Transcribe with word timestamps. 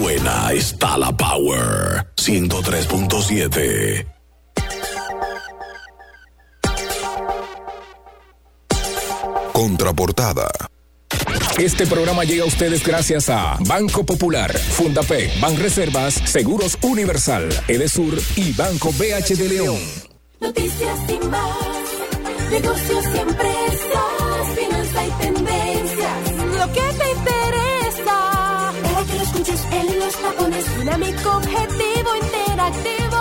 buena 0.00 0.52
está 0.52 0.96
la 0.96 1.14
Power 1.14 2.06
103.7. 2.16 4.06
Contraportada. 9.52 10.50
Este 11.58 11.86
programa 11.86 12.24
llega 12.24 12.44
a 12.44 12.46
ustedes 12.46 12.82
gracias 12.82 13.28
a 13.28 13.58
Banco 13.60 14.06
Popular, 14.06 14.56
Fundapec, 14.56 15.38
Banreservas, 15.38 16.14
Seguros 16.14 16.78
Universal, 16.80 17.50
Edesur 17.68 18.18
y 18.36 18.54
Banco 18.54 18.92
BH 18.92 19.36
de 19.36 19.48
León. 19.48 19.78
Noticias 20.40 20.98
sin 21.06 21.30
más, 21.30 21.84
negocios 22.50 23.04
y 23.14 23.18
empresas, 23.18 24.54
finanzas 24.56 25.06
y 25.06 25.10
tendencias, 25.22 25.39
en 29.72 29.98
los 29.98 30.14
tapones, 30.16 30.78
dinámico, 30.78 31.36
objetivo, 31.36 32.16
interactivo. 32.16 33.18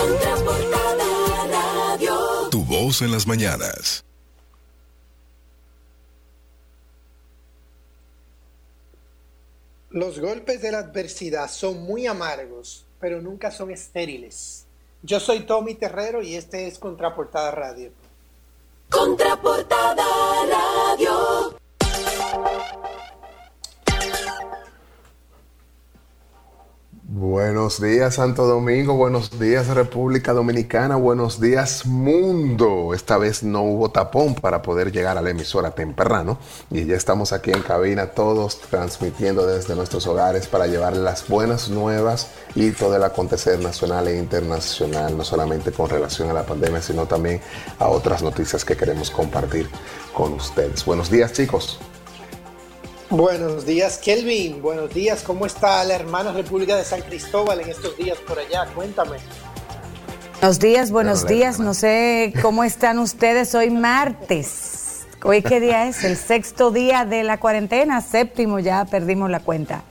Contraportada 0.00 1.46
Radio. 1.50 2.48
Tu 2.50 2.64
voz 2.64 3.02
en 3.02 3.12
las 3.12 3.26
mañanas. 3.26 4.04
Los 9.90 10.20
golpes 10.20 10.60
de 10.60 10.72
la 10.72 10.78
adversidad 10.80 11.48
son 11.50 11.82
muy 11.84 12.06
amargos, 12.06 12.84
pero 13.00 13.22
nunca 13.22 13.50
son 13.50 13.70
estériles. 13.70 14.66
Yo 15.02 15.20
soy 15.20 15.40
Tommy 15.46 15.74
Terrero 15.74 16.20
y 16.20 16.34
este 16.34 16.66
es 16.66 16.78
Contraportada 16.78 17.50
Radio. 17.50 17.92
Contraportada 18.90 20.04
Radio. 20.50 21.56
Buenos 27.18 27.80
días 27.80 28.16
Santo 28.16 28.46
Domingo, 28.46 28.94
buenos 28.94 29.38
días 29.38 29.68
República 29.68 30.34
Dominicana, 30.34 30.96
buenos 30.96 31.40
días 31.40 31.86
mundo. 31.86 32.92
Esta 32.92 33.16
vez 33.16 33.42
no 33.42 33.62
hubo 33.62 33.90
tapón 33.90 34.34
para 34.34 34.60
poder 34.60 34.92
llegar 34.92 35.16
a 35.16 35.22
la 35.22 35.30
emisora 35.30 35.70
temprano 35.70 36.36
y 36.70 36.84
ya 36.84 36.94
estamos 36.94 37.32
aquí 37.32 37.52
en 37.52 37.62
cabina 37.62 38.08
todos 38.08 38.60
transmitiendo 38.60 39.46
desde 39.46 39.74
nuestros 39.74 40.06
hogares 40.06 40.46
para 40.46 40.66
llevarle 40.66 41.00
las 41.00 41.26
buenas 41.26 41.70
nuevas 41.70 42.32
y 42.54 42.72
todo 42.72 42.96
el 42.96 43.02
acontecer 43.02 43.60
nacional 43.60 44.08
e 44.08 44.18
internacional, 44.18 45.16
no 45.16 45.24
solamente 45.24 45.72
con 45.72 45.88
relación 45.88 46.28
a 46.28 46.34
la 46.34 46.44
pandemia, 46.44 46.82
sino 46.82 47.06
también 47.06 47.40
a 47.78 47.88
otras 47.88 48.22
noticias 48.22 48.62
que 48.62 48.76
queremos 48.76 49.10
compartir 49.10 49.70
con 50.12 50.34
ustedes. 50.34 50.84
Buenos 50.84 51.10
días 51.10 51.32
chicos. 51.32 51.80
Buenos 53.10 53.64
días, 53.64 53.98
Kelvin. 53.98 54.60
Buenos 54.60 54.92
días. 54.92 55.22
¿Cómo 55.22 55.46
está 55.46 55.84
la 55.84 55.94
hermana 55.94 56.32
República 56.32 56.76
de 56.76 56.84
San 56.84 57.02
Cristóbal 57.02 57.60
en 57.60 57.68
estos 57.68 57.96
días 57.96 58.18
por 58.18 58.38
allá? 58.38 58.66
Cuéntame. 58.74 59.18
Buenos 60.40 60.58
días, 60.58 60.90
buenos 60.90 61.26
días. 61.26 61.60
No 61.60 61.72
sé 61.72 62.34
cómo 62.42 62.64
están 62.64 62.98
ustedes 62.98 63.54
hoy 63.54 63.70
martes. 63.70 65.06
¿Hoy 65.22 65.42
qué 65.42 65.60
día 65.60 65.88
es? 65.88 66.02
El 66.02 66.16
sexto 66.16 66.72
día 66.72 67.04
de 67.04 67.22
la 67.22 67.38
cuarentena, 67.38 68.00
séptimo, 68.00 68.58
ya 68.58 68.84
perdimos 68.84 69.30
la 69.30 69.40
cuenta. 69.40 69.84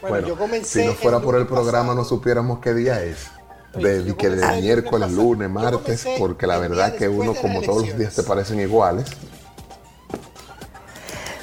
Bueno, 0.00 0.28
yo 0.28 0.36
comencé. 0.36 0.82
Si 0.82 0.86
no 0.86 0.94
fuera 0.94 1.18
el 1.18 1.22
por 1.24 1.34
el 1.34 1.46
programa 1.46 1.88
pasado. 1.88 1.94
no 1.96 2.04
supiéramos 2.04 2.60
qué 2.60 2.72
día 2.72 3.02
es. 3.02 3.26
De, 3.74 4.04
Yo 4.04 4.16
que 4.16 4.30
de 4.30 4.62
miércoles, 4.62 5.10
lunes 5.10 5.50
martes, 5.50 6.06
porque 6.18 6.46
la 6.46 6.58
verdad 6.58 6.94
que 6.94 7.08
uno 7.08 7.34
de 7.34 7.40
como 7.40 7.60
todos 7.62 7.88
los 7.88 7.98
días 7.98 8.14
te 8.14 8.22
parecen 8.22 8.60
iguales. 8.60 9.06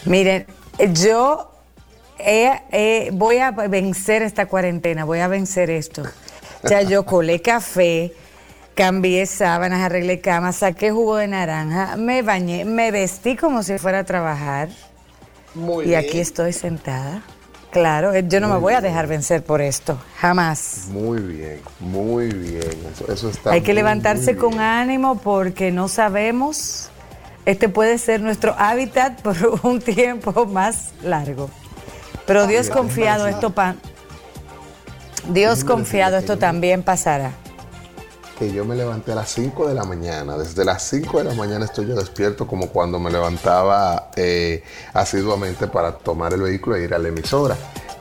Miren, 0.05 0.45
yo 0.93 1.51
he- 2.19 3.09
voy 3.13 3.37
a 3.37 3.51
vencer 3.51 4.21
esta 4.21 4.45
cuarentena, 4.47 5.05
voy 5.05 5.19
a 5.19 5.27
vencer 5.27 5.69
esto. 5.69 6.03
Ya 6.69 6.81
yo 6.81 7.05
colé 7.05 7.41
café, 7.41 8.13
cambié 8.75 9.25
sábanas, 9.25 9.81
arreglé 9.81 10.19
cama, 10.21 10.52
saqué 10.53 10.92
jugo 10.92 11.17
de 11.17 11.27
naranja, 11.27 11.95
me 11.97 12.21
bañé, 12.21 12.65
me 12.65 12.92
vestí 12.92 13.36
como 13.36 13.63
si 13.63 13.77
fuera 13.77 13.99
a 13.99 14.03
trabajar 14.03 14.69
Muy 15.53 15.86
y 15.86 15.87
bien. 15.89 15.99
aquí 15.99 16.19
estoy 16.19 16.53
sentada. 16.53 17.21
Claro, 17.71 18.13
eh, 18.13 18.23
yo 18.27 18.39
no 18.39 18.47
me 18.49 18.58
voy 18.58 18.75
a 18.75 18.81
dejar 18.81 19.08
vencer 19.08 19.43
por 19.43 19.59
esto, 19.59 19.99
jamás. 20.17 20.86
Muy 20.92 21.19
bien, 21.19 21.59
muy 21.80 22.27
bien. 22.27 22.61
Eso, 22.93 23.11
eso 23.11 23.30
está 23.31 23.52
Hay 23.52 23.61
que 23.61 23.71
muy, 23.71 23.77
levantarse 23.77 24.36
con 24.37 24.59
ánimo 24.59 25.17
porque 25.17 25.71
no 25.71 25.87
sabemos, 25.87 26.92
este 27.45 27.70
puede 27.70 27.98
ser 27.98 28.21
nuestro 28.21 28.55
hábitat 28.58 29.21
por 29.21 29.36
un 29.64 29.80
tiempo 29.81 30.45
más 30.45 30.92
largo. 31.04 31.49
Pero 32.26 32.48
Dios 32.48 32.67
Mira, 32.67 32.76
confiado, 32.77 33.27
esto 33.27 33.49
pa- 33.49 33.76
Dios 35.30 35.64
confiado, 35.64 36.17
esto 36.17 36.37
también 36.37 36.83
pasará. 36.83 37.31
Que 38.39 38.52
yo 38.52 38.65
me 38.65 38.76
levanté 38.76 39.11
a 39.11 39.15
las 39.15 39.30
5 39.30 39.67
de 39.67 39.73
la 39.76 39.83
mañana. 39.83 40.37
Desde 40.37 40.65
las 40.65 40.83
5 40.83 41.20
de 41.20 41.23
la 41.26 41.33
mañana 41.33 41.65
estoy 41.65 41.87
yo 41.87 41.95
despierto 41.95 42.48
como 42.48 42.67
cuando 42.70 42.99
me 42.99 43.11
levantaba 43.11 44.10
eh, 44.15 44.64
asiduamente 44.93 45.67
para 45.67 45.93
tomar 45.98 46.33
el 46.33 46.42
vehículo 46.42 46.75
e 46.75 46.83
ir 46.83 46.93
a 46.93 46.98
la 46.99 47.10
emisora. 47.10 47.55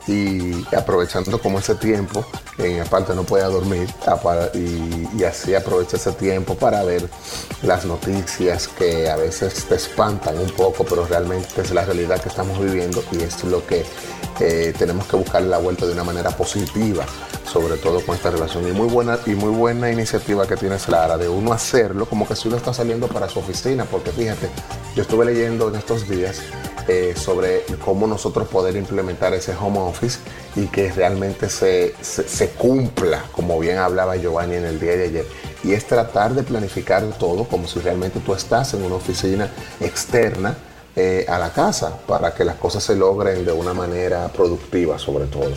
Y 0.09 0.67
aprovechando 0.75 1.41
como 1.41 1.61
ese 1.61 1.77
tiempo, 1.77 2.25
en 2.59 2.81
aparte 2.81 3.15
no 3.15 3.23
podía 3.23 3.47
dormir, 3.47 3.89
apa- 4.07 4.51
y, 4.53 5.07
y 5.17 5.23
así 5.25 5.55
aproveché 5.55 5.97
ese 5.97 6.11
tiempo 6.13 6.57
para 6.57 6.83
ver 6.83 7.09
las 7.63 7.85
noticias 7.85 8.67
que 8.67 9.09
a 9.09 9.17
veces 9.17 9.65
te 9.69 9.77
espantan 9.77 10.39
un 10.39 10.51
poco, 10.51 10.85
pero 10.85 11.07
realmente 11.07 11.61
es 11.61 11.71
la 11.71 11.85
realidad 11.85 12.21
que 12.21 12.29
estamos 12.31 12.59
viviendo 12.59 13.03
y 13.13 13.23
es 13.23 13.45
lo 13.45 13.65
que 13.65 13.85
eh, 14.41 14.75
tenemos 14.77 15.07
que 15.07 15.17
buscarle 15.17 15.49
la 15.49 15.59
vuelta 15.59 15.87
de 15.87 15.93
una 15.93 16.05
manera 16.05 16.31
positiva, 16.31 17.05
sobre 17.51 17.77
todo 17.77 18.05
con 18.05 18.15
esta 18.15 18.31
relación. 18.31 18.67
Y 18.69 18.73
muy 18.73 18.89
buena, 18.89 19.19
y 19.27 19.31
muy 19.31 19.51
buena 19.51 19.91
iniciativa 19.91 20.47
que 20.47 20.57
tienes, 20.57 20.89
Lara, 20.89 21.19
de 21.19 21.29
uno 21.29 21.53
hacerlo 21.53 22.07
como 22.07 22.27
que 22.27 22.35
si 22.35 22.49
uno 22.49 22.57
está 22.57 22.73
saliendo 22.73 23.09
para 23.09 23.29
su 23.29 23.39
oficina, 23.39 23.85
porque 23.85 24.11
fíjate, 24.11 24.49
yo 24.97 25.03
estuve 25.03 25.25
leyendo 25.25 25.69
en 25.69 25.77
estos 25.77 26.09
días 26.09 26.41
eh, 26.89 27.15
sobre 27.17 27.63
cómo 27.85 28.07
nosotros 28.07 28.49
poder 28.49 28.77
implementar 28.77 29.33
ese 29.35 29.55
home 29.55 29.79
office 29.79 30.19
y 30.57 30.67
que 30.67 30.91
realmente 30.91 31.49
se, 31.49 31.95
se 32.03 32.49
cumpla, 32.51 33.25
como 33.33 33.59
bien 33.61 33.79
hablaba 33.79 34.17
Giovanni 34.17 34.57
en 34.57 34.65
el 34.65 34.81
día 34.81 34.97
de 34.97 35.05
ayer. 35.05 35.27
Y 35.63 35.75
es 35.75 35.87
tratar 35.87 36.35
de 36.35 36.43
planificar 36.43 37.05
todo 37.19 37.45
como 37.45 37.69
si 37.69 37.79
realmente 37.79 38.19
tú 38.21 38.35
estás 38.35 38.75
en 38.75 38.83
una 38.83 38.97
oficina 38.97 39.49
externa 39.81 40.57
eh, 40.95 41.25
a 41.29 41.39
la 41.39 41.53
casa 41.53 41.99
para 42.07 42.35
que 42.35 42.45
las 42.45 42.57
cosas 42.57 42.83
se 42.85 42.95
logren 42.95 43.45
de 43.45 43.53
una 43.53 43.73
manera 43.73 44.29
productiva 44.29 44.99
sobre 44.99 45.27
todo. 45.27 45.53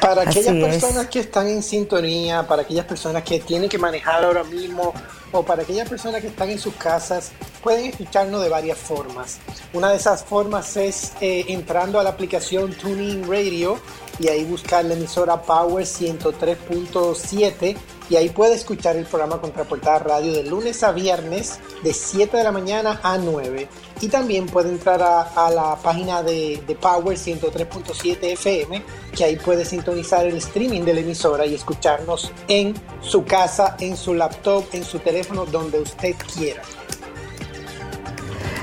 Para 0.00 0.22
Así 0.22 0.38
aquellas 0.38 0.54
es. 0.54 0.80
personas 0.80 1.06
que 1.08 1.20
están 1.20 1.46
en 1.46 1.62
sintonía, 1.62 2.46
para 2.46 2.62
aquellas 2.62 2.86
personas 2.86 3.22
que 3.22 3.38
tienen 3.40 3.68
que 3.68 3.76
manejar 3.76 4.24
ahora 4.24 4.44
mismo 4.44 4.94
o 5.32 5.42
para 5.42 5.62
aquellas 5.62 5.88
personas 5.88 6.20
que 6.20 6.28
están 6.28 6.50
en 6.50 6.58
sus 6.58 6.74
casas, 6.74 7.32
pueden 7.62 7.86
escucharnos 7.86 8.42
de 8.42 8.48
varias 8.48 8.78
formas. 8.78 9.38
Una 9.72 9.90
de 9.90 9.96
esas 9.96 10.24
formas 10.24 10.76
es 10.76 11.12
eh, 11.20 11.46
entrando 11.48 12.00
a 12.00 12.02
la 12.02 12.10
aplicación 12.10 12.72
TuneIn 12.72 13.28
Radio 13.28 13.78
y 14.18 14.28
ahí 14.28 14.44
buscar 14.44 14.84
la 14.84 14.94
emisora 14.94 15.40
Power 15.42 15.84
103.7 15.84 17.76
y 18.10 18.16
ahí 18.16 18.28
puede 18.28 18.54
escuchar 18.54 18.96
el 18.96 19.06
programa 19.06 19.40
Contraportada 19.40 20.00
Radio 20.00 20.32
de 20.32 20.42
lunes 20.42 20.82
a 20.82 20.90
viernes 20.90 21.60
de 21.84 21.94
7 21.94 22.36
de 22.36 22.42
la 22.42 22.50
mañana 22.50 23.00
a 23.04 23.16
9. 23.16 23.68
Y 24.00 24.08
también 24.08 24.46
puede 24.46 24.70
entrar 24.70 25.00
a, 25.00 25.50
la 25.50 25.76
página 25.76 26.22
de, 26.22 26.60
de 26.66 26.74
Power 26.74 27.16
103.7 27.16 28.18
FM, 28.32 28.82
que 29.16 29.24
ahí 29.24 29.36
puede 29.36 29.64
sintonizar 29.64 30.26
el 30.26 30.36
streaming 30.38 30.80
de 30.80 30.94
la 30.94 31.00
emisora 31.00 31.46
y 31.46 31.54
escucharnos 31.54 32.32
en 32.48 32.74
su 33.00 33.24
casa, 33.24 33.76
en 33.78 33.96
su 33.96 34.14
laptop, 34.14 34.64
en 34.72 34.84
su 34.84 34.98
teléfono, 34.98 35.19
donde 35.50 35.80
usted 35.80 36.14
quiera. 36.34 36.62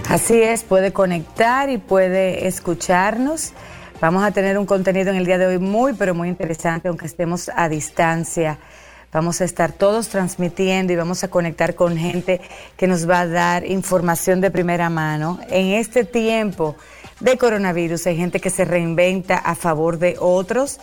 Así 0.09 0.41
es, 0.41 0.63
puede 0.63 0.93
conectar 0.93 1.69
y 1.69 1.77
puede 1.77 2.47
escucharnos. 2.47 3.53
Vamos 3.99 4.23
a 4.23 4.31
tener 4.31 4.57
un 4.57 4.65
contenido 4.65 5.09
en 5.09 5.17
el 5.17 5.25
día 5.25 5.37
de 5.37 5.47
hoy 5.47 5.59
muy, 5.59 5.93
pero 5.93 6.15
muy 6.15 6.29
interesante, 6.29 6.87
aunque 6.87 7.05
estemos 7.05 7.49
a 7.53 7.67
distancia. 7.67 8.59
Vamos 9.11 9.41
a 9.41 9.45
estar 9.45 9.71
todos 9.71 10.09
transmitiendo 10.09 10.93
y 10.93 10.95
vamos 10.95 11.23
a 11.23 11.29
conectar 11.29 11.75
con 11.75 11.97
gente 11.97 12.41
que 12.77 12.87
nos 12.87 13.09
va 13.09 13.21
a 13.21 13.27
dar 13.27 13.65
información 13.65 14.39
de 14.41 14.51
primera 14.51 14.89
mano. 14.89 15.39
En 15.49 15.67
este 15.73 16.03
tiempo 16.03 16.75
de 17.19 17.37
coronavirus 17.37 18.07
hay 18.07 18.17
gente 18.17 18.39
que 18.39 18.49
se 18.49 18.65
reinventa 18.65 19.37
a 19.37 19.55
favor 19.55 19.97
de 19.97 20.15
otros. 20.19 20.79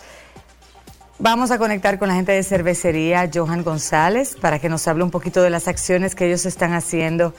Vamos 1.17 1.49
a 1.51 1.57
conectar 1.57 1.97
con 1.97 2.09
la 2.09 2.15
gente 2.15 2.33
de 2.33 2.43
cervecería 2.43 3.29
Johan 3.33 3.63
González 3.63 4.35
para 4.35 4.59
que 4.59 4.67
nos 4.67 4.85
hable 4.85 5.05
un 5.05 5.11
poquito 5.11 5.41
de 5.41 5.49
las 5.49 5.69
acciones 5.69 6.13
que 6.13 6.25
ellos 6.25 6.45
están 6.45 6.73
haciendo 6.73 7.33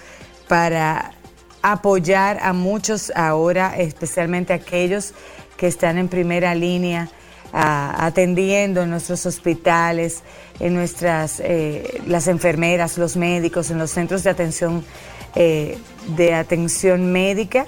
para 0.49 1.13
apoyar 1.61 2.39
a 2.41 2.55
muchos 2.55 3.13
ahora, 3.15 3.77
especialmente 3.77 4.55
aquellos 4.55 5.13
que 5.59 5.67
están 5.67 5.99
en 5.99 6.09
primera 6.09 6.55
línea 6.55 7.11
ah, 7.53 7.95
atendiendo 7.99 8.83
en 8.83 8.89
nuestros 8.89 9.27
hospitales, 9.27 10.23
en 10.59 10.73
nuestras 10.73 11.41
eh, 11.41 12.01
las 12.07 12.29
enfermeras, 12.29 12.97
los 12.97 13.15
médicos, 13.19 13.71
en 13.71 13.77
los 13.77 13.91
centros 13.91 14.23
de 14.23 14.31
atención 14.31 14.87
eh, 15.35 15.77
de 16.17 16.33
atención 16.33 17.13
médica. 17.13 17.67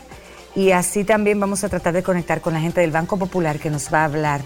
Y 0.54 0.70
así 0.70 1.04
también 1.04 1.38
vamos 1.38 1.64
a 1.64 1.68
tratar 1.68 1.92
de 1.92 2.02
conectar 2.02 2.40
con 2.40 2.54
la 2.54 2.60
gente 2.60 2.80
del 2.80 2.92
Banco 2.92 3.18
Popular 3.18 3.58
que 3.58 3.68
nos 3.68 3.92
va 3.92 4.00
a 4.00 4.04
hablar 4.06 4.40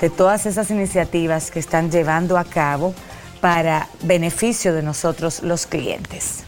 de 0.00 0.10
todas 0.10 0.46
esas 0.46 0.70
iniciativas 0.70 1.50
que 1.50 1.58
están 1.58 1.90
llevando 1.90 2.38
a 2.38 2.44
cabo 2.44 2.94
para 3.40 3.88
beneficio 4.02 4.74
de 4.74 4.82
nosotros 4.82 5.42
los 5.42 5.66
clientes. 5.66 6.44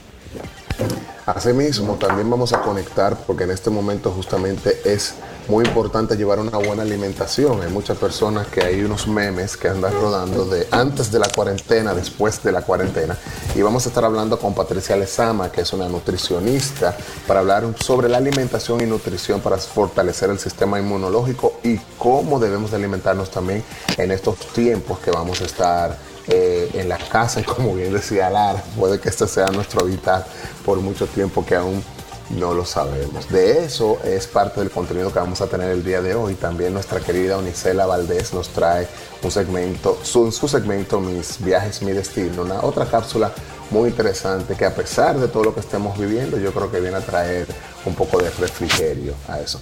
Asimismo, 1.27 1.95
también 1.95 2.29
vamos 2.29 2.53
a 2.53 2.61
conectar 2.61 3.17
porque 3.27 3.45
en 3.45 3.53
este 3.53 3.71
momento 3.71 4.11
justamente 4.11 4.81
es 4.85 5.15
muy 5.51 5.65
importante 5.65 6.17
llevar 6.17 6.39
una 6.39 6.57
buena 6.59 6.83
alimentación. 6.83 7.61
Hay 7.61 7.71
muchas 7.71 7.99
personas 7.99 8.47
que 8.47 8.63
hay 8.63 8.83
unos 8.83 9.09
memes 9.09 9.57
que 9.57 9.67
andan 9.67 9.93
rodando 9.93 10.45
de 10.45 10.69
antes 10.71 11.11
de 11.11 11.19
la 11.19 11.29
cuarentena, 11.29 11.93
después 11.93 12.41
de 12.45 12.53
la 12.53 12.63
cuarentena. 12.63 13.19
Y 13.57 13.61
vamos 13.61 13.85
a 13.85 13.89
estar 13.89 14.05
hablando 14.05 14.39
con 14.39 14.55
Patricia 14.55 14.97
Lezama, 14.97 15.51
que 15.51 15.63
es 15.63 15.73
una 15.73 15.89
nutricionista, 15.89 16.97
para 17.27 17.41
hablar 17.41 17.65
sobre 17.81 18.09
la 18.09 18.19
alimentación 18.19 18.81
y 18.81 18.87
nutrición 18.87 19.41
para 19.41 19.59
fortalecer 19.59 20.31
el 20.31 20.39
sistema 20.39 20.79
inmunológico 20.79 21.59
y 21.65 21.79
cómo 21.99 22.39
debemos 22.39 22.71
de 22.71 22.77
alimentarnos 22.77 23.29
también 23.29 23.65
en 23.99 24.13
estos 24.13 24.39
tiempos 24.53 25.01
que 25.01 25.11
vamos 25.11 25.41
a 25.41 25.47
estar 25.47 25.99
eh, 26.29 26.71
en 26.75 26.89
la 26.89 26.99
casa 26.99 27.43
como 27.43 27.75
bien 27.75 27.93
decía 27.93 28.31
Lara, 28.31 28.63
puede 28.79 29.01
que 29.01 29.09
este 29.09 29.27
sea 29.27 29.47
nuestro 29.47 29.81
hábitat 29.81 30.27
por 30.65 30.79
mucho 30.79 31.09
tiempo 31.09 31.45
que 31.45 31.57
aún 31.57 31.83
no 32.31 32.55
lo 32.55 32.65
sabemos. 32.65 33.29
De 33.29 33.65
eso 33.65 33.99
es 34.05 34.27
parte 34.27 34.61
del 34.61 34.71
contenido 34.71 35.13
que 35.13 35.19
vamos 35.19 35.41
a 35.41 35.47
tener 35.47 35.71
el 35.71 35.85
día 35.85 36.01
de 36.01 36.15
hoy. 36.15 36.35
También 36.35 36.73
nuestra 36.73 37.01
querida 37.01 37.39
Unicela 37.39 37.87
Valdés 37.87 38.33
nos 38.33 38.49
trae 38.51 38.87
un 39.23 39.31
segmento, 39.31 39.99
su, 40.03 40.33
su 40.33 40.49
segmento 40.49 41.01
Mis 41.01 41.43
viajes, 41.43 41.83
mi 41.83 41.93
destino, 41.93 42.43
una 42.43 42.63
otra 42.63 42.87
cápsula 42.87 43.33
muy 43.71 43.91
interesante 43.91 44.55
que 44.55 44.65
a 44.65 44.75
pesar 44.75 45.19
de 45.19 45.29
todo 45.29 45.45
lo 45.45 45.55
que 45.55 45.61
estemos 45.61 45.97
viviendo, 45.97 46.39
yo 46.39 46.53
creo 46.53 46.71
que 46.71 46.81
viene 46.81 46.97
a 46.97 47.01
traer 47.01 47.47
un 47.85 47.95
poco 47.95 48.19
de 48.19 48.31
refrigerio 48.31 49.15
a 49.29 49.41
eso. 49.41 49.61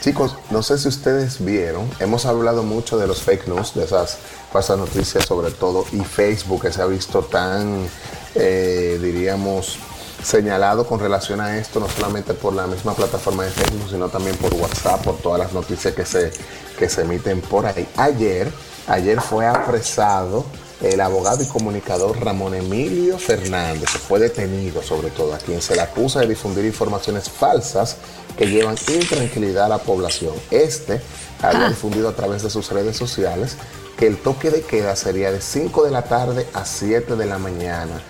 Chicos, 0.00 0.34
no 0.50 0.62
sé 0.62 0.78
si 0.78 0.88
ustedes 0.88 1.44
vieron, 1.44 1.90
hemos 1.98 2.24
hablado 2.24 2.62
mucho 2.62 2.96
de 2.96 3.06
los 3.06 3.22
fake 3.22 3.48
news, 3.48 3.74
de 3.74 3.84
esas 3.84 4.18
falsas 4.52 4.78
noticias 4.78 5.26
sobre 5.26 5.50
todo, 5.50 5.84
y 5.92 6.00
Facebook 6.00 6.62
que 6.62 6.72
se 6.72 6.80
ha 6.80 6.86
visto 6.86 7.22
tan, 7.22 7.86
eh, 8.34 8.98
diríamos, 9.02 9.78
señalado 10.22 10.86
con 10.86 11.00
relación 11.00 11.40
a 11.40 11.58
esto, 11.58 11.80
no 11.80 11.88
solamente 11.88 12.34
por 12.34 12.54
la 12.54 12.66
misma 12.66 12.94
plataforma 12.94 13.44
de 13.44 13.50
Facebook, 13.50 13.90
sino 13.90 14.08
también 14.08 14.36
por 14.36 14.52
WhatsApp, 14.54 15.02
por 15.02 15.16
todas 15.18 15.38
las 15.38 15.52
noticias 15.52 15.94
que 15.94 16.04
se, 16.04 16.30
que 16.78 16.88
se 16.88 17.02
emiten 17.02 17.40
por 17.40 17.66
ahí. 17.66 17.86
Ayer, 17.96 18.50
ayer 18.86 19.20
fue 19.20 19.46
apresado 19.46 20.44
el 20.82 21.00
abogado 21.00 21.42
y 21.42 21.46
comunicador 21.46 22.18
Ramón 22.24 22.54
Emilio 22.54 23.18
Fernández, 23.18 23.90
fue 23.90 24.18
detenido 24.18 24.82
sobre 24.82 25.10
todo, 25.10 25.34
a 25.34 25.38
quien 25.38 25.60
se 25.60 25.74
le 25.74 25.82
acusa 25.82 26.20
de 26.20 26.28
difundir 26.28 26.64
informaciones 26.64 27.28
falsas 27.28 27.96
que 28.36 28.46
llevan 28.46 28.76
intranquilidad 28.88 29.66
a 29.66 29.68
la 29.68 29.78
población. 29.78 30.34
Este 30.50 31.00
había 31.42 31.66
ah. 31.66 31.68
difundido 31.68 32.08
a 32.08 32.16
través 32.16 32.42
de 32.42 32.50
sus 32.50 32.70
redes 32.70 32.96
sociales 32.96 33.56
que 33.98 34.06
el 34.06 34.16
toque 34.16 34.50
de 34.50 34.62
queda 34.62 34.96
sería 34.96 35.30
de 35.30 35.42
5 35.42 35.84
de 35.84 35.90
la 35.90 36.02
tarde 36.02 36.46
a 36.54 36.64
7 36.64 37.16
de 37.16 37.26
la 37.26 37.36
mañana 37.36 38.00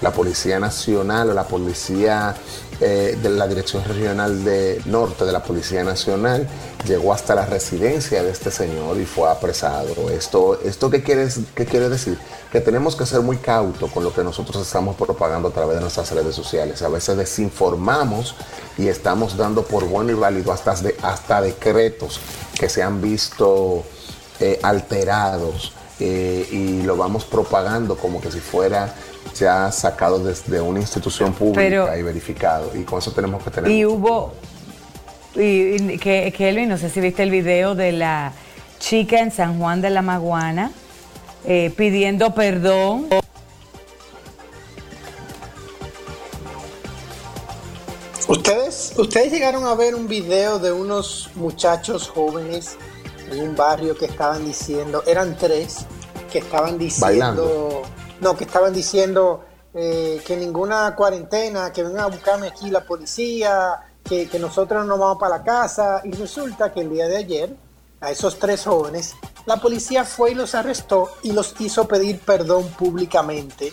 la 0.00 0.12
Policía 0.12 0.58
Nacional 0.58 1.30
o 1.30 1.34
la 1.34 1.44
Policía 1.44 2.34
eh, 2.80 3.18
de 3.20 3.28
la 3.28 3.46
Dirección 3.46 3.84
Regional 3.84 4.42
de 4.42 4.80
Norte 4.86 5.24
de 5.24 5.32
la 5.32 5.42
Policía 5.42 5.84
Nacional 5.84 6.48
llegó 6.86 7.12
hasta 7.12 7.34
la 7.34 7.44
residencia 7.44 8.22
de 8.22 8.30
este 8.30 8.50
señor 8.50 8.96
y 8.98 9.04
fue 9.04 9.28
apresado. 9.28 10.08
¿Esto, 10.10 10.58
esto 10.64 10.88
qué, 10.90 11.02
quiere, 11.02 11.28
qué 11.54 11.66
quiere 11.66 11.88
decir? 11.90 12.18
Que 12.50 12.60
tenemos 12.60 12.96
que 12.96 13.04
ser 13.04 13.20
muy 13.20 13.36
cautos 13.36 13.90
con 13.92 14.02
lo 14.02 14.14
que 14.14 14.24
nosotros 14.24 14.66
estamos 14.66 14.96
propagando 14.96 15.48
a 15.48 15.52
través 15.52 15.76
de 15.76 15.82
nuestras 15.82 16.10
redes 16.12 16.34
sociales. 16.34 16.80
A 16.82 16.88
veces 16.88 17.16
desinformamos 17.16 18.34
y 18.78 18.88
estamos 18.88 19.36
dando 19.36 19.64
por 19.64 19.84
bueno 19.84 20.10
y 20.12 20.14
válido 20.14 20.52
hasta, 20.52 20.74
de, 20.76 20.96
hasta 21.02 21.42
decretos 21.42 22.18
que 22.58 22.70
se 22.70 22.82
han 22.82 23.02
visto 23.02 23.84
eh, 24.38 24.58
alterados 24.62 25.74
eh, 25.98 26.48
y 26.50 26.82
lo 26.82 26.96
vamos 26.96 27.26
propagando 27.26 27.98
como 27.98 28.22
que 28.22 28.32
si 28.32 28.40
fuera 28.40 28.94
ya 29.40 29.72
sacado 29.72 30.22
desde 30.22 30.60
una 30.60 30.80
institución 30.80 31.32
pública 31.32 31.96
y 31.98 32.02
verificado. 32.02 32.70
Y 32.76 32.84
con 32.84 33.00
eso 33.00 33.12
tenemos 33.12 33.42
que 33.42 33.50
tener. 33.50 33.70
Y 33.70 33.84
hubo. 33.84 34.32
Y, 35.34 35.98
que, 35.98 36.32
Kelvin, 36.36 36.68
no 36.68 36.78
sé 36.78 36.90
si 36.90 37.00
viste 37.00 37.22
el 37.22 37.30
video 37.30 37.74
de 37.74 37.92
la 37.92 38.32
chica 38.78 39.20
en 39.20 39.32
San 39.32 39.58
Juan 39.58 39.80
de 39.80 39.90
la 39.90 40.02
Maguana 40.02 40.70
eh, 41.44 41.72
pidiendo 41.76 42.34
perdón. 42.34 43.06
Ustedes, 48.28 48.94
ustedes 48.96 49.32
llegaron 49.32 49.64
a 49.64 49.74
ver 49.74 49.94
un 49.94 50.06
video 50.06 50.58
de 50.58 50.70
unos 50.70 51.30
muchachos 51.34 52.08
jóvenes 52.08 52.76
en 53.30 53.40
un 53.40 53.56
barrio 53.56 53.96
que 53.96 54.04
estaban 54.04 54.44
diciendo, 54.44 55.02
eran 55.06 55.36
tres, 55.36 55.86
que 56.30 56.38
estaban 56.38 56.78
diciendo, 56.78 57.82
no, 58.20 58.36
que 58.36 58.44
estaban 58.44 58.72
diciendo 58.72 59.44
eh, 59.74 60.20
que 60.26 60.36
ninguna 60.36 60.94
cuarentena, 60.94 61.72
que 61.72 61.82
vengan 61.82 62.04
a 62.04 62.06
buscarme 62.06 62.48
aquí 62.48 62.70
la 62.70 62.84
policía, 62.84 63.80
que, 64.04 64.28
nosotros 64.38 64.84
no 64.86 64.98
vamos 64.98 65.18
para 65.18 65.38
la 65.38 65.44
casa. 65.44 66.02
Y 66.04 66.12
resulta 66.12 66.72
que 66.72 66.80
el 66.80 66.90
día 66.90 67.08
de 67.08 67.16
ayer, 67.16 67.56
a 68.00 68.10
esos 68.10 68.38
tres 68.38 68.64
jóvenes, 68.64 69.14
la 69.46 69.56
policía 69.56 70.04
fue 70.04 70.32
y 70.32 70.34
los 70.34 70.54
arrestó 70.54 71.10
y 71.22 71.32
los 71.32 71.54
hizo 71.60 71.86
pedir 71.86 72.18
perdón 72.20 72.68
públicamente. 72.70 73.72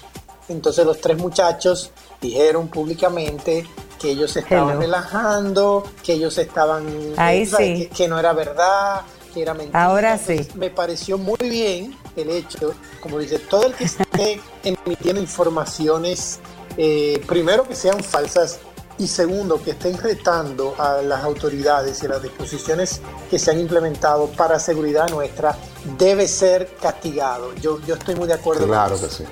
Entonces 0.49 0.85
los 0.85 1.01
tres 1.01 1.17
muchachos 1.17 1.91
dijeron 2.21 2.69
públicamente 2.69 3.67
que 3.99 4.11
ellos 4.11 4.35
estaban 4.37 4.79
relajando, 4.79 5.83
que 6.03 6.13
ellos 6.13 6.37
estaban... 6.37 6.85
Ahí 7.17 7.89
que 7.93 8.07
no 8.07 8.19
era 8.19 8.31
verdad, 8.33 9.01
era 9.35 9.53
mentira. 9.53 9.83
Ahora 9.83 10.17
sí. 10.17 10.47
Me 10.55 10.69
pareció 10.69 11.17
muy 11.17 11.37
bien 11.41 11.97
el 12.17 12.29
hecho, 12.29 12.73
como 12.99 13.19
dice, 13.19 13.39
todo 13.39 13.67
el 13.67 13.73
que 13.73 13.85
esté 13.85 14.41
emitiendo 14.63 15.21
informaciones, 15.21 16.39
eh, 16.77 17.23
primero 17.27 17.67
que 17.67 17.75
sean 17.75 18.03
falsas 18.03 18.59
y 18.99 19.07
segundo 19.07 19.61
que 19.61 19.71
estén 19.71 19.97
retando 19.97 20.73
a 20.79 21.03
las 21.03 21.23
autoridades 21.23 22.01
y 22.01 22.07
las 22.07 22.21
disposiciones 22.21 23.01
que 23.29 23.37
se 23.37 23.51
han 23.51 23.59
implementado 23.59 24.27
para 24.31 24.59
seguridad 24.59 25.07
nuestra, 25.09 25.55
debe 25.99 26.27
ser 26.27 26.67
castigado. 26.81 27.53
Yo, 27.55 27.79
yo 27.85 27.93
estoy 27.93 28.15
muy 28.15 28.27
de 28.27 28.33
acuerdo. 28.33 28.65
Claro 28.65 28.99
que 28.99 29.07
sí. 29.07 29.23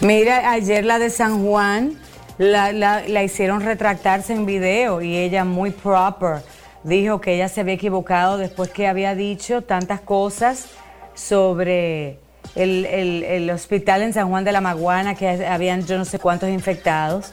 Mira, 0.00 0.50
ayer 0.50 0.84
la 0.84 0.98
de 0.98 1.10
San 1.10 1.46
Juan 1.46 2.00
la, 2.38 2.72
la, 2.72 3.06
la 3.06 3.22
hicieron 3.22 3.60
retractarse 3.60 4.32
en 4.32 4.46
video 4.46 5.02
y 5.02 5.16
ella 5.16 5.44
muy 5.44 5.70
proper 5.70 6.42
dijo 6.82 7.20
que 7.20 7.34
ella 7.34 7.48
se 7.48 7.60
había 7.60 7.74
equivocado 7.74 8.38
después 8.38 8.70
que 8.70 8.86
había 8.86 9.14
dicho 9.14 9.62
tantas 9.62 10.00
cosas 10.00 10.66
sobre 11.14 12.18
el, 12.54 13.50
hospital 13.50 14.02
en 14.02 14.12
San 14.12 14.28
Juan 14.28 14.44
de 14.44 14.52
la 14.52 14.60
Maguana, 14.60 15.14
que 15.14 15.46
habían 15.46 15.86
yo 15.86 15.98
no 15.98 16.04
sé 16.04 16.18
cuántos 16.18 16.48
infectados. 16.48 17.32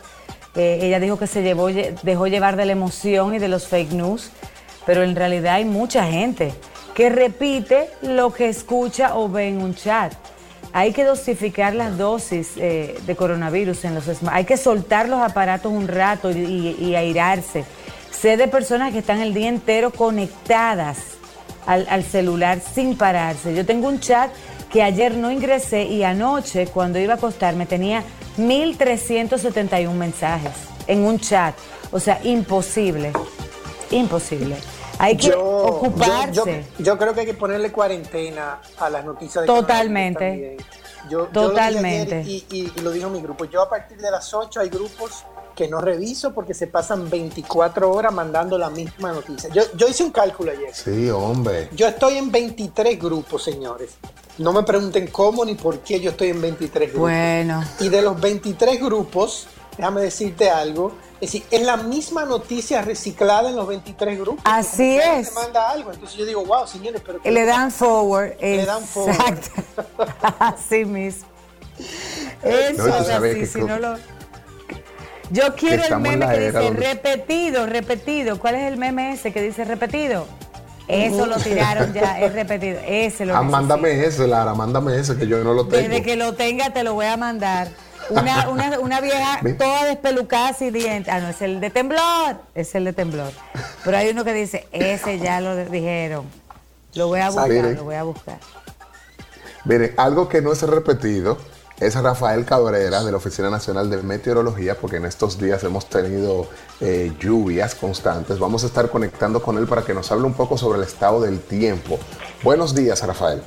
Eh, 0.56 0.80
ella 0.82 1.00
dijo 1.00 1.18
que 1.18 1.28
se 1.28 1.42
llevó, 1.42 1.68
dejó 1.68 2.28
llevar 2.28 2.56
de 2.56 2.66
la 2.66 2.74
emoción 2.74 3.36
y 3.36 3.40
de 3.40 3.48
los 3.48 3.68
fake 3.68 3.94
news, 3.94 4.32
pero 4.86 5.04
en 5.04 5.16
realidad 5.16 5.56
hay 5.56 5.66
mucha 5.66 6.06
gente 6.06 6.54
que 6.94 7.10
repite 7.10 7.90
lo 8.02 8.34
que 8.34 8.50
escucha 8.50 9.16
o 9.16 9.30
ve 9.30 9.48
en 9.48 9.62
un 9.62 9.76
chat. 9.76 10.14
Hay 10.74 10.94
que 10.94 11.04
dosificar 11.04 11.74
las 11.76 11.98
dosis 11.98 12.54
eh, 12.58 12.98
de 13.06 13.16
coronavirus 13.16 13.86
en 13.86 13.96
los 13.96 14.06
Hay 14.30 14.46
que 14.46 14.58
soltar 14.58 15.10
los 15.10 15.20
aparatos 15.20 15.72
un 15.72 15.88
rato 15.88 16.32
y, 16.32 16.78
y 16.80 16.96
airarse 16.96 17.66
Sé 18.22 18.38
de 18.38 18.48
personas 18.48 18.92
que 18.92 19.00
están 19.00 19.20
el 19.20 19.34
día 19.34 19.50
entero 19.50 19.90
conectadas 19.90 21.11
al, 21.66 22.04
celular 22.04 22.60
sin 22.60 22.98
pararse. 22.98 23.54
Yo 23.54 23.66
tengo 23.66 23.88
un 23.88 24.00
chat 24.00 24.32
que 24.72 24.82
ayer 24.84 25.16
no 25.16 25.32
ingresé 25.32 25.84
y 25.84 26.04
anoche 26.04 26.68
cuando 26.68 27.00
iba 27.00 27.14
a 27.14 27.18
acostarme 27.18 27.66
tenía 27.66 28.04
1.371 28.38 29.92
mensajes 29.94 30.54
en 30.88 31.00
un 31.04 31.20
chat. 31.20 31.56
O 31.92 32.00
sea, 32.00 32.20
imposible. 32.24 33.12
Imposible. 33.92 34.56
Hay 34.98 35.18
que 35.18 35.34
ocuparse. 35.34 36.66
Yo, 36.80 36.98
creo 36.98 37.14
que 37.14 37.22
hay 37.22 37.26
que 37.26 37.34
ponerle 37.34 37.72
cuarentena 37.72 38.62
a 38.78 38.90
las 38.90 39.04
noticias 39.04 39.44
de 39.44 39.48
Totalmente. 39.48 40.58
Yo, 41.10 41.26
Totalmente. 41.26 42.22
y, 42.26 42.46
y, 42.52 42.82
lo 42.82 42.92
dijo 42.92 43.10
mi 43.10 43.22
grupo. 43.22 43.46
Yo 43.46 43.64
a 43.64 43.70
partir 43.70 43.98
de 43.98 44.12
las 44.12 44.34
8 44.34 44.60
hay 44.60 44.70
grupos 44.70 45.26
que 45.56 45.68
no 45.68 45.82
reviso 45.82 46.34
porque 46.34 46.54
se 46.54 46.68
pasan 46.68 47.10
24 47.10 47.92
horas 47.92 48.14
mandando 48.14 48.58
la 48.58 48.70
misma 48.70 49.12
noticia. 49.12 49.50
Yo, 49.54 49.64
yo 49.76 49.88
hice 49.88 50.04
un 50.04 50.12
cálculo 50.12 50.52
ayer. 50.52 50.74
Sí, 50.74 51.10
hombre. 51.10 51.70
Yo 51.74 51.88
estoy 51.88 52.18
en 52.18 52.32
23 52.32 53.00
grupos, 53.00 53.44
señores. 53.44 53.92
No 54.38 54.54
me 54.54 54.64
pregunten 54.64 55.08
cómo 55.08 55.46
ni 55.46 55.56
por 55.56 55.80
qué 55.80 56.00
yo 56.00 56.12
estoy 56.12 56.30
en 56.30 56.42
23 56.42 56.90
grupos. 56.90 57.10
Bueno. 57.10 57.64
Y 57.80 57.90
de 57.90 58.02
los 58.02 58.20
23 58.20 58.82
grupos, 58.82 59.48
déjame 59.78 60.02
decirte 60.02 60.50
algo, 60.50 60.94
es 61.16 61.32
decir, 61.32 61.44
es 61.52 61.62
la 61.62 61.78
misma 61.78 62.26
noticia 62.26 62.82
reciclada 62.82 63.50
en 63.50 63.56
los 63.56 63.68
23 63.68 64.20
grupos. 64.20 64.42
Así 64.44 64.98
es. 64.98 65.34
manda 65.36 65.70
algo. 65.70 65.92
Entonces 65.92 66.18
yo 66.18 66.26
digo, 66.26 66.44
wow, 66.46 66.66
señores, 66.66 67.02
pero... 67.06 67.20
Le 67.24 67.46
dan 67.46 67.72
forward. 67.72 68.40
Le 68.42 68.66
dan 68.66 68.84
forward. 68.84 69.16
Exacto. 69.16 69.86
así 70.40 70.86
mismo. 70.86 71.28
Eso 72.42 72.88
es 72.88 73.10
así, 73.10 73.46
si 73.46 73.62
no 73.62 73.78
lo... 73.78 73.98
Yo 75.32 75.56
quiero 75.56 75.84
el 75.84 76.00
meme 76.00 76.28
que 76.28 76.40
dice 76.48 76.70
repetido, 76.72 77.66
repetido. 77.66 78.40
¿Cuál 78.40 78.56
es 78.56 78.72
el 78.72 78.78
meme 78.78 79.14
ese 79.14 79.32
que 79.32 79.42
dice 79.42 79.64
repetido? 79.64 80.28
Eso 80.88 81.26
lo 81.26 81.38
tiraron 81.38 81.94
ya, 81.94 82.20
es 82.20 82.34
repetido. 82.34 82.80
Ese 82.86 83.26
lo 83.26 83.36
ah, 83.36 83.42
mándame 83.42 84.06
ese, 84.06 84.28
Lara, 84.28 84.54
mándame 84.54 84.98
ese, 84.98 85.16
que 85.16 85.28
yo 85.28 85.42
no 85.44 85.54
lo 85.54 85.68
tengo. 85.68 85.88
Desde 85.88 86.04
que 86.04 86.18
lo 86.18 86.34
tenga 86.34 86.72
te 86.72 86.84
lo 86.84 86.96
voy 86.96 87.06
a 87.06 87.16
mandar. 87.16 87.70
Una, 88.10 88.50
una, 88.50 88.80
una 88.80 89.00
vieja 89.00 89.40
toda 89.58 89.86
despelucada 89.86 90.56
y 90.60 90.70
dientes. 90.70 91.14
Ah, 91.14 91.22
no, 91.22 91.30
es 91.30 91.42
el 91.42 91.62
de 91.62 91.70
temblor. 91.70 92.36
Es 92.54 92.76
el 92.76 92.84
de 92.84 92.94
temblor. 92.94 93.32
Pero 93.86 93.98
hay 93.98 94.10
uno 94.10 94.26
que 94.26 94.34
dice, 94.34 94.68
ese 94.74 95.20
ya 95.20 95.40
lo 95.40 95.56
dijeron. 95.56 96.26
Lo 96.94 97.08
voy 97.08 97.22
a 97.22 97.30
buscar, 97.30 97.50
lo 97.50 97.84
voy 97.86 97.96
a 97.96 98.04
buscar. 98.04 98.38
Mire, 99.64 99.94
algo 99.96 100.28
que 100.28 100.42
no 100.42 100.52
es 100.52 100.62
repetido 100.64 101.38
es 101.82 101.96
Rafael 101.96 102.46
Cabrera 102.46 103.04
de 103.04 103.12
la 103.12 103.18
Oficina 103.18 103.50
Nacional 103.50 103.90
de 103.90 103.98
Meteorología, 104.04 104.78
porque 104.80 104.98
en 104.98 105.06
estos 105.06 105.40
días 105.40 105.64
hemos 105.64 105.90
tenido 105.90 106.48
eh, 106.80 107.12
lluvias 107.20 107.74
constantes. 107.74 108.38
Vamos 108.38 108.64
a 108.64 108.68
estar 108.68 108.92
conectando 108.92 109.42
con 109.42 109.58
él 109.58 109.66
para 109.66 109.84
que 109.84 109.92
nos 109.92 110.12
hable 110.12 110.26
un 110.26 110.36
poco 110.36 110.60
sobre 110.60 110.78
el 110.78 110.86
estado 110.86 111.22
del 111.22 111.40
tiempo. 111.40 111.98
Buenos 112.44 112.76
días, 112.76 113.04
Rafael. 113.06 113.42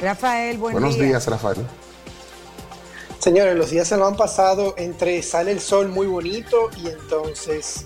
Rafael, 0.00 0.56
buenos 0.56 0.98
días, 0.98 1.26
Rafael. 1.26 1.58
Señores, 3.18 3.54
los 3.54 3.68
días 3.68 3.86
se 3.86 3.98
lo 3.98 4.06
han 4.06 4.16
pasado 4.16 4.72
entre 4.78 5.22
sale 5.22 5.52
el 5.52 5.60
sol 5.60 5.88
muy 5.90 6.06
bonito 6.06 6.70
y 6.82 6.88
entonces 6.88 7.84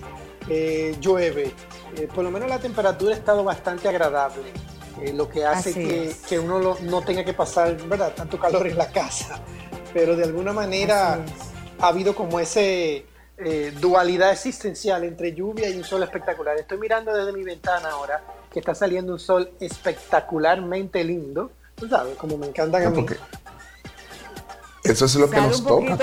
eh, 0.49 0.97
llueve. 1.01 1.53
Eh, 1.97 2.09
por 2.15 2.23
lo 2.23 2.31
menos 2.31 2.49
la 2.49 2.61
temperatura 2.61 3.15
ha 3.15 3.19
estado 3.19 3.43
bastante 3.43 3.89
agradable, 3.89 4.53
eh, 5.03 5.13
lo 5.13 5.29
que 5.29 5.45
hace 5.45 6.15
que, 6.29 6.39
uno 6.39 6.77
no 6.81 7.03
tenga 7.03 7.25
que 7.25 7.35
pasar 7.35 7.77
¿verdad? 7.89 8.13
tanto 8.15 8.39
calor 8.39 8.67
en 8.67 8.79
la 8.79 8.91
casa. 8.91 9.41
Pero 9.93 10.17
de 10.17 10.25
alguna 10.25 10.53
manera 10.53 11.21
ha 11.81 11.87
habido 11.87 12.15
como 12.15 12.41
ese 12.41 13.07
dualidad 13.81 14.31
existencial 14.31 15.03
entre 15.03 15.35
lluvia 15.35 15.69
y 15.69 15.77
un 15.77 15.85
sol 15.85 16.03
espectacular. 16.03 16.57
Estoy 16.57 16.79
mirando 16.79 17.13
desde 17.13 17.33
mi 17.33 17.43
ventana 17.43 17.91
ahora 17.91 18.23
que 18.53 18.61
está 18.61 18.75
saliendo 18.75 19.13
un 19.13 19.19
sol 19.19 19.51
espectacularmente 19.61 21.03
lindo 21.03 21.51
tú 21.75 21.89
sabes, 21.89 22.17
como 22.17 22.37
me 22.37 22.47
encantan 22.47 22.87
a 22.87 22.91
mí. 22.91 23.07
Eso 24.85 25.07
es 25.07 25.15
lo 25.15 25.31
que 25.31 25.41
nos 25.41 25.65
toca, 25.65 25.97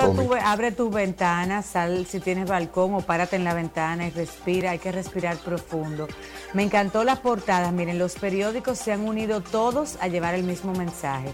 abre 0.44 0.72
tu 0.72 0.90
ventana, 0.90 1.62
sal 1.62 2.08
si 2.08 2.20
tienes 2.20 2.50
balcón 2.50 2.96
o 2.96 3.02
párate 3.02 3.36
en 3.36 3.44
la 3.44 3.54
ventana 3.54 4.08
y 4.08 4.10
respira, 4.10 4.72
hay 4.72 4.80
que 4.80 4.92
respirar 4.92 5.38
profundo. 5.38 6.08
Me 6.54 6.64
encantó 6.64 7.04
las 7.04 7.20
portadas, 7.20 7.72
miren, 7.72 8.00
los 8.00 8.16
periódicos 8.16 8.80
se 8.80 8.92
han 8.92 9.02
unido 9.02 9.42
todos 9.42 9.98
a 10.02 10.08
llevar 10.08 10.34
el 10.34 10.42
mismo 10.42 10.74
mensaje. 10.74 11.32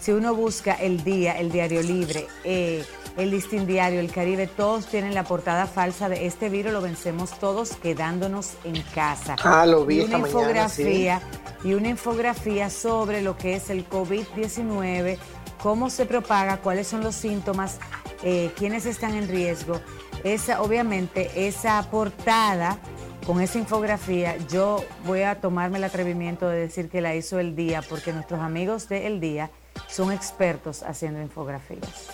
Si 0.00 0.10
uno 0.10 0.34
busca 0.34 0.74
El 0.74 1.04
Día, 1.04 1.38
El 1.38 1.52
Diario 1.52 1.82
Libre, 1.82 2.26
eh, 2.42 2.84
El 3.16 3.30
Listín 3.30 3.64
Diario, 3.64 4.00
El 4.00 4.10
Caribe, 4.10 4.48
todos 4.48 4.86
tienen 4.86 5.14
la 5.14 5.22
portada 5.22 5.66
falsa 5.66 6.08
de 6.08 6.26
este 6.26 6.48
virus, 6.48 6.72
lo 6.72 6.80
vencemos 6.80 7.30
todos 7.38 7.76
quedándonos 7.76 8.54
en 8.64 8.82
casa. 8.92 9.36
Ah, 9.44 9.64
lo 9.66 9.86
vi 9.86 10.00
y 10.00 10.04
una 10.04 10.18
infografía 10.18 11.22
y 11.62 11.74
una 11.74 11.88
infografía 11.88 12.70
sobre 12.70 13.22
lo 13.22 13.36
que 13.36 13.54
es 13.54 13.70
el 13.70 13.88
COVID-19 13.88 15.18
cómo 15.62 15.90
se 15.90 16.06
propaga, 16.06 16.58
cuáles 16.58 16.86
son 16.86 17.02
los 17.02 17.14
síntomas, 17.14 17.78
eh, 18.22 18.52
quiénes 18.56 18.86
están 18.86 19.14
en 19.14 19.28
riesgo. 19.28 19.80
Esa, 20.24 20.62
obviamente, 20.62 21.30
esa 21.46 21.82
portada 21.90 22.78
con 23.26 23.40
esa 23.40 23.58
infografía, 23.58 24.36
yo 24.48 24.82
voy 25.04 25.22
a 25.22 25.40
tomarme 25.40 25.78
el 25.78 25.84
atrevimiento 25.84 26.48
de 26.48 26.60
decir 26.60 26.88
que 26.88 27.00
la 27.00 27.14
hizo 27.14 27.38
el 27.38 27.54
día, 27.54 27.82
porque 27.86 28.12
nuestros 28.12 28.40
amigos 28.40 28.88
de 28.88 29.06
El 29.06 29.20
Día 29.20 29.50
son 29.86 30.12
expertos 30.12 30.82
haciendo 30.82 31.20
infografías. 31.20 32.08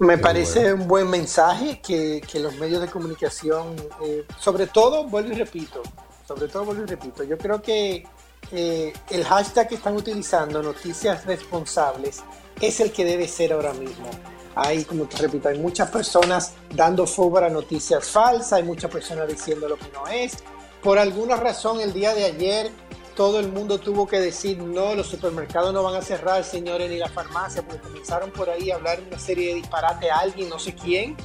Me 0.00 0.18
parece 0.18 0.74
un 0.74 0.88
buen 0.88 1.08
mensaje 1.08 1.80
que, 1.80 2.20
los 2.40 2.56
medios 2.56 2.80
de 2.80 2.88
comunicación, 2.88 3.76
eh, 4.04 4.24
sobre 4.40 4.66
todo, 4.66 5.04
vuelvo 5.04 5.32
y 5.32 5.36
repito, 5.36 5.82
sobre 6.26 6.48
todo 6.48 6.64
vuelvo 6.64 6.82
y 6.82 6.86
repito, 6.86 7.22
yo 7.22 7.38
creo 7.38 7.62
que 7.62 8.04
eh, 8.52 8.92
el 9.10 9.24
hashtag 9.24 9.68
que 9.68 9.74
están 9.76 9.96
utilizando, 9.96 10.62
noticias 10.62 11.24
responsables, 11.24 12.22
es 12.60 12.80
el 12.80 12.92
que 12.92 13.04
debe 13.04 13.28
ser 13.28 13.52
ahora 13.52 13.72
mismo. 13.72 14.08
Hay, 14.54 14.84
como 14.84 15.06
te 15.06 15.16
repito, 15.16 15.48
hay 15.48 15.58
muchas 15.58 15.90
personas 15.90 16.52
dando 16.72 17.06
fuego 17.06 17.38
a 17.38 17.48
noticias 17.48 18.06
falsas, 18.08 18.52
hay 18.52 18.62
muchas 18.62 18.90
personas 18.90 19.26
diciendo 19.28 19.68
lo 19.68 19.76
que 19.76 19.88
no 19.92 20.06
es. 20.06 20.38
Por 20.82 20.98
alguna 20.98 21.36
razón, 21.36 21.80
el 21.80 21.92
día 21.92 22.14
de 22.14 22.24
ayer, 22.24 22.70
todo 23.16 23.40
el 23.40 23.50
mundo 23.50 23.78
tuvo 23.78 24.06
que 24.06 24.20
decir, 24.20 24.58
no, 24.58 24.94
los 24.94 25.08
supermercados 25.08 25.72
no 25.72 25.82
van 25.82 25.96
a 25.96 26.02
cerrar, 26.02 26.44
señores, 26.44 26.90
ni 26.90 26.98
la 26.98 27.08
farmacia, 27.08 27.62
porque 27.62 27.80
comenzaron 27.80 28.30
por 28.30 28.50
ahí 28.50 28.70
a 28.70 28.76
hablar 28.76 29.00
una 29.06 29.18
serie 29.18 29.48
de 29.48 29.54
disparate 29.56 30.10
a 30.10 30.18
alguien, 30.18 30.48
no 30.48 30.58
sé 30.58 30.74
quién, 30.74 31.16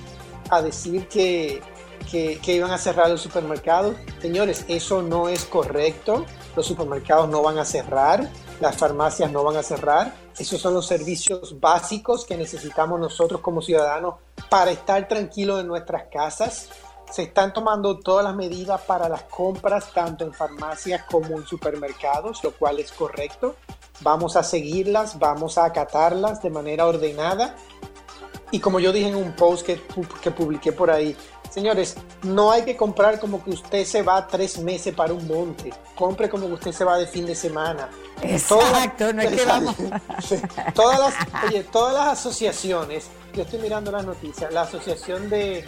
a 0.49 0.61
decir 0.61 1.07
que, 1.07 1.61
que, 2.09 2.39
que 2.43 2.55
iban 2.55 2.71
a 2.71 2.77
cerrar 2.77 3.09
los 3.09 3.21
supermercados. 3.21 3.95
Señores, 4.21 4.65
eso 4.67 5.01
no 5.01 5.29
es 5.29 5.45
correcto 5.45 6.25
los 6.55 6.65
supermercados 6.65 7.29
no 7.29 7.41
van 7.41 7.57
a 7.57 7.65
cerrar, 7.65 8.29
las 8.59 8.75
farmacias 8.75 9.31
no 9.31 9.43
van 9.43 9.57
a 9.57 9.63
cerrar. 9.63 10.13
Esos 10.37 10.61
son 10.61 10.73
los 10.73 10.87
servicios 10.87 11.59
básicos 11.59 12.25
que 12.25 12.37
necesitamos 12.37 12.99
nosotros 12.99 13.41
como 13.41 13.61
ciudadanos 13.61 14.15
para 14.49 14.71
estar 14.71 15.07
tranquilos 15.07 15.61
en 15.61 15.67
nuestras 15.67 16.03
casas. 16.11 16.69
Se 17.11 17.23
están 17.23 17.53
tomando 17.53 17.99
todas 17.99 18.23
las 18.23 18.35
medidas 18.35 18.81
para 18.81 19.09
las 19.09 19.23
compras, 19.23 19.91
tanto 19.93 20.23
en 20.23 20.33
farmacias 20.33 21.03
como 21.09 21.37
en 21.37 21.45
supermercados, 21.45 22.43
lo 22.43 22.51
cual 22.51 22.79
es 22.79 22.91
correcto. 22.91 23.55
Vamos 24.01 24.35
a 24.35 24.43
seguirlas, 24.43 25.19
vamos 25.19 25.57
a 25.57 25.65
acatarlas 25.65 26.41
de 26.41 26.49
manera 26.49 26.85
ordenada. 26.85 27.55
Y 28.51 28.59
como 28.59 28.79
yo 28.79 28.91
dije 28.91 29.09
en 29.09 29.15
un 29.15 29.33
post 29.35 29.65
que, 29.65 29.81
que 30.21 30.31
publiqué 30.31 30.71
por 30.71 30.89
ahí, 30.89 31.15
Señores, 31.49 31.95
no 32.23 32.51
hay 32.51 32.63
que 32.63 32.77
comprar 32.77 33.19
como 33.19 33.43
que 33.43 33.49
usted 33.51 33.83
se 33.85 34.03
va 34.03 34.27
tres 34.27 34.59
meses 34.59 34.93
para 34.93 35.13
un 35.13 35.27
monte. 35.27 35.73
Compre 35.95 36.29
como 36.29 36.47
que 36.47 36.53
usted 36.53 36.71
se 36.71 36.83
va 36.83 36.97
de 36.97 37.07
fin 37.07 37.25
de 37.25 37.35
semana. 37.35 37.89
Exacto, 38.21 39.11
no 39.13 39.21
es 39.21 39.29
que 39.29 39.45
vamos. 39.45 39.75
todas, 40.75 40.99
las, 40.99 41.13
oye, 41.47 41.63
todas 41.63 41.93
las 41.93 42.19
asociaciones, 42.19 43.09
yo 43.33 43.43
estoy 43.43 43.59
mirando 43.59 43.91
las 43.91 44.05
noticias, 44.05 44.51
la 44.51 44.61
Asociación 44.61 45.29
de, 45.29 45.65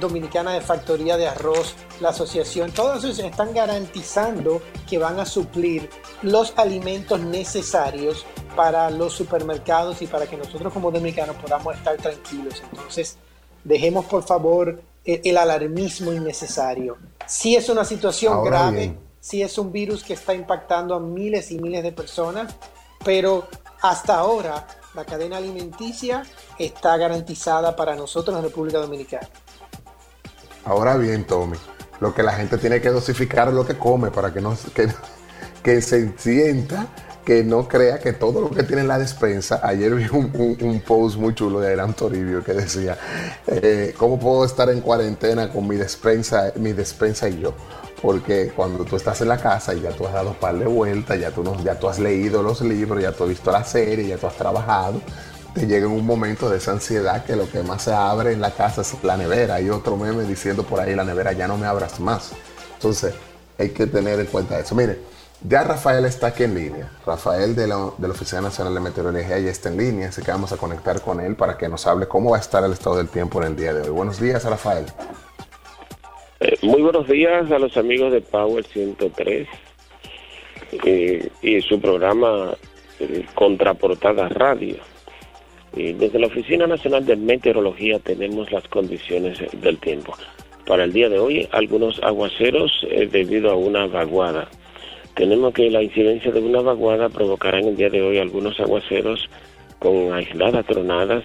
Dominicana 0.00 0.52
de 0.52 0.60
Factoría 0.60 1.16
de 1.16 1.28
Arroz, 1.28 1.74
la 2.00 2.10
asociación, 2.10 2.72
todas 2.72 2.96
las 2.96 2.98
asociaciones 3.04 3.32
están 3.32 3.54
garantizando 3.54 4.60
que 4.88 4.98
van 4.98 5.18
a 5.20 5.26
suplir 5.26 5.88
los 6.22 6.52
alimentos 6.56 7.20
necesarios 7.20 8.26
para 8.56 8.90
los 8.90 9.12
supermercados 9.14 10.02
y 10.02 10.06
para 10.06 10.26
que 10.26 10.36
nosotros 10.36 10.72
como 10.72 10.90
dominicanos 10.90 11.36
podamos 11.36 11.74
estar 11.74 11.96
tranquilos. 11.96 12.62
Entonces, 12.70 13.16
Dejemos 13.64 14.04
por 14.06 14.22
favor 14.24 14.82
el, 15.04 15.36
alarmismo 15.36 16.12
innecesario. 16.12 16.96
Si 17.26 17.56
es 17.56 17.68
una 17.68 17.84
situación 17.84 18.44
grave, 18.44 18.96
si 19.20 19.42
es 19.42 19.56
un 19.58 19.72
virus 19.72 20.02
que 20.02 20.14
está 20.14 20.34
impactando 20.34 20.94
a 20.94 21.00
miles 21.00 21.50
y 21.50 21.58
miles 21.58 21.82
de 21.82 21.92
personas, 21.92 22.54
pero 23.04 23.46
hasta 23.80 24.16
ahora 24.16 24.66
la 24.94 25.04
cadena 25.04 25.38
alimenticia 25.38 26.24
está 26.58 26.96
garantizada 26.96 27.74
para 27.74 27.94
nosotros 27.94 28.36
en 28.36 28.42
República 28.42 28.78
Dominicana. 28.78 29.28
Ahora 30.64 30.96
bien, 30.96 31.26
Tommy, 31.26 31.56
lo 32.00 32.14
que 32.14 32.22
la 32.22 32.32
gente 32.32 32.58
tiene 32.58 32.80
que 32.80 32.90
dosificar 32.90 33.48
es 33.48 33.54
lo 33.54 33.66
que 33.66 33.78
come 33.78 34.10
para 34.10 34.32
que 34.32 34.40
no 34.40 34.56
que, 34.74 34.88
que 35.62 35.80
se 35.80 36.16
sienta 36.18 36.86
que 37.24 37.44
no 37.44 37.68
crea 37.68 37.98
que 38.00 38.12
todo 38.12 38.40
lo 38.40 38.50
que 38.50 38.64
tiene 38.64 38.82
en 38.82 38.88
la 38.88 38.98
despensa, 38.98 39.60
ayer 39.62 39.94
vi 39.94 40.06
un, 40.10 40.82
post 40.86 41.16
muy 41.16 41.34
chulo 41.34 41.60
de 41.60 41.72
Aram 41.72 41.92
Toribio 41.94 42.42
que 42.42 42.52
decía, 42.52 42.98
eh, 43.46 43.94
¿cómo 43.96 44.18
puedo 44.18 44.44
estar 44.44 44.68
en 44.70 44.80
cuarentena 44.80 45.48
con 45.50 45.68
mi 45.68 45.76
despensa, 45.76 46.52
mi 46.56 46.72
despensa 46.72 47.28
y 47.28 47.38
yo? 47.38 47.54
Porque 48.00 48.52
cuando 48.56 48.84
tú 48.84 48.96
estás 48.96 49.20
en 49.20 49.28
la 49.28 49.38
casa 49.38 49.72
y 49.74 49.82
ya 49.82 49.90
tú 49.90 50.04
has 50.06 50.12
dado 50.12 50.30
un 50.30 50.36
par 50.36 50.58
de 50.58 50.66
vueltas, 50.66 51.20
ya 51.20 51.30
tú, 51.30 51.44
no, 51.44 51.62
ya 51.62 51.78
tú 51.78 51.88
has 51.88 52.00
leído 52.00 52.42
los 52.42 52.60
libros, 52.60 53.00
ya 53.00 53.12
tú 53.12 53.22
has 53.22 53.28
visto 53.28 53.52
la 53.52 53.62
serie, 53.62 54.08
ya 54.08 54.16
tú 54.16 54.26
has 54.26 54.36
trabajado, 54.36 55.00
te 55.54 55.68
llega 55.68 55.86
un 55.86 56.04
momento 56.04 56.50
de 56.50 56.56
esa 56.56 56.72
ansiedad 56.72 57.24
que 57.24 57.36
lo 57.36 57.48
que 57.48 57.62
más 57.62 57.82
se 57.82 57.92
abre 57.92 58.32
en 58.32 58.40
la 58.40 58.50
casa 58.50 58.80
es 58.80 58.94
la 59.04 59.16
nevera. 59.16 59.54
Hay 59.54 59.70
otro 59.70 59.96
meme 59.96 60.24
diciendo 60.24 60.64
por 60.64 60.80
ahí, 60.80 60.96
la 60.96 61.04
nevera 61.04 61.32
ya 61.32 61.46
no 61.46 61.56
me 61.56 61.66
abras 61.66 62.00
más. 62.00 62.32
Entonces, 62.74 63.14
hay 63.56 63.68
que 63.68 63.86
tener 63.86 64.18
en 64.18 64.26
cuenta 64.26 64.58
eso. 64.58 64.74
Mire, 64.74 65.11
ya 65.44 65.64
Rafael 65.64 66.04
está 66.04 66.28
aquí 66.28 66.44
en 66.44 66.54
línea. 66.54 66.90
Rafael 67.04 67.56
de 67.56 67.66
la, 67.66 67.76
Oficina 67.86 68.42
Nacional 68.42 68.74
de 68.74 68.80
Meteorología 68.80 69.38
ya 69.38 69.50
está 69.50 69.70
en 69.70 69.78
línea, 69.78 70.08
así 70.08 70.22
que 70.22 70.30
vamos 70.30 70.52
a 70.52 70.56
conectar 70.56 71.00
con 71.00 71.20
él 71.20 71.34
para 71.34 71.58
que 71.58 71.68
nos 71.68 71.86
hable 71.86 72.06
cómo 72.06 72.30
va 72.30 72.36
a 72.36 72.40
estar 72.40 72.64
el 72.64 72.72
estado 72.72 72.96
del 72.96 73.08
tiempo 73.08 73.42
en 73.42 73.48
el 73.48 73.56
día 73.56 73.74
de 73.74 73.82
hoy. 73.82 73.90
Buenos 73.90 74.20
días, 74.20 74.44
Rafael. 74.44 74.86
Eh, 76.40 76.56
muy 76.62 76.82
buenos 76.82 77.08
días 77.08 77.50
a 77.50 77.58
los 77.58 77.76
amigos 77.76 78.12
de 78.12 78.20
Power 78.20 78.64
103 78.64 79.48
eh, 80.84 81.28
y 81.42 81.60
su 81.62 81.80
programa 81.80 82.54
eh, 83.00 83.26
Contraportada 83.34 84.28
Radio. 84.28 84.76
desde 85.74 86.18
la 86.18 86.26
Oficina 86.28 86.66
Nacional 86.66 87.04
de 87.04 87.16
Meteorología 87.16 87.98
tenemos 87.98 88.52
las 88.52 88.68
condiciones 88.68 89.38
del 89.60 89.78
tiempo. 89.78 90.14
Para 90.66 90.84
el 90.84 90.92
día 90.92 91.08
de 91.08 91.18
hoy, 91.18 91.48
algunos 91.50 92.00
aguaceros 92.02 92.86
debido 93.10 93.50
a 93.50 93.56
una 93.56 93.86
vaguada 93.86 94.48
tenemos 95.14 95.52
que 95.52 95.70
la 95.70 95.82
incidencia 95.82 96.30
de 96.30 96.40
una 96.40 96.60
vaguada 96.60 97.08
provocará 97.08 97.58
en 97.58 97.68
el 97.68 97.76
día 97.76 97.90
de 97.90 98.02
hoy 98.02 98.18
algunos 98.18 98.58
aguaceros 98.60 99.28
con 99.78 100.12
aisladas 100.12 100.64
tronadas, 100.66 101.24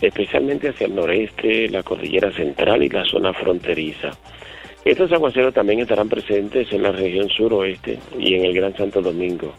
especialmente 0.00 0.68
hacia 0.68 0.86
el 0.86 0.94
noreste, 0.94 1.68
la 1.68 1.82
cordillera 1.82 2.30
central 2.32 2.82
y 2.82 2.88
la 2.88 3.04
zona 3.04 3.32
fronteriza. 3.32 4.10
Estos 4.84 5.10
aguaceros 5.12 5.54
también 5.54 5.80
estarán 5.80 6.08
presentes 6.08 6.70
en 6.72 6.82
la 6.82 6.92
región 6.92 7.28
suroeste 7.30 7.98
y 8.18 8.34
en 8.34 8.44
el 8.44 8.54
Gran 8.54 8.76
Santo 8.76 9.00
Domingo. 9.00 9.52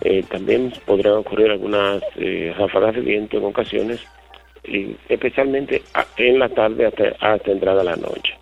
Eh, 0.00 0.22
también 0.28 0.72
podrían 0.86 1.14
ocurrir 1.14 1.50
algunas 1.50 2.02
eh, 2.16 2.54
ráfagas 2.56 2.94
de 2.94 3.00
viento 3.00 3.38
en 3.38 3.44
ocasiones, 3.44 4.00
especialmente 5.08 5.82
en 6.16 6.38
la 6.38 6.48
tarde 6.48 6.86
hasta, 6.86 7.04
hasta 7.20 7.50
entrada 7.50 7.82
la 7.82 7.96
noche. 7.96 8.34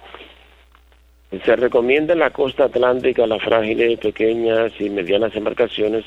Se 1.31 1.55
recomienda 1.55 2.13
en 2.13 2.19
la 2.19 2.31
costa 2.31 2.65
atlántica 2.65 3.27
las 3.27 3.43
frágiles, 3.43 4.01
pequeñas 4.01 4.73
y 4.81 4.91
medianas 4.91 5.35
embarcaciones 5.37 6.05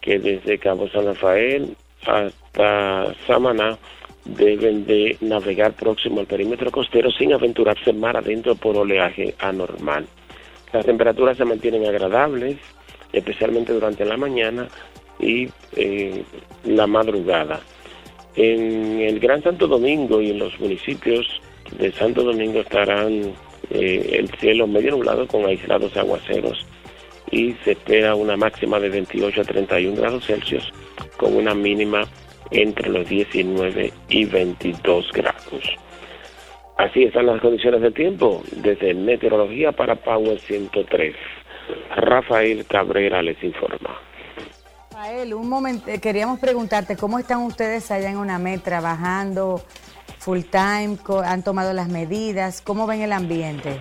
que 0.00 0.18
desde 0.18 0.58
Cabo 0.58 0.88
San 0.88 1.04
Rafael 1.04 1.76
hasta 2.06 3.14
Samaná 3.26 3.76
deben 4.24 4.86
de 4.86 5.18
navegar 5.20 5.72
próximo 5.72 6.20
al 6.20 6.26
perímetro 6.26 6.70
costero 6.70 7.10
sin 7.10 7.34
aventurarse 7.34 7.92
mar 7.92 8.16
adentro 8.16 8.54
por 8.54 8.76
oleaje 8.76 9.34
anormal. 9.38 10.06
Las 10.72 10.86
temperaturas 10.86 11.36
se 11.36 11.44
mantienen 11.44 11.86
agradables, 11.86 12.56
especialmente 13.12 13.72
durante 13.72 14.04
la 14.04 14.16
mañana 14.16 14.66
y 15.18 15.48
eh, 15.76 16.22
la 16.64 16.86
madrugada. 16.86 17.60
En 18.34 19.00
el 19.00 19.20
Gran 19.20 19.42
Santo 19.42 19.66
Domingo 19.66 20.20
y 20.20 20.30
en 20.30 20.38
los 20.38 20.58
municipios 20.58 21.26
de 21.78 21.92
Santo 21.92 22.22
Domingo 22.24 22.60
estarán 22.60 23.32
eh, 23.70 24.16
el 24.18 24.28
cielo 24.38 24.66
medio 24.66 24.92
nublado 24.92 25.26
con 25.26 25.44
aislados 25.46 25.96
aguaceros 25.96 26.66
y 27.30 27.52
se 27.64 27.72
espera 27.72 28.14
una 28.14 28.36
máxima 28.36 28.78
de 28.78 28.90
28 28.90 29.40
a 29.40 29.44
31 29.44 29.96
grados 29.96 30.26
Celsius 30.26 30.72
con 31.16 31.34
una 31.34 31.54
mínima 31.54 32.06
entre 32.50 32.88
los 32.90 33.08
19 33.08 33.92
y 34.08 34.24
22 34.24 35.10
grados. 35.12 35.76
Así 36.76 37.04
están 37.04 37.26
las 37.26 37.40
condiciones 37.40 37.80
del 37.80 37.94
tiempo 37.94 38.42
desde 38.56 38.94
Meteorología 38.94 39.72
para 39.72 39.94
Power 39.94 40.38
103. 40.40 41.14
Rafael 41.96 42.66
Cabrera 42.66 43.22
les 43.22 43.42
informa. 43.42 44.00
Rafael, 44.90 45.34
un 45.34 45.48
momento, 45.48 45.88
eh, 45.88 46.00
queríamos 46.00 46.40
preguntarte 46.40 46.96
cómo 46.96 47.18
están 47.18 47.42
ustedes 47.42 47.90
allá 47.90 48.10
en 48.10 48.16
UNAMED 48.16 48.60
trabajando 48.60 49.62
full 50.24 50.40
time, 50.50 50.96
han 51.24 51.42
tomado 51.42 51.72
las 51.72 51.88
medidas, 51.88 52.62
¿cómo 52.62 52.86
ven 52.86 53.02
el 53.02 53.12
ambiente? 53.12 53.78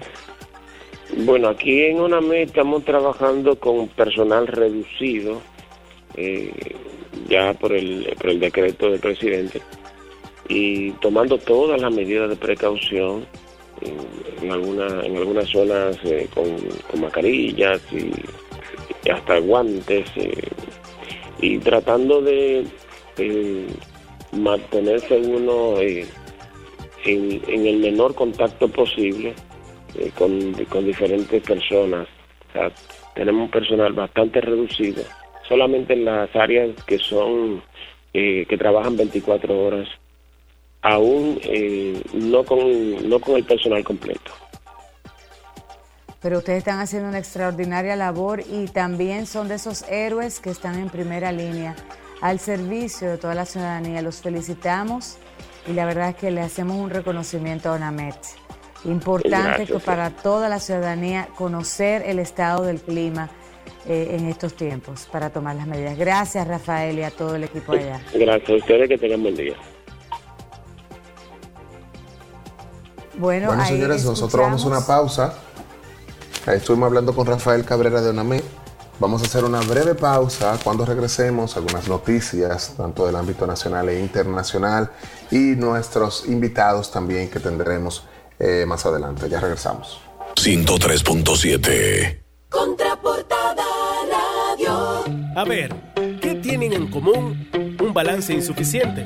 Bueno, 1.26 1.50
aquí 1.50 1.84
en 1.84 2.00
UNAMED 2.02 2.48
estamos 2.48 2.84
trabajando 2.84 3.58
con 3.60 3.88
personal 3.90 4.48
reducido. 4.48 5.42
Eh, 6.16 6.52
ya 7.28 7.54
por 7.54 7.74
el, 7.74 8.14
por 8.18 8.30
el 8.30 8.40
decreto 8.40 8.90
del 8.90 9.00
presidente 9.00 9.62
y 10.48 10.92
tomando 10.92 11.38
todas 11.38 11.82
las 11.82 11.94
medidas 11.94 12.30
de 12.30 12.36
precaución 12.36 13.26
en, 14.42 14.52
alguna, 14.52 14.88
en 15.04 15.18
algunas 15.18 15.50
zonas 15.50 15.98
eh, 16.04 16.28
con, 16.34 17.02
mascarillas 17.02 17.82
y, 17.92 18.12
hasta 19.10 19.40
guantes 19.40 20.10
eh, 20.16 20.50
y 21.42 21.58
tratando 21.60 22.22
de 22.22 22.66
eh, 23.18 23.68
mantenerse 24.32 25.18
uno 25.18 25.82
en, 27.06 27.42
en, 27.48 27.68
el 27.68 27.78
menor 27.78 28.16
contacto 28.16 28.68
posible 28.68 29.34
con, 30.16 30.54
con 30.70 30.86
diferentes 30.86 31.42
personas. 31.44 32.08
Tenemos 33.16 33.44
un 33.44 33.52
personal 33.52 33.94
bastante 33.94 34.42
reducido 34.42 35.04
solamente 35.48 35.94
en 35.94 36.06
las 36.06 36.34
áreas 36.36 36.72
que 36.86 36.98
son 36.98 37.62
eh, 38.14 38.46
que 38.48 38.58
trabajan 38.58 38.96
24 38.96 39.60
horas, 39.60 39.88
aún 40.82 41.40
eh, 41.44 42.02
no 42.14 42.44
con 42.44 43.10
no 43.10 43.20
con 43.20 43.36
el 43.36 43.44
personal 43.44 43.84
completo. 43.84 44.32
Pero 46.22 46.38
ustedes 46.38 46.60
están 46.60 46.80
haciendo 46.80 47.10
una 47.10 47.20
extraordinaria 47.20 47.96
labor 47.96 48.42
y 48.50 48.68
también 48.68 49.26
son 49.26 49.50
de 49.50 49.56
esos 49.56 49.84
héroes 49.90 50.40
que 50.40 50.50
están 50.50 50.80
en 50.80 50.90
primera 50.90 51.32
línea 51.34 51.76
al 52.22 52.40
servicio 52.40 53.10
de 53.12 53.18
toda 53.18 53.36
la 53.36 53.46
ciudadanía. 53.46 54.02
Los 54.02 54.22
felicitamos 54.22 55.18
y 55.68 55.74
la 55.74 55.86
verdad 55.86 56.10
es 56.10 56.16
que 56.16 56.32
le 56.32 56.42
hacemos 56.42 56.78
un 56.78 56.90
reconocimiento 56.90 57.70
a 57.70 57.74
ONAMET. 57.74 58.16
Importante 58.86 59.66
que 59.66 59.80
para 59.80 60.10
toda 60.10 60.50
la 60.50 60.60
ciudadanía 60.60 61.30
conocer 61.36 62.04
el 62.06 62.20
estado 62.20 62.64
del 62.64 62.82
clima 62.82 63.30
eh, 63.86 64.18
en 64.18 64.28
estos 64.28 64.56
tiempos 64.56 65.08
para 65.12 65.30
tomar 65.30 65.56
las 65.56 65.68
medidas. 65.68 65.98
Gracias, 65.98 66.46
Rafael, 66.48 67.00
y 67.00 67.04
a 67.04 67.12
todo 67.12 67.36
el 67.36 67.46
equipo 67.46 67.74
allá. 67.74 68.02
Gracias 68.14 68.50
a 68.50 68.54
ustedes, 68.54 68.90
que 68.90 68.98
tengan 68.98 69.24
buen 69.24 69.36
día. 69.36 69.56
Bueno, 73.16 73.66
señores, 73.66 74.04
nosotros 74.04 74.42
vamos 74.42 74.66
a 74.66 74.68
una 74.68 74.86
pausa. 74.86 75.34
estuvimos 76.48 76.88
hablando 76.88 77.16
con 77.16 77.26
Rafael 77.26 77.64
Cabrera 77.64 78.02
de 78.02 78.10
ONAME. 78.10 78.42
Vamos 79.04 79.22
a 79.22 79.26
hacer 79.26 79.44
una 79.44 79.60
breve 79.60 79.96
pausa. 79.96 80.58
Cuando 80.64 80.86
regresemos, 80.86 81.58
algunas 81.58 81.90
noticias, 81.90 82.74
tanto 82.78 83.06
del 83.06 83.18
ámbito 83.18 83.46
nacional 83.46 83.90
e 83.90 84.00
internacional, 84.00 84.92
y 85.30 85.58
nuestros 85.58 86.26
invitados 86.26 86.90
también 86.90 87.30
que 87.30 87.42
tendremos 87.42 88.06
eh, 88.40 88.64
más 88.66 88.86
adelante. 88.86 89.28
Ya 89.28 89.42
regresamos. 89.42 90.00
103.7 90.36 92.18
Contraportada 92.48 93.66
Radio. 94.10 95.04
A 95.36 95.44
ver, 95.44 95.76
¿qué 96.22 96.36
tienen 96.36 96.72
en 96.72 96.90
común? 96.90 97.50
Un 97.82 97.94
balance 97.94 98.34
insuficiente, 98.34 99.06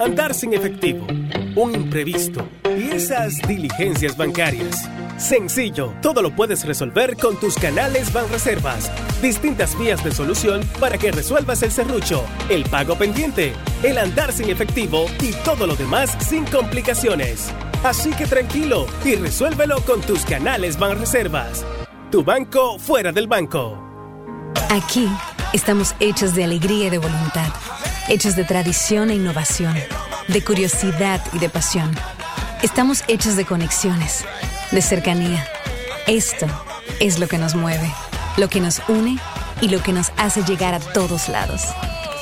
andar 0.00 0.34
sin 0.34 0.54
efectivo, 0.54 1.06
un 1.54 1.72
imprevisto 1.72 2.44
y 2.64 2.90
esas 2.90 3.36
diligencias 3.46 4.16
bancarias. 4.16 4.88
Sencillo, 5.18 5.94
todo 6.02 6.20
lo 6.20 6.30
puedes 6.30 6.66
resolver 6.66 7.16
con 7.16 7.40
tus 7.40 7.54
canales 7.54 8.12
Banreservas. 8.12 8.90
Distintas 9.22 9.78
vías 9.78 10.04
de 10.04 10.12
solución 10.12 10.60
para 10.78 10.98
que 10.98 11.10
resuelvas 11.10 11.62
el 11.62 11.72
serrucho, 11.72 12.22
el 12.50 12.64
pago 12.64 12.96
pendiente, 12.96 13.54
el 13.82 13.96
andar 13.96 14.30
sin 14.30 14.50
efectivo 14.50 15.06
y 15.22 15.32
todo 15.42 15.66
lo 15.66 15.74
demás 15.74 16.14
sin 16.20 16.44
complicaciones. 16.44 17.50
Así 17.82 18.10
que 18.10 18.26
tranquilo 18.26 18.86
y 19.06 19.14
resuélvelo 19.14 19.80
con 19.82 20.02
tus 20.02 20.24
canales 20.26 20.78
Banreservas. 20.78 21.64
Tu 22.10 22.22
banco 22.22 22.78
fuera 22.78 23.10
del 23.10 23.26
banco. 23.26 23.82
Aquí 24.68 25.08
estamos 25.54 25.94
hechos 25.98 26.34
de 26.34 26.44
alegría 26.44 26.88
y 26.88 26.90
de 26.90 26.98
voluntad, 26.98 27.48
hechos 28.08 28.36
de 28.36 28.44
tradición 28.44 29.08
e 29.08 29.14
innovación, 29.14 29.74
de 30.28 30.44
curiosidad 30.44 31.22
y 31.32 31.38
de 31.38 31.48
pasión. 31.48 31.90
Estamos 32.62 33.02
hechos 33.08 33.36
de 33.36 33.44
conexiones, 33.44 34.24
de 34.70 34.82
cercanía. 34.82 35.46
Esto 36.06 36.46
es 37.00 37.18
lo 37.18 37.28
que 37.28 37.38
nos 37.38 37.54
mueve, 37.54 37.92
lo 38.36 38.48
que 38.48 38.60
nos 38.60 38.80
une 38.88 39.18
y 39.60 39.68
lo 39.68 39.82
que 39.82 39.92
nos 39.92 40.12
hace 40.16 40.42
llegar 40.44 40.74
a 40.74 40.80
todos 40.80 41.28
lados. 41.28 41.62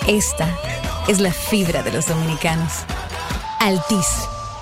Esta 0.07 0.49
es 1.09 1.21
la 1.21 1.33
fibra 1.33 1.83
de 1.83 1.93
los 1.93 2.07
dominicanos. 2.07 2.73
Altis, 3.61 4.07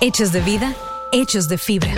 hechos 0.01 0.31
de 0.31 0.41
vida, 0.41 0.73
hechos 1.11 1.47
de 1.47 1.57
fibra. 1.57 1.93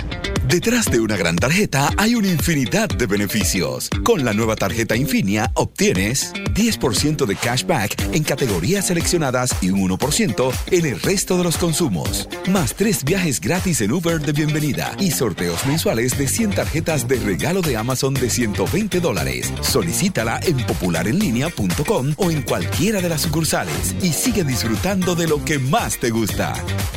Detrás 0.48 0.84
de 0.84 1.00
una 1.00 1.16
gran 1.16 1.34
tarjeta 1.34 1.90
hay 1.96 2.14
una 2.14 2.28
infinidad 2.28 2.88
de 2.88 3.06
beneficios. 3.06 3.90
Con 4.04 4.24
la 4.24 4.32
nueva 4.32 4.54
tarjeta 4.54 4.94
Infinia 4.94 5.50
obtienes 5.54 6.32
10% 6.54 7.26
de 7.26 7.34
cashback 7.34 8.14
en 8.14 8.22
categorías 8.22 8.86
seleccionadas 8.86 9.50
y 9.60 9.70
un 9.70 9.80
1% 9.88 10.52
en 10.70 10.86
el 10.86 11.00
resto 11.00 11.36
de 11.36 11.42
los 11.42 11.56
consumos. 11.56 12.28
Más 12.48 12.74
tres 12.74 13.02
viajes 13.02 13.40
gratis 13.40 13.80
en 13.80 13.90
Uber 13.90 14.20
de 14.20 14.30
bienvenida 14.30 14.94
y 15.00 15.10
sorteos 15.10 15.66
mensuales 15.66 16.16
de 16.16 16.28
100 16.28 16.50
tarjetas 16.50 17.08
de 17.08 17.16
regalo 17.16 17.60
de 17.60 17.76
Amazon 17.76 18.14
de 18.14 18.30
120 18.30 19.00
dólares. 19.00 19.52
Solicítala 19.62 20.38
en 20.44 20.58
popularenlinea.com 20.64 22.14
o 22.18 22.30
en 22.30 22.42
cualquiera 22.42 23.00
de 23.00 23.08
las 23.08 23.22
sucursales 23.22 23.96
y 24.00 24.12
sigue 24.12 24.44
disfrutando 24.44 25.16
de 25.16 25.26
lo 25.26 25.44
que 25.44 25.58
más 25.58 25.98
te 25.98 26.10
gusta. 26.10 26.54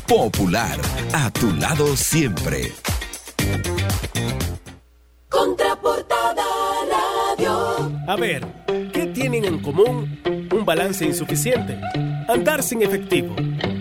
Popular, 0.07 0.79
a 1.13 1.31
tu 1.31 1.51
lado 1.55 1.97
siempre. 1.97 2.71
Contraportada 5.29 6.43
Radio. 6.89 7.91
A 8.07 8.15
ver, 8.15 8.45
¿qué 8.91 9.05
tienen 9.07 9.45
en 9.45 9.62
común? 9.62 10.19
Un 10.51 10.65
balance 10.65 11.05
insuficiente, 11.05 11.79
andar 12.27 12.63
sin 12.63 12.81
efectivo, 12.81 13.35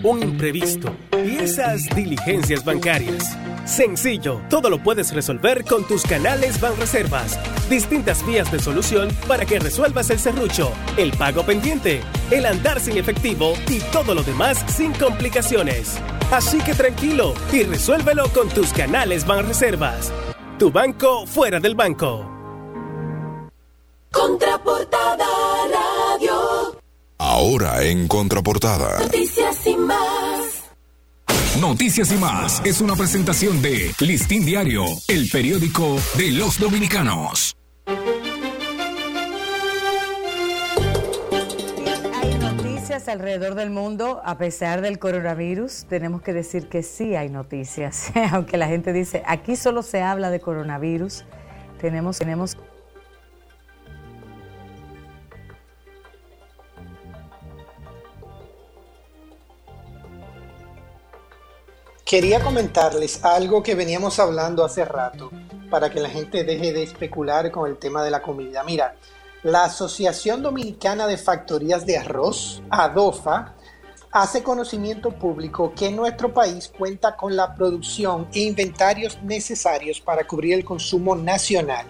un 0.04 0.22
imprevisto 0.22 0.94
y 1.24 1.36
esas 1.36 1.84
diligencias 1.94 2.64
bancarias. 2.64 3.36
Sencillo, 3.64 4.40
todo 4.48 4.70
lo 4.70 4.82
puedes 4.82 5.12
resolver 5.12 5.64
con 5.64 5.86
tus 5.86 6.02
canales 6.02 6.58
Banreservas. 6.58 7.38
Distintas 7.68 8.26
vías 8.26 8.50
de 8.50 8.58
solución 8.60 9.10
para 9.26 9.44
que 9.44 9.58
resuelvas 9.58 10.08
el 10.08 10.18
serrucho, 10.18 10.72
el 10.96 11.12
pago 11.12 11.44
pendiente, 11.44 12.00
el 12.30 12.46
andar 12.46 12.80
sin 12.80 12.96
efectivo 12.96 13.52
y 13.68 13.80
todo 13.92 14.14
lo 14.14 14.22
demás 14.22 14.64
sin 14.68 14.92
complicaciones. 14.94 16.00
Así 16.30 16.58
que 16.58 16.74
tranquilo 16.74 17.32
y 17.52 17.62
resuélvelo 17.62 18.28
con 18.34 18.48
tus 18.50 18.72
canales 18.72 19.26
Banreservas. 19.26 20.12
Tu 20.58 20.70
banco 20.70 21.26
fuera 21.26 21.58
del 21.58 21.74
banco. 21.74 22.28
Contraportada 24.12 25.26
Radio. 25.72 26.78
Ahora 27.18 27.82
en 27.82 28.06
contraportada. 28.08 29.00
Noticias 29.00 29.66
y 29.66 29.76
más. 29.76 30.64
Noticias 31.60 32.12
y 32.12 32.16
más 32.16 32.62
es 32.64 32.80
una 32.80 32.94
presentación 32.94 33.60
de 33.62 33.92
Listín 34.00 34.44
Diario, 34.44 34.84
el 35.08 35.28
periódico 35.30 35.96
de 36.16 36.30
los 36.32 36.58
dominicanos. 36.60 37.57
Alrededor 43.06 43.54
del 43.54 43.70
mundo, 43.70 44.20
a 44.24 44.38
pesar 44.38 44.80
del 44.80 44.98
coronavirus, 44.98 45.86
tenemos 45.88 46.22
que 46.22 46.32
decir 46.32 46.68
que 46.68 46.82
sí 46.82 47.14
hay 47.14 47.28
noticias, 47.28 48.10
aunque 48.32 48.56
la 48.56 48.66
gente 48.66 48.92
dice, 48.92 49.22
aquí 49.26 49.54
solo 49.54 49.82
se 49.82 50.02
habla 50.02 50.30
de 50.30 50.40
coronavirus, 50.40 51.24
tenemos, 51.80 52.18
tenemos 52.18 52.56
Quería 62.08 62.40
comentarles 62.40 63.22
algo 63.22 63.62
que 63.62 63.74
veníamos 63.74 64.18
hablando 64.18 64.64
hace 64.64 64.82
rato 64.86 65.30
para 65.68 65.90
que 65.90 66.00
la 66.00 66.08
gente 66.08 66.42
deje 66.42 66.72
de 66.72 66.82
especular 66.82 67.50
con 67.50 67.68
el 67.68 67.76
tema 67.76 68.02
de 68.02 68.10
la 68.10 68.22
comida. 68.22 68.64
Mira, 68.64 68.94
la 69.42 69.64
Asociación 69.64 70.42
Dominicana 70.42 71.06
de 71.06 71.16
Factorías 71.16 71.86
de 71.86 71.96
Arroz, 71.96 72.62
ADOFA, 72.70 73.54
hace 74.10 74.42
conocimiento 74.42 75.12
público 75.12 75.72
que 75.76 75.90
nuestro 75.90 76.32
país 76.32 76.72
cuenta 76.76 77.16
con 77.16 77.36
la 77.36 77.54
producción 77.54 78.26
e 78.32 78.40
inventarios 78.40 79.18
necesarios 79.22 80.00
para 80.00 80.26
cubrir 80.26 80.54
el 80.54 80.64
consumo 80.64 81.14
nacional. 81.14 81.86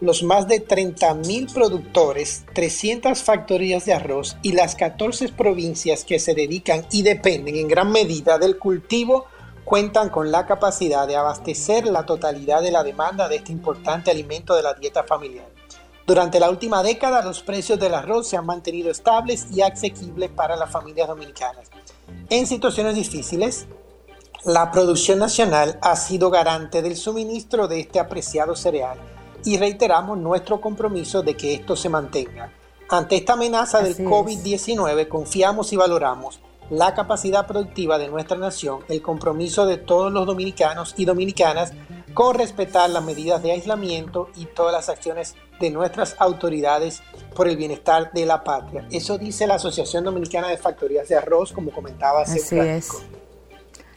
Los 0.00 0.22
más 0.22 0.46
de 0.46 0.64
30.000 0.64 1.52
productores, 1.52 2.44
300 2.52 3.22
factorías 3.22 3.86
de 3.86 3.94
arroz 3.94 4.36
y 4.42 4.52
las 4.52 4.74
14 4.74 5.30
provincias 5.30 6.04
que 6.04 6.18
se 6.18 6.34
dedican 6.34 6.86
y 6.92 7.02
dependen 7.02 7.56
en 7.56 7.68
gran 7.68 7.90
medida 7.90 8.38
del 8.38 8.58
cultivo 8.58 9.26
cuentan 9.64 10.10
con 10.10 10.30
la 10.30 10.46
capacidad 10.46 11.08
de 11.08 11.16
abastecer 11.16 11.86
la 11.86 12.04
totalidad 12.04 12.60
de 12.62 12.70
la 12.70 12.84
demanda 12.84 13.28
de 13.28 13.36
este 13.36 13.52
importante 13.52 14.10
alimento 14.10 14.54
de 14.54 14.62
la 14.62 14.74
dieta 14.74 15.04
familiar. 15.04 15.53
Durante 16.06 16.38
la 16.38 16.50
última 16.50 16.82
década 16.82 17.22
los 17.22 17.42
precios 17.42 17.78
del 17.80 17.94
arroz 17.94 18.28
se 18.28 18.36
han 18.36 18.44
mantenido 18.44 18.90
estables 18.90 19.46
y 19.50 19.62
asequibles 19.62 20.30
para 20.30 20.54
las 20.54 20.70
familias 20.70 21.08
dominicanas. 21.08 21.70
En 22.28 22.46
situaciones 22.46 22.94
difíciles, 22.94 23.66
la 24.44 24.70
producción 24.70 25.18
nacional 25.18 25.78
ha 25.80 25.96
sido 25.96 26.30
garante 26.30 26.82
del 26.82 26.96
suministro 26.96 27.68
de 27.68 27.80
este 27.80 28.00
apreciado 28.00 28.54
cereal 28.54 28.98
y 29.44 29.56
reiteramos 29.56 30.18
nuestro 30.18 30.60
compromiso 30.60 31.22
de 31.22 31.36
que 31.36 31.54
esto 31.54 31.74
se 31.74 31.88
mantenga. 31.88 32.52
Ante 32.90 33.16
esta 33.16 33.32
amenaza 33.32 33.80
del 33.80 33.96
COVID-19 33.96 35.08
confiamos 35.08 35.72
y 35.72 35.76
valoramos 35.76 36.40
la 36.68 36.94
capacidad 36.94 37.46
productiva 37.46 37.96
de 37.96 38.08
nuestra 38.08 38.36
nación, 38.36 38.80
el 38.88 39.00
compromiso 39.00 39.64
de 39.64 39.78
todos 39.78 40.12
los 40.12 40.26
dominicanos 40.26 40.94
y 40.98 41.06
dominicanas 41.06 41.72
con 42.14 42.36
respetar 42.36 42.88
las 42.88 43.04
medidas 43.04 43.42
de 43.42 43.52
aislamiento 43.52 44.30
y 44.36 44.46
todas 44.46 44.72
las 44.72 44.88
acciones 44.88 45.34
de 45.60 45.70
nuestras 45.70 46.16
autoridades 46.18 47.02
por 47.34 47.48
el 47.48 47.56
bienestar 47.56 48.12
de 48.12 48.24
la 48.24 48.44
patria. 48.44 48.86
Eso 48.90 49.18
dice 49.18 49.46
la 49.46 49.56
Asociación 49.56 50.04
Dominicana 50.04 50.48
de 50.48 50.56
Factorías 50.56 51.08
de 51.08 51.16
Arroz, 51.16 51.52
como 51.52 51.72
comentaba 51.72 52.22
hace 52.22 52.38
Así 52.38 52.58
es. 52.58 52.88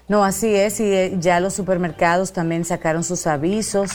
No, 0.08 0.24
así 0.24 0.56
es, 0.56 0.80
y 0.80 0.86
eh, 0.86 1.16
ya 1.20 1.40
los 1.40 1.54
supermercados 1.54 2.32
también 2.32 2.64
sacaron 2.64 3.04
sus 3.04 3.28
avisos 3.28 3.92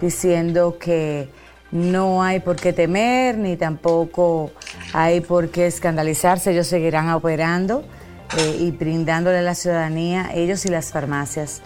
diciendo 0.00 0.76
que 0.78 1.28
no 1.70 2.22
hay 2.22 2.40
por 2.40 2.56
qué 2.56 2.72
temer, 2.72 3.38
ni 3.38 3.56
tampoco 3.56 4.50
hay 4.92 5.20
por 5.20 5.48
qué 5.48 5.66
escandalizarse, 5.66 6.52
ellos 6.52 6.66
seguirán 6.66 7.08
operando 7.10 7.82
eh, 8.36 8.56
y 8.60 8.70
brindándole 8.72 9.38
a 9.38 9.42
la 9.42 9.54
ciudadanía, 9.54 10.30
ellos 10.34 10.66
y 10.66 10.68
las 10.68 10.92
farmacias. 10.92 11.62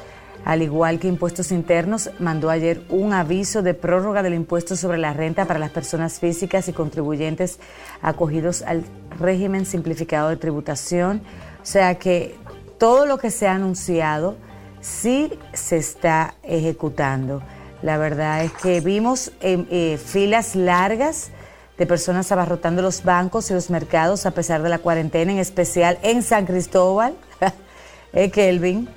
Al 0.48 0.62
igual 0.62 0.98
que 0.98 1.08
Impuestos 1.08 1.52
Internos, 1.52 2.08
mandó 2.20 2.48
ayer 2.48 2.80
un 2.88 3.12
aviso 3.12 3.61
de 3.61 3.74
prórroga 3.74 4.22
del 4.22 4.32
impuesto 4.32 4.76
sobre 4.76 4.96
la 4.96 5.12
renta 5.12 5.44
para 5.44 5.58
las 5.58 5.70
personas 5.70 6.20
físicas 6.20 6.68
y 6.68 6.72
contribuyentes 6.72 7.58
acogidos 8.00 8.62
al 8.62 8.82
régimen 9.20 9.66
simplificado 9.66 10.30
de 10.30 10.38
tributación. 10.38 11.20
O 11.62 11.66
sea 11.66 11.96
que 11.96 12.34
todo 12.78 13.04
lo 13.04 13.18
que 13.18 13.30
se 13.30 13.46
ha 13.46 13.56
anunciado 13.56 14.37
sí 14.80 15.38
se 15.52 15.76
está 15.76 16.32
ejecutando. 16.42 17.42
La 17.82 17.98
verdad 17.98 18.42
es 18.42 18.52
que 18.52 18.80
vimos 18.80 19.32
eh, 19.42 19.66
eh, 19.70 19.98
filas 20.02 20.56
largas 20.56 21.28
de 21.76 21.84
personas 21.84 22.32
abarrotando 22.32 22.80
los 22.80 23.04
bancos 23.04 23.50
y 23.50 23.52
los 23.52 23.68
mercados 23.68 24.24
a 24.24 24.30
pesar 24.30 24.62
de 24.62 24.70
la 24.70 24.78
cuarentena, 24.78 25.30
en 25.30 25.40
especial 25.40 25.98
en 26.00 26.22
San 26.22 26.46
Cristóbal, 26.46 27.12
eh, 28.14 28.30
Kelvin. 28.30 28.88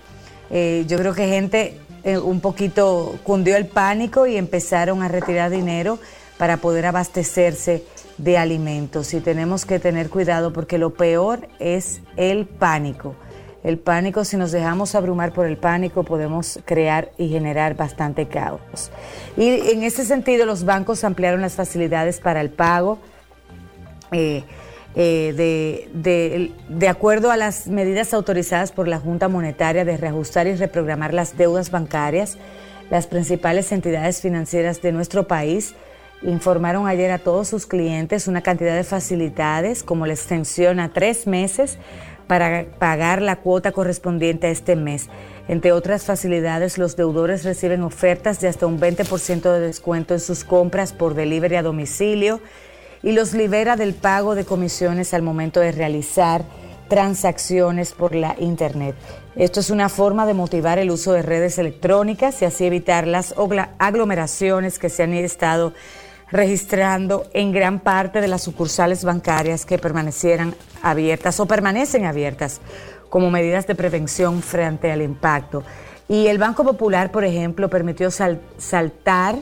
Eh, 0.51 0.85
yo 0.87 0.97
creo 0.97 1.13
que 1.13 1.27
gente 1.27 1.79
eh, 2.03 2.17
un 2.17 2.41
poquito 2.41 3.17
cundió 3.23 3.55
el 3.55 3.67
pánico 3.67 4.27
y 4.27 4.37
empezaron 4.37 5.01
a 5.01 5.07
retirar 5.07 5.49
dinero 5.49 5.99
para 6.37 6.57
poder 6.57 6.85
abastecerse 6.85 7.83
de 8.17 8.37
alimentos. 8.37 9.13
Y 9.13 9.21
tenemos 9.21 9.65
que 9.65 9.79
tener 9.79 10.09
cuidado 10.09 10.51
porque 10.51 10.77
lo 10.77 10.91
peor 10.91 11.47
es 11.59 12.01
el 12.17 12.45
pánico. 12.45 13.15
El 13.63 13.77
pánico, 13.77 14.25
si 14.25 14.37
nos 14.37 14.51
dejamos 14.51 14.95
abrumar 14.95 15.33
por 15.33 15.45
el 15.45 15.55
pánico, 15.55 16.03
podemos 16.03 16.59
crear 16.65 17.11
y 17.19 17.29
generar 17.29 17.75
bastante 17.75 18.27
caos. 18.27 18.89
Y 19.37 19.49
en 19.49 19.83
ese 19.83 20.03
sentido, 20.03 20.47
los 20.47 20.65
bancos 20.65 21.03
ampliaron 21.03 21.41
las 21.41 21.53
facilidades 21.53 22.19
para 22.19 22.41
el 22.41 22.49
pago. 22.49 22.97
Eh, 24.11 24.43
eh, 24.95 25.33
de, 25.35 25.89
de, 25.93 26.51
de, 26.67 26.87
acuerdo 26.89 27.31
a 27.31 27.37
las 27.37 27.67
medidas 27.67 28.13
autorizadas 28.13 28.71
por 28.71 28.87
la 28.87 28.99
Junta 28.99 29.29
Monetaria 29.29 29.85
de 29.85 29.95
reajustar 29.95 30.47
y 30.47 30.55
reprogramar 30.55 31.13
las 31.13 31.37
deudas 31.37 31.71
bancarias, 31.71 32.37
las 32.89 33.07
principales 33.07 33.71
entidades 33.71 34.21
financieras 34.21 34.81
de 34.81 34.91
nuestro 34.91 35.27
país 35.27 35.75
informaron 36.23 36.87
ayer 36.87 37.09
a 37.11 37.19
todos 37.19 37.47
sus 37.47 37.65
clientes 37.65 38.27
una 38.27 38.41
cantidad 38.41 38.75
de 38.75 38.83
facilidades 38.83 39.83
como 39.83 40.05
la 40.05 40.13
extensión 40.13 40.79
a 40.79 40.91
tres 40.93 41.25
meses 41.25 41.77
para 42.27 42.65
pagar 42.79 43.21
la 43.21 43.37
cuota 43.37 43.71
correspondiente 43.71 44.47
a 44.47 44.51
este 44.51 44.75
mes. 44.75 45.09
Entre 45.47 45.71
otras 45.71 46.05
facilidades, 46.05 46.77
los 46.77 46.95
deudores 46.95 47.43
reciben 47.43 47.83
ofertas 47.83 48.39
de 48.39 48.47
hasta 48.47 48.67
un 48.67 48.79
20% 48.79 49.41
de 49.41 49.59
descuento 49.59 50.13
en 50.13 50.19
sus 50.19 50.43
compras 50.43 50.93
por 50.93 51.13
delivery 51.13 51.55
a 51.55 51.63
domicilio 51.63 52.39
y 53.03 53.13
los 53.13 53.33
libera 53.33 53.75
del 53.75 53.93
pago 53.93 54.35
de 54.35 54.45
comisiones 54.45 55.13
al 55.13 55.21
momento 55.21 55.59
de 55.59 55.71
realizar 55.71 56.43
transacciones 56.87 57.93
por 57.93 58.15
la 58.15 58.35
Internet. 58.37 58.95
Esto 59.35 59.61
es 59.61 59.69
una 59.69 59.87
forma 59.87 60.25
de 60.25 60.33
motivar 60.33 60.77
el 60.77 60.91
uso 60.91 61.13
de 61.13 61.21
redes 61.21 61.57
electrónicas 61.57 62.41
y 62.41 62.45
así 62.45 62.65
evitar 62.65 63.07
las 63.07 63.33
aglomeraciones 63.79 64.77
que 64.77 64.89
se 64.89 65.03
han 65.03 65.13
estado 65.13 65.73
registrando 66.31 67.25
en 67.33 67.51
gran 67.51 67.79
parte 67.79 68.21
de 68.21 68.27
las 68.27 68.43
sucursales 68.43 69.03
bancarias 69.03 69.65
que 69.65 69.77
permanecieran 69.77 70.55
abiertas 70.81 71.39
o 71.39 71.45
permanecen 71.45 72.05
abiertas 72.05 72.61
como 73.09 73.31
medidas 73.31 73.67
de 73.67 73.75
prevención 73.75 74.41
frente 74.41 74.91
al 74.91 75.01
impacto. 75.01 75.63
Y 76.07 76.27
el 76.27 76.39
Banco 76.39 76.63
Popular, 76.63 77.11
por 77.11 77.23
ejemplo, 77.23 77.69
permitió 77.69 78.09
saltar 78.11 79.35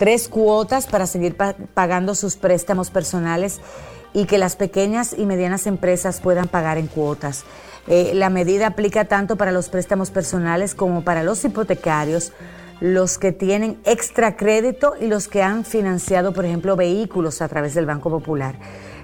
tres 0.00 0.30
cuotas 0.30 0.86
para 0.86 1.06
seguir 1.06 1.36
pagando 1.74 2.14
sus 2.14 2.36
préstamos 2.36 2.88
personales 2.88 3.60
y 4.14 4.24
que 4.24 4.38
las 4.38 4.56
pequeñas 4.56 5.14
y 5.16 5.26
medianas 5.26 5.66
empresas 5.66 6.22
puedan 6.22 6.48
pagar 6.48 6.78
en 6.78 6.86
cuotas. 6.86 7.44
Eh, 7.86 8.12
la 8.14 8.30
medida 8.30 8.68
aplica 8.68 9.04
tanto 9.04 9.36
para 9.36 9.52
los 9.52 9.68
préstamos 9.68 10.10
personales 10.10 10.74
como 10.74 11.04
para 11.04 11.22
los 11.22 11.44
hipotecarios 11.44 12.32
los 12.80 13.18
que 13.18 13.32
tienen 13.32 13.78
extra 13.84 14.38
crédito 14.38 14.94
y 14.98 15.06
los 15.06 15.28
que 15.28 15.42
han 15.42 15.66
financiado, 15.66 16.32
por 16.32 16.46
ejemplo, 16.46 16.76
vehículos 16.76 17.42
a 17.42 17.48
través 17.48 17.74
del 17.74 17.84
Banco 17.84 18.08
Popular. 18.08 18.54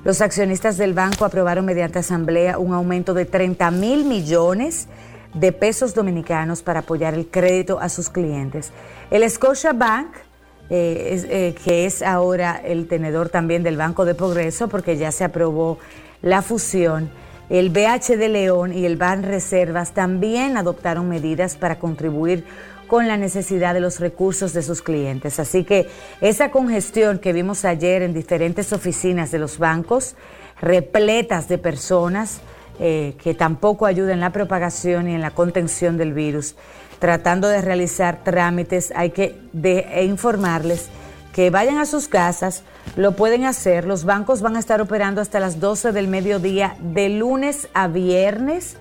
Los 0.03 0.23
accionistas 0.23 0.79
del 0.79 0.95
banco 0.95 1.27
aprobaron 1.27 1.67
mediante 1.67 1.99
asamblea 1.99 2.59
un 2.59 2.73
aumento 2.73 3.13
de 3.13 3.27
30 3.27 3.71
mil 3.73 4.07
millones 4.07 4.89
de 5.35 5.53
pesos 5.53 5.95
dominicanos 5.95 6.63
para 6.63 6.81
apoyar 6.81 7.13
el 7.13 7.29
crédito 7.29 7.79
a 7.79 7.91
sus 7.91 8.09
clientes. 8.09 8.73
El 9.11 9.29
Scotia 9.29 9.75
Bank, 9.75 10.09
eh, 10.69 11.25
eh, 11.29 11.55
que 11.65 11.87
es 11.87 12.03
ahora 12.03 12.61
el 12.65 12.89
tenedor 12.89 13.29
también 13.29 13.63
del 13.63 13.77
Banco 13.77 14.05
de 14.05 14.15
Progreso, 14.15 14.69
porque 14.69 14.97
ya 14.97 15.13
se 15.13 15.25
aprobó 15.25 15.79
la 16.23 16.43
fusión, 16.43 17.11
el 17.49 17.71
BH 17.71 18.17
de 18.17 18.29
León 18.29 18.73
y 18.73 18.85
el 18.87 18.97
Ban 18.97 19.23
Reservas 19.23 19.93
también 19.93 20.57
adoptaron 20.57 21.09
medidas 21.09 21.57
para 21.57 21.79
contribuir 21.79 22.45
con 22.89 23.07
la 23.07 23.17
necesidad 23.17 23.75
de 23.75 23.81
los 23.81 24.01
recursos 24.01 24.53
de 24.53 24.63
sus 24.63 24.83
clientes. 24.83 25.39
Así 25.39 25.65
que 25.65 25.89
esa 26.21 26.51
congestión 26.51 27.19
que 27.19 27.33
vimos 27.33 27.65
ayer 27.65 28.03
en 28.03 28.15
diferentes 28.15 28.73
oficinas 28.73 29.31
de 29.31 29.39
los 29.39 29.59
bancos, 29.59 30.17
repletas 30.61 31.49
de 31.49 31.59
personas 31.59 32.41
eh, 32.79 33.15
que 33.23 33.35
tampoco 33.35 33.87
ayudan 33.87 34.15
en 34.15 34.21
la 34.21 34.33
propagación 34.33 35.09
y 35.09 35.15
en 35.15 35.21
la 35.21 35.31
contención 35.31 35.97
del 35.97 36.13
virus, 36.13 36.57
tratando 36.99 37.49
de 37.49 37.63
realizar 37.63 38.23
trámites, 38.25 38.93
hay 38.95 39.11
que 39.11 39.39
e 39.63 40.05
informarles 40.05 40.89
que 41.37 41.51
vayan 41.51 41.77
a 41.77 41.85
sus 41.85 42.09
casas, 42.09 42.63
lo 42.97 43.13
pueden 43.13 43.45
hacer. 43.45 43.85
Los 43.85 44.05
bancos 44.05 44.41
van 44.41 44.57
a 44.57 44.59
estar 44.59 44.81
operando 44.81 45.21
hasta 45.21 45.39
las 45.39 45.61
12 45.61 45.93
del 45.93 46.09
mediodía 46.09 46.77
de 46.81 47.11
lunes 47.11 47.69
a 47.75 47.89
viernes. 47.89 48.79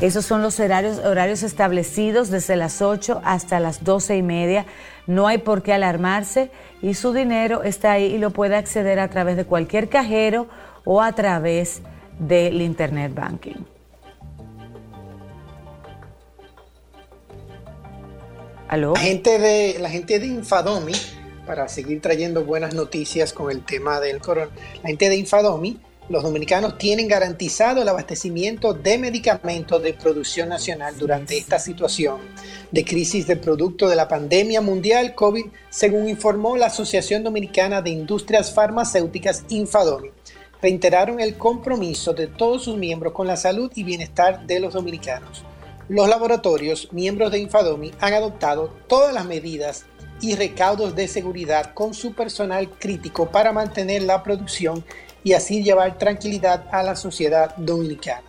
Esos 0.00 0.26
son 0.26 0.42
los 0.42 0.58
horarios, 0.58 0.98
horarios 0.98 1.44
establecidos 1.44 2.30
desde 2.30 2.56
las 2.56 2.82
8 2.82 3.22
hasta 3.24 3.60
las 3.60 3.84
12 3.84 4.16
y 4.16 4.22
media. 4.22 4.66
No 5.06 5.28
hay 5.28 5.38
por 5.38 5.62
qué 5.62 5.72
alarmarse 5.72 6.50
y 6.82 6.94
su 6.94 7.12
dinero 7.12 7.62
está 7.62 7.92
ahí 7.92 8.06
y 8.06 8.18
lo 8.18 8.30
puede 8.30 8.56
acceder 8.56 8.98
a 8.98 9.08
través 9.08 9.36
de 9.36 9.44
cualquier 9.44 9.88
cajero 9.88 10.48
o 10.84 11.00
a 11.00 11.12
través 11.12 11.80
del 12.18 12.60
Internet 12.60 13.14
Banking. 13.14 13.73
¿Aló? 18.74 18.94
La 18.94 19.00
gente 19.02 19.38
de, 19.38 19.78
la 19.78 19.88
gente 19.88 20.18
de 20.18 20.26
Infadomi, 20.26 20.94
para 21.46 21.68
seguir 21.68 22.00
trayendo 22.00 22.44
buenas 22.44 22.74
noticias 22.74 23.32
con 23.32 23.48
el 23.52 23.64
tema 23.64 24.00
del 24.00 24.18
corona, 24.18 24.50
la 24.82 24.88
gente 24.88 25.08
de 25.08 25.14
Infadomi 25.14 25.78
los 26.08 26.24
dominicanos 26.24 26.76
tienen 26.76 27.06
garantizado 27.06 27.82
el 27.82 27.88
abastecimiento 27.88 28.74
de 28.74 28.98
medicamentos 28.98 29.80
de 29.80 29.94
producción 29.94 30.48
nacional 30.48 30.98
durante 30.98 31.38
esta 31.38 31.60
situación 31.60 32.18
de 32.72 32.84
crisis 32.84 33.28
de 33.28 33.36
producto 33.36 33.88
de 33.88 33.94
la 33.94 34.08
pandemia 34.08 34.60
mundial 34.60 35.14
COVID, 35.14 35.46
según 35.70 36.08
informó 36.08 36.56
la 36.56 36.66
Asociación 36.66 37.22
Dominicana 37.22 37.80
de 37.80 37.90
Industrias 37.90 38.52
Farmacéuticas 38.52 39.44
Infadomi. 39.50 40.10
Reiteraron 40.60 41.20
el 41.20 41.36
compromiso 41.36 42.12
de 42.12 42.26
todos 42.26 42.64
sus 42.64 42.76
miembros 42.76 43.12
con 43.12 43.28
la 43.28 43.36
salud 43.36 43.70
y 43.76 43.84
bienestar 43.84 44.44
de 44.48 44.58
los 44.58 44.74
dominicanos. 44.74 45.44
Los 45.88 46.08
laboratorios, 46.08 46.88
miembros 46.92 47.30
de 47.30 47.40
Infadomi, 47.40 47.92
han 48.00 48.14
adoptado 48.14 48.70
todas 48.86 49.12
las 49.12 49.26
medidas 49.26 49.84
y 50.20 50.34
recaudos 50.34 50.96
de 50.96 51.08
seguridad 51.08 51.74
con 51.74 51.92
su 51.92 52.14
personal 52.14 52.70
crítico 52.70 53.30
para 53.30 53.52
mantener 53.52 54.02
la 54.02 54.22
producción 54.22 54.82
y 55.22 55.34
así 55.34 55.62
llevar 55.62 55.98
tranquilidad 55.98 56.64
a 56.72 56.82
la 56.82 56.96
sociedad 56.96 57.54
dominicana. 57.56 58.22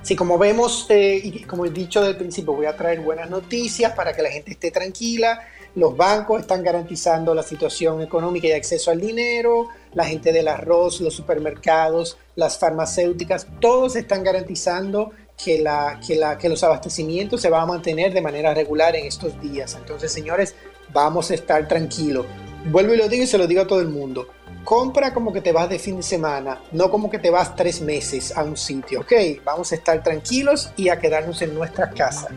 Sí, 0.00 0.16
como 0.16 0.38
vemos 0.38 0.86
eh, 0.88 1.20
y 1.22 1.42
como 1.42 1.66
he 1.66 1.70
dicho 1.70 2.00
del 2.00 2.16
principio, 2.16 2.54
voy 2.54 2.66
a 2.66 2.76
traer 2.76 3.00
buenas 3.00 3.28
noticias 3.28 3.92
para 3.92 4.14
que 4.14 4.22
la 4.22 4.30
gente 4.30 4.52
esté 4.52 4.70
tranquila. 4.70 5.40
Los 5.74 5.94
bancos 5.94 6.40
están 6.40 6.62
garantizando 6.62 7.34
la 7.34 7.42
situación 7.42 8.00
económica 8.00 8.46
y 8.46 8.52
acceso 8.52 8.90
al 8.90 9.00
dinero, 9.00 9.68
la 9.92 10.06
gente 10.06 10.32
del 10.32 10.48
arroz, 10.48 11.02
los 11.02 11.12
supermercados, 11.12 12.16
las 12.34 12.56
farmacéuticas, 12.58 13.46
todos 13.60 13.96
están 13.96 14.24
garantizando 14.24 15.10
que, 15.42 15.60
la, 15.60 16.00
que, 16.06 16.16
la, 16.16 16.38
que 16.38 16.48
los 16.48 16.62
abastecimientos 16.64 17.40
se 17.40 17.50
van 17.50 17.62
a 17.62 17.66
mantener 17.66 18.12
de 18.12 18.20
manera 18.20 18.54
regular 18.54 18.96
en 18.96 19.06
estos 19.06 19.40
días. 19.40 19.74
Entonces, 19.74 20.12
señores, 20.12 20.54
vamos 20.92 21.30
a 21.30 21.34
estar 21.34 21.66
tranquilos. 21.68 22.26
Vuelvo 22.66 22.94
y 22.94 22.96
lo 22.96 23.08
digo 23.08 23.24
y 23.24 23.26
se 23.26 23.38
lo 23.38 23.46
digo 23.46 23.62
a 23.62 23.66
todo 23.66 23.80
el 23.80 23.88
mundo 23.88 24.28
compra 24.66 25.14
como 25.14 25.32
que 25.32 25.40
te 25.40 25.52
vas 25.52 25.68
de 25.68 25.78
fin 25.78 25.96
de 25.96 26.02
semana, 26.02 26.60
no 26.72 26.90
como 26.90 27.08
que 27.08 27.20
te 27.20 27.30
vas 27.30 27.54
tres 27.54 27.80
meses 27.80 28.36
a 28.36 28.42
un 28.42 28.56
sitio, 28.56 29.00
¿ok? 29.02 29.12
Vamos 29.44 29.70
a 29.70 29.76
estar 29.76 30.02
tranquilos 30.02 30.70
y 30.76 30.88
a 30.88 30.98
quedarnos 30.98 31.40
en 31.40 31.54
nuestra 31.54 31.88
casa. 31.88 32.28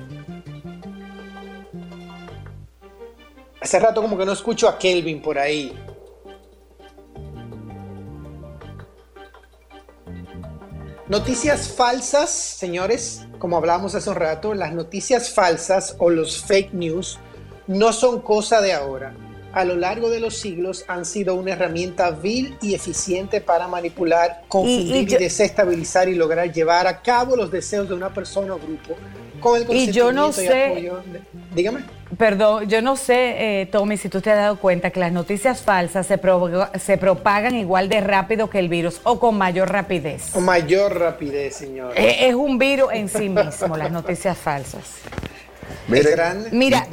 Hace 3.59 3.79
rato 3.79 4.01
como 4.01 4.15
que 4.15 4.25
no 4.25 4.31
escucho 4.31 4.69
a 4.69 4.77
Kelvin 4.77 5.23
por 5.23 5.39
ahí. 5.39 5.75
Noticias 11.09 11.69
falsas, 11.69 12.29
señores, 12.29 13.25
como 13.39 13.57
hablamos 13.57 13.95
hace 13.95 14.11
un 14.11 14.15
rato, 14.15 14.53
las 14.53 14.73
noticias 14.73 15.33
falsas 15.33 15.95
o 15.97 16.11
los 16.11 16.39
fake 16.43 16.73
news 16.73 17.17
no 17.65 17.93
son 17.93 18.21
cosa 18.21 18.61
de 18.61 18.73
ahora 18.73 19.15
a 19.53 19.65
lo 19.65 19.75
largo 19.75 20.09
de 20.09 20.19
los 20.19 20.37
siglos 20.37 20.85
han 20.87 21.05
sido 21.05 21.35
una 21.35 21.53
herramienta 21.53 22.11
vil 22.11 22.57
y 22.61 22.73
eficiente 22.73 23.41
para 23.41 23.67
manipular, 23.67 24.43
confundir 24.47 25.11
y, 25.11 25.15
desestabilizar 25.15 26.09
y 26.09 26.15
lograr 26.15 26.51
llevar 26.51 26.87
a 26.87 27.01
cabo 27.01 27.35
los 27.35 27.51
deseos 27.51 27.89
de 27.89 27.95
una 27.95 28.13
persona 28.13 28.53
o 28.55 28.59
grupo 28.59 28.95
con 29.39 29.61
el 29.61 29.75
y 29.75 29.91
yo 29.91 30.11
no 30.11 30.31
sé, 30.31 30.91
dígame. 31.55 31.81
Perdón, 32.17 32.67
yo 32.67 32.81
no 32.81 32.95
sé, 32.95 33.61
eh, 33.61 33.65
Tommy, 33.67 33.95
si 33.95 34.09
tú 34.09 34.19
te 34.19 34.31
has 34.31 34.37
dado 34.37 34.59
cuenta 34.59 34.89
que 34.89 34.99
las 34.99 35.11
noticias 35.11 35.61
falsas 35.61 36.07
se, 36.07 36.19
se 36.79 36.97
propagan 36.97 37.55
igual 37.55 37.87
de 37.87 38.01
rápido 38.01 38.49
que 38.49 38.59
el 38.59 38.67
virus 38.67 38.99
o 39.03 39.19
con 39.19 39.37
mayor 39.37 39.71
rapidez. 39.71 40.31
Con 40.31 40.43
mayor 40.43 40.99
rapidez, 40.99 41.55
señor. 41.55 41.93
Eh, 41.95 42.27
es 42.27 42.35
un 42.35 42.57
virus 42.57 42.91
en 42.93 43.09
sí 43.09 43.29
mismo, 43.29 43.77
las 43.77 43.91
noticias 43.91 44.37
falsas. 44.37 45.01
Mira, 46.51 46.87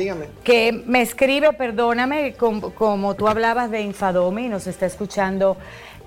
que 0.44 0.72
me 0.72 1.02
escribe, 1.02 1.52
perdóname, 1.52 2.34
como, 2.34 3.14
tú 3.14 3.28
hablabas 3.28 3.70
de 3.70 3.80
Infadomi, 3.80 4.48
nos 4.48 4.66
está 4.66 4.86
escuchando 4.86 5.56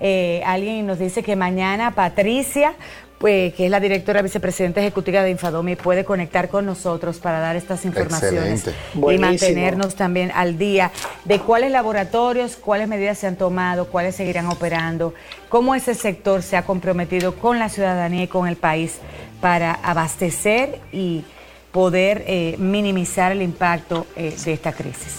eh, 0.00 0.42
alguien 0.46 0.76
y 0.76 0.82
nos 0.82 0.98
dice 0.98 1.22
que 1.22 1.36
mañana 1.36 1.94
Patricia, 1.94 2.74
pues, 3.18 3.52
que 3.52 3.66
es 3.66 3.70
la 3.70 3.80
directora 3.80 4.22
vicepresidenta 4.22 4.80
ejecutiva 4.80 5.22
de 5.22 5.30
Infadomi, 5.30 5.76
puede 5.76 6.06
conectar 6.06 6.48
con 6.48 6.64
nosotros 6.64 7.18
para 7.18 7.38
dar 7.38 7.54
estas 7.54 7.84
informaciones 7.84 8.64
y 8.94 9.18
mantenernos 9.18 9.94
también 9.94 10.32
al 10.34 10.56
día 10.56 10.90
de 11.26 11.38
cuáles 11.38 11.70
laboratorios, 11.70 12.56
cuáles 12.56 12.88
medidas 12.88 13.18
se 13.18 13.26
han 13.26 13.36
tomado, 13.36 13.88
cuáles 13.88 14.16
seguirán 14.16 14.46
operando, 14.46 15.12
cómo 15.50 15.74
ese 15.74 15.94
sector 15.94 16.42
se 16.42 16.56
ha 16.56 16.62
comprometido 16.62 17.34
con 17.34 17.58
la 17.58 17.68
ciudadanía 17.68 18.22
y 18.22 18.28
con 18.28 18.48
el 18.48 18.56
país 18.56 19.00
para 19.42 19.74
abastecer 19.74 20.80
y 20.90 21.24
poder 21.72 22.24
eh, 22.26 22.56
minimizar 22.58 23.32
el 23.32 23.42
impacto 23.42 24.06
eh, 24.16 24.34
de 24.44 24.52
esta 24.52 24.72
crisis. 24.72 25.16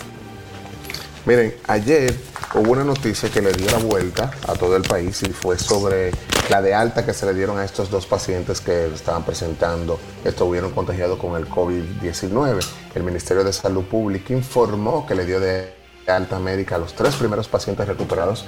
Miren, 1.25 1.53
ayer 1.67 2.15
hubo 2.55 2.71
una 2.71 2.83
noticia 2.83 3.29
que 3.29 3.41
le 3.41 3.53
dio 3.53 3.69
la 3.69 3.77
vuelta 3.77 4.31
a 4.47 4.53
todo 4.53 4.75
el 4.75 4.81
país 4.81 5.21
y 5.23 5.31
fue 5.31 5.57
sobre 5.57 6.11
la 6.49 6.61
de 6.61 6.73
alta 6.73 7.05
que 7.05 7.13
se 7.13 7.25
le 7.25 7.33
dieron 7.33 7.59
a 7.59 7.63
estos 7.63 7.89
dos 7.89 8.07
pacientes 8.07 8.59
que 8.59 8.87
estaban 8.87 9.23
presentando, 9.23 9.99
estuvieron 10.25 10.71
contagiados 10.71 11.19
con 11.19 11.35
el 11.35 11.47
COVID-19. 11.47 12.65
El 12.95 13.03
Ministerio 13.03 13.43
de 13.43 13.53
Salud 13.53 13.83
Pública 13.83 14.33
informó 14.33 15.05
que 15.05 15.15
le 15.15 15.25
dio 15.25 15.39
de 15.39 15.73
alta 16.07 16.39
médica 16.39 16.75
a 16.75 16.79
los 16.79 16.93
tres 16.93 17.15
primeros 17.15 17.47
pacientes 17.47 17.87
recuperados 17.87 18.45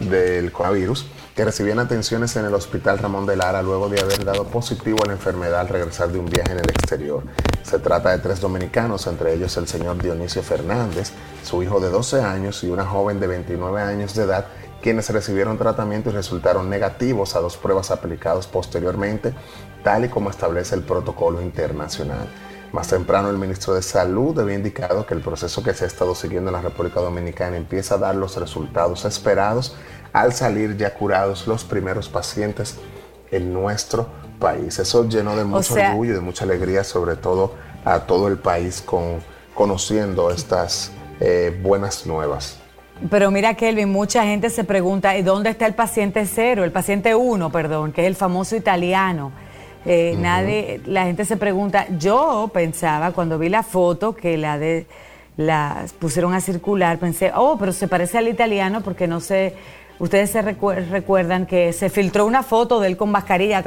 del 0.00 0.52
coronavirus 0.52 1.06
que 1.36 1.44
recibían 1.44 1.78
atenciones 1.78 2.34
en 2.36 2.46
el 2.46 2.54
Hospital 2.54 2.98
Ramón 2.98 3.26
de 3.26 3.36
Lara 3.36 3.60
luego 3.60 3.90
de 3.90 4.00
haber 4.00 4.24
dado 4.24 4.44
positivo 4.44 5.00
a 5.04 5.08
la 5.08 5.12
enfermedad 5.12 5.60
al 5.60 5.68
regresar 5.68 6.08
de 6.08 6.18
un 6.18 6.24
viaje 6.24 6.52
en 6.52 6.60
el 6.60 6.70
exterior. 6.70 7.24
Se 7.62 7.78
trata 7.78 8.10
de 8.10 8.18
tres 8.20 8.40
dominicanos, 8.40 9.06
entre 9.06 9.34
ellos 9.34 9.54
el 9.58 9.68
señor 9.68 10.02
Dionisio 10.02 10.42
Fernández, 10.42 11.12
su 11.44 11.62
hijo 11.62 11.78
de 11.78 11.90
12 11.90 12.22
años 12.22 12.64
y 12.64 12.70
una 12.70 12.86
joven 12.86 13.20
de 13.20 13.26
29 13.26 13.82
años 13.82 14.14
de 14.14 14.22
edad, 14.22 14.46
quienes 14.80 15.10
recibieron 15.10 15.58
tratamiento 15.58 16.08
y 16.08 16.14
resultaron 16.14 16.70
negativos 16.70 17.36
a 17.36 17.40
dos 17.40 17.58
pruebas 17.58 17.90
aplicadas 17.90 18.46
posteriormente, 18.46 19.34
tal 19.84 20.06
y 20.06 20.08
como 20.08 20.30
establece 20.30 20.74
el 20.74 20.84
protocolo 20.84 21.42
internacional. 21.42 22.28
Más 22.72 22.88
temprano 22.88 23.30
el 23.30 23.36
ministro 23.36 23.74
de 23.74 23.82
Salud 23.82 24.38
había 24.38 24.56
indicado 24.56 25.06
que 25.06 25.14
el 25.14 25.20
proceso 25.20 25.62
que 25.62 25.74
se 25.74 25.84
ha 25.84 25.86
estado 25.86 26.14
siguiendo 26.14 26.50
en 26.50 26.56
la 26.56 26.62
República 26.62 27.00
Dominicana 27.00 27.56
empieza 27.56 27.94
a 27.94 27.98
dar 27.98 28.16
los 28.16 28.36
resultados 28.36 29.04
esperados 29.04 29.76
al 30.16 30.32
salir 30.32 30.78
ya 30.78 30.94
curados 30.94 31.46
los 31.46 31.62
primeros 31.62 32.08
pacientes 32.08 32.78
en 33.30 33.52
nuestro 33.52 34.06
país. 34.38 34.78
Eso 34.78 35.06
llenó 35.06 35.36
de 35.36 35.44
mucho 35.44 35.74
orgullo 35.74 36.12
y 36.12 36.14
de 36.14 36.20
mucha 36.20 36.44
alegría, 36.44 36.84
sobre 36.84 37.16
todo 37.16 37.52
a 37.84 38.00
todo 38.00 38.26
el 38.28 38.38
país, 38.38 38.80
con, 38.80 39.18
conociendo 39.54 40.30
estas 40.30 40.90
eh, 41.20 41.54
buenas 41.62 42.06
nuevas. 42.06 42.58
Pero 43.10 43.30
mira, 43.30 43.52
Kelvin, 43.52 43.90
mucha 43.90 44.24
gente 44.24 44.48
se 44.48 44.64
pregunta, 44.64 45.14
¿y 45.18 45.22
dónde 45.22 45.50
está 45.50 45.66
el 45.66 45.74
paciente 45.74 46.24
cero? 46.24 46.64
El 46.64 46.72
paciente 46.72 47.14
uno, 47.14 47.52
perdón, 47.52 47.92
que 47.92 48.00
es 48.00 48.06
el 48.06 48.16
famoso 48.16 48.56
italiano. 48.56 49.32
Eh, 49.84 50.16
nadie, 50.18 50.80
la 50.86 51.04
gente 51.04 51.26
se 51.26 51.36
pregunta, 51.36 51.88
yo 51.98 52.50
pensaba 52.54 53.12
cuando 53.12 53.38
vi 53.38 53.50
la 53.50 53.62
foto 53.62 54.16
que 54.16 54.38
la 54.38 54.58
de 54.58 54.86
la 55.36 55.84
pusieron 55.98 56.32
a 56.32 56.40
circular, 56.40 56.98
pensé, 56.98 57.32
oh, 57.36 57.58
pero 57.58 57.74
se 57.74 57.86
parece 57.86 58.16
al 58.16 58.28
italiano 58.28 58.80
porque 58.80 59.06
no 59.06 59.20
sé 59.20 59.54
Ustedes 59.98 60.30
se 60.30 60.42
recuerdan 60.42 61.46
que 61.46 61.72
se 61.72 61.88
filtró 61.88 62.26
una 62.26 62.42
foto 62.42 62.80
de 62.80 62.88
él 62.88 62.96
con 62.96 63.10
mascarilla 63.10 63.64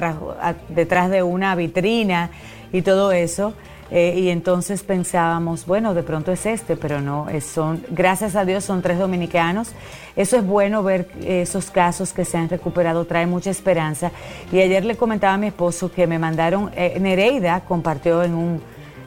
detrás 0.70 1.10
de 1.10 1.24
una 1.24 1.56
vitrina 1.56 2.30
y 2.72 2.82
todo 2.84 3.12
eso. 3.12 3.54
Eh, 3.92 4.20
y 4.20 4.30
entonces 4.30 4.84
pensábamos, 4.84 5.66
bueno, 5.66 5.96
de 5.96 6.04
pronto 6.04 6.32
es 6.32 6.46
este, 6.46 6.76
pero 6.76 7.02
no, 7.02 7.26
son, 7.42 7.84
gracias 7.90 8.36
a 8.36 8.46
Dios 8.46 8.64
son 8.64 8.84
tres 8.84 9.00
dominicanos. 9.00 9.72
Eso 10.16 10.38
es 10.38 10.46
bueno 10.46 10.84
ver 10.84 11.10
esos 11.26 11.72
casos 11.72 12.14
que 12.14 12.24
se 12.24 12.38
han 12.38 12.50
recuperado, 12.50 13.06
trae 13.06 13.26
mucha 13.26 13.50
esperanza. 13.50 14.12
Y 14.52 14.60
ayer 14.60 14.86
le 14.86 14.96
comentaba 14.96 15.34
a 15.34 15.38
mi 15.38 15.48
esposo 15.48 15.92
que 15.92 16.06
me 16.06 16.20
mandaron, 16.20 16.70
eh, 16.76 16.98
Nereida 17.00 17.62
compartió 17.62 18.22
en 18.22 18.36
un, 18.36 18.62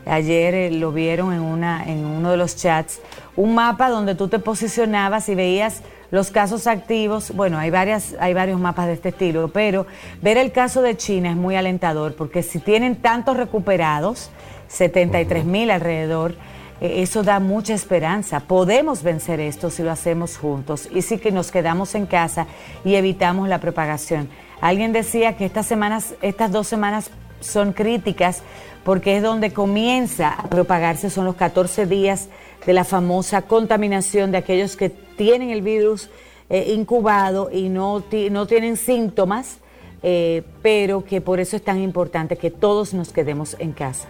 ayer 0.04 0.54
eh, 0.54 0.70
lo 0.72 0.90
vieron 0.90 1.32
en, 1.32 1.42
una, 1.42 1.84
en 1.84 2.04
uno 2.04 2.32
de 2.32 2.36
los 2.36 2.56
chats, 2.56 3.00
un 3.36 3.54
mapa 3.54 3.88
donde 3.88 4.16
tú 4.16 4.26
te 4.26 4.40
posicionabas 4.40 5.28
y 5.28 5.36
veías 5.36 5.82
los 6.12 6.30
casos 6.30 6.66
activos, 6.66 7.32
bueno, 7.34 7.58
hay, 7.58 7.70
varias, 7.70 8.14
hay 8.20 8.34
varios 8.34 8.60
mapas 8.60 8.86
de 8.86 8.92
este 8.92 9.08
estilo, 9.08 9.48
pero 9.48 9.86
ver 10.20 10.36
el 10.36 10.52
caso 10.52 10.82
de 10.82 10.94
China 10.94 11.30
es 11.30 11.36
muy 11.36 11.56
alentador 11.56 12.14
porque 12.14 12.42
si 12.42 12.58
tienen 12.58 12.96
tantos 12.96 13.34
recuperados, 13.34 14.30
73 14.68 15.46
mil 15.46 15.70
alrededor, 15.70 16.34
eh, 16.82 17.00
eso 17.00 17.22
da 17.22 17.40
mucha 17.40 17.72
esperanza. 17.72 18.40
Podemos 18.40 19.02
vencer 19.02 19.40
esto 19.40 19.70
si 19.70 19.82
lo 19.82 19.90
hacemos 19.90 20.36
juntos 20.36 20.86
y 20.94 21.00
si 21.00 21.16
que 21.16 21.32
nos 21.32 21.50
quedamos 21.50 21.94
en 21.94 22.04
casa 22.04 22.46
y 22.84 22.94
evitamos 22.94 23.48
la 23.48 23.58
propagación. 23.58 24.28
Alguien 24.60 24.92
decía 24.92 25.38
que 25.38 25.46
estas 25.46 25.64
semanas, 25.64 26.14
estas 26.20 26.52
dos 26.52 26.68
semanas 26.68 27.10
son 27.40 27.72
críticas 27.72 28.42
porque 28.84 29.16
es 29.16 29.22
donde 29.22 29.54
comienza 29.54 30.28
a 30.28 30.42
propagarse, 30.50 31.08
son 31.08 31.24
los 31.24 31.36
14 31.36 31.86
días 31.86 32.28
de 32.66 32.72
la 32.72 32.84
famosa 32.84 33.42
contaminación 33.42 34.30
de 34.30 34.38
aquellos 34.38 34.76
que 34.76 34.88
tienen 34.88 35.50
el 35.50 35.62
virus 35.62 36.08
eh, 36.48 36.72
incubado 36.74 37.50
y 37.50 37.68
no, 37.68 38.04
no 38.30 38.46
tienen 38.46 38.76
síntomas, 38.76 39.58
eh, 40.02 40.42
pero 40.62 41.04
que 41.04 41.20
por 41.20 41.40
eso 41.40 41.56
es 41.56 41.62
tan 41.62 41.80
importante 41.80 42.36
que 42.36 42.50
todos 42.50 42.94
nos 42.94 43.12
quedemos 43.12 43.56
en 43.58 43.72
casa. 43.72 44.08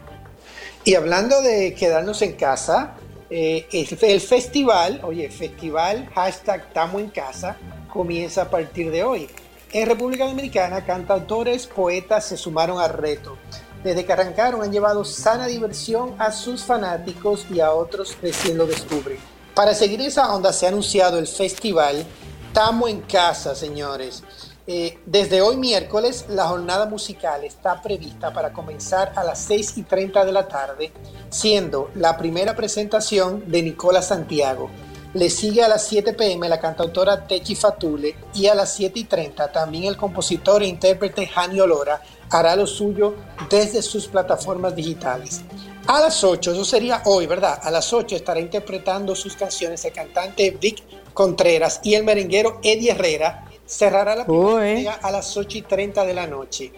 Y 0.85 0.95
hablando 0.95 1.41
de 1.43 1.75
quedarnos 1.75 2.23
en 2.23 2.33
casa, 2.33 2.97
eh, 3.31 3.67
el, 3.73 4.21
festival, 4.21 5.01
oye, 5.05 5.31
festival 5.31 6.09
hashtag 6.15 6.73
Tamo 6.73 6.99
Casa, 7.15 7.57
comienza 7.91 8.43
a 8.43 8.51
partir 8.51 8.91
de 8.91 9.05
hoy. 9.05 9.29
En 9.73 9.89
República 9.89 10.27
Dominicana, 10.27 10.85
cantautores, 10.85 11.67
poetas 11.67 12.27
se 12.27 12.37
sumaron 12.37 12.79
al 12.79 12.93
reto. 12.93 13.39
Desde 13.85 14.05
que 14.05 14.13
arrancaron 14.13 14.63
han 14.63 14.73
llevado 14.73 15.05
sana 15.05 15.47
diversión 15.47 16.15
a 16.19 16.31
sus 16.31 16.63
fanáticos 16.63 17.47
y 17.51 17.61
a 17.61 17.73
otros 17.73 18.17
recién 18.23 18.57
lo 18.57 18.67
descubren. 18.67 19.19
Para 19.55 19.75
seguir 19.75 20.01
esa 20.01 20.33
onda 20.33 20.53
se 20.53 20.67
ha 20.67 20.69
anunciado 20.69 21.19
el 21.19 21.27
festival 21.27 22.07
Tamo 22.53 22.87
en 22.87 23.01
Casa, 23.01 23.55
señores. 23.55 24.23
Eh, 24.67 24.99
desde 25.07 25.43
hoy 25.43 25.57
miércoles 25.57 26.27
la 26.29 26.47
jornada 26.47 26.87
musical 26.87 27.43
está 27.43 27.83
prevista 27.83 28.33
para 28.33 28.53
comenzar 28.53 29.13
a 29.17 29.25
las 29.25 29.41
6 29.41 29.79
y 29.79 29.83
30 29.83 30.25
de 30.25 30.33
la 30.33 30.47
tarde, 30.47 30.93
siendo 31.31 31.91
la 31.97 32.17
primera 32.17 32.55
presentación 32.55 33.51
de 33.51 33.63
Nicola 33.63 34.03
Santiago. 34.03 34.71
Le 35.15 35.29
sigue 35.29 35.63
a 35.63 35.69
las 35.69 35.85
7 35.89 36.15
pm 36.15 36.49
la 36.49 36.61
cantautora 36.61 37.27
Techi 37.27 37.55
Fatule 37.55 38.15
y 38.33 38.47
a 38.47 38.55
las 38.55 38.73
7 38.75 39.01
y 39.01 39.05
30 39.05 39.51
también 39.51 39.85
el 39.85 39.97
compositor 39.97 40.63
e 40.63 40.67
intérprete 40.67 41.27
Jani 41.27 41.61
Olora 41.61 42.01
hará 42.33 42.57
lo 42.57 42.67
suyo 42.67 43.15
desde 43.49 43.83
sus 43.83 44.09
plataformas 44.09 44.75
digitales. 44.75 45.43
A 45.87 46.01
las 46.01 46.25
8, 46.25 46.53
eso 46.53 46.65
sería 46.65 47.03
hoy, 47.05 47.27
¿verdad? 47.27 47.59
A 47.63 47.71
las 47.71 47.93
8 47.93 48.17
estará 48.17 48.41
interpretando 48.41 49.15
sus 49.15 49.37
canciones 49.37 49.85
el 49.85 49.93
cantante 49.93 50.57
Vic 50.61 50.83
Contreras 51.13 51.81
y 51.83 51.95
el 51.95 52.05
merenguero 52.05 52.59
Eddie 52.63 52.93
Herrera 52.93 53.45
cerrará 53.67 54.17
la 54.17 54.27
primera 54.27 54.95
a 54.95 55.11
las 55.11 55.37
8 55.37 55.59
y 55.59 55.63
30 55.63 56.05
de 56.05 56.15
la 56.15 56.27
noche. 56.27 56.73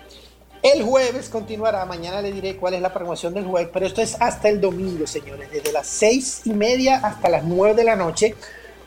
El 0.62 0.83
jueves 0.83 1.29
continuará, 1.29 1.85
mañana 1.85 2.23
le 2.23 2.33
diré 2.33 2.57
cuál 2.57 2.73
es 2.73 2.81
la 2.81 2.90
programación 2.90 3.35
del 3.35 3.45
jueves, 3.45 3.69
pero 3.73 3.87
esto 3.87 4.01
es 4.01 4.17
hasta 4.19 4.49
el 4.49 4.61
domingo, 4.61 5.07
señores, 5.07 5.51
desde 5.53 5.71
las 5.73 5.87
6 5.87 6.43
y 6.47 6.55
media 6.55 6.97
hasta 6.97 7.29
las 7.29 7.45
9 7.45 7.75
de 7.75 7.85
la 7.85 7.97
noche. 7.97 8.35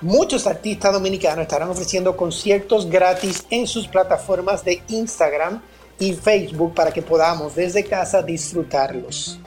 Muchos 0.02 0.48
artistas 0.48 0.92
dominicanos 0.92 1.44
estarán 1.44 1.70
ofreciendo 1.70 2.18
conciertos 2.18 2.90
gratis 2.90 3.46
en 3.52 3.68
sus 3.68 3.88
plataformas 3.88 4.66
de 4.66 4.82
Instagram 4.88 5.62
y 6.00 6.14
Facebook 6.14 6.74
para 6.74 6.92
que 6.92 7.02
podamos 7.02 7.56
desde 7.56 7.84
casa 7.84 8.22
disfrutarlos. 8.22 9.40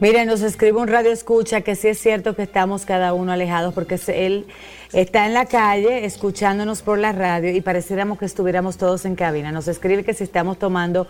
Miren, 0.00 0.26
nos 0.26 0.42
escribe 0.42 0.78
un 0.78 0.88
radio 0.88 1.12
escucha 1.12 1.60
que 1.60 1.76
sí 1.76 1.88
es 1.88 1.98
cierto 1.98 2.34
que 2.34 2.42
estamos 2.42 2.84
cada 2.84 3.14
uno 3.14 3.30
alejados 3.30 3.72
porque 3.74 3.98
él 4.08 4.46
está 4.92 5.26
en 5.26 5.34
la 5.34 5.46
calle 5.46 6.04
escuchándonos 6.04 6.82
por 6.82 6.98
la 6.98 7.12
radio 7.12 7.50
y 7.50 7.60
pareciéramos 7.60 8.18
que 8.18 8.24
estuviéramos 8.24 8.76
todos 8.76 9.04
en 9.04 9.14
cabina. 9.14 9.52
Nos 9.52 9.68
escribe 9.68 10.02
que 10.02 10.12
si 10.12 10.24
estamos 10.24 10.58
tomando 10.58 11.06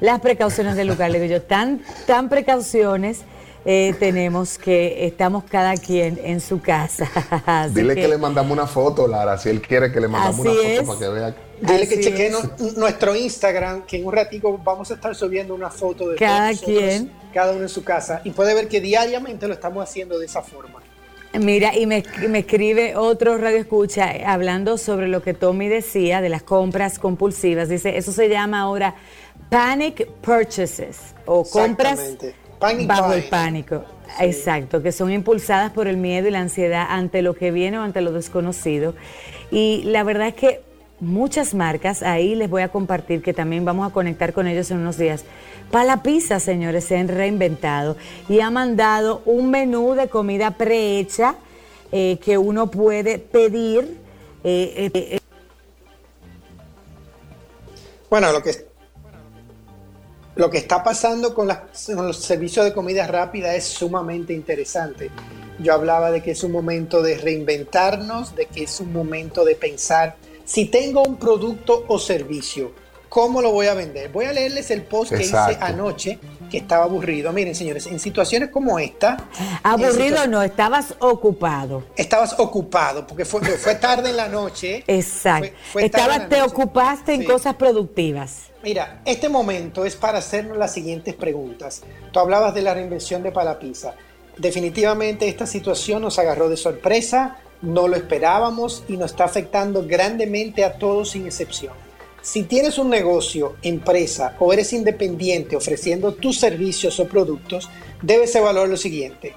las 0.00 0.20
precauciones 0.20 0.76
del 0.76 0.88
lugar. 0.88 1.10
Le 1.10 1.20
digo 1.20 1.34
yo, 1.34 1.42
tan, 1.42 1.80
tan 2.06 2.28
precauciones 2.28 3.20
eh, 3.64 3.94
tenemos 3.98 4.58
que 4.58 5.06
estamos 5.06 5.44
cada 5.44 5.74
quien 5.76 6.20
en 6.22 6.40
su 6.40 6.60
casa. 6.60 7.08
Dile 7.72 7.94
que, 7.94 8.08
le 8.08 8.18
mandamos 8.18 8.52
una 8.52 8.66
foto, 8.66 9.08
Lara, 9.08 9.38
si 9.38 9.48
él 9.48 9.62
quiere 9.62 9.90
que 9.90 10.00
le 10.00 10.08
mandamos 10.08 10.40
una 10.40 10.52
foto 10.52 10.86
para 10.86 10.98
que 10.98 11.08
vea. 11.08 11.34
Dile 11.66 11.88
que 11.88 12.00
chequee 12.00 12.30
nuestro 12.76 13.16
Instagram, 13.16 13.86
que 13.86 13.96
en 13.96 14.06
un 14.06 14.12
ratico 14.12 14.58
vamos 14.62 14.90
a 14.90 14.94
estar 14.94 15.14
subiendo 15.14 15.54
una 15.54 15.70
foto 15.70 16.08
de 16.08 16.16
cada 16.16 16.52
quien, 16.54 17.10
cada 17.32 17.52
uno 17.52 17.62
en 17.62 17.68
su 17.68 17.82
casa, 17.82 18.20
y 18.24 18.30
puede 18.30 18.54
ver 18.54 18.68
que 18.68 18.80
diariamente 18.80 19.46
lo 19.48 19.54
estamos 19.54 19.82
haciendo 19.82 20.18
de 20.18 20.26
esa 20.26 20.42
forma. 20.42 20.80
Mira, 21.38 21.76
y 21.76 21.86
me, 21.86 22.04
me, 22.28 22.40
escribe 22.40 22.94
otro 22.94 23.36
radio 23.38 23.58
escucha 23.58 24.12
hablando 24.24 24.78
sobre 24.78 25.08
lo 25.08 25.20
que 25.20 25.34
Tommy 25.34 25.68
decía 25.68 26.20
de 26.20 26.28
las 26.28 26.44
compras 26.44 27.00
compulsivas. 27.00 27.68
Dice, 27.68 27.96
eso 27.96 28.12
se 28.12 28.28
llama 28.28 28.60
ahora 28.60 28.94
panic 29.50 30.06
purchases 30.20 30.98
o 31.26 31.44
compras 31.44 32.16
bajo 32.86 33.12
el 33.14 33.24
pánico. 33.24 33.84
Exacto, 34.20 34.80
que 34.80 34.92
son 34.92 35.10
impulsadas 35.10 35.72
por 35.72 35.88
el 35.88 35.96
miedo 35.96 36.28
y 36.28 36.30
la 36.30 36.40
ansiedad 36.40 36.86
ante 36.88 37.20
lo 37.20 37.34
que 37.34 37.50
viene 37.50 37.78
o 37.78 37.82
ante 37.82 38.00
lo 38.00 38.12
desconocido. 38.12 38.94
Y 39.50 39.82
la 39.86 40.04
verdad 40.04 40.28
es 40.28 40.34
que 40.34 40.60
muchas 41.04 41.54
marcas, 41.54 42.02
ahí 42.02 42.34
les 42.34 42.50
voy 42.50 42.62
a 42.62 42.68
compartir 42.68 43.22
que 43.22 43.32
también 43.32 43.64
vamos 43.64 43.88
a 43.88 43.92
conectar 43.92 44.32
con 44.32 44.46
ellos 44.46 44.70
en 44.70 44.78
unos 44.78 44.98
días. 44.98 45.24
Para 45.70 45.84
la 45.84 46.02
pizza, 46.02 46.40
señores, 46.40 46.84
se 46.84 46.96
han 46.96 47.08
reinventado 47.08 47.96
y 48.28 48.40
ha 48.40 48.50
mandado 48.50 49.22
un 49.24 49.50
menú 49.50 49.94
de 49.94 50.08
comida 50.08 50.52
prehecha 50.52 51.36
eh, 51.92 52.18
que 52.22 52.38
uno 52.38 52.70
puede 52.70 53.18
pedir. 53.18 53.98
Eh, 54.42 54.90
eh, 54.92 55.20
bueno, 58.10 58.32
lo 58.32 58.42
que 58.42 58.74
lo 60.36 60.50
que 60.50 60.58
está 60.58 60.82
pasando 60.82 61.32
con, 61.32 61.48
los 61.48 62.16
servicios 62.16 62.64
de 62.64 62.72
comida 62.72 63.06
rápida 63.06 63.54
es 63.54 63.64
sumamente 63.64 64.32
interesante. 64.32 65.10
Yo 65.60 65.72
hablaba 65.72 66.10
de 66.10 66.22
que 66.22 66.32
es 66.32 66.42
un 66.42 66.50
momento 66.50 67.02
de 67.02 67.16
reinventarnos, 67.16 68.34
de 68.34 68.46
que 68.46 68.64
es 68.64 68.80
un 68.80 68.92
momento 68.92 69.44
de 69.44 69.54
pensar 69.54 70.16
si 70.44 70.66
tengo 70.66 71.02
un 71.02 71.16
producto 71.16 71.84
o 71.88 71.98
servicio, 71.98 72.72
¿cómo 73.08 73.40
lo 73.40 73.52
voy 73.52 73.66
a 73.66 73.74
vender? 73.74 74.10
Voy 74.10 74.24
a 74.26 74.32
leerles 74.32 74.70
el 74.70 74.82
post 74.82 75.12
que 75.14 75.22
hice 75.22 75.36
anoche, 75.60 76.18
que 76.50 76.58
estaba 76.58 76.84
aburrido. 76.84 77.32
Miren, 77.32 77.54
señores, 77.54 77.86
en 77.86 77.98
situaciones 77.98 78.50
como 78.50 78.78
esta... 78.78 79.16
Aburrido 79.62 80.26
no, 80.26 80.42
estabas 80.42 80.94
ocupado. 80.98 81.84
Estabas 81.96 82.34
ocupado, 82.38 83.06
porque 83.06 83.24
fue, 83.24 83.40
fue 83.56 83.76
tarde 83.76 84.10
en 84.10 84.16
la 84.16 84.28
noche. 84.28 84.84
Exacto. 84.88 85.48
estabas, 85.78 86.28
te 86.28 86.42
ocupaste 86.42 87.14
en 87.14 87.24
cosas 87.24 87.54
productivas. 87.54 88.50
Mira, 88.64 89.02
este 89.04 89.28
momento 89.28 89.84
es 89.84 89.94
para 89.94 90.18
hacernos 90.18 90.56
las 90.56 90.72
siguientes 90.72 91.14
preguntas. 91.14 91.82
Tú 92.12 92.18
hablabas 92.18 92.54
de 92.54 92.62
la 92.62 92.74
reinvención 92.74 93.22
de 93.22 93.30
Palapisa. 93.30 93.94
Definitivamente 94.36 95.28
esta 95.28 95.46
situación 95.46 96.02
nos 96.02 96.18
agarró 96.18 96.48
de 96.48 96.56
sorpresa, 96.56 97.38
no 97.64 97.88
lo 97.88 97.96
esperábamos 97.96 98.84
y 98.88 98.96
nos 98.96 99.12
está 99.12 99.24
afectando 99.24 99.84
grandemente 99.86 100.64
a 100.64 100.74
todos 100.74 101.10
sin 101.10 101.26
excepción. 101.26 101.72
Si 102.22 102.44
tienes 102.44 102.78
un 102.78 102.88
negocio, 102.88 103.56
empresa 103.62 104.36
o 104.38 104.52
eres 104.52 104.72
independiente 104.72 105.56
ofreciendo 105.56 106.14
tus 106.14 106.38
servicios 106.38 106.98
o 107.00 107.06
productos, 107.06 107.68
debes 108.00 108.34
evaluar 108.34 108.68
lo 108.68 108.76
siguiente. 108.76 109.34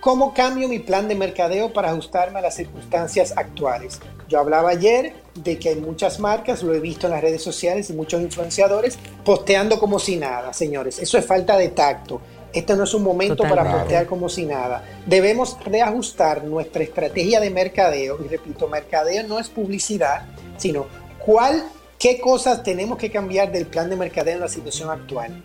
¿Cómo 0.00 0.32
cambio 0.32 0.68
mi 0.68 0.78
plan 0.78 1.08
de 1.08 1.14
mercadeo 1.14 1.72
para 1.72 1.90
ajustarme 1.90 2.38
a 2.38 2.42
las 2.42 2.54
circunstancias 2.54 3.32
actuales? 3.36 4.00
Yo 4.28 4.38
hablaba 4.38 4.70
ayer 4.70 5.14
de 5.34 5.58
que 5.58 5.70
hay 5.70 5.76
muchas 5.76 6.20
marcas, 6.20 6.62
lo 6.62 6.72
he 6.74 6.80
visto 6.80 7.06
en 7.06 7.14
las 7.14 7.22
redes 7.22 7.42
sociales 7.42 7.90
y 7.90 7.94
muchos 7.94 8.22
influenciadores 8.22 8.98
posteando 9.24 9.80
como 9.80 9.98
si 9.98 10.16
nada, 10.16 10.52
señores. 10.52 10.98
Eso 10.98 11.18
es 11.18 11.26
falta 11.26 11.56
de 11.56 11.68
tacto. 11.70 12.20
Este 12.52 12.74
no 12.74 12.84
es 12.84 12.94
un 12.94 13.02
momento 13.02 13.42
para 13.42 13.70
postear 13.70 14.06
como 14.06 14.28
si 14.28 14.44
nada. 14.44 14.84
Debemos 15.06 15.56
reajustar 15.64 16.44
nuestra 16.44 16.82
estrategia 16.82 17.40
de 17.40 17.50
mercadeo. 17.50 18.18
Y 18.24 18.28
repito, 18.28 18.68
mercadeo 18.68 19.26
no 19.26 19.38
es 19.38 19.48
publicidad, 19.48 20.26
sino 20.56 20.86
cuál, 21.24 21.64
qué 21.98 22.20
cosas 22.20 22.62
tenemos 22.62 22.98
que 22.98 23.10
cambiar 23.10 23.52
del 23.52 23.66
plan 23.66 23.90
de 23.90 23.96
mercadeo 23.96 24.34
en 24.34 24.40
la 24.40 24.48
situación 24.48 24.90
actual. 24.90 25.42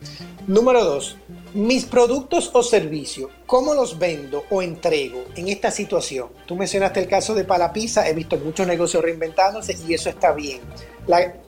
Número 0.48 0.84
dos, 0.84 1.18
mis 1.54 1.86
productos 1.86 2.50
o 2.54 2.64
servicios, 2.64 3.30
¿cómo 3.46 3.74
los 3.74 4.00
vendo 4.00 4.44
o 4.50 4.62
entrego 4.62 5.24
en 5.36 5.48
esta 5.48 5.72
situación? 5.72 6.30
Tú 6.46 6.56
mencionaste 6.56 7.00
el 7.00 7.08
caso 7.08 7.34
de 7.34 7.44
Palapisa, 7.44 8.10
he 8.10 8.14
visto 8.14 8.38
muchos 8.38 8.68
negocios 8.68 9.04
reinventándose 9.04 9.78
y 9.88 9.94
eso 9.94 10.10
está 10.10 10.34
bien. 10.34 10.62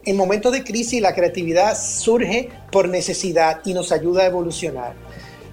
en 0.06 0.16
momentos 0.16 0.54
de 0.54 0.64
crisis 0.64 1.02
la 1.02 1.14
creatividad 1.14 1.78
surge 1.78 2.50
por 2.72 2.88
necesidad 2.88 3.62
y 3.66 3.74
nos 3.74 3.92
ayuda 3.92 4.24
a 4.24 4.28
evolucionar. 4.28 5.05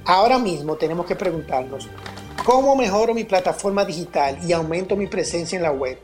Ahora 0.05 0.39
mismo 0.39 0.77
tenemos 0.77 1.07
que 1.07 1.15
preguntarnos, 1.15 1.89
¿cómo 2.45 2.75
mejoro 2.75 3.15
mi 3.15 3.25
plataforma 3.25 3.85
digital 3.85 4.39
y 4.47 4.53
aumento 4.53 4.97
mi 4.97 5.07
presencia 5.07 5.57
en 5.57 5.63
la 5.63 5.71
web? 5.71 5.99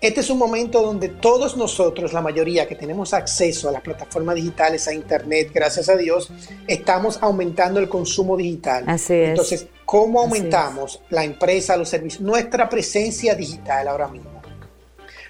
Este 0.00 0.20
es 0.20 0.30
un 0.30 0.38
momento 0.38 0.82
donde 0.82 1.08
todos 1.08 1.56
nosotros, 1.56 2.12
la 2.12 2.20
mayoría 2.22 2.66
que 2.66 2.74
tenemos 2.74 3.14
acceso 3.14 3.68
a 3.68 3.72
las 3.72 3.82
plataformas 3.82 4.34
digitales, 4.34 4.88
a 4.88 4.94
Internet, 4.94 5.50
gracias 5.54 5.88
a 5.88 5.96
Dios, 5.96 6.30
estamos 6.66 7.18
aumentando 7.20 7.78
el 7.78 7.88
consumo 7.88 8.36
digital. 8.36 8.84
Así 8.88 9.14
es. 9.14 9.28
Entonces, 9.28 9.66
¿cómo 9.84 10.20
aumentamos 10.20 11.00
la 11.10 11.22
empresa, 11.22 11.76
los 11.76 11.90
servicios, 11.90 12.20
nuestra 12.20 12.68
presencia 12.68 13.34
digital 13.34 13.86
ahora 13.86 14.08
mismo? 14.08 14.42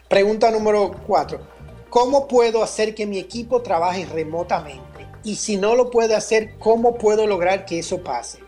Pregunta 0.09 0.51
número 0.51 0.93
cuatro. 1.07 1.41
¿Cómo 1.91 2.27
puedo 2.27 2.63
hacer 2.63 2.95
que 2.95 3.05
mi 3.05 3.19
equipo 3.19 3.61
trabaje 3.61 4.07
remotamente? 4.07 4.92
Y 5.25 5.37
si 5.37 5.57
no 5.57 5.77
lo 5.77 5.91
puede 5.91 6.15
hacer, 6.15 6.55
¿cómo 6.59 6.97
puedo 6.97 7.27
lograr 7.27 7.65
que 7.65 7.79
eso 7.79 8.03
pase? 8.03 8.39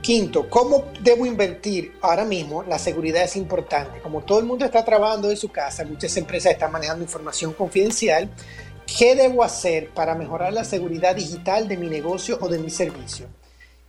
Quinto, 0.00 0.48
¿cómo 0.48 0.84
debo 1.02 1.26
invertir? 1.26 1.94
Ahora 2.00 2.24
mismo 2.24 2.62
la 2.62 2.78
seguridad 2.78 3.24
es 3.24 3.36
importante. 3.36 4.00
Como 4.00 4.22
todo 4.22 4.38
el 4.38 4.46
mundo 4.46 4.64
está 4.64 4.84
trabajando 4.84 5.28
de 5.28 5.36
su 5.36 5.50
casa, 5.50 5.84
muchas 5.84 6.16
empresas 6.16 6.52
están 6.52 6.72
manejando 6.72 7.02
información 7.02 7.52
confidencial. 7.52 8.30
¿Qué 8.86 9.16
debo 9.16 9.42
hacer 9.42 9.90
para 9.90 10.14
mejorar 10.14 10.52
la 10.52 10.64
seguridad 10.64 11.16
digital 11.16 11.66
de 11.66 11.76
mi 11.76 11.88
negocio 11.88 12.38
o 12.40 12.48
de 12.48 12.58
mi 12.58 12.70
servicio? 12.70 13.26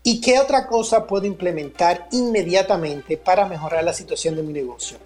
¿Y 0.02 0.22
qué 0.22 0.40
otra 0.40 0.66
cosa 0.68 1.06
puedo 1.06 1.26
implementar 1.26 2.08
inmediatamente 2.12 3.18
para 3.18 3.46
mejorar 3.46 3.84
la 3.84 3.94
situación 3.94 4.36
de 4.36 4.42
mi 4.42 4.54
negocio? 4.54 4.98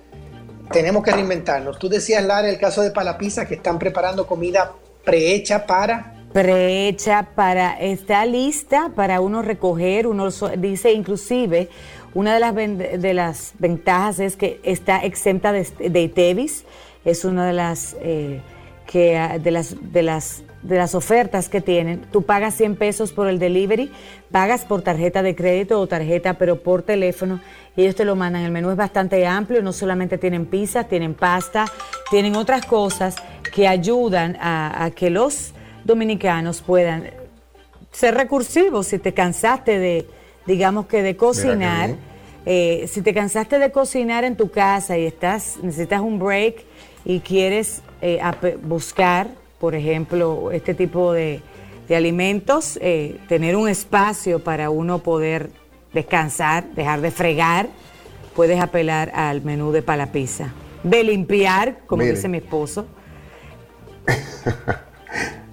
Tenemos 0.72 1.04
que 1.04 1.12
reinventarnos. 1.12 1.78
Tú 1.78 1.90
decías, 1.90 2.24
Lara, 2.24 2.48
el 2.50 2.58
caso 2.58 2.82
de 2.82 2.92
Palapisa, 2.92 3.46
que 3.46 3.56
están 3.56 3.78
preparando 3.78 4.26
comida 4.26 4.74
prehecha 5.04 5.66
para 5.66 6.21
prehecha 6.34 7.30
para, 7.36 7.80
está 7.80 8.26
lista 8.26 8.92
para 8.96 9.22
uno 9.22 9.42
recoger, 9.42 10.08
uno 10.08 10.30
dice 10.58 10.94
inclusive, 10.94 11.70
una 12.14 12.34
de 12.34 12.40
las, 12.40 12.56
de 12.56 13.14
las 13.14 13.54
ventajas 13.60 14.20
es 14.20 14.36
que 14.36 14.60
está 14.64 15.04
exenta 15.04 15.52
de, 15.52 15.66
de 15.90 16.52
es 17.06 17.26
una 17.26 17.46
de 17.46 17.54
las, 17.54 17.96
eh, 18.02 18.42
que, 18.86 19.18
ah, 19.18 19.40
de 19.40 19.52
las, 19.52 19.76
de 19.94 20.04
las 20.04 20.44
de 20.62 20.78
las 20.78 20.94
ofertas 20.94 21.50
que 21.50 21.60
tienen, 21.60 22.02
tú 22.12 22.22
pagas 22.22 22.54
100 22.54 22.76
pesos 22.76 23.12
por 23.14 23.28
el 23.28 23.40
delivery, 23.40 23.92
pagas 24.30 24.64
por 24.64 24.84
tarjeta 24.84 25.24
de 25.24 25.36
crédito 25.36 25.80
o 25.80 25.88
tarjeta, 25.88 26.36
pero 26.36 26.62
por 26.62 26.84
teléfono, 26.84 27.40
y 27.76 27.82
ellos 27.82 27.96
te 27.96 28.06
lo 28.06 28.16
mandan. 28.16 28.44
El 28.44 28.52
menú 28.52 28.70
es 28.70 28.78
bastante 28.78 29.26
amplio, 29.26 29.64
no 29.64 29.74
solamente 29.74 30.20
tienen 30.20 30.46
pizza, 30.46 30.84
tienen 30.84 31.16
pasta, 31.16 31.66
tienen 32.12 32.36
otras 32.36 32.64
cosas 32.68 33.16
que 33.56 33.68
ayudan 33.68 34.38
a 34.40 34.92
que 34.96 35.10
los 35.10 35.56
dominicanos 35.84 36.62
puedan 36.62 37.10
ser 37.92 38.16
recursivos. 38.16 38.88
Si 38.88 39.00
te 39.00 39.14
cansaste 39.14 39.80
de, 39.80 40.08
digamos 40.46 40.88
que 40.88 41.02
de 41.02 41.16
cocinar, 41.16 41.96
eh, 42.46 42.86
si 42.88 43.02
te 43.02 43.14
cansaste 43.14 43.60
de 43.60 43.72
cocinar 43.72 44.24
en 44.24 44.36
tu 44.36 44.50
casa 44.50 44.98
y 44.98 45.06
estás, 45.06 45.58
necesitas 45.62 46.02
un 46.02 46.20
break 46.20 46.64
y 47.06 47.20
quieres 47.20 47.82
eh, 48.02 48.22
buscar, 48.64 49.28
por 49.60 49.76
ejemplo, 49.76 50.52
este 50.52 50.74
tipo 50.74 51.14
de, 51.14 51.42
alimentos, 51.90 52.80
eh, 52.82 53.20
tener 53.28 53.58
un 53.58 53.68
espacio 53.68 54.40
para 54.40 54.70
uno 54.70 55.00
poder 55.00 55.50
descansar, 55.92 56.64
dejar 56.74 57.02
de 57.02 57.12
fregar, 57.12 57.68
puedes 58.34 58.62
apelar 58.62 59.12
al 59.14 59.42
menú 59.42 59.74
de 59.74 59.82
palapiza. 59.82 60.54
De 60.84 61.04
limpiar, 61.04 61.80
como 61.88 62.04
dice 62.04 62.30
mi 62.30 62.38
esposo. 62.38 62.86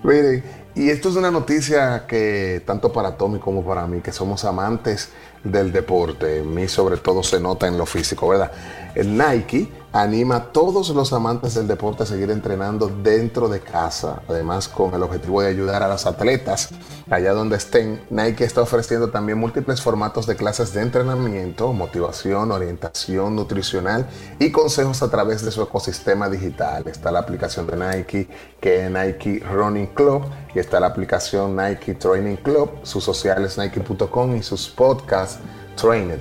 Miren, 0.03 0.45
y 0.75 0.91
esto 0.91 1.09
es 1.09 1.17
una 1.17 1.31
noticia 1.31 2.07
que 2.07 2.63
tanto 2.65 2.93
para 2.93 3.17
Tommy 3.17 3.41
como 3.41 3.65
para 3.65 3.87
mí, 3.87 4.01
que 4.01 4.13
somos 4.13 4.45
amantes 4.45 5.09
del 5.43 5.73
deporte, 5.73 6.39
en 6.39 6.55
mí 6.55 6.69
sobre 6.69 6.99
todo 6.99 7.23
se 7.23 7.41
nota 7.41 7.67
en 7.67 7.77
lo 7.77 7.85
físico, 7.85 8.29
¿verdad? 8.29 8.53
El 8.95 9.17
Nike 9.19 9.69
anima 9.93 10.37
a 10.37 10.45
todos 10.53 10.91
los 10.91 11.13
amantes 11.13 11.55
del 11.55 11.67
deporte 11.67 12.03
a 12.03 12.07
seguir 12.07 12.31
entrenando 12.31 12.89
dentro 12.89 13.49
de 13.49 13.61
casa, 13.61 14.23
además 14.29 14.69
con 14.69 14.93
el 14.95 15.03
objetivo 15.03 15.41
de 15.41 15.49
ayudar 15.49 15.83
a 15.83 15.89
los 15.89 16.07
atletas 16.07 16.71
allá 17.11 17.33
donde 17.33 17.57
estén. 17.57 18.03
Nike 18.11 18.45
está 18.45 18.63
ofreciendo 18.63 19.11
también 19.11 19.39
múltiples 19.39 19.81
formatos 19.81 20.27
de 20.27 20.37
clases 20.37 20.73
de 20.75 20.83
entrenamiento, 20.83 21.73
motivación, 21.73 22.53
orientación 22.53 23.35
nutricional 23.35 24.07
y 24.39 24.53
consejos 24.53 25.03
a 25.03 25.11
través 25.11 25.45
de 25.45 25.51
su 25.51 25.63
ecosistema 25.63 26.29
digital. 26.29 26.87
Está 26.87 27.11
la 27.11 27.21
aplicación 27.21 27.67
de 27.67 27.77
Nike 27.77 28.29
que 28.61 28.85
es 28.85 28.91
Nike 28.91 29.43
Running 29.51 29.87
Club 29.89 30.25
y 30.55 30.59
está 30.59 30.81
la 30.81 30.89
aplicación 30.89 31.57
Nike 31.57 31.95
Training 31.95 32.37
Club, 32.37 32.71
sus 32.83 33.05
sociales 33.05 33.57
nike.com 33.57 34.37
y 34.37 34.43
sus 34.43 34.69
podcasts 34.69 35.39
Trained. 35.77 36.19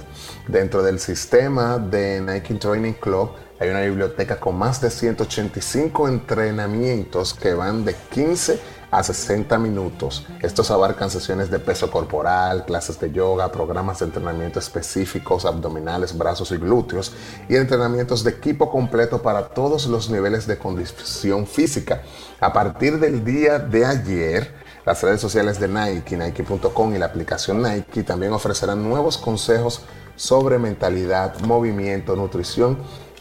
Dentro 0.47 0.83
del 0.83 0.99
sistema 0.99 1.79
de 1.79 2.21
Nike 2.21 2.53
Training 2.55 2.93
Club 2.93 3.31
hay 3.59 3.69
una 3.69 3.81
biblioteca 3.81 4.39
con 4.39 4.55
más 4.55 4.81
de 4.81 4.91
185 4.91 6.07
entrenamientos 6.07 7.33
que 7.33 7.53
van 7.53 7.85
de 7.85 7.95
15 8.11 8.59
a 8.91 9.03
60 9.03 9.57
minutos. 9.57 10.25
Estos 10.41 10.71
abarcan 10.71 11.09
sesiones 11.09 11.49
de 11.49 11.59
peso 11.59 11.91
corporal, 11.91 12.65
clases 12.65 12.99
de 12.99 13.11
yoga, 13.11 13.51
programas 13.51 13.99
de 13.99 14.05
entrenamiento 14.05 14.59
específicos, 14.59 15.45
abdominales, 15.45 16.17
brazos 16.17 16.51
y 16.51 16.57
glúteos 16.57 17.13
y 17.49 17.55
entrenamientos 17.55 18.23
de 18.23 18.31
equipo 18.31 18.69
completo 18.69 19.21
para 19.21 19.49
todos 19.49 19.87
los 19.87 20.09
niveles 20.09 20.47
de 20.47 20.57
condición 20.57 21.47
física. 21.47 22.03
A 22.39 22.53
partir 22.53 22.99
del 22.99 23.25
día 23.25 23.59
de 23.59 23.85
ayer, 23.85 24.53
las 24.85 25.01
redes 25.01 25.19
sociales 25.19 25.59
de 25.59 25.67
Nike, 25.67 26.15
Nike.com 26.15 26.95
y 26.95 26.97
la 26.97 27.07
aplicación 27.07 27.61
Nike 27.61 28.03
también 28.03 28.31
ofrecerán 28.33 28.87
nuevos 28.87 29.17
consejos 29.17 29.81
sobre 30.15 30.57
mentalidad, 30.59 31.39
movimiento, 31.41 32.15
nutrición 32.15 32.77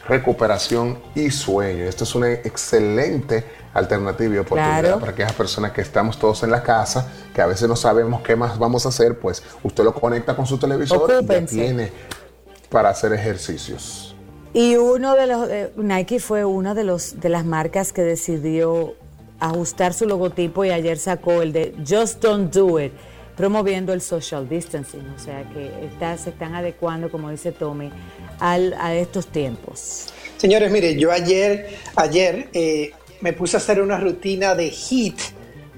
recuperación 0.08 0.98
y 1.14 1.30
sueño. 1.30 1.84
Esto 1.84 2.04
es 2.04 2.14
una 2.14 2.30
excelente 2.30 3.44
alternativa 3.74 4.34
y 4.34 4.38
oportunidad 4.38 4.98
para 4.98 5.12
aquellas 5.12 5.32
personas 5.32 5.72
que 5.72 5.82
estamos 5.82 6.18
todos 6.18 6.42
en 6.42 6.50
la 6.50 6.62
casa, 6.62 7.10
que 7.34 7.42
a 7.42 7.46
veces 7.46 7.68
no 7.68 7.76
sabemos 7.76 8.22
qué 8.22 8.36
más 8.36 8.58
vamos 8.58 8.86
a 8.86 8.88
hacer, 8.88 9.18
pues 9.18 9.42
usted 9.62 9.84
lo 9.84 9.94
conecta 9.94 10.34
con 10.34 10.46
su 10.46 10.58
televisor 10.58 11.22
y 11.22 11.46
tiene 11.46 11.92
para 12.70 12.90
hacer 12.90 13.12
ejercicios. 13.12 14.14
Y 14.54 14.76
uno 14.76 15.14
de 15.14 15.26
los, 15.26 15.48
eh, 15.50 15.72
Nike 15.76 16.18
fue 16.18 16.44
una 16.44 16.74
de, 16.74 16.84
los, 16.84 17.20
de 17.20 17.28
las 17.28 17.44
marcas 17.44 17.92
que 17.92 18.02
decidió 18.02 18.94
ajustar 19.38 19.92
su 19.92 20.06
logotipo 20.06 20.64
y 20.64 20.70
ayer 20.70 20.98
sacó 20.98 21.42
el 21.42 21.52
de 21.52 21.74
Just 21.86 22.22
Don't 22.22 22.54
Do 22.54 22.80
It 22.80 22.92
promoviendo 23.36 23.92
el 23.92 24.00
social 24.00 24.48
distancing, 24.48 25.06
o 25.14 25.18
sea 25.18 25.44
que 25.50 25.70
se 26.16 26.30
están 26.30 26.54
adecuando, 26.54 27.10
como 27.10 27.30
dice 27.30 27.52
Tommy, 27.52 27.90
a 28.40 28.94
estos 28.94 29.26
tiempos. 29.26 30.06
Señores, 30.36 30.70
mire, 30.70 30.96
yo 30.96 31.10
ayer, 31.12 31.76
ayer 31.96 32.48
eh, 32.52 32.92
me 33.20 33.32
puse 33.32 33.56
a 33.56 33.60
hacer 33.60 33.80
una 33.80 33.98
rutina 33.98 34.54
de 34.54 34.70
HIIT, 34.70 35.18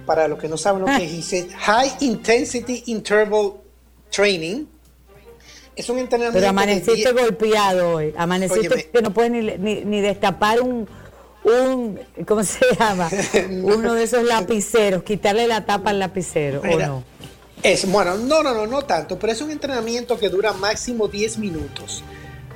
para 0.06 0.26
los 0.26 0.38
que 0.38 0.48
no 0.48 0.56
saben 0.56 0.82
lo 0.82 0.86
que 0.86 1.04
es 1.04 1.32
HIIT, 1.32 1.52
High 1.52 1.92
Intensity 2.00 2.84
Interval 2.86 3.52
Training. 4.10 4.64
Es 5.76 5.88
un 5.88 5.98
entrenamiento. 5.98 6.38
Pero 6.38 6.48
amaneciste 6.48 7.12
golpeado 7.12 7.94
hoy, 7.94 8.14
amaneciste 8.16 8.90
que 8.90 9.02
no 9.02 9.12
puedes 9.12 9.30
ni, 9.30 9.84
ni, 9.84 10.00
destapar 10.00 10.60
un, 10.60 10.88
un, 11.44 12.00
¿cómo 12.26 12.42
se 12.42 12.64
llama? 12.78 13.08
Uno 13.62 13.94
de 13.94 14.02
esos 14.02 14.24
lapiceros, 14.24 15.04
quitarle 15.04 15.46
la 15.46 15.64
tapa 15.66 15.90
al 15.90 16.00
lapicero, 16.00 16.62
¿o 16.62 16.78
no? 16.78 17.04
Es, 17.62 17.90
bueno, 17.90 18.16
no, 18.16 18.42
no, 18.44 18.54
no, 18.54 18.66
no 18.68 18.82
tanto, 18.82 19.18
pero 19.18 19.32
es 19.32 19.40
un 19.40 19.50
entrenamiento 19.50 20.16
que 20.16 20.28
dura 20.28 20.52
máximo 20.52 21.08
10 21.08 21.38
minutos. 21.38 22.04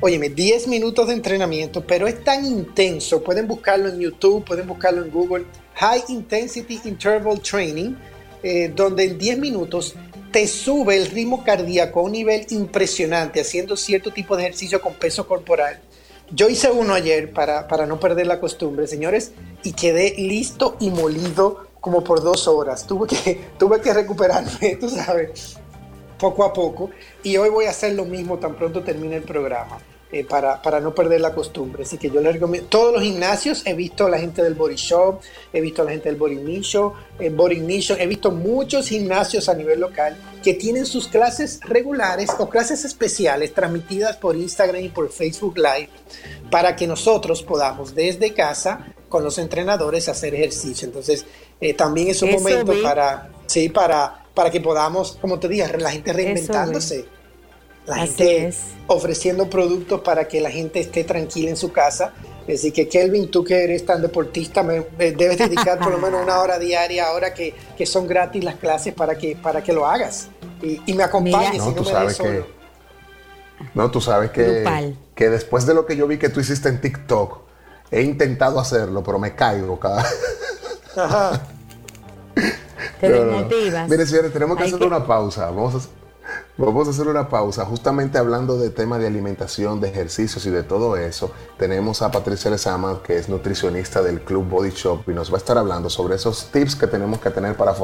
Óyeme, 0.01 0.29
10 0.29 0.69
minutos 0.69 1.09
de 1.09 1.15
entrenamiento, 1.15 1.85
pero 1.85 2.07
es 2.07 2.23
tan 2.23 2.45
intenso. 2.45 3.23
Pueden 3.23 3.49
buscarlo 3.49 3.89
en 3.89 3.99
YouTube, 3.99 4.45
pueden 4.45 4.67
buscarlo 4.69 5.05
en 5.05 5.11
Google. 5.11 5.45
High 5.75 6.05
Intensity 6.09 6.81
Interval 6.85 7.41
Training, 7.41 7.95
eh, 8.45 8.73
donde 8.75 9.05
en 9.05 9.19
10 9.19 9.39
minutos 9.39 9.95
te 10.31 10.47
sube 10.47 10.97
el 10.97 11.07
ritmo 11.07 11.43
cardíaco 11.43 12.01
a 12.01 12.03
un 12.05 12.13
nivel 12.13 12.47
impresionante, 12.51 13.41
haciendo 13.41 13.77
cierto 13.77 14.13
tipo 14.13 14.37
de 14.37 14.45
ejercicio 14.45 14.81
con 14.81 14.95
peso 14.95 15.27
corporal. 15.27 15.81
Yo 16.31 16.49
hice 16.49 16.71
uno 16.71 16.95
ayer 16.95 17.33
para, 17.33 17.67
para 17.67 17.87
no 17.87 17.99
perder 17.99 18.29
la 18.29 18.41
costumbre, 18.41 18.87
señores, 18.87 19.33
y 19.65 19.73
quedé 19.73 20.15
listo 20.17 20.77
y 20.81 20.91
molido 20.91 21.72
como 21.83 22.03
por 22.03 22.23
dos 22.23 22.49
horas. 22.49 22.87
Tuve 22.87 23.09
que, 23.09 23.41
tuve 23.59 23.83
que 23.83 23.93
recuperarme, 23.93 24.77
tú 24.81 24.89
sabes, 24.89 25.59
poco 26.19 26.45
a 26.45 26.53
poco. 26.55 26.89
Y 27.23 27.37
hoy 27.37 27.51
voy 27.51 27.67
a 27.67 27.71
hacer 27.71 27.93
lo 27.93 28.07
mismo 28.07 28.39
tan 28.39 28.55
pronto 28.55 28.83
termine 28.83 29.17
el 29.17 29.25
programa. 29.25 29.79
Eh, 30.15 30.27
para, 30.27 30.61
para, 30.61 30.79
no 30.79 30.95
perder 30.95 31.23
la 31.23 31.35
costumbre. 31.35 31.85
Así 31.85 31.97
que 31.97 32.11
yo 32.11 32.21
les 32.21 32.35
recomiendo. 32.35 32.69
Todos 32.69 32.93
los 32.93 33.03
gimnasios, 33.03 33.63
he 33.65 33.73
visto 33.73 34.05
a 34.05 34.11
la 34.11 34.19
gente 34.19 34.43
del 34.43 34.53
Body 34.53 34.75
Shop, 34.77 35.23
he 35.55 35.63
visto 35.63 35.81
a 35.81 35.87
la 35.87 35.93
gente 35.93 36.11
del 36.11 36.19
Body 36.19 36.37
el 36.37 36.63
eh, 37.19 37.31
Body 37.31 37.61
Nation, 37.61 37.99
he 37.99 38.07
visto 38.07 38.31
muchos 38.31 38.89
gimnasios 38.89 39.49
a 39.49 39.55
nivel 39.55 39.81
local 39.81 40.15
que 40.43 40.53
tienen 40.53 40.85
sus 40.85 41.09
clases 41.09 41.61
regulares 41.63 42.29
o 42.39 42.51
clases 42.51 42.85
especiales 42.85 43.55
transmitidas 43.55 44.19
por 44.19 44.37
Instagram 44.37 44.83
y 44.83 44.91
por 44.91 45.11
Facebook 45.11 45.57
Live 45.57 45.89
para 46.51 46.77
que 46.77 46.87
nosotros 46.87 47.43
podamos 47.43 47.95
desde 47.95 48.35
casa 48.35 48.93
con 49.09 49.25
los 49.25 49.39
entrenadores 49.39 50.11
hacer 50.11 50.35
ejercicio. 50.35 50.87
Entonces, 50.87 51.25
eh, 51.63 51.75
también 51.75 52.09
es 52.09 52.21
un 52.23 52.33
momento 52.33 52.75
para, 52.83 53.31
sí, 53.47 53.69
para, 53.69 54.25
para 54.35 54.51
que 54.51 54.61
podamos, 54.61 55.17
como 55.21 55.39
te 55.39 55.47
dije, 55.47 55.79
la 55.79 55.93
gente 55.93 56.13
reinventándose. 56.13 57.07
La 57.87 57.99
gente 57.99 58.53
ofreciendo 58.89 59.49
productos 59.49 60.01
para 60.01 60.27
que 60.27 60.41
la 60.41 60.51
gente 60.51 60.81
esté 60.81 61.05
tranquila 61.05 61.51
en 61.51 61.57
su 61.57 61.71
casa. 61.71 62.15
Así 62.53 62.73
que 62.73 62.89
Kelvin, 62.89 63.31
tú 63.31 63.45
que 63.45 63.63
eres 63.63 63.87
tan 63.87 64.03
deportista, 64.03 64.65
me, 64.65 64.81
debes 64.99 65.39
dedicar 65.39 65.79
por 65.79 65.93
lo 65.93 65.99
menos 65.99 66.25
una 66.25 66.41
hora 66.41 66.59
diaria 66.61 67.07
ahora 67.07 67.33
que, 67.33 67.55
que, 67.77 67.87
son 67.87 68.09
gratis 68.09 68.43
las 68.43 68.57
clases 68.57 68.93
para 68.93 69.17
que, 69.17 69.37
para 69.37 69.63
que 69.63 69.73
lo 69.73 69.87
hagas. 69.87 70.29
Y, 70.63 70.95
me 70.95 71.05
acompañes 71.05 71.59
no, 71.59 71.73
tú 71.75 71.85
sabes 71.85 72.19
que, 72.19 72.45
No, 73.75 73.89
tú 73.91 74.01
sabes 74.01 74.33
que, 74.33 74.95
que 75.15 75.31
después 75.31 75.65
de 75.65 75.75
lo 75.75 75.87
que 75.87 75.97
yo 75.97 76.09
vi 76.09 76.19
que 76.19 76.29
tú 76.29 76.41
hiciste 76.41 76.69
en 76.69 76.81
TikTok, 76.81 77.39
he 77.93 78.03
intentado 78.03 78.59
hacerlo, 78.59 79.05
pero 79.05 79.21
me 79.21 79.37
caigo 79.37 79.79
cada... 79.79 80.05
Ajá. 80.97 81.41
Te 83.03 83.13
desmotivas. 83.13 83.89
Mire, 83.89 84.07
señores, 84.07 84.33
tenemos 84.33 84.57
que 84.57 84.63
hacer 84.63 84.83
una 84.83 85.05
pausa. 85.05 85.47
Vamos 85.47 85.75
a 85.75 86.02
Vamos 86.59 86.87
a 86.87 86.91
hacer 86.91 87.09
una 87.09 87.31
pausa. 87.31 87.65
Justamente 87.65 88.19
hablando 88.19 88.59
de 88.59 88.69
tema 88.69 88.99
de 88.99 89.07
alimentación, 89.07 89.81
de 89.81 89.89
ejercicios 89.89 90.45
y 90.45 90.51
de 90.51 90.63
todo 90.63 90.99
eso, 90.99 91.33
tenemos 91.57 92.03
a 92.03 92.11
Patricia 92.11 92.51
Lezama, 92.51 93.01
que 93.03 93.17
es 93.17 93.31
nutricionista 93.31 94.03
del 94.03 94.21
Club 94.21 94.51
Body 94.51 94.69
Shop, 94.69 95.09
y 95.09 95.13
nos 95.13 95.31
va 95.31 95.37
a 95.37 95.39
estar 95.39 95.57
hablando 95.57 95.89
sobre 95.89 96.17
esos 96.17 96.51
tips 96.53 96.77
que 96.77 96.87
tenemos 96.87 97.21
que 97.21 97.31
tener 97.31 97.57
para 97.57 97.75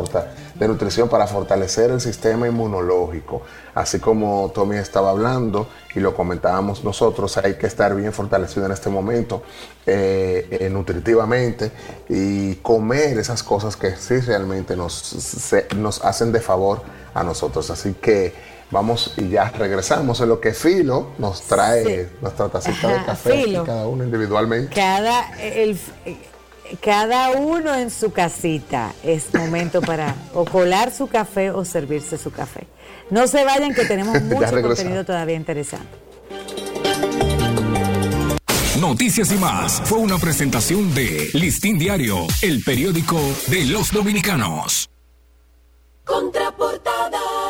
de 0.55 0.69
nutrición 0.69 1.09
para 1.09 1.27
fortalecer 1.27 1.91
el 1.91 2.01
sistema 2.03 2.47
inmunológico. 2.47 3.41
Así 3.75 4.01
como 4.01 4.53
Tommy 4.55 4.77
estaba 4.77 5.11
hablando 5.11 5.67
y 5.95 6.01
lo 6.01 6.15
comentábamos 6.15 6.85
nosotros, 6.85 7.39
hay 7.39 7.55
que 7.55 7.67
estar 7.67 7.97
bien 7.97 8.13
fortalecido 8.13 8.67
en 8.67 8.73
este 8.73 8.91
momento 8.91 9.43
eh, 9.87 10.47
eh, 10.51 10.69
nutritivamente 10.69 11.73
y 12.11 12.57
comer 12.57 13.19
esas 13.19 13.43
cosas 13.43 13.77
que 13.77 13.97
sí 13.97 14.21
realmente 14.21 14.77
nos, 14.77 15.55
nos 15.75 16.05
hacen 16.05 16.33
de 16.33 16.41
favor 16.41 16.83
a 17.15 17.23
nosotros. 17.25 17.71
Así 17.71 17.95
que 17.95 18.59
Vamos 18.71 19.15
y 19.17 19.29
ya 19.31 19.51
regresamos 19.51 20.21
en 20.21 20.29
lo 20.29 20.41
que 20.41 20.53
Filo 20.53 21.13
nos 21.19 21.43
trae 21.43 22.11
nuestra 22.21 22.49
tacita 22.49 22.89
de 22.89 23.05
café 23.05 23.63
cada 23.65 23.87
uno 23.87 24.05
individualmente. 24.05 24.75
Cada, 24.75 25.31
cada 26.85 27.31
uno 27.31 27.75
en 27.75 27.91
su 27.91 28.13
casita 28.13 28.93
es 29.03 29.33
momento 29.33 29.81
para 29.81 30.15
o 30.35 30.45
colar 30.45 30.93
su 30.93 31.07
café 31.07 31.51
o 31.51 31.65
servirse 31.65 32.19
su 32.19 32.31
café. 32.31 32.67
No 33.09 33.27
se 33.27 33.43
vayan 33.43 33.75
que 33.75 33.87
tenemos 33.87 34.21
mucho 34.23 34.61
contenido 34.61 35.05
todavía 35.05 35.37
interesante. 35.37 35.89
Noticias 38.79 39.33
y 39.33 39.37
más 39.37 39.81
fue 39.87 39.99
una 39.99 40.19
presentación 40.19 40.95
de 40.95 41.31
Listín 41.33 41.79
Diario, 41.79 42.27
el 42.43 42.63
periódico 42.63 43.19
de 43.49 43.65
los 43.65 43.91
dominicanos. 43.91 44.89
Contraportada 46.05 47.48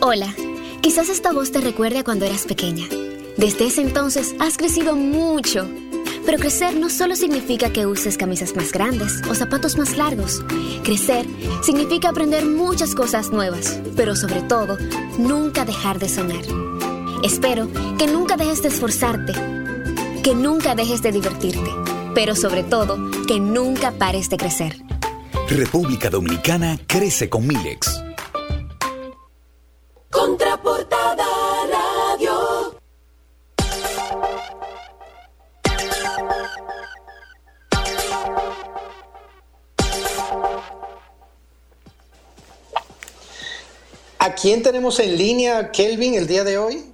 Hola, 0.00 0.34
quizás 0.82 1.08
esta 1.08 1.32
voz 1.32 1.50
te 1.52 1.60
recuerde 1.62 2.00
a 2.00 2.04
cuando 2.04 2.26
eras 2.26 2.44
pequeña. 2.44 2.86
Desde 3.38 3.66
ese 3.66 3.80
entonces 3.80 4.34
has 4.38 4.58
crecido 4.58 4.94
mucho. 4.94 5.66
Pero 6.26 6.38
crecer 6.38 6.76
no 6.76 6.90
solo 6.90 7.16
significa 7.16 7.72
que 7.72 7.86
uses 7.86 8.18
camisas 8.18 8.54
más 8.54 8.72
grandes 8.72 9.22
o 9.30 9.34
zapatos 9.34 9.78
más 9.78 9.96
largos. 9.96 10.44
Crecer 10.84 11.24
significa 11.62 12.10
aprender 12.10 12.44
muchas 12.44 12.94
cosas 12.94 13.30
nuevas, 13.30 13.80
pero 13.96 14.14
sobre 14.14 14.42
todo, 14.42 14.76
nunca 15.18 15.64
dejar 15.64 15.98
de 15.98 16.10
soñar. 16.10 16.44
Espero 17.24 17.66
que 17.98 18.06
nunca 18.06 18.36
dejes 18.36 18.62
de 18.62 18.68
esforzarte, 18.68 19.32
que 20.22 20.34
nunca 20.34 20.74
dejes 20.74 21.00
de 21.00 21.12
divertirte, 21.12 21.70
pero 22.14 22.36
sobre 22.36 22.64
todo, 22.64 22.98
que 23.26 23.40
nunca 23.40 23.92
pares 23.92 24.28
de 24.28 24.36
crecer. 24.36 24.76
República 25.48 26.10
Dominicana 26.10 26.78
crece 26.86 27.30
con 27.30 27.46
Milex 27.46 28.05
quién 44.46 44.62
tenemos 44.62 45.00
en 45.00 45.18
línea, 45.18 45.72
Kelvin, 45.72 46.14
el 46.14 46.28
día 46.28 46.44
de 46.44 46.56
hoy? 46.56 46.84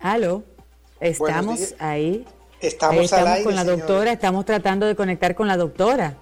Aló, 0.00 0.42
estamos 0.98 1.76
ahí. 1.78 2.24
Estamos, 2.60 3.12
con 3.44 3.54
la 3.54 3.62
doctora, 3.62 4.10
estamos 4.10 4.44
tratando 4.44 4.86
de 4.86 4.96
conectar 4.96 5.36
con 5.36 5.46
la 5.46 5.56
doctora. 5.56 6.16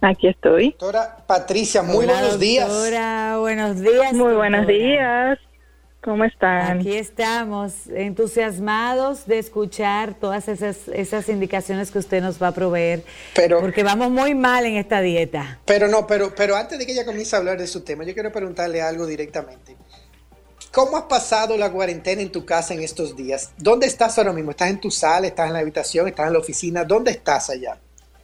Aquí 0.00 0.28
estoy. 0.28 0.70
Doctora 0.70 1.16
Patricia, 1.26 1.82
muy 1.82 2.06
buenos 2.06 2.38
días. 2.38 2.68
Doctora, 2.68 3.38
buenos 3.40 3.80
días. 3.80 4.12
Muy 4.12 4.34
buenos 4.34 4.64
días. 4.68 5.40
¿Cómo 6.02 6.24
están? 6.24 6.78
Aquí 6.78 6.96
estamos, 6.96 7.88
entusiasmados 7.88 9.26
de 9.26 9.38
escuchar 9.38 10.14
todas 10.14 10.48
esas, 10.48 10.86
esas 10.88 11.28
indicaciones 11.28 11.90
que 11.90 11.98
usted 11.98 12.22
nos 12.22 12.40
va 12.40 12.48
a 12.48 12.52
proveer. 12.52 13.02
Pero, 13.34 13.60
porque 13.60 13.82
vamos 13.82 14.10
muy 14.10 14.34
mal 14.34 14.64
en 14.64 14.76
esta 14.76 15.00
dieta. 15.00 15.58
Pero 15.64 15.88
no, 15.88 16.06
pero, 16.06 16.32
pero 16.36 16.54
antes 16.56 16.78
de 16.78 16.86
que 16.86 16.92
ella 16.92 17.04
comience 17.04 17.34
a 17.34 17.40
hablar 17.40 17.58
de 17.58 17.66
su 17.66 17.82
tema, 17.82 18.04
yo 18.04 18.14
quiero 18.14 18.30
preguntarle 18.30 18.80
algo 18.80 19.06
directamente. 19.06 19.76
¿Cómo 20.72 20.96
has 20.96 21.04
pasado 21.04 21.56
la 21.56 21.72
cuarentena 21.72 22.22
en 22.22 22.30
tu 22.30 22.44
casa 22.44 22.74
en 22.74 22.82
estos 22.82 23.16
días? 23.16 23.52
¿Dónde 23.58 23.86
estás 23.86 24.18
ahora 24.18 24.32
mismo? 24.32 24.52
¿Estás 24.52 24.70
en 24.70 24.80
tu 24.80 24.90
sala? 24.90 25.26
¿Estás 25.26 25.48
en 25.48 25.54
la 25.54 25.60
habitación? 25.60 26.06
¿Estás 26.06 26.28
en 26.28 26.34
la 26.34 26.38
oficina? 26.38 26.84
¿Dónde 26.84 27.10
estás 27.10 27.50
allá? 27.50 27.78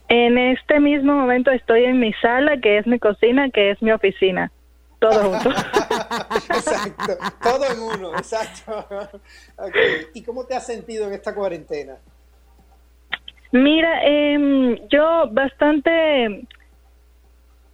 En 0.07 0.37
este 0.37 0.79
mismo 0.79 1.13
momento 1.13 1.51
estoy 1.51 1.83
en 1.83 1.99
mi 1.99 2.13
sala, 2.13 2.57
que 2.61 2.77
es 2.77 2.87
mi 2.87 2.99
cocina, 2.99 3.49
que 3.49 3.71
es 3.71 3.81
mi 3.81 3.91
oficina. 3.91 4.51
Todo 5.09 5.23
junto. 5.31 5.49
exacto, 5.49 7.17
todo 7.41 7.65
en 7.71 7.79
uno, 7.79 8.17
exacto. 8.17 8.87
¿Y 10.13 10.23
cómo 10.23 10.45
te 10.45 10.55
has 10.55 10.65
sentido 10.65 11.07
en 11.07 11.13
esta 11.13 11.33
cuarentena? 11.35 11.97
Mira, 13.51 14.01
eh, 14.03 14.81
yo 14.89 15.29
bastante 15.31 16.47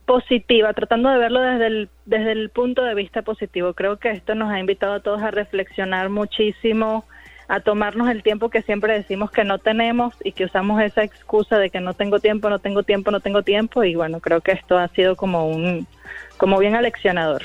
positiva, 0.05 0.73
tratando 0.73 1.09
de 1.09 1.17
verlo 1.17 1.41
desde 1.41 1.67
el, 1.67 1.89
desde 2.05 2.31
el 2.33 2.49
punto 2.49 2.83
de 2.83 2.95
vista 2.95 3.21
positivo. 3.21 3.73
Creo 3.73 3.97
que 3.97 4.11
esto 4.11 4.35
nos 4.35 4.51
ha 4.51 4.59
invitado 4.59 4.93
a 4.93 4.99
todos 4.99 5.21
a 5.21 5.31
reflexionar 5.31 6.09
muchísimo 6.09 7.05
a 7.51 7.59
tomarnos 7.59 8.09
el 8.09 8.23
tiempo 8.23 8.49
que 8.49 8.61
siempre 8.61 8.93
decimos 8.93 9.29
que 9.29 9.43
no 9.43 9.59
tenemos 9.59 10.13
y 10.23 10.31
que 10.31 10.45
usamos 10.45 10.81
esa 10.81 11.03
excusa 11.03 11.57
de 11.57 11.69
que 11.69 11.81
no 11.81 11.93
tengo 11.93 12.21
tiempo, 12.21 12.49
no 12.49 12.59
tengo 12.59 12.83
tiempo, 12.83 13.11
no 13.11 13.19
tengo 13.19 13.43
tiempo 13.43 13.83
y 13.83 13.93
bueno, 13.93 14.21
creo 14.21 14.39
que 14.39 14.53
esto 14.53 14.77
ha 14.77 14.87
sido 14.87 15.17
como 15.17 15.49
un 15.49 15.85
como 16.37 16.59
bien 16.59 16.75
aleccionador. 16.75 17.43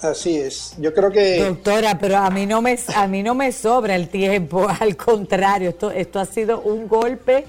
Así 0.00 0.38
es. 0.38 0.74
Yo 0.78 0.94
creo 0.94 1.10
que 1.10 1.38
Doctora, 1.44 1.98
pero 1.98 2.16
a 2.16 2.30
mí 2.30 2.46
no 2.46 2.62
me 2.62 2.78
a 2.94 3.06
mí 3.06 3.22
no 3.22 3.34
me 3.34 3.52
sobra 3.52 3.94
el 3.94 4.08
tiempo, 4.08 4.66
al 4.80 4.96
contrario, 4.96 5.68
esto 5.68 5.90
esto 5.90 6.18
ha 6.18 6.24
sido 6.24 6.62
un 6.62 6.88
golpe 6.88 7.44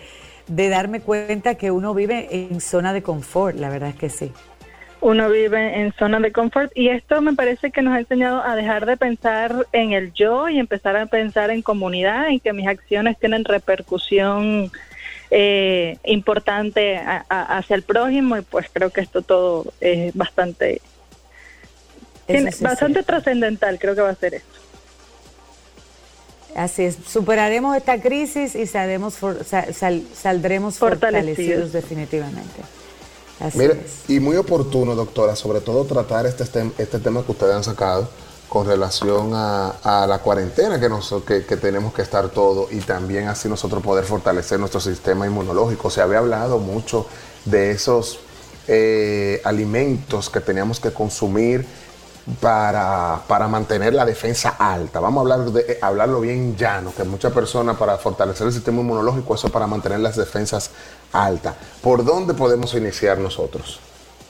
de 0.47 0.67
darme 0.67 0.99
cuenta 0.99 1.55
que 1.55 1.71
uno 1.71 1.93
vive 1.93 2.27
en 2.31 2.59
zona 2.59 2.91
de 2.91 3.01
confort, 3.01 3.55
la 3.55 3.69
verdad 3.69 3.89
es 3.91 3.95
que 3.95 4.09
sí 4.09 4.33
uno 5.01 5.29
vive 5.29 5.81
en 5.81 5.93
zona 5.93 6.19
de 6.19 6.31
confort. 6.31 6.71
Y 6.75 6.89
esto 6.89 7.21
me 7.21 7.33
parece 7.33 7.71
que 7.71 7.81
nos 7.81 7.93
ha 7.93 7.99
enseñado 7.99 8.43
a 8.43 8.55
dejar 8.55 8.85
de 8.85 8.97
pensar 8.97 9.67
en 9.71 9.91
el 9.93 10.13
yo 10.13 10.49
y 10.49 10.59
empezar 10.59 10.95
a 10.97 11.05
pensar 11.05 11.49
en 11.49 11.61
comunidad, 11.61 12.29
en 12.29 12.39
que 12.39 12.53
mis 12.53 12.67
acciones 12.67 13.17
tienen 13.19 13.45
repercusión 13.45 14.71
eh, 15.29 15.97
importante 16.05 16.99
hacia 17.29 17.75
el 17.75 17.83
prójimo. 17.83 18.37
Y 18.37 18.41
pues 18.41 18.67
creo 18.71 18.89
que 18.89 19.01
esto 19.01 19.21
todo 19.21 19.71
es 19.79 20.13
bastante 20.15 20.81
bastante 22.61 23.03
trascendental. 23.03 23.79
Creo 23.79 23.95
que 23.95 24.01
va 24.01 24.09
a 24.09 24.15
ser 24.15 24.35
esto. 24.35 24.57
Así 26.55 26.85
es, 26.85 26.97
superaremos 27.05 27.77
esta 27.77 28.01
crisis 28.01 28.55
y 28.55 28.65
saldremos, 28.65 29.19
saldremos 30.13 30.79
fortalecidos 30.79 31.71
definitivamente. 31.71 32.63
Mire, 33.53 33.85
y 34.07 34.19
muy 34.19 34.35
oportuno, 34.35 34.95
doctora, 34.95 35.35
sobre 35.35 35.61
todo 35.61 35.85
tratar 35.85 36.25
este, 36.25 36.43
este 36.77 36.99
tema 36.99 37.23
que 37.23 37.31
ustedes 37.31 37.55
han 37.55 37.63
sacado 37.63 38.07
con 38.49 38.65
relación 38.65 39.31
a, 39.33 40.05
la 40.07 40.19
cuarentena 40.19 40.79
que, 40.79 40.89
nos, 40.89 41.13
que, 41.25 41.41
tenemos 41.41 41.93
que 41.93 42.01
estar 42.01 42.29
todos 42.29 42.71
y 42.71 42.79
también 42.79 43.27
así 43.27 43.49
nosotros 43.49 43.83
poder 43.83 44.05
fortalecer 44.05 44.59
nuestro 44.59 44.79
sistema 44.79 45.27
inmunológico. 45.27 45.89
Se 45.89 46.01
había 46.01 46.19
hablado 46.19 46.57
mucho 46.57 47.05
de 47.45 47.71
esos 47.71 48.19
eh, 48.67 49.41
alimentos 49.43 50.29
que 50.29 50.39
teníamos 50.39 50.79
que 50.79 50.91
consumir 50.91 51.65
para, 52.41 53.21
para, 53.27 53.47
mantener 53.47 53.93
la 53.93 54.05
defensa 54.05 54.55
alta. 54.57 54.99
Vamos 54.99 55.19
a 55.19 55.21
hablar 55.21 55.51
de, 55.51 55.73
eh, 55.73 55.79
hablarlo 55.81 56.19
bien 56.21 56.57
llano, 56.57 56.93
que 56.95 57.03
muchas 57.03 57.31
personas 57.31 57.77
para 57.77 57.97
fortalecer 57.97 58.47
el 58.47 58.53
sistema 58.53 58.81
inmunológico, 58.81 59.35
eso 59.35 59.49
para 59.49 59.67
mantener 59.67 59.99
las 59.99 60.17
defensas 60.17 60.71
altas. 61.11 61.55
¿Por 61.81 62.03
dónde 62.03 62.33
podemos 62.33 62.73
iniciar 62.73 63.17
nosotros? 63.17 63.79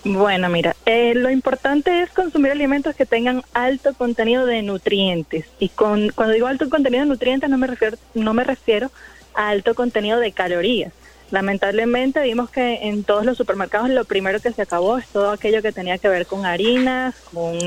Bueno, 0.04 0.48
mira, 0.48 0.76
eh, 0.86 1.14
lo 1.16 1.30
importante 1.30 2.02
es 2.02 2.12
consumir 2.12 2.52
alimentos 2.52 2.96
que 2.96 3.06
tengan 3.06 3.44
alto 3.54 3.94
contenido 3.94 4.46
de 4.46 4.62
nutrientes. 4.62 5.46
Y 5.60 5.70
con, 5.70 6.10
cuando 6.10 6.34
digo 6.34 6.48
alto 6.48 6.70
contenido 6.70 7.04
de 7.04 7.10
nutrientes 7.10 7.50
no 7.50 7.58
me 7.58 7.68
refiero, 7.68 7.98
no 8.14 8.34
me 8.34 8.44
refiero 8.44 8.92
a 9.34 9.50
alto 9.50 9.76
contenido 9.76 10.20
de 10.20 10.32
calorías 10.32 10.94
Lamentablemente 11.30 12.22
vimos 12.24 12.50
que 12.50 12.88
en 12.88 13.04
todos 13.04 13.26
los 13.26 13.38
supermercados 13.38 13.90
lo 13.90 14.06
primero 14.06 14.40
que 14.40 14.54
se 14.54 14.62
acabó 14.62 14.98
es 14.98 15.08
todo 15.08 15.32
aquello 15.32 15.62
que 15.62 15.74
tenía 15.74 15.98
que 15.98 16.08
ver 16.08 16.26
con 16.26 16.46
harinas, 16.46 17.16
con 17.34 17.58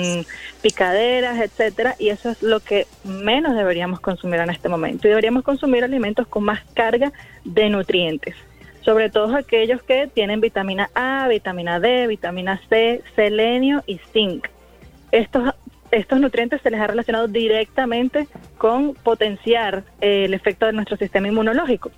picaderas, 0.63 1.39
etcétera, 1.41 1.95
y 1.99 2.09
eso 2.09 2.31
es 2.31 2.43
lo 2.43 2.61
que 2.61 2.87
menos 3.05 3.55
deberíamos 3.55 4.01
consumir 4.01 4.41
en 4.41 4.49
este 4.49 4.71
momento. 4.71 5.07
Y 5.07 5.11
deberíamos 5.11 5.43
consumir 5.43 5.85
alimentos 5.85 6.27
con 6.27 6.45
más 6.45 6.61
carga 6.73 7.13
de 7.45 7.69
nutrientes, 7.69 8.35
sobre 8.83 9.11
todo 9.11 9.37
aquellos 9.37 9.83
que 9.83 10.07
tienen 10.07 10.41
vitamina 10.41 10.91
A, 10.95 11.29
vitamina 11.29 11.81
D, 11.81 12.07
vitamina 12.07 12.61
C, 12.69 13.03
selenio 13.15 13.83
y 13.87 13.99
zinc. 14.13 14.49
Estos 15.13 15.55
estos 15.91 16.21
nutrientes 16.21 16.61
se 16.63 16.71
les 16.71 16.81
ha 16.81 16.87
relacionado 16.87 17.27
directamente 17.27 18.29
con 18.59 18.95
potenciar 18.95 19.83
el 20.01 20.35
efecto 20.35 20.67
de 20.67 20.73
nuestro 20.73 20.97
sistema 20.97 21.29
inmunológico. 21.29 21.91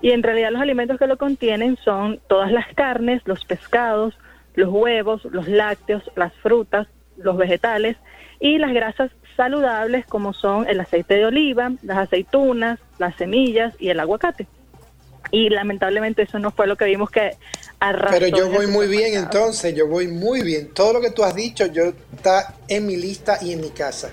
Y 0.00 0.10
en 0.10 0.22
realidad 0.22 0.50
los 0.52 0.62
alimentos 0.62 0.98
que 0.98 1.06
lo 1.06 1.16
contienen 1.16 1.76
son 1.84 2.20
todas 2.28 2.52
las 2.52 2.66
carnes, 2.74 3.22
los 3.24 3.44
pescados, 3.44 4.16
los 4.54 4.68
huevos, 4.68 5.24
los 5.24 5.48
lácteos, 5.48 6.02
las 6.16 6.32
frutas, 6.34 6.88
los 7.16 7.36
vegetales 7.36 7.96
y 8.40 8.58
las 8.58 8.72
grasas 8.72 9.10
saludables 9.36 10.06
como 10.06 10.32
son 10.32 10.68
el 10.68 10.80
aceite 10.80 11.14
de 11.14 11.26
oliva, 11.26 11.72
las 11.82 11.98
aceitunas, 11.98 12.78
las 12.98 13.14
semillas 13.16 13.74
y 13.80 13.88
el 13.88 14.00
aguacate. 14.00 14.46
Y 15.32 15.48
lamentablemente 15.48 16.22
eso 16.22 16.38
no 16.38 16.52
fue 16.52 16.68
lo 16.68 16.76
que 16.76 16.84
vimos 16.84 17.10
que 17.10 17.32
arrasó. 17.80 18.14
Pero 18.16 18.36
yo 18.36 18.48
voy 18.48 18.68
muy 18.68 18.86
bien 18.86 19.14
entonces, 19.14 19.74
yo 19.74 19.88
voy 19.88 20.06
muy 20.06 20.42
bien. 20.42 20.68
Todo 20.68 20.92
lo 20.92 21.00
que 21.00 21.10
tú 21.10 21.24
has 21.24 21.34
dicho, 21.34 21.66
yo 21.66 21.92
está 22.14 22.54
en 22.68 22.86
mi 22.86 22.96
lista 22.96 23.38
y 23.42 23.52
en 23.52 23.62
mi 23.62 23.70
casa. 23.70 24.10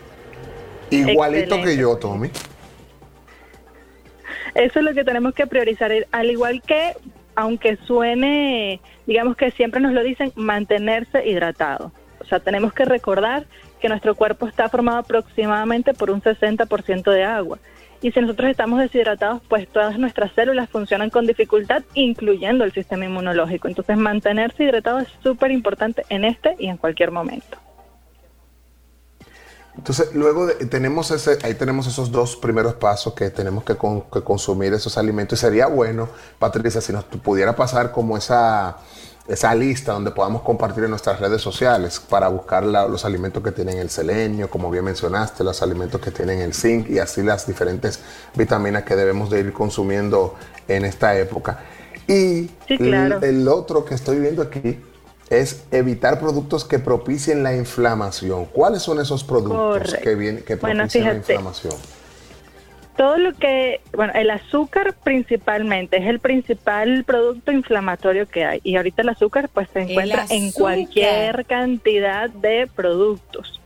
Igualito 0.89 1.61
que 1.61 1.77
yo, 1.77 1.95
Tommy. 1.97 2.31
Eso 4.55 4.79
es 4.79 4.85
lo 4.85 4.93
que 4.93 5.03
tenemos 5.03 5.33
que 5.35 5.45
priorizar, 5.45 5.91
al 6.11 6.31
igual 6.31 6.61
que, 6.65 6.93
aunque 7.35 7.77
suene, 7.85 8.81
digamos 9.05 9.35
que 9.37 9.51
siempre 9.51 9.79
nos 9.79 9.93
lo 9.93 10.03
dicen, 10.03 10.31
mantenerse 10.35 11.27
hidratado. 11.27 11.91
O 12.19 12.25
sea, 12.25 12.39
tenemos 12.39 12.73
que 12.73 12.85
recordar 12.85 13.45
que 13.79 13.89
nuestro 13.89 14.15
cuerpo 14.15 14.47
está 14.47 14.69
formado 14.69 14.99
aproximadamente 14.99 15.93
por 15.93 16.11
un 16.11 16.21
60% 16.21 17.11
de 17.11 17.23
agua. 17.23 17.59
Y 18.01 18.11
si 18.11 18.21
nosotros 18.21 18.49
estamos 18.49 18.79
deshidratados, 18.79 19.41
pues 19.49 19.67
todas 19.67 19.99
nuestras 19.99 20.31
células 20.33 20.69
funcionan 20.69 21.09
con 21.09 21.27
dificultad, 21.27 21.83
incluyendo 21.95 22.63
el 22.63 22.71
sistema 22.71 23.05
inmunológico. 23.05 23.67
Entonces, 23.67 23.97
mantenerse 23.97 24.63
hidratado 24.63 24.99
es 24.99 25.09
súper 25.21 25.51
importante 25.51 26.05
en 26.09 26.23
este 26.23 26.55
y 26.59 26.67
en 26.67 26.77
cualquier 26.77 27.11
momento. 27.11 27.57
Entonces, 29.75 30.13
luego 30.13 30.45
de- 30.47 30.55
tenemos 30.65 31.11
ese, 31.11 31.37
ahí 31.43 31.53
tenemos 31.53 31.87
esos 31.87 32.11
dos 32.11 32.35
primeros 32.35 32.73
pasos 32.75 33.13
que 33.13 33.29
tenemos 33.29 33.63
que, 33.63 33.75
con- 33.75 34.01
que 34.09 34.21
consumir 34.21 34.73
esos 34.73 34.97
alimentos. 34.97 35.39
Y 35.39 35.41
sería 35.41 35.67
bueno, 35.67 36.09
Patricia, 36.37 36.81
si 36.81 36.91
nos 36.91 37.03
pudiera 37.05 37.55
pasar 37.55 37.91
como 37.91 38.17
esa, 38.17 38.77
esa 39.29 39.53
lista 39.55 39.93
donde 39.93 40.11
podamos 40.11 40.41
compartir 40.41 40.83
en 40.83 40.89
nuestras 40.89 41.19
redes 41.19 41.41
sociales 41.41 41.99
para 41.99 42.27
buscar 42.27 42.63
la- 42.65 42.87
los 42.87 43.05
alimentos 43.05 43.41
que 43.43 43.51
tienen 43.51 43.77
el 43.77 43.89
selenio, 43.89 44.49
como 44.49 44.69
bien 44.71 44.83
mencionaste, 44.83 45.43
los 45.43 45.61
alimentos 45.61 46.01
que 46.01 46.11
tienen 46.11 46.39
el 46.41 46.53
zinc 46.53 46.89
y 46.89 46.99
así 46.99 47.21
las 47.23 47.45
diferentes 47.47 47.99
vitaminas 48.35 48.83
que 48.83 48.95
debemos 48.95 49.29
de 49.29 49.39
ir 49.41 49.53
consumiendo 49.53 50.35
en 50.67 50.83
esta 50.83 51.17
época. 51.17 51.59
Y 52.07 52.49
Sí, 52.67 52.77
claro. 52.77 53.19
el, 53.21 53.23
el 53.41 53.47
otro 53.47 53.85
que 53.85 53.93
estoy 53.93 54.19
viendo 54.19 54.41
aquí 54.41 54.79
es 55.29 55.61
evitar 55.69 56.19
productos 56.19 56.65
que 56.65 56.79
propicien 56.79 57.43
la 57.43 57.55
inflamación. 57.55 58.45
¿Cuáles 58.45 58.81
son 58.81 58.99
esos 58.99 59.23
productos 59.23 59.59
Correcto. 59.79 59.99
que, 60.01 60.15
vienen, 60.15 60.43
que 60.43 60.55
Bueno, 60.55 60.79
propician 60.79 61.05
la 61.05 61.13
inflamación? 61.13 61.73
Todo 62.99 63.17
lo 63.17 63.31
que, 63.31 63.79
bueno, 63.93 64.11
el 64.13 64.29
azúcar 64.29 64.93
principalmente 65.05 65.95
es 65.95 66.05
el 66.05 66.19
principal 66.19 67.05
producto 67.05 67.53
inflamatorio 67.53 68.27
que 68.27 68.43
hay. 68.43 68.59
Y 68.65 68.75
ahorita 68.75 69.03
el 69.03 69.07
azúcar 69.07 69.47
pues 69.47 69.69
se 69.69 69.83
encuentra 69.83 70.25
en 70.29 70.51
cualquier 70.51 71.45
cantidad 71.45 72.29
de 72.29 72.67
productos. 72.75 73.61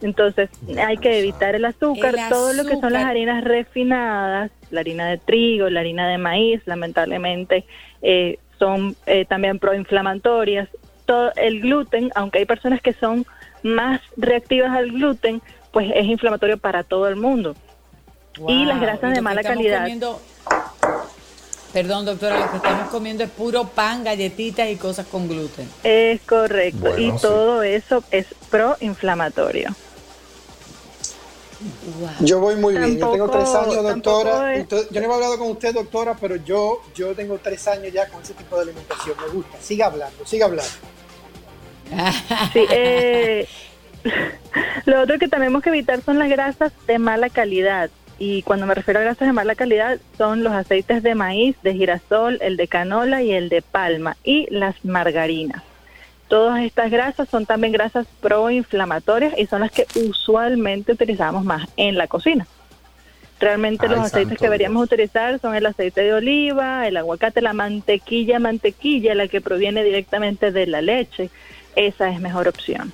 Entonces 0.00 0.48
hay 0.82 0.96
que 0.96 1.18
evitar 1.18 1.54
el 1.54 1.66
azúcar, 1.66 2.14
El 2.14 2.28
todo 2.30 2.54
lo 2.54 2.64
que 2.64 2.80
son 2.80 2.94
las 2.94 3.04
harinas 3.04 3.44
refinadas, 3.44 4.50
la 4.70 4.80
harina 4.80 5.10
de 5.10 5.18
trigo, 5.18 5.68
la 5.68 5.80
harina 5.80 6.08
de 6.08 6.16
maíz, 6.16 6.62
lamentablemente 6.64 7.66
eh, 8.00 8.38
son 8.58 8.96
eh, 9.04 9.26
también 9.26 9.58
proinflamatorias. 9.58 10.70
Todo 11.04 11.32
el 11.36 11.60
gluten, 11.60 12.12
aunque 12.14 12.38
hay 12.38 12.46
personas 12.46 12.80
que 12.80 12.94
son 12.94 13.26
más 13.62 14.00
reactivas 14.16 14.74
al 14.74 14.90
gluten, 14.90 15.42
pues 15.70 15.92
es 15.94 16.06
inflamatorio 16.06 16.56
para 16.56 16.82
todo 16.82 17.08
el 17.08 17.16
mundo. 17.16 17.54
Y 18.48 18.64
las 18.64 18.80
grasas 18.80 19.04
y 19.04 19.08
de 19.08 19.14
que 19.14 19.20
mala 19.20 19.40
estamos 19.40 19.58
calidad. 19.58 19.78
comiendo- 19.80 20.20
perdón, 21.72 22.04
doctora, 22.04 22.38
lo 22.40 22.50
que 22.50 22.56
estamos 22.56 22.88
comiendo 22.90 23.22
es 23.24 23.30
puro 23.30 23.64
pan, 23.68 24.02
galletitas 24.04 24.68
y 24.68 24.76
cosas 24.76 25.06
con 25.06 25.28
gluten. 25.28 25.68
Es 25.84 26.20
correcto. 26.22 26.80
Bueno, 26.80 26.98
y 26.98 27.10
sí. 27.12 27.18
todo 27.20 27.62
eso 27.62 28.02
es 28.10 28.26
proinflamatorio. 28.50 29.70
Yo 32.20 32.40
voy 32.40 32.56
muy 32.56 32.74
bien. 32.74 32.98
Yo 32.98 33.10
tengo 33.10 33.28
tres 33.28 33.48
años, 33.54 33.74
doctora. 33.82 34.30
tampoco 34.30 34.46
es- 34.48 34.60
Entonces, 34.60 34.88
yo 34.90 35.00
no 35.02 35.10
he 35.10 35.14
hablado 35.14 35.38
con 35.38 35.50
usted, 35.50 35.74
doctora, 35.74 36.16
pero 36.18 36.36
yo, 36.36 36.80
yo 36.94 37.14
tengo 37.14 37.38
tres 37.38 37.68
años 37.68 37.92
ya 37.92 38.08
con 38.08 38.22
ese 38.22 38.32
tipo 38.32 38.56
de 38.56 38.62
alimentación. 38.62 39.14
Me 39.20 39.28
gusta. 39.28 39.58
Siga 39.60 39.86
hablando, 39.86 40.24
siga 40.26 40.46
hablando. 40.46 40.70
Sí, 42.54 42.64
eh, 42.70 43.46
lo 44.86 45.02
otro 45.02 45.18
que 45.18 45.28
tenemos 45.28 45.62
que 45.62 45.68
evitar 45.68 46.00
son 46.02 46.18
las 46.18 46.28
grasas 46.30 46.72
de 46.86 46.98
mala 46.98 47.28
calidad. 47.28 47.90
Y 48.22 48.42
cuando 48.42 48.66
me 48.66 48.74
refiero 48.74 49.00
a 49.00 49.02
grasas 49.02 49.26
de 49.26 49.32
mala 49.32 49.54
calidad, 49.54 49.98
son 50.18 50.44
los 50.44 50.52
aceites 50.52 51.02
de 51.02 51.14
maíz, 51.14 51.56
de 51.62 51.72
girasol, 51.72 52.38
el 52.42 52.58
de 52.58 52.68
canola 52.68 53.22
y 53.22 53.32
el 53.32 53.48
de 53.48 53.62
palma, 53.62 54.18
y 54.22 54.46
las 54.50 54.84
margarinas. 54.84 55.62
Todas 56.28 56.62
estas 56.62 56.90
grasas 56.90 57.30
son 57.30 57.46
también 57.46 57.72
grasas 57.72 58.06
proinflamatorias 58.20 59.32
y 59.38 59.46
son 59.46 59.62
las 59.62 59.72
que 59.72 59.86
usualmente 60.08 60.92
utilizamos 60.92 61.44
más 61.46 61.66
en 61.78 61.96
la 61.96 62.08
cocina. 62.08 62.46
Realmente 63.40 63.86
Ay, 63.86 63.92
los 63.92 64.00
aceites 64.00 64.36
que 64.36 64.44
deberíamos 64.44 64.84
utilizar 64.84 65.40
son 65.40 65.54
el 65.54 65.64
aceite 65.64 66.02
de 66.02 66.12
oliva, 66.12 66.86
el 66.86 66.98
aguacate, 66.98 67.40
la 67.40 67.54
mantequilla, 67.54 68.38
mantequilla, 68.38 69.14
la 69.14 69.28
que 69.28 69.40
proviene 69.40 69.82
directamente 69.82 70.52
de 70.52 70.66
la 70.66 70.82
leche. 70.82 71.30
Esa 71.74 72.10
es 72.10 72.20
mejor 72.20 72.48
opción. 72.48 72.92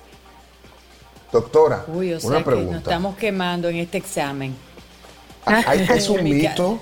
Doctora, 1.33 1.83
Uy, 1.89 2.13
o 2.13 2.19
sea 2.21 2.29
una 2.29 2.37
que 2.39 2.45
nos 2.45 2.55
pregunta. 2.55 2.77
estamos 2.77 3.17
quemando 3.17 3.67
en 3.67 3.75
este 3.75 3.97
examen. 3.97 4.55
¿Hay- 5.47 5.87
¿Es 5.95 6.09
un 6.09 6.23
mito? 6.23 6.79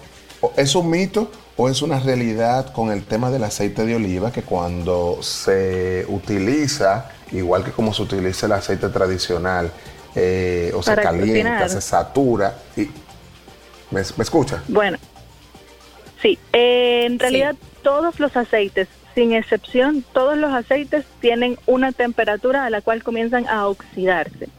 ¿Es 0.58 0.76
un 0.76 0.90
mito 0.90 1.32
o 1.58 1.70
es 1.70 1.82
una 1.82 2.00
realidad 2.00 2.72
con 2.74 2.92
el 2.92 3.04
tema 3.06 3.32
del 3.32 3.44
aceite 3.46 3.86
de 3.86 3.96
oliva 3.96 4.32
que 4.32 4.42
cuando 4.44 5.20
se 5.22 6.06
utiliza, 6.10 7.10
igual 7.32 7.64
que 7.64 7.72
como 7.72 7.94
se 7.94 8.02
utiliza 8.04 8.46
el 8.46 8.52
aceite 8.52 8.90
tradicional, 8.90 9.72
eh, 10.16 10.72
o 10.76 10.84
se 10.84 10.96
calienta, 10.96 11.62
cocinar. 11.64 11.70
se 11.70 11.82
satura 11.82 12.58
y... 12.76 12.82
¿Me, 13.92 14.02
me 14.18 14.24
escucha? 14.24 14.64
Bueno, 14.68 14.98
sí, 16.22 16.38
eh, 16.54 17.06
en 17.06 17.20
realidad 17.20 17.56
todos 17.84 18.20
los 18.20 18.36
aceites, 18.36 18.88
sin 19.14 19.34
excepción, 19.34 20.04
todos 20.14 20.36
los 20.38 20.52
aceites 20.52 21.06
tienen 21.22 21.58
una 21.68 21.92
temperatura 21.92 22.66
a 22.66 22.70
la 22.70 22.82
cual 22.82 23.04
comienzan 23.04 23.48
a 23.48 23.68
oxidarse. 23.68 24.50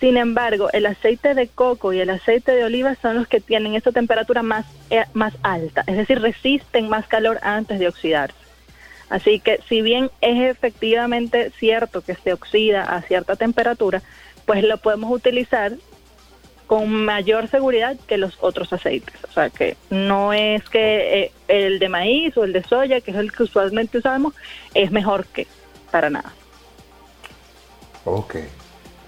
Sin 0.00 0.16
embargo, 0.16 0.68
el 0.72 0.86
aceite 0.86 1.34
de 1.34 1.48
coco 1.48 1.92
y 1.92 2.00
el 2.00 2.10
aceite 2.10 2.52
de 2.52 2.64
oliva 2.64 2.94
son 2.96 3.16
los 3.16 3.28
que 3.28 3.40
tienen 3.40 3.74
esa 3.74 3.92
temperatura 3.92 4.42
más, 4.42 4.66
eh, 4.90 5.04
más 5.14 5.34
alta, 5.42 5.84
es 5.86 5.96
decir, 5.96 6.20
resisten 6.20 6.88
más 6.88 7.06
calor 7.06 7.38
antes 7.42 7.78
de 7.78 7.88
oxidarse. 7.88 8.36
Así 9.08 9.38
que 9.38 9.60
si 9.68 9.82
bien 9.82 10.10
es 10.20 10.50
efectivamente 10.50 11.50
cierto 11.58 12.00
que 12.00 12.14
se 12.14 12.32
oxida 12.32 12.82
a 12.82 13.02
cierta 13.02 13.36
temperatura, 13.36 14.02
pues 14.46 14.64
lo 14.64 14.78
podemos 14.78 15.10
utilizar 15.10 15.72
con 16.66 17.04
mayor 17.04 17.48
seguridad 17.48 17.96
que 18.06 18.16
los 18.16 18.36
otros 18.40 18.72
aceites. 18.72 19.14
O 19.28 19.32
sea 19.32 19.50
que 19.50 19.76
no 19.90 20.32
es 20.32 20.68
que 20.68 21.24
eh, 21.24 21.32
el 21.48 21.78
de 21.78 21.88
maíz 21.88 22.36
o 22.36 22.44
el 22.44 22.52
de 22.52 22.62
soya, 22.64 23.00
que 23.00 23.10
es 23.10 23.16
el 23.16 23.32
que 23.32 23.42
usualmente 23.42 23.98
usamos, 23.98 24.34
es 24.72 24.90
mejor 24.90 25.26
que 25.26 25.46
para 25.90 26.10
nada. 26.10 26.32
Ok. 28.04 28.36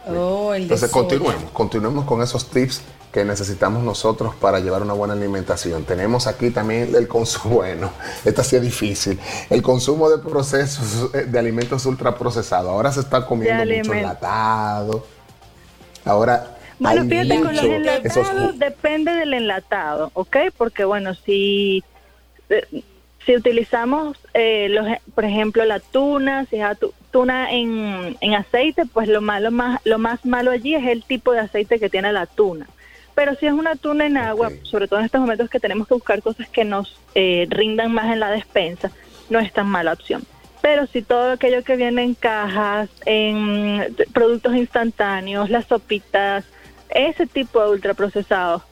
Oh, 0.06 0.54
el 0.54 0.68
de 0.68 0.74
Entonces 0.74 0.90
continuemos, 0.90 1.50
continuemos 1.52 2.04
con 2.04 2.22
esos 2.22 2.48
tips 2.48 2.82
que 3.12 3.24
necesitamos 3.24 3.82
nosotros 3.82 4.34
para 4.34 4.60
llevar 4.60 4.82
una 4.82 4.92
buena 4.92 5.14
alimentación. 5.14 5.84
Tenemos 5.84 6.26
aquí 6.26 6.50
también 6.50 6.94
el 6.94 7.08
consumo, 7.08 7.54
bueno, 7.56 7.90
esta 8.24 8.44
sí 8.44 8.56
es 8.56 8.62
difícil, 8.62 9.18
el 9.50 9.62
consumo 9.62 10.10
de 10.10 10.18
procesos 10.18 11.10
eh, 11.14 11.24
de 11.24 11.38
alimentos 11.38 11.86
ultraprocesados. 11.86 12.70
Ahora 12.70 12.92
se 12.92 13.00
está 13.00 13.26
comiendo 13.26 13.64
mucho 13.64 13.94
enlatado. 13.94 15.06
Ahora 16.04 16.56
Bueno, 16.78 17.02
hay 17.02 17.08
fíjate, 17.08 17.42
con 17.42 17.56
los 17.56 17.64
mucho 17.64 17.90
esos 17.90 18.28
enlatados 18.28 18.58
depende 18.58 19.12
del 19.12 19.34
enlatado, 19.34 20.10
¿ok? 20.14 20.36
Porque 20.56 20.84
bueno, 20.84 21.14
si, 21.14 21.82
eh, 22.50 22.84
si 23.26 23.34
utilizamos, 23.34 24.16
eh, 24.34 24.68
los, 24.70 24.86
por 25.14 25.24
ejemplo, 25.24 25.64
la 25.64 25.80
tuna, 25.80 26.46
si 26.46 26.56
es 26.56 26.66
tuna 27.10 27.52
en, 27.52 28.16
en 28.20 28.34
aceite, 28.34 28.84
pues 28.86 29.08
lo 29.08 29.20
malo 29.20 29.50
más 29.50 29.80
lo 29.84 29.98
más 29.98 30.24
malo 30.24 30.52
allí 30.52 30.76
es 30.76 30.86
el 30.86 31.02
tipo 31.02 31.32
de 31.32 31.40
aceite 31.40 31.80
que 31.80 31.90
tiene 31.90 32.12
la 32.12 32.26
tuna. 32.26 32.68
Pero 33.16 33.34
si 33.34 33.46
es 33.46 33.52
una 33.52 33.74
tuna 33.74 34.06
en 34.06 34.16
agua, 34.16 34.52
sobre 34.62 34.86
todo 34.86 35.00
en 35.00 35.06
estos 35.06 35.20
momentos 35.20 35.50
que 35.50 35.58
tenemos 35.58 35.88
que 35.88 35.94
buscar 35.94 36.22
cosas 36.22 36.48
que 36.48 36.64
nos 36.64 37.00
eh, 37.14 37.46
rindan 37.50 37.92
más 37.92 38.12
en 38.12 38.20
la 38.20 38.30
despensa, 38.30 38.92
no 39.28 39.40
es 39.40 39.52
tan 39.52 39.66
mala 39.66 39.94
opción. 39.94 40.22
Pero 40.62 40.86
si 40.86 41.02
todo 41.02 41.32
aquello 41.32 41.64
que 41.64 41.76
viene 41.76 42.02
en 42.04 42.14
cajas, 42.14 42.90
en 43.06 43.96
productos 44.12 44.54
instantáneos, 44.54 45.50
las 45.50 45.64
sopitas, 45.64 46.44
ese 46.90 47.26
tipo 47.26 47.62
de 47.62 47.70
ultraprocesados, 47.70 48.62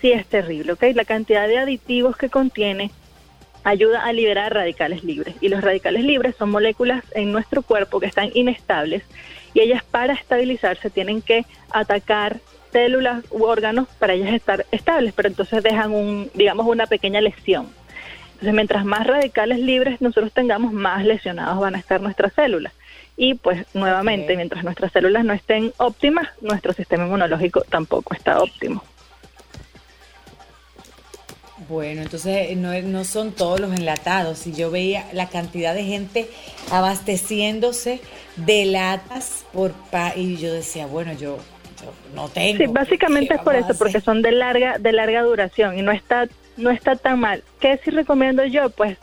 sí 0.00 0.12
es 0.12 0.26
terrible, 0.26 0.72
¿ok? 0.72 0.84
La 0.94 1.04
cantidad 1.04 1.48
de 1.48 1.58
aditivos 1.58 2.16
que 2.16 2.28
contiene 2.28 2.90
ayuda 3.64 4.04
a 4.04 4.12
liberar 4.12 4.54
radicales 4.54 5.04
libres. 5.04 5.34
Y 5.40 5.48
los 5.48 5.60
radicales 5.60 6.04
libres 6.04 6.34
son 6.36 6.50
moléculas 6.50 7.04
en 7.14 7.32
nuestro 7.32 7.62
cuerpo 7.62 8.00
que 8.00 8.06
están 8.06 8.30
inestables 8.34 9.02
y 9.54 9.60
ellas 9.60 9.82
para 9.84 10.14
estabilizarse 10.14 10.90
tienen 10.90 11.22
que 11.22 11.44
atacar 11.70 12.40
células 12.72 13.24
u 13.30 13.44
órganos 13.44 13.86
para 13.98 14.14
ellas 14.14 14.32
estar 14.32 14.66
estables, 14.70 15.12
pero 15.14 15.28
entonces 15.28 15.62
dejan 15.62 15.92
un, 15.92 16.30
digamos, 16.34 16.66
una 16.66 16.86
pequeña 16.86 17.20
lesión. 17.20 17.68
Entonces, 18.32 18.54
mientras 18.54 18.84
más 18.84 19.06
radicales 19.06 19.58
libres 19.60 20.00
nosotros 20.00 20.32
tengamos, 20.32 20.72
más 20.72 21.04
lesionados 21.04 21.60
van 21.60 21.74
a 21.74 21.78
estar 21.78 22.00
nuestras 22.00 22.32
células. 22.32 22.72
Y 23.16 23.34
pues 23.34 23.66
nuevamente, 23.74 24.36
mientras 24.36 24.64
nuestras 24.64 24.90
células 24.90 25.24
no 25.24 25.34
estén 25.34 25.72
óptimas, 25.76 26.28
nuestro 26.40 26.72
sistema 26.72 27.04
inmunológico 27.04 27.60
tampoco 27.68 28.14
está 28.14 28.42
óptimo. 28.42 28.82
Bueno, 31.72 32.02
entonces 32.02 32.54
no, 32.54 32.78
no 32.82 33.02
son 33.04 33.32
todos 33.32 33.58
los 33.58 33.72
enlatados. 33.72 34.46
Y 34.46 34.52
yo 34.52 34.70
veía 34.70 35.06
la 35.14 35.30
cantidad 35.30 35.74
de 35.74 35.84
gente 35.84 36.28
abasteciéndose 36.70 38.02
de 38.36 38.66
latas 38.66 39.46
por 39.54 39.72
pa 39.90 40.12
y 40.14 40.36
yo 40.36 40.52
decía, 40.52 40.84
bueno, 40.84 41.14
yo, 41.14 41.38
no 42.14 42.28
tengo. 42.28 42.58
Sí, 42.58 42.66
básicamente 42.70 43.32
es 43.32 43.40
por 43.40 43.54
eso, 43.54 43.72
porque 43.78 44.02
son 44.02 44.20
de 44.20 44.32
larga 44.32 44.76
de 44.78 44.92
larga 44.92 45.22
duración 45.22 45.78
y 45.78 45.80
no 45.80 45.92
está 45.92 46.28
no 46.58 46.70
está 46.70 46.94
tan 46.94 47.18
mal. 47.18 47.42
¿Qué 47.58 47.80
sí 47.82 47.90
recomiendo 47.90 48.44
yo? 48.44 48.68
Pues 48.68 48.98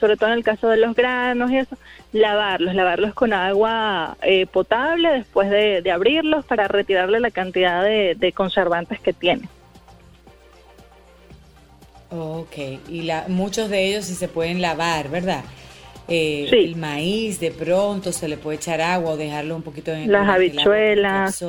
sobre 0.00 0.16
todo 0.16 0.30
en 0.30 0.38
el 0.38 0.44
caso 0.44 0.68
de 0.68 0.78
los 0.78 0.96
granos 0.96 1.50
y 1.50 1.58
eso, 1.58 1.76
lavarlos, 2.12 2.74
lavarlos 2.74 3.12
con 3.12 3.34
agua 3.34 4.16
eh, 4.22 4.46
potable 4.46 5.10
después 5.10 5.50
de, 5.50 5.90
abrirlos 5.92 6.46
para 6.46 6.68
retirarle 6.68 7.20
la 7.20 7.30
cantidad 7.30 7.84
de, 7.84 8.32
conservantes 8.34 8.98
que 8.98 9.12
tiene. 9.12 9.46
Ok, 12.10 12.56
y 12.88 13.02
la, 13.02 13.24
muchos 13.28 13.68
de 13.70 13.86
ellos 13.86 14.04
sí 14.04 14.14
se 14.14 14.28
pueden 14.28 14.60
lavar, 14.60 15.08
¿verdad? 15.08 15.44
Eh, 16.06 16.48
El 16.52 16.76
maíz 16.76 17.40
de 17.40 17.50
pronto 17.50 18.12
se 18.12 18.28
le 18.28 18.36
puede 18.36 18.58
echar 18.58 18.80
agua 18.80 19.12
o 19.12 19.16
dejarlo 19.16 19.56
un 19.56 19.62
poquito 19.62 19.90
en 19.90 20.12
Las 20.12 20.28
habichuelas. 20.28 21.42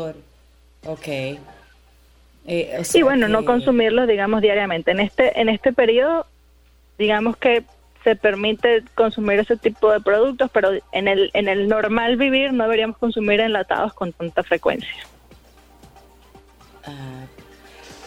Ok. 0.86 1.08
Eh, 2.48 2.84
y 2.94 3.02
bueno, 3.02 3.28
no 3.28 3.44
consumirlos, 3.44 4.08
digamos, 4.08 4.42
diariamente. 4.42 4.92
En 4.92 5.00
este, 5.00 5.40
en 5.40 5.50
este 5.50 5.74
periodo, 5.74 6.26
digamos 6.98 7.38
que 7.38 7.64
se 8.04 8.16
permite 8.16 8.84
consumir 8.94 9.40
ese 9.40 9.58
tipo 9.58 9.92
de 9.92 10.00
productos, 10.00 10.50
pero 10.54 10.70
en 10.92 11.08
el, 11.08 11.32
en 11.34 11.48
el 11.48 11.68
normal 11.68 12.18
vivir 12.18 12.54
no 12.54 12.64
deberíamos 12.66 12.98
consumir 12.98 13.40
enlatados 13.40 13.94
con 13.94 14.14
tanta 14.14 14.44
frecuencia. 14.44 14.96
Ah, 16.86 17.26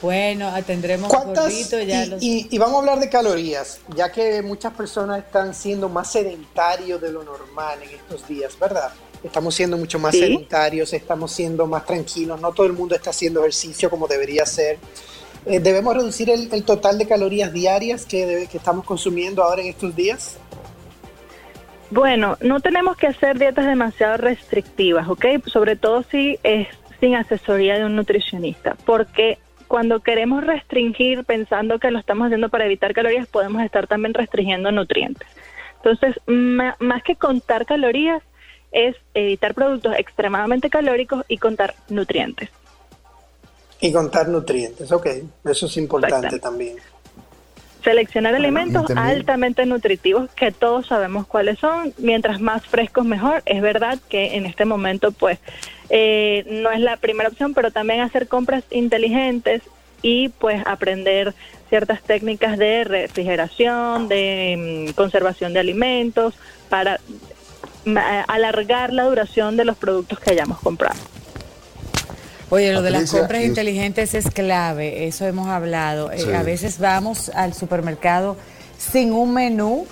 bueno, 0.01 0.49
atendremos 0.49 1.11
ya 1.11 2.07
y, 2.21 2.47
y, 2.51 2.59
vamos 2.59 2.77
a 2.77 2.79
hablar 2.79 3.01
de 3.01 3.09
calorías, 3.09 3.81
ya 3.97 4.11
que 4.13 4.43
muchas 4.43 4.73
personas 4.75 5.19
están 5.19 5.55
siendo 5.55 5.89
más 5.89 6.13
sedentarios 6.13 7.01
de 7.01 7.11
lo 7.11 7.25
normal 7.25 7.83
en 7.83 7.91
estos 7.91 8.27
días, 8.29 8.59
¿verdad? 8.59 8.91
Estamos 9.23 9.55
siendo 9.55 9.77
mucho 9.77 9.99
más 9.99 10.15
sedentarios, 10.15 10.93
estamos 10.93 11.33
siendo 11.33 11.67
más 11.67 11.85
tranquilos, 11.85 12.41
no 12.41 12.53
todo 12.53 12.67
el 12.67 12.73
mundo 12.73 12.95
está 12.95 13.11
haciendo 13.11 13.41
ejercicio 13.41 13.91
como 13.91 14.07
debería 14.07 14.47
ser. 14.47 14.79
Eh, 15.47 15.59
¿Debemos 15.59 15.97
reducir 15.97 16.31
el, 16.31 16.63
total 16.65 16.99
de 16.99 17.07
calorías 17.07 17.53
diarias 17.53 18.07
que, 18.07 18.47
que 18.51 18.59
estamos 18.59 18.85
consumiendo 18.85 19.43
ahora 19.43 19.63
en 19.63 19.69
estos 19.69 19.97
días? 19.97 20.37
Bueno, 21.91 22.37
no 22.41 22.61
tenemos 22.61 22.97
que 22.97 23.07
hacer 23.07 23.39
dietas 23.39 23.67
demasiado 23.67 24.19
restrictivas, 24.19 25.09
¿ok? 25.09 25.25
Sobre 25.47 25.75
todo 25.75 26.05
si 26.11 26.39
es 26.43 26.69
sin 27.01 27.15
asesoría 27.15 27.79
de 27.79 27.87
un 27.87 27.97
nutricionista, 27.97 28.77
porque 28.85 29.39
cuando 29.69 30.01
queremos 30.01 30.45
restringir 30.45 31.25
pensando 31.25 31.79
que 31.79 31.91
lo 31.91 31.99
estamos 31.99 32.27
haciendo 32.27 32.49
para 32.49 32.64
evitar 32.64 32.95
calorías, 32.95 33.29
podemos 33.29 33.62
estar 33.62 33.87
también 33.87 34.14
restringiendo 34.14 34.73
nutrientes. 34.73 35.29
Entonces, 35.77 36.16
más 36.27 37.03
que 37.05 37.14
contar 37.14 37.66
calorías, 37.66 38.23
es 38.73 38.97
evitar 39.14 39.55
productos 39.55 39.95
extremadamente 39.97 40.69
calóricos 40.69 41.25
y 41.29 41.39
contar 41.39 41.75
nutrientes. 41.89 42.51
Y 43.81 43.93
contar 43.93 44.29
nutrientes, 44.29 44.91
ok, 44.91 45.07
eso 45.45 45.66
es 45.66 45.77
importante 45.77 46.39
también. 46.41 46.77
Seleccionar 47.85 48.35
alimentos 48.35 48.91
altamente 48.97 49.64
nutritivos 49.64 50.29
que 50.33 50.51
todos 50.51 50.89
sabemos 50.89 51.29
cuáles 51.29 51.61
son, 51.61 51.95
mientras 51.97 52.41
más 52.41 52.66
frescos 52.66 53.07
mejor. 53.07 53.43
Es 53.47 53.62
verdad 53.62 53.99
que 54.09 54.37
en 54.37 54.47
este 54.47 54.64
momento 54.64 55.12
pues 55.12 55.39
eh, 55.91 56.45
no 56.49 56.70
es 56.70 56.80
la 56.80 56.97
primera 56.97 57.28
opción, 57.28 57.55
pero 57.55 57.70
también 57.70 58.01
hacer 58.01 58.28
compras 58.28 58.64
inteligentes 58.70 59.62
y 60.03 60.28
pues 60.28 60.62
aprender 60.66 61.34
ciertas 61.68 62.03
técnicas 62.03 62.59
de 62.59 62.84
refrigeración, 62.84 64.09
de 64.09 64.89
mm, 64.89 64.95
conservación 64.95 65.53
de 65.53 65.61
alimentos, 65.61 66.34
para 66.68 67.01
alargar 68.26 68.93
la 68.93 69.05
duración 69.05 69.57
de 69.57 69.64
los 69.64 69.76
productos 69.76 70.18
que 70.18 70.30
hayamos 70.30 70.59
comprado. 70.61 70.99
Oye, 72.51 72.72
lo 72.72 72.82
de 72.82 72.91
las 72.91 73.11
compras 73.11 73.45
inteligentes 73.45 74.14
es 74.14 74.30
clave, 74.30 75.07
eso 75.07 75.26
hemos 75.26 75.49
hablado. 75.49 76.11
Eh, 76.12 76.34
a 76.34 76.43
veces 76.43 76.78
vamos 76.78 77.30
al 77.30 77.53
supermercado 77.55 78.36
sin 78.78 79.12
un 79.12 79.34
menú 79.34 79.86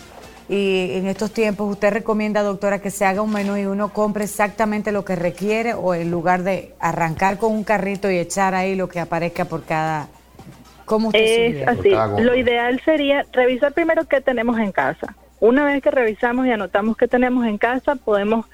y 0.48 0.92
en 0.92 1.06
estos 1.06 1.32
tiempos 1.32 1.70
usted 1.70 1.92
recomienda, 1.92 2.42
doctora, 2.42 2.80
que 2.80 2.90
se 2.90 3.04
haga 3.04 3.22
un 3.22 3.32
menú 3.32 3.56
y 3.56 3.66
uno 3.66 3.92
compre 3.92 4.24
exactamente 4.24 4.92
lo 4.92 5.04
que 5.04 5.16
requiere 5.16 5.74
o 5.74 5.94
en 5.94 6.10
lugar 6.10 6.44
de 6.44 6.74
arrancar 6.78 7.38
con 7.38 7.52
un 7.52 7.64
carrito 7.64 8.10
y 8.10 8.18
echar 8.18 8.54
ahí 8.54 8.76
lo 8.76 8.88
que 8.88 9.00
aparezca 9.00 9.44
por 9.44 9.64
cada... 9.64 10.08
¿Cómo 10.84 11.08
usted 11.08 11.20
Es 11.20 11.66
así. 11.66 11.90
Lo 12.22 12.36
ideal 12.36 12.80
sería 12.84 13.26
revisar 13.32 13.72
primero 13.72 14.04
qué 14.04 14.20
tenemos 14.20 14.56
en 14.60 14.70
casa. 14.70 15.16
Una 15.40 15.64
vez 15.64 15.82
que 15.82 15.90
revisamos 15.90 16.46
y 16.46 16.52
anotamos 16.52 16.96
qué 16.96 17.08
tenemos 17.08 17.44
en 17.44 17.58
casa, 17.58 17.96
podemos 17.96 18.46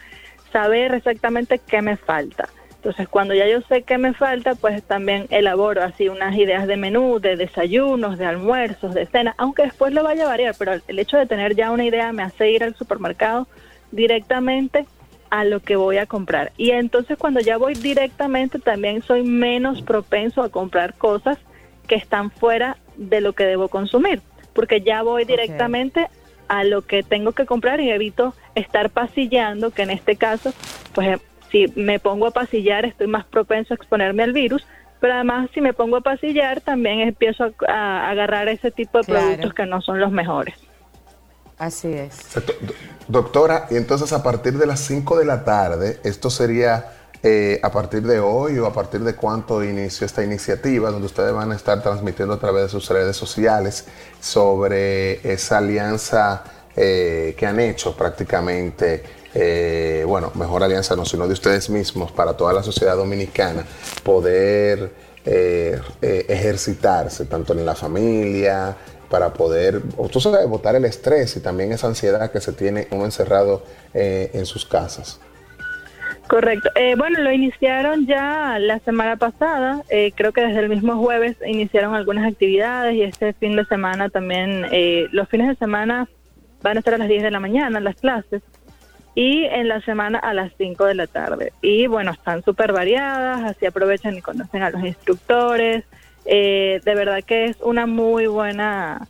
saber 0.51 0.95
exactamente 0.95 1.59
qué 1.59 1.83
me 1.83 1.99
falta 1.99 2.49
entonces, 2.83 3.09
cuando 3.09 3.33
ya 3.33 3.47
yo 3.47 3.61
sé 3.69 3.85
qué 3.85 3.97
me 3.97 4.13
falta, 4.13 4.57
pues 4.57 4.83
también 4.83 5.29
elaboro 5.31 5.85
así 5.85 6.09
unas 6.09 6.37
ideas 6.37 6.67
de 6.67 6.77
menú, 6.77 7.21
de 7.21 7.37
desayunos, 7.37 8.19
de 8.19 8.27
almuerzos, 8.27 8.93
de 8.93 9.07
cena, 9.07 9.37
aunque 9.39 9.63
después 9.63 9.93
lo 9.93 10.03
vaya 10.03 10.25
a 10.25 10.31
variar, 10.31 10.57
pero 10.59 10.73
el 10.89 10.99
hecho 10.99 11.17
de 11.17 11.27
tener 11.27 11.55
ya 11.55 11.71
una 11.71 11.85
idea 11.85 12.13
me 12.13 12.25
hace 12.25 12.51
ir 12.51 12.65
al 12.65 12.75
supermercado 12.75 13.47
directamente 13.93 14.85
a 15.31 15.45
lo 15.45 15.61
que 15.61 15.77
voy 15.77 15.99
a 15.99 16.07
comprar. 16.07 16.51
Y 16.57 16.73
entonces 16.73 17.17
cuando 17.17 17.39
ya 17.39 17.57
voy 17.57 17.75
directamente 17.75 18.59
también 18.59 19.01
soy 19.03 19.23
menos 19.23 19.81
propenso 19.83 20.43
a 20.43 20.49
comprar 20.49 20.95
cosas 20.95 21.39
que 21.87 21.95
están 21.95 22.33
fuera 22.33 22.79
de 22.97 23.21
lo 23.21 23.33
que 23.33 23.45
debo 23.45 23.69
consumir, 23.69 24.23
porque 24.55 24.81
ya 24.81 25.05
voy 25.05 25.25
directamente 25.25 26.09
a 26.49 26.65
lo 26.65 26.83
que 26.83 27.05
tengo 27.05 27.31
que 27.31 27.47
comprar 27.47 27.81
y 27.81 27.91
evito 27.91 28.35
estar 28.57 28.91
pasillando, 28.91 29.71
que 29.71 29.83
en 29.83 29.91
este 29.91 30.17
caso, 30.17 30.53
pues 30.95 31.21
si 31.53 31.73
me 31.77 32.01
pongo 32.01 32.27
a 32.27 32.31
pasillar 32.33 32.85
estoy 32.85 33.07
más 33.07 33.25
propenso 33.27 33.75
a 33.75 33.77
exponerme 33.77 34.25
al 34.25 34.33
virus, 34.33 34.67
pero 35.01 35.15
además 35.15 35.51
si 35.55 35.61
me 35.61 35.75
pongo 35.75 35.99
a 35.99 36.01
pasillar 36.01 36.61
también 36.63 37.01
empiezo 37.01 37.53
a, 37.69 38.11
agarrar 38.11 38.49
ese 38.49 38.71
tipo 38.71 38.99
de 38.99 39.05
productos 39.05 39.55
que 39.55 39.67
no 39.67 39.81
son 39.83 40.01
los 40.01 40.11
mejores. 40.11 40.55
Así 41.59 41.93
es. 41.93 42.19
Doctora, 43.07 43.67
y 43.71 43.77
entonces 43.77 44.13
a 44.13 44.23
partir 44.23 44.55
de 44.59 44.67
las 44.67 44.81
5 44.81 45.19
de 45.19 45.25
la 45.25 45.45
tarde, 45.45 46.01
esto 46.03 46.29
sería 46.29 46.87
eh, 47.23 47.61
a 47.63 47.71
partir 47.71 48.03
de 48.03 48.19
hoy 48.19 48.59
o 48.59 48.67
a 48.67 48.73
partir 48.73 49.01
de 49.03 49.15
cuánto 49.15 49.63
inició 49.63 50.07
esta 50.07 50.25
iniciativa, 50.25 50.91
donde 50.91 51.07
ustedes 51.07 51.33
van 51.33 51.53
a 51.53 51.55
estar 51.55 51.81
transmitiendo 51.81 52.35
a 52.35 52.41
través 52.41 52.65
de 52.65 52.69
sus 52.69 52.89
redes 52.89 53.17
sociales 53.17 53.87
sobre 54.21 55.33
esa 55.33 55.59
alianza 55.59 56.43
eh, 56.75 57.37
que 57.39 57.47
han 57.47 57.61
hecho 57.61 57.97
prácticamente 57.97 59.05
eh, 59.35 60.05
bueno, 60.07 60.31
mejor 60.35 60.63
alianza 60.63 60.95
no, 60.95 61.05
sino 61.05 61.27
de 61.27 61.33
ustedes 61.33 61.71
mismos 61.71 62.13
para 62.13 62.37
toda 62.37 62.53
la 62.53 62.63
sociedad 62.63 62.97
dominicana, 62.97 63.65
poder 64.03 64.93
eh, 65.25 65.81
eh, 66.03 66.27
ejercitarse 66.29 67.25
tanto 67.27 67.53
en 67.55 67.65
la 67.65 67.75
familia, 67.75 68.77
para 69.09 69.35
poder, 69.35 69.83
tú 70.11 70.21
sabes, 70.21 70.47
el 70.75 70.85
estrés 70.87 71.37
y 71.37 71.41
también 71.41 71.71
esa 71.71 71.87
ansiedad 71.87 72.33
que 72.33 72.41
se 72.41 72.55
tiene 72.55 72.89
uno 72.93 73.05
encerrado 73.05 73.63
en 73.93 74.47
sus 74.47 74.65
casas. 74.65 75.21
Correcto. 76.29 76.71
bueno, 76.97 77.21
lo 77.21 77.31
iniciaron 77.31 78.07
ya 78.07 78.59
la 78.59 78.79
semana 78.79 79.17
pasada. 79.17 79.83
creo 80.17 80.33
que 80.33 80.41
desde 80.41 80.61
el 80.61 80.71
mismo 80.71 80.97
jueves 80.97 81.37
iniciaron 81.45 81.95
algunas 81.95 82.27
actividades 82.27 82.95
y 82.95 83.03
este 83.03 83.35
fin 83.35 83.55
de 83.55 83.67
semana 83.67 84.09
también. 84.09 84.63
los 85.13 85.29
fines 85.29 85.49
de 85.49 85.57
semana 85.57 86.09
van 86.63 86.79
a 86.79 86.81
estar 86.81 86.95
a 86.95 86.99
las 86.99 87.09
10 87.09 87.23
de 87.23 87.31
la 87.31 87.41
mañana 87.41 87.81
las 87.81 87.97
clases 87.97 88.41
y 89.15 89.45
en 89.45 89.69
la 89.69 89.81
semana 89.83 90.19
a 90.19 90.33
las 90.33 90.53
5 90.57 90.85
de 90.87 90.95
la 90.95 91.07
tarde. 91.07 91.53
Y 91.61 91.87
bueno, 91.87 92.13
están 92.13 92.43
súper 92.43 92.73
variadas, 92.73 93.43
así 93.45 93.67
aprovechan 93.67 94.17
y 94.17 94.23
conocen 94.23 94.63
a 94.63 94.71
los 94.71 94.83
instructores. 94.83 95.85
Eh, 96.25 96.81
de 96.85 96.95
verdad 96.95 97.23
que 97.25 97.47
es 97.47 97.57
una 97.61 97.87
muy 97.87 98.27
buena 98.27 99.07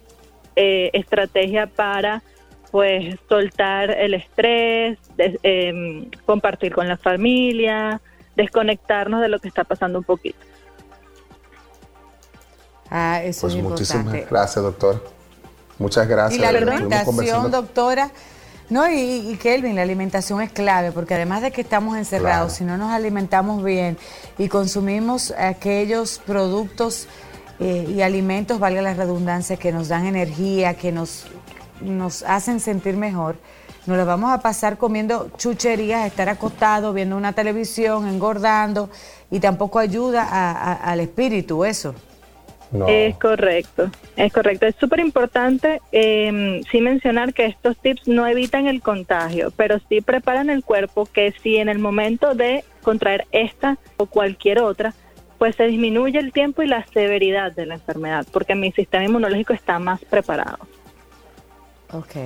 eh, 0.57 0.90
estrategia 0.92 1.66
para 1.66 2.22
pues 2.70 3.16
soltar 3.28 3.90
el 3.90 4.14
estrés, 4.14 4.98
em, 5.18 6.11
compartir 6.24 6.72
con 6.72 6.88
la 6.88 6.96
familia, 6.96 8.00
desconectarnos 8.34 9.20
de 9.20 9.28
lo 9.28 9.38
que 9.40 9.48
está 9.48 9.62
pasando 9.62 9.98
un 9.98 10.05
poquito. 10.05 10.38
Ah, 12.88 13.22
eso 13.22 13.42
pues 13.42 13.55
es 13.55 13.62
muchísimas 13.62 14.28
gracias, 14.28 14.64
doctor. 14.64 15.05
Muchas 15.78 16.09
gracias. 16.09 16.38
Y 16.38 16.42
la 16.42 16.48
alimentación, 16.48 17.50
doctora, 17.50 18.11
no, 18.72 18.90
y, 18.90 19.36
Kelvin, 19.40 19.76
la 19.76 19.82
alimentación 19.82 20.40
es 20.40 20.50
clave, 20.50 20.92
porque 20.92 21.14
además 21.14 21.42
de 21.42 21.50
que 21.50 21.60
estamos 21.60 21.96
encerrados, 21.96 22.54
si 22.54 22.64
no 22.64 22.76
nos 22.76 22.90
alimentamos 22.90 23.62
bien 23.62 23.98
y 24.38 24.48
consumimos 24.48 25.32
aquellos 25.38 26.20
productos 26.26 27.06
eh, 27.60 27.86
y 27.88 28.02
alimentos, 28.02 28.58
valga 28.58 28.82
la 28.82 28.94
redundancia, 28.94 29.56
que 29.56 29.72
nos 29.72 29.88
dan 29.88 30.06
energía, 30.06 30.74
que 30.74 30.90
nos 30.90 31.26
nos 31.82 32.22
hacen 32.22 32.60
sentir 32.60 32.96
mejor, 32.96 33.36
nos 33.86 33.96
las 33.96 34.06
vamos 34.06 34.32
a 34.32 34.38
pasar 34.38 34.78
comiendo 34.78 35.30
chucherías, 35.36 36.06
estar 36.06 36.28
acostados, 36.28 36.94
viendo 36.94 37.16
una 37.16 37.32
televisión, 37.32 38.08
engordando, 38.08 38.88
y 39.30 39.40
tampoco 39.40 39.78
ayuda 39.78 40.78
al 40.82 41.00
espíritu 41.00 41.64
eso. 41.64 41.94
Es 42.88 43.16
correcto, 43.16 43.90
es 44.16 44.32
correcto. 44.32 44.66
Es 44.66 44.74
súper 44.76 45.00
importante 45.00 45.80
eh, 45.92 46.62
sí 46.70 46.80
mencionar 46.80 47.34
que 47.34 47.46
estos 47.46 47.76
tips 47.78 48.08
no 48.08 48.26
evitan 48.26 48.66
el 48.66 48.80
contagio, 48.80 49.52
pero 49.56 49.78
sí 49.88 50.00
preparan 50.00 50.48
el 50.48 50.64
cuerpo 50.64 51.06
que 51.06 51.34
si 51.42 51.56
en 51.56 51.68
el 51.68 51.78
momento 51.78 52.34
de 52.34 52.64
contraer 52.82 53.26
esta 53.30 53.78
o 53.98 54.06
cualquier 54.06 54.60
otra, 54.60 54.94
pues 55.38 55.56
se 55.56 55.64
disminuye 55.64 56.18
el 56.18 56.32
tiempo 56.32 56.62
y 56.62 56.66
la 56.66 56.86
severidad 56.86 57.52
de 57.52 57.66
la 57.66 57.74
enfermedad, 57.74 58.26
porque 58.32 58.54
mi 58.54 58.72
sistema 58.72 59.04
inmunológico 59.04 59.52
está 59.52 59.78
más 59.78 60.00
preparado. 60.04 60.58
Ok. 61.92 62.16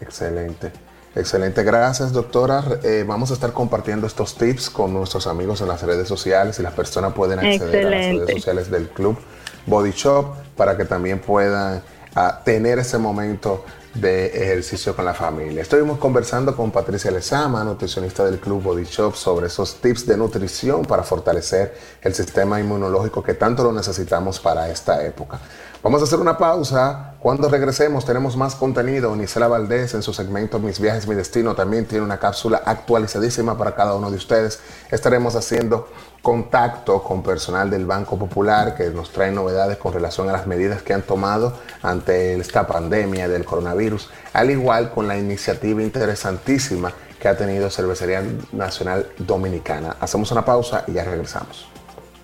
Excelente. 0.00 0.72
Excelente, 1.14 1.62
gracias 1.62 2.12
doctora. 2.12 2.64
Eh, 2.82 3.04
vamos 3.06 3.30
a 3.30 3.34
estar 3.34 3.52
compartiendo 3.52 4.06
estos 4.06 4.36
tips 4.36 4.70
con 4.70 4.94
nuestros 4.94 5.26
amigos 5.26 5.60
en 5.60 5.68
las 5.68 5.82
redes 5.82 6.08
sociales 6.08 6.58
y 6.58 6.62
las 6.62 6.72
personas 6.72 7.12
pueden 7.12 7.38
acceder 7.38 7.86
a 7.86 7.90
las 7.90 8.06
redes 8.06 8.30
sociales 8.36 8.70
del 8.70 8.88
club 8.88 9.18
Body 9.66 9.92
Shop 9.92 10.34
para 10.56 10.76
que 10.76 10.84
también 10.84 11.20
puedan 11.20 11.82
ah, 12.14 12.40
tener 12.44 12.78
ese 12.78 12.98
momento 12.98 13.64
de 13.94 14.26
ejercicio 14.26 14.96
con 14.96 15.04
la 15.04 15.12
familia. 15.12 15.62
Estuvimos 15.62 15.98
conversando 15.98 16.56
con 16.56 16.70
Patricia 16.70 17.10
Lezama, 17.10 17.62
nutricionista 17.62 18.24
del 18.24 18.38
Club 18.38 18.62
Body 18.62 18.84
Shop, 18.84 19.14
sobre 19.14 19.48
esos 19.48 19.76
tips 19.76 20.06
de 20.06 20.16
nutrición 20.16 20.82
para 20.84 21.02
fortalecer 21.02 21.74
el 22.00 22.14
sistema 22.14 22.58
inmunológico 22.58 23.22
que 23.22 23.34
tanto 23.34 23.62
lo 23.62 23.72
necesitamos 23.72 24.40
para 24.40 24.70
esta 24.70 25.04
época. 25.04 25.40
Vamos 25.82 26.00
a 26.00 26.04
hacer 26.04 26.20
una 26.20 26.38
pausa. 26.38 27.14
Cuando 27.18 27.48
regresemos 27.48 28.04
tenemos 28.04 28.36
más 28.36 28.54
contenido. 28.54 29.16
Nisela 29.16 29.48
Valdés 29.48 29.94
en 29.94 30.02
su 30.02 30.14
segmento 30.14 30.60
Mis 30.60 30.78
viajes, 30.78 31.08
mi 31.08 31.16
destino 31.16 31.56
también 31.56 31.86
tiene 31.86 32.04
una 32.04 32.18
cápsula 32.18 32.62
actualizadísima 32.64 33.58
para 33.58 33.74
cada 33.74 33.96
uno 33.96 34.08
de 34.08 34.16
ustedes. 34.16 34.60
Estaremos 34.92 35.34
haciendo 35.34 35.88
contacto 36.22 37.02
con 37.02 37.24
personal 37.24 37.68
del 37.68 37.84
Banco 37.84 38.16
Popular 38.16 38.76
que 38.76 38.90
nos 38.90 39.10
trae 39.10 39.32
novedades 39.32 39.76
con 39.78 39.92
relación 39.92 40.28
a 40.28 40.32
las 40.32 40.46
medidas 40.46 40.82
que 40.82 40.94
han 40.94 41.02
tomado 41.02 41.58
ante 41.82 42.34
esta 42.34 42.64
pandemia 42.64 43.26
del 43.26 43.44
coronavirus, 43.44 44.08
al 44.34 44.52
igual 44.52 44.92
con 44.92 45.08
la 45.08 45.18
iniciativa 45.18 45.82
interesantísima 45.82 46.92
que 47.18 47.26
ha 47.26 47.36
tenido 47.36 47.68
Cervecería 47.70 48.22
Nacional 48.52 49.08
Dominicana. 49.18 49.96
Hacemos 49.98 50.30
una 50.30 50.44
pausa 50.44 50.84
y 50.86 50.92
ya 50.92 51.02
regresamos. 51.02 51.66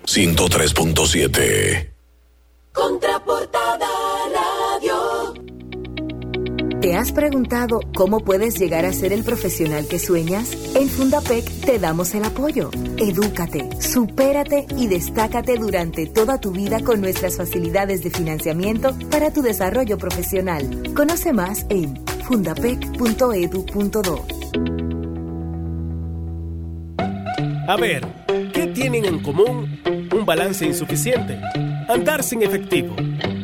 103.7 0.05 1.98
Contraportada 2.79 3.87
Radio. 4.33 5.33
¿Te 6.79 6.95
has 6.95 7.11
preguntado 7.11 7.81
cómo 7.93 8.21
puedes 8.21 8.57
llegar 8.57 8.85
a 8.85 8.93
ser 8.93 9.11
el 9.11 9.25
profesional 9.25 9.85
que 9.85 9.99
sueñas? 9.99 10.53
En 10.75 10.87
Fundapec 10.87 11.43
te 11.65 11.77
damos 11.77 12.15
el 12.15 12.23
apoyo. 12.23 12.71
Edúcate, 12.95 13.69
supérate 13.81 14.65
y 14.77 14.87
destácate 14.87 15.57
durante 15.57 16.05
toda 16.05 16.39
tu 16.39 16.51
vida 16.51 16.79
con 16.79 17.01
nuestras 17.01 17.35
facilidades 17.35 18.01
de 18.01 18.11
financiamiento 18.11 18.97
para 19.11 19.33
tu 19.33 19.41
desarrollo 19.41 19.97
profesional. 19.97 20.93
Conoce 20.95 21.33
más 21.33 21.65
en 21.67 22.01
fundapec.edu.do. 22.23 24.25
A 27.67 27.75
ver, 27.75 28.07
¿qué 28.53 28.67
tienen 28.67 29.03
en 29.03 29.21
común? 29.21 29.81
Un 30.13 30.25
balance 30.25 30.65
insuficiente 30.65 31.41
andar 31.89 32.21
sin 32.23 32.43
efectivo, 32.43 32.95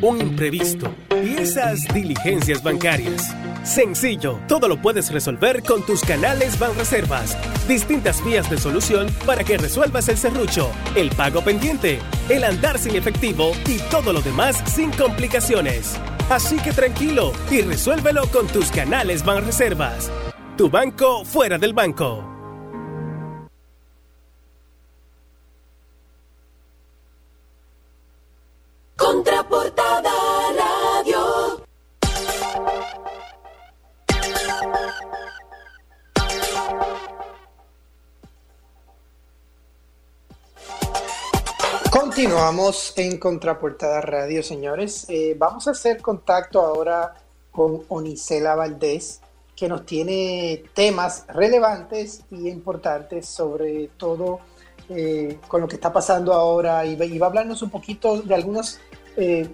un 0.02 0.20
imprevisto 0.20 0.94
y 1.22 1.36
esas 1.36 1.82
diligencias 1.92 2.62
bancarias. 2.62 3.34
Sencillo, 3.64 4.38
todo 4.46 4.68
lo 4.68 4.80
puedes 4.80 5.12
resolver 5.12 5.64
con 5.64 5.84
tus 5.84 6.00
canales 6.02 6.56
Banreservas. 6.56 7.36
Distintas 7.66 8.24
vías 8.24 8.48
de 8.48 8.56
solución 8.56 9.08
para 9.26 9.42
que 9.42 9.58
resuelvas 9.58 10.08
el 10.08 10.16
serrucho, 10.16 10.70
el 10.94 11.10
pago 11.10 11.42
pendiente, 11.42 11.98
el 12.28 12.44
andar 12.44 12.78
sin 12.78 12.94
efectivo 12.94 13.50
y 13.66 13.78
todo 13.90 14.12
lo 14.12 14.20
demás 14.20 14.62
sin 14.66 14.92
complicaciones. 14.92 15.96
Así 16.30 16.56
que 16.58 16.72
tranquilo 16.72 17.32
y 17.50 17.62
resuélvelo 17.62 18.28
con 18.28 18.46
tus 18.46 18.70
canales 18.70 19.24
Banreservas. 19.24 20.10
Tu 20.56 20.70
banco 20.70 21.24
fuera 21.24 21.58
del 21.58 21.72
banco. 21.72 22.35
Continuamos 42.36 42.92
en 42.96 43.16
Contraportada 43.16 44.02
Radio, 44.02 44.42
señores. 44.42 45.06
Eh, 45.08 45.34
vamos 45.38 45.68
a 45.68 45.70
hacer 45.70 46.02
contacto 46.02 46.60
ahora 46.60 47.14
con 47.50 47.84
Onicela 47.88 48.54
Valdés, 48.54 49.22
que 49.56 49.70
nos 49.70 49.86
tiene 49.86 50.64
temas 50.74 51.24
relevantes 51.28 52.24
y 52.30 52.50
importantes 52.50 53.24
sobre 53.24 53.88
todo 53.96 54.40
eh, 54.90 55.38
con 55.48 55.62
lo 55.62 55.66
que 55.66 55.76
está 55.76 55.94
pasando 55.94 56.34
ahora 56.34 56.84
y, 56.84 56.94
va 56.94 57.06
a 57.24 57.28
hablarnos 57.30 57.62
un 57.62 57.70
poquito 57.70 58.20
de 58.20 58.34
algunos 58.34 58.80
eh, 59.16 59.48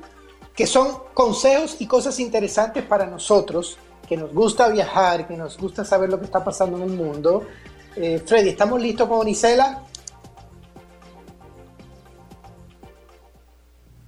que 0.53 0.66
son 0.66 0.89
consejos 1.14 1.76
y 1.78 1.87
cosas 1.87 2.18
interesantes 2.18 2.83
para 2.83 3.07
nosotros, 3.07 3.78
que 4.09 4.16
nos 4.16 4.35
gusta 4.35 4.68
viajar, 4.70 5.28
que 5.28 5.37
nos 5.37 5.57
gusta 5.57 5.85
saber 5.85 6.11
lo 6.11 6.18
que 6.18 6.24
está 6.24 6.43
pasando 6.43 6.78
en 6.78 6.83
el 6.83 6.91
mundo. 6.91 7.47
Eh, 7.95 8.20
Freddy, 8.26 8.49
¿estamos 8.49 8.83
listos 8.83 9.09
con 9.09 9.28
Isela? 9.28 9.85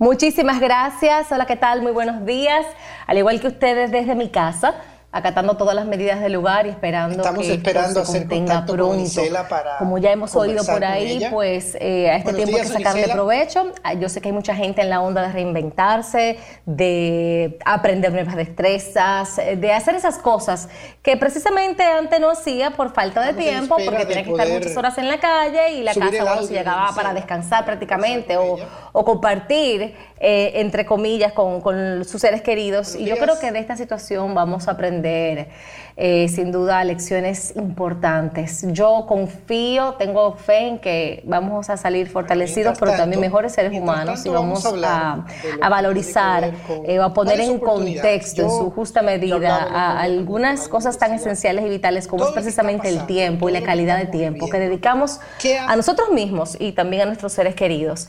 Muchísimas 0.05 0.61
gracias. 0.61 1.33
Hola, 1.33 1.47
¿qué 1.47 1.57
tal? 1.57 1.81
Muy 1.81 1.91
buenos 1.91 2.27
días. 2.27 2.67
Al 3.07 3.17
igual 3.17 3.41
que 3.41 3.47
ustedes 3.47 3.91
desde 3.91 4.15
mi 4.15 4.29
casa 4.29 4.75
acatando 5.15 5.57
todas 5.57 5.77
las 5.77 5.87
medidas 5.87 6.21
del 6.21 6.33
lugar 6.33 6.67
y 6.67 6.71
esperando 6.71 7.19
Estamos 7.19 7.47
que 7.47 7.55
esperando 7.55 8.05
se 8.05 8.19
contenga 8.19 8.67
pronto. 8.67 9.23
para 9.49 9.79
Como 9.79 9.99
ya 9.99 10.11
hemos 10.11 10.35
oído 10.35 10.65
por 10.65 10.85
ahí, 10.85 11.25
pues 11.31 11.77
eh, 11.81 12.11
a 12.11 12.17
este 12.17 12.33
tiempo 12.33 12.57
hay 12.57 12.63
que 12.63 12.69
sacarle 12.69 13.09
provecho. 13.09 13.73
Ah, 13.85 13.95
yo 13.95 14.09
sé 14.09 14.21
que 14.21 14.31
hay 14.31 14.35
mucha 14.35 14.57
gente 14.57 14.83
en 14.83 14.91
la 14.91 15.01
onda 15.01 15.23
de 15.23 15.33
reinventarse, 15.33 16.41
de 16.67 17.61
aprender 17.65 18.13
nuevas 18.13 18.35
destrezas, 18.35 19.37
de 19.37 19.73
hacer 19.73 19.95
esas 19.95 20.19
cosas 20.19 20.69
que 21.01 21.17
precisamente 21.17 21.85
antes 21.85 22.19
no 22.19 22.31
hacía 22.31 22.73
por 22.73 22.93
falta 22.93 23.23
de 23.23 23.35
tiempo, 23.35 23.77
porque 23.85 24.07
tenía 24.07 24.25
que 24.25 24.31
estar 24.33 24.49
muchas 24.49 24.77
horas 24.77 24.99
en 24.99 25.07
la 25.07 25.21
calle 25.21 25.75
y 25.75 25.83
la 25.85 25.95
casa 25.95 26.25
bueno, 26.25 26.43
se 26.43 26.55
llegaba 26.55 26.93
para 26.93 27.15
descansar 27.15 27.65
prácticamente 27.65 28.37
o, 28.37 28.57
o, 28.91 29.05
compartir, 29.05 29.95
eh, 30.27 30.61
entre 30.63 30.87
comillas, 30.87 31.35
con, 31.35 31.61
con 31.61 32.03
sus 32.07 32.19
seres 32.19 32.41
queridos. 32.41 32.97
y 32.97 33.05
yo 33.05 33.19
creo 33.19 33.39
que 33.39 33.53
de 33.53 33.59
esta 33.59 33.77
situación 33.77 34.35
vamos 34.35 34.69
a 34.69 34.71
aprender 34.71 35.49
eh, 35.97 36.29
sin 36.29 36.51
duda 36.51 36.83
lecciones 36.83 37.55
importantes. 37.55 38.65
Yo 38.73 39.07
confío, 39.07 39.95
tengo 39.95 40.35
fe 40.35 40.67
en 40.67 40.79
que 40.81 41.23
vamos 41.25 41.71
a 41.71 41.77
salir 41.77 42.09
fortalecidos, 42.09 42.79
pero 42.81 42.93
también 42.93 43.21
mejores 43.21 43.53
seres 43.53 43.73
humanos 43.81 44.27
y 44.27 44.29
vamos, 44.29 44.65
a, 44.67 45.25
valorizar 45.71 46.53
eh, 46.85 46.99
a 46.99 47.15
poner 47.15 47.41
en 47.41 47.61
contexto, 47.61 48.43
en 48.43 48.51
su 48.51 48.71
justa 48.71 49.03
medida, 49.03 49.57
a 49.57 50.01
algunas 50.01 50.67
cosas 50.69 50.99
tan 50.99 51.13
esenciales 51.13 51.65
y 51.65 51.69
vitales 51.69 52.09
como 52.09 52.27
es 52.27 52.33
precisamente 52.33 52.89
el 52.89 53.07
tiempo 53.07 53.49
y 53.49 53.53
la 53.53 53.63
calidad 53.63 53.97
de 53.99 54.07
tiempo 54.07 54.49
que 54.49 54.59
dedicamos 54.59 55.21
a 55.69 55.77
nosotros 55.77 56.11
mismos 56.11 56.57
y 56.59 56.73
también 56.73 57.03
a 57.03 57.07
nuestros 57.07 57.33
seres 57.33 57.55
queridos. 57.55 58.09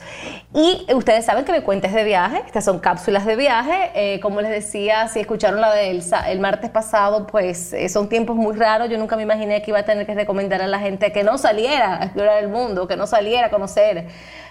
Y 0.54 0.86
ustedes 0.92 1.24
saben 1.24 1.44
que 1.44 1.52
me 1.52 1.62
cuentes 1.62 1.92
de 1.92 2.02
viaje, 2.02 2.42
estas 2.46 2.64
son 2.64 2.80
cápsulas 2.80 3.26
de 3.26 3.36
viaje, 3.36 3.90
eh, 3.94 4.20
como 4.20 4.40
les 4.40 4.50
decía, 4.50 5.06
si 5.06 5.20
escucharon 5.20 5.60
la 5.60 5.72
del 5.72 6.02
el 6.28 6.40
martes 6.40 6.70
pasado, 6.70 7.26
pues 7.26 7.75
son 7.88 8.08
tiempos 8.08 8.36
muy 8.36 8.54
raros. 8.54 8.88
Yo 8.88 8.98
nunca 8.98 9.16
me 9.16 9.22
imaginé 9.22 9.62
que 9.62 9.70
iba 9.70 9.80
a 9.80 9.84
tener 9.84 10.06
que 10.06 10.14
recomendar 10.14 10.62
a 10.62 10.66
la 10.66 10.78
gente 10.78 11.12
que 11.12 11.22
no 11.22 11.38
saliera 11.38 12.00
a 12.00 12.04
explorar 12.04 12.42
el 12.42 12.48
mundo, 12.48 12.86
que 12.86 12.96
no 12.96 13.06
saliera 13.06 13.46
a 13.46 13.50
conocer 13.50 14.06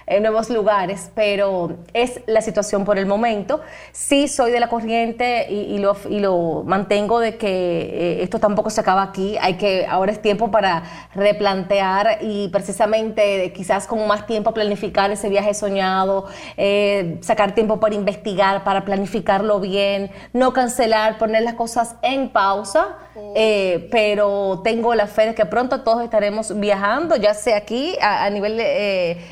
en 0.07 0.21
nuevos 0.21 0.49
lugares, 0.49 1.09
pero 1.15 1.77
es 1.93 2.21
la 2.27 2.41
situación 2.41 2.85
por 2.85 2.97
el 2.97 3.05
momento. 3.05 3.61
Sí 3.91 4.27
soy 4.27 4.51
de 4.51 4.59
la 4.59 4.67
corriente 4.67 5.47
y, 5.49 5.77
lo, 5.79 5.97
y 6.09 6.19
lo, 6.19 6.63
mantengo 6.65 7.19
de 7.19 7.37
que 7.37 7.47
eh, 7.47 8.23
esto 8.23 8.39
tampoco 8.39 8.69
se 8.69 8.81
acaba 8.81 9.01
aquí. 9.01 9.35
Hay 9.41 9.55
que, 9.55 9.85
ahora 9.87 10.11
es 10.11 10.21
tiempo 10.21 10.51
para 10.51 10.83
replantear 11.15 12.19
y 12.21 12.49
precisamente 12.49 13.51
quizás 13.53 13.87
con 13.87 14.05
más 14.07 14.27
tiempo 14.27 14.53
planificar 14.53 15.09
ese 15.11 15.29
viaje 15.29 15.53
soñado, 15.53 16.25
eh, 16.57 17.17
sacar 17.21 17.55
tiempo 17.55 17.79
para 17.79 17.95
investigar, 17.95 18.63
para 18.63 18.85
planificarlo 18.85 19.59
bien, 19.59 20.11
no 20.33 20.53
cancelar, 20.53 21.17
poner 21.17 21.41
las 21.41 21.55
cosas 21.55 21.95
en 22.03 22.29
pausa, 22.29 22.97
eh, 23.35 23.87
pero 23.91 24.61
tengo 24.63 24.93
la 24.93 25.07
fe 25.07 25.27
de 25.27 25.35
que 25.35 25.45
pronto 25.45 25.81
todos 25.81 26.03
estaremos 26.03 26.59
viajando, 26.59 27.15
ya 27.15 27.33
sea 27.33 27.57
aquí 27.57 27.95
a, 28.01 28.25
a 28.25 28.29
nivel 28.29 28.61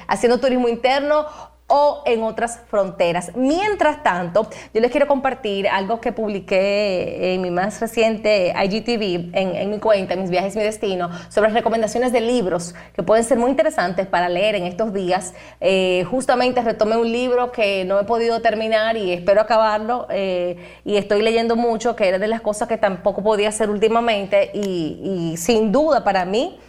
haciendo 0.07 0.39
turismo 0.39 0.62
interno 0.67 1.25
o 1.67 2.03
en 2.05 2.21
otras 2.23 2.59
fronteras. 2.67 3.31
Mientras 3.35 4.03
tanto, 4.03 4.47
yo 4.73 4.81
les 4.81 4.91
quiero 4.91 5.07
compartir 5.07 5.67
algo 5.67 6.01
que 6.01 6.11
publiqué 6.11 7.33
en 7.33 7.41
mi 7.41 7.51
más 7.51 7.79
reciente 7.79 8.53
IGTV, 8.55 9.31
en, 9.33 9.69
mi 9.69 9.79
cuenta, 9.79 10.13
en 10.13 10.21
mis 10.21 10.29
viajes, 10.29 10.55
mi 10.55 10.61
destino, 10.61 11.09
sobre 11.29 11.49
recomendaciones 11.49 12.11
de 12.11 12.21
libros 12.21 12.75
que 12.93 13.01
pueden 13.01 13.23
ser 13.23 13.39
muy 13.39 13.49
interesantes 13.49 14.05
para 14.05 14.29
leer 14.29 14.53
en 14.55 14.65
estos 14.65 14.93
días. 14.93 15.33
Eh, 15.61 16.05
justamente 16.11 16.61
retomé 16.61 16.97
un 16.97 17.11
libro 17.11 17.51
que 17.51 17.85
no 17.85 17.99
he 17.99 18.03
podido 18.03 18.41
terminar 18.41 18.97
y 18.97 19.11
espero 19.11 19.41
acabarlo 19.41 20.07
eh, 20.11 20.57
y 20.85 20.97
estoy 20.97 21.21
leyendo 21.21 21.55
mucho, 21.55 21.95
que 21.95 22.07
era 22.07 22.19
de 22.19 22.27
las 22.27 22.41
cosas 22.41 22.67
que 22.67 22.77
tampoco 22.77 23.23
podía 23.23 23.49
hacer 23.49 23.69
últimamente 23.69 24.51
y, 24.53 25.31
y 25.33 25.37
sin 25.37 25.71
duda 25.71 26.03
para 26.03 26.25
mí, 26.25 26.59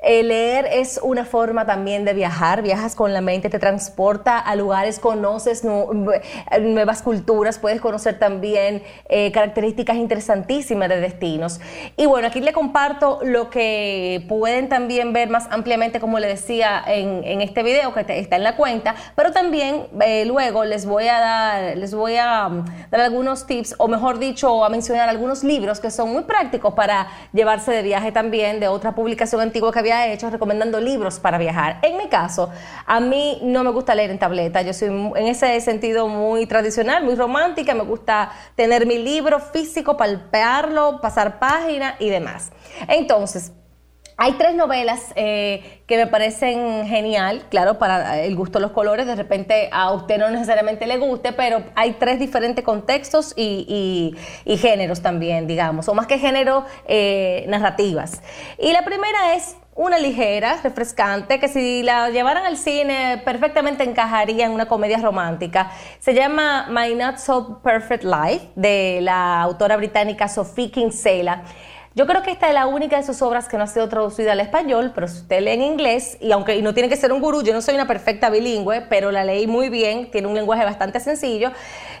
eh, 0.00 0.22
leer 0.22 0.68
es 0.70 1.00
una 1.02 1.24
forma 1.24 1.66
también 1.66 2.04
de 2.04 2.14
viajar, 2.14 2.62
viajas 2.62 2.94
con 2.94 3.12
la 3.12 3.20
mente, 3.20 3.50
te 3.50 3.58
transporta 3.58 4.38
a 4.38 4.54
lugares, 4.54 5.00
conoces 5.00 5.64
nuevas 5.64 7.02
culturas, 7.02 7.58
puedes 7.58 7.80
conocer 7.80 8.16
también 8.16 8.84
eh, 9.08 9.32
características 9.32 9.96
interesantísimas 9.96 10.88
de 10.88 11.00
destinos. 11.00 11.60
Y 11.96 12.06
bueno, 12.06 12.28
aquí 12.28 12.40
le 12.40 12.52
comparto 12.52 13.18
lo 13.24 13.50
que 13.50 14.24
pueden 14.28 14.68
también 14.68 15.12
ver 15.12 15.30
más 15.30 15.48
ampliamente, 15.50 15.98
como 15.98 16.20
le 16.20 16.28
decía 16.28 16.80
en, 16.86 17.40
este 17.40 17.64
video 17.64 17.92
que 17.92 18.00
está 18.00 18.36
en 18.36 18.44
la 18.44 18.54
cuenta, 18.54 18.94
pero 19.16 19.32
también 19.32 19.86
eh, 20.00 20.24
luego 20.26 20.64
les 20.64 20.86
voy 20.86 21.08
a 21.08 21.18
dar, 21.18 21.76
les 21.76 21.92
voy 21.92 22.16
a 22.16 22.46
um, 22.46 22.64
dar 22.90 23.00
algunos 23.00 23.46
tips, 23.46 23.74
o 23.78 23.88
mejor 23.88 24.20
dicho, 24.20 24.64
a 24.64 24.68
mencionar 24.68 25.08
algunos 25.08 25.42
libros 25.42 25.80
que 25.80 25.90
son 25.90 26.12
muy 26.12 26.22
prácticos 26.22 26.74
para 26.74 27.08
llevarse 27.32 27.72
de 27.72 27.82
viaje 27.82 28.12
también 28.12 28.60
de 28.60 28.68
otra 28.68 28.94
publicación 28.94 29.40
antigua 29.40 29.72
que 29.72 29.78
había 29.80 29.87
hecho 29.90 30.30
recomendando 30.30 30.80
libros 30.80 31.18
para 31.18 31.38
viajar. 31.38 31.78
En 31.82 31.96
mi 31.96 32.08
caso, 32.08 32.50
a 32.86 33.00
mí 33.00 33.38
no 33.42 33.64
me 33.64 33.70
gusta 33.70 33.94
leer 33.94 34.10
en 34.10 34.18
tableta, 34.18 34.62
yo 34.62 34.72
soy 34.72 34.88
en 34.88 35.26
ese 35.26 35.60
sentido 35.60 36.08
muy 36.08 36.46
tradicional, 36.46 37.04
muy 37.04 37.14
romántica, 37.14 37.74
me 37.74 37.84
gusta 37.84 38.30
tener 38.54 38.86
mi 38.86 38.98
libro 38.98 39.40
físico, 39.40 39.96
palpearlo, 39.96 41.00
pasar 41.00 41.38
página 41.38 41.96
y 41.98 42.10
demás. 42.10 42.50
Entonces, 42.88 43.52
hay 44.20 44.32
tres 44.32 44.56
novelas 44.56 45.12
eh, 45.14 45.82
que 45.86 45.96
me 45.96 46.08
parecen 46.08 46.88
genial, 46.88 47.44
claro, 47.50 47.78
para 47.78 48.20
el 48.20 48.34
gusto 48.34 48.58
de 48.58 48.62
los 48.62 48.72
colores, 48.72 49.06
de 49.06 49.14
repente 49.14 49.68
a 49.70 49.92
usted 49.92 50.18
no 50.18 50.28
necesariamente 50.28 50.88
le 50.88 50.98
guste, 50.98 51.32
pero 51.32 51.62
hay 51.76 51.92
tres 51.92 52.18
diferentes 52.18 52.64
contextos 52.64 53.32
y, 53.36 54.16
géneros 54.44 55.02
también, 55.02 55.46
digamos, 55.46 55.88
o 55.88 55.94
más 55.94 56.08
que 56.08 56.18
género, 56.18 56.64
eh, 56.88 57.44
narrativas. 57.46 58.20
Y 58.58 58.72
la 58.72 58.84
primera 58.84 59.36
es 59.36 59.54
una 59.78 59.96
ligera, 59.96 60.58
refrescante, 60.64 61.38
que 61.38 61.46
si 61.46 61.84
la 61.84 62.10
llevaran 62.10 62.44
al 62.44 62.56
cine 62.56 63.22
perfectamente 63.24 63.84
encajaría 63.84 64.44
en 64.44 64.50
una 64.50 64.66
comedia 64.66 64.98
romántica. 64.98 65.70
Se 66.00 66.14
llama 66.14 66.66
My 66.68 66.96
Not 66.96 67.18
So 67.18 67.60
Perfect 67.62 68.02
Life, 68.02 68.48
de 68.56 68.98
la 69.02 69.40
autora 69.40 69.76
británica 69.76 70.26
Sophie 70.26 70.72
Kinsella. 70.72 71.44
Yo 71.94 72.08
creo 72.08 72.24
que 72.24 72.32
esta 72.32 72.48
es 72.48 72.54
la 72.54 72.66
única 72.66 72.96
de 72.96 73.04
sus 73.04 73.22
obras 73.22 73.48
que 73.48 73.56
no 73.56 73.62
ha 73.62 73.66
sido 73.68 73.88
traducida 73.88 74.32
al 74.32 74.40
español, 74.40 74.90
pero 74.96 75.06
si 75.06 75.18
usted 75.18 75.42
lee 75.42 75.52
en 75.52 75.62
inglés, 75.62 76.18
y 76.20 76.32
aunque 76.32 76.60
no 76.60 76.74
tiene 76.74 76.88
que 76.88 76.96
ser 76.96 77.12
un 77.12 77.20
gurú, 77.20 77.44
yo 77.44 77.52
no 77.52 77.62
soy 77.62 77.76
una 77.76 77.86
perfecta 77.86 78.30
bilingüe, 78.30 78.80
pero 78.88 79.12
la 79.12 79.22
leí 79.22 79.46
muy 79.46 79.68
bien, 79.68 80.10
tiene 80.10 80.26
un 80.26 80.34
lenguaje 80.34 80.64
bastante 80.64 80.98
sencillo. 80.98 81.52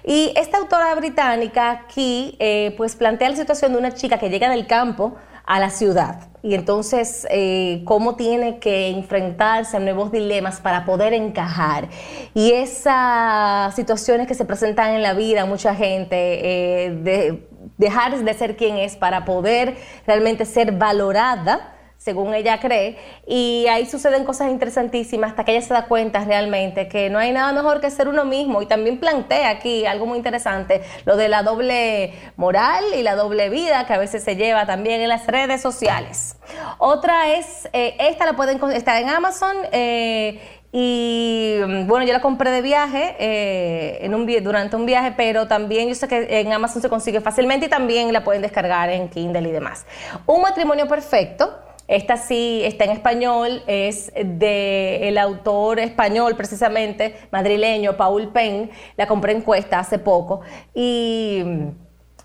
Y 0.04 0.32
esta 0.34 0.58
autora 0.58 0.92
británica 0.96 1.70
aquí, 1.70 2.34
eh, 2.40 2.74
pues 2.76 2.96
plantea 2.96 3.28
la 3.28 3.36
situación 3.36 3.72
de 3.72 3.78
una 3.78 3.94
chica 3.94 4.18
que 4.18 4.30
llega 4.30 4.50
del 4.50 4.66
campo 4.66 5.16
a 5.48 5.58
la 5.58 5.70
ciudad. 5.70 6.28
Y 6.42 6.54
entonces, 6.54 7.26
eh, 7.30 7.82
cómo 7.84 8.14
tiene 8.16 8.58
que 8.58 8.90
enfrentarse 8.90 9.78
a 9.78 9.80
nuevos 9.80 10.12
dilemas 10.12 10.60
para 10.60 10.84
poder 10.84 11.14
encajar. 11.14 11.88
Y 12.34 12.52
esas 12.52 13.74
situaciones 13.74 14.28
que 14.28 14.34
se 14.34 14.44
presentan 14.44 14.94
en 14.94 15.02
la 15.02 15.14
vida, 15.14 15.46
mucha 15.46 15.74
gente, 15.74 16.16
eh, 16.16 16.90
de 16.90 17.48
dejar 17.78 18.16
de 18.22 18.34
ser 18.34 18.56
quien 18.56 18.76
es 18.76 18.96
para 18.96 19.24
poder 19.24 19.76
realmente 20.06 20.44
ser 20.44 20.72
valorada 20.72 21.77
según 21.98 22.32
ella 22.32 22.60
cree, 22.60 22.96
y 23.26 23.66
ahí 23.68 23.84
suceden 23.84 24.24
cosas 24.24 24.50
interesantísimas 24.50 25.30
hasta 25.30 25.44
que 25.44 25.52
ella 25.52 25.66
se 25.66 25.74
da 25.74 25.86
cuenta 25.86 26.24
realmente 26.24 26.88
que 26.88 27.10
no 27.10 27.18
hay 27.18 27.32
nada 27.32 27.52
mejor 27.52 27.80
que 27.80 27.90
ser 27.90 28.08
uno 28.08 28.24
mismo 28.24 28.62
y 28.62 28.66
también 28.66 28.98
plantea 28.98 29.50
aquí 29.50 29.84
algo 29.84 30.06
muy 30.06 30.16
interesante, 30.16 30.80
lo 31.04 31.16
de 31.16 31.28
la 31.28 31.42
doble 31.42 32.14
moral 32.36 32.84
y 32.96 33.02
la 33.02 33.16
doble 33.16 33.50
vida 33.50 33.84
que 33.86 33.92
a 33.92 33.98
veces 33.98 34.22
se 34.22 34.36
lleva 34.36 34.64
también 34.64 35.00
en 35.00 35.08
las 35.08 35.26
redes 35.26 35.60
sociales. 35.60 36.36
Otra 36.78 37.34
es, 37.34 37.68
eh, 37.72 37.96
esta 37.98 38.24
la 38.24 38.34
pueden 38.34 38.62
estar 38.72 39.02
en 39.02 39.08
Amazon. 39.08 39.56
Eh, 39.72 40.40
y 40.70 41.60
bueno, 41.86 42.04
yo 42.04 42.12
la 42.12 42.20
compré 42.20 42.50
de 42.50 42.60
viaje, 42.60 43.16
eh, 43.18 43.98
en 44.02 44.14
un, 44.14 44.26
durante 44.42 44.76
un 44.76 44.84
viaje, 44.84 45.14
pero 45.16 45.48
también 45.48 45.88
yo 45.88 45.94
sé 45.94 46.08
que 46.08 46.40
en 46.40 46.52
Amazon 46.52 46.82
se 46.82 46.90
consigue 46.90 47.22
fácilmente 47.22 47.66
y 47.66 47.68
también 47.70 48.12
la 48.12 48.22
pueden 48.22 48.42
descargar 48.42 48.90
en 48.90 49.08
Kindle 49.08 49.48
y 49.48 49.52
demás. 49.52 49.86
Un 50.26 50.42
matrimonio 50.42 50.86
perfecto 50.86 51.67
esta 51.88 52.18
sí 52.18 52.60
está 52.64 52.84
en 52.84 52.90
español, 52.90 53.62
es 53.66 54.12
del 54.14 55.16
autor 55.16 55.80
español 55.80 56.36
precisamente, 56.36 57.16
madrileño, 57.32 57.96
Paul 57.96 58.28
Penn. 58.28 58.70
La 58.96 59.06
compré 59.06 59.32
en 59.32 59.40
cuesta 59.40 59.78
hace 59.78 59.98
poco. 59.98 60.42
Y 60.74 61.42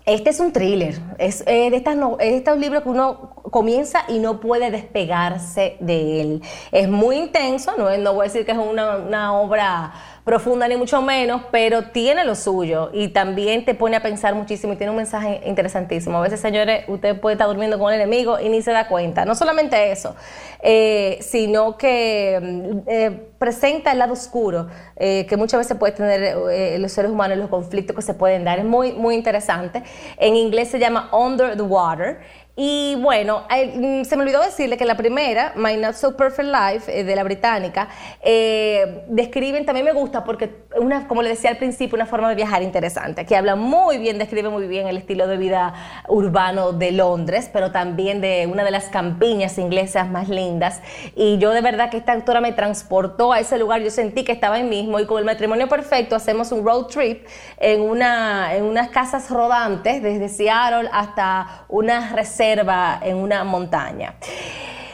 este 0.06 0.28
es 0.28 0.38
un 0.38 0.52
thriller, 0.52 1.00
es, 1.16 1.42
de, 1.46 1.68
estas 1.68 1.96
es 2.20 2.34
estos 2.34 2.58
libros 2.58 2.82
que 2.82 2.90
uno 2.90 3.36
comienza 3.50 4.04
y 4.06 4.18
no 4.18 4.38
puede 4.38 4.70
despegarse 4.70 5.78
de 5.80 6.20
él. 6.20 6.42
Es 6.72 6.90
muy 6.90 7.16
intenso, 7.16 7.72
no, 7.78 7.96
no 7.96 8.12
voy 8.12 8.24
a 8.24 8.28
decir 8.28 8.44
que 8.44 8.52
es 8.52 8.58
una, 8.58 8.98
una 8.98 9.32
obra 9.32 9.94
profunda 10.24 10.66
ni 10.66 10.76
mucho 10.76 11.02
menos, 11.02 11.42
pero 11.50 11.82
tiene 11.82 12.24
lo 12.24 12.34
suyo 12.34 12.90
y 12.94 13.08
también 13.08 13.66
te 13.66 13.74
pone 13.74 13.96
a 13.96 14.02
pensar 14.02 14.34
muchísimo 14.34 14.72
y 14.72 14.76
tiene 14.76 14.90
un 14.90 14.96
mensaje 14.96 15.42
interesantísimo. 15.44 16.16
A 16.16 16.22
veces, 16.22 16.40
señores, 16.40 16.84
usted 16.88 17.20
puede 17.20 17.34
estar 17.34 17.46
durmiendo 17.46 17.78
con 17.78 17.92
el 17.92 18.00
enemigo 18.00 18.40
y 18.40 18.48
ni 18.48 18.62
se 18.62 18.72
da 18.72 18.88
cuenta. 18.88 19.26
No 19.26 19.34
solamente 19.34 19.92
eso, 19.92 20.16
eh, 20.62 21.18
sino 21.20 21.76
que 21.76 22.40
mm, 22.42 22.88
eh, 22.88 23.28
presenta 23.38 23.92
el 23.92 23.98
lado 23.98 24.14
oscuro 24.14 24.68
eh, 24.96 25.26
que 25.26 25.36
muchas 25.36 25.58
veces 25.58 25.76
puede 25.76 25.92
tener 25.92 26.80
los 26.80 26.90
seres 26.90 27.10
humanos, 27.10 27.36
los 27.36 27.50
conflictos 27.50 27.94
que 27.94 28.02
se 28.02 28.14
pueden 28.14 28.44
dar. 28.44 28.58
Es 28.58 28.64
muy, 28.64 28.92
muy 28.92 29.14
interesante. 29.14 29.82
En 30.16 30.36
inglés 30.36 30.68
se 30.68 30.78
llama 30.78 31.10
Under 31.12 31.54
the 31.54 31.62
Water. 31.62 32.20
Y 32.56 32.94
bueno, 33.00 33.42
mm, 33.50 34.04
se 34.04 34.16
me 34.16 34.22
olvidó 34.22 34.40
decirle 34.40 34.76
que 34.76 34.84
la 34.84 34.96
primera, 34.96 35.52
My 35.56 35.76
Not 35.76 35.94
So 35.94 36.16
Perfect 36.16 36.48
Life, 36.48 37.00
eh, 37.00 37.02
de 37.02 37.16
la 37.16 37.24
británica, 37.24 37.88
eh, 38.22 39.02
describen, 39.08 39.66
también 39.66 39.84
me 39.84 39.92
gusta 39.92 40.22
porque, 40.22 40.62
una, 40.76 41.08
como 41.08 41.22
le 41.22 41.30
decía 41.30 41.50
al 41.50 41.56
principio, 41.56 41.96
una 41.96 42.06
forma 42.06 42.28
de 42.28 42.36
viajar 42.36 42.62
interesante, 42.62 43.26
que 43.26 43.34
habla 43.34 43.56
muy 43.56 43.98
bien, 43.98 44.18
describe 44.18 44.50
muy 44.50 44.68
bien 44.68 44.86
el 44.86 44.96
estilo 44.96 45.26
de 45.26 45.36
vida 45.36 45.74
urbano 46.06 46.70
de 46.70 46.92
Londres, 46.92 47.50
pero 47.52 47.72
también 47.72 48.20
de 48.20 48.48
una 48.48 48.62
de 48.62 48.70
las 48.70 48.84
campiñas 48.84 49.58
inglesas 49.58 50.08
más 50.08 50.28
lindas. 50.28 50.80
Y 51.16 51.38
yo 51.38 51.50
de 51.50 51.60
verdad 51.60 51.90
que 51.90 51.96
esta 51.96 52.12
autora 52.12 52.40
me 52.40 52.52
transportó 52.52 53.32
a 53.32 53.40
ese 53.40 53.58
lugar, 53.58 53.80
yo 53.80 53.90
sentí 53.90 54.22
que 54.22 54.30
estaba 54.30 54.56
ahí 54.56 54.62
mismo 54.62 55.00
y 55.00 55.06
con 55.06 55.18
el 55.18 55.24
matrimonio 55.24 55.68
perfecto 55.68 56.14
hacemos 56.14 56.52
un 56.52 56.64
road 56.64 56.86
trip 56.86 57.26
en, 57.58 57.80
una, 57.80 58.54
en 58.54 58.62
unas 58.62 58.90
casas 58.90 59.28
rodantes, 59.28 60.04
desde 60.04 60.28
Seattle 60.28 60.88
hasta 60.92 61.64
una 61.68 62.10
en 62.52 63.16
una 63.16 63.42
montaña. 63.44 64.14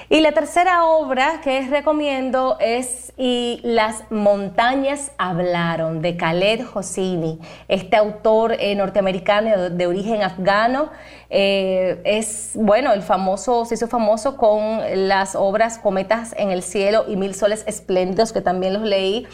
Y 0.08 0.20
la 0.20 0.32
tercera 0.32 0.86
obra 0.86 1.40
que 1.42 1.68
recomiendo 1.68 2.56
es 2.58 3.12
Y 3.16 3.60
las 3.62 4.10
montañas 4.10 5.12
hablaron 5.18 6.00
de 6.00 6.16
Khaled 6.16 6.62
Hosseini, 6.72 7.38
este 7.68 7.96
autor 7.96 8.56
eh, 8.58 8.74
norteamericano 8.74 9.68
de, 9.68 9.86
origen 9.86 10.22
afgano. 10.22 10.90
Eh, 11.28 12.00
es, 12.04 12.52
bueno, 12.54 12.92
el 12.92 13.02
famoso, 13.02 13.66
se 13.66 13.74
hizo 13.74 13.88
famoso 13.88 14.36
con 14.36 14.80
las 15.06 15.36
obras 15.36 15.78
Cometas 15.78 16.34
en 16.38 16.50
el 16.50 16.62
cielo 16.62 17.04
y 17.06 17.16
Mil 17.16 17.34
soles 17.34 17.62
espléndidos, 17.66 18.32
que 18.32 18.40
también 18.40 18.72
los 18.72 18.82
leí 18.82 19.26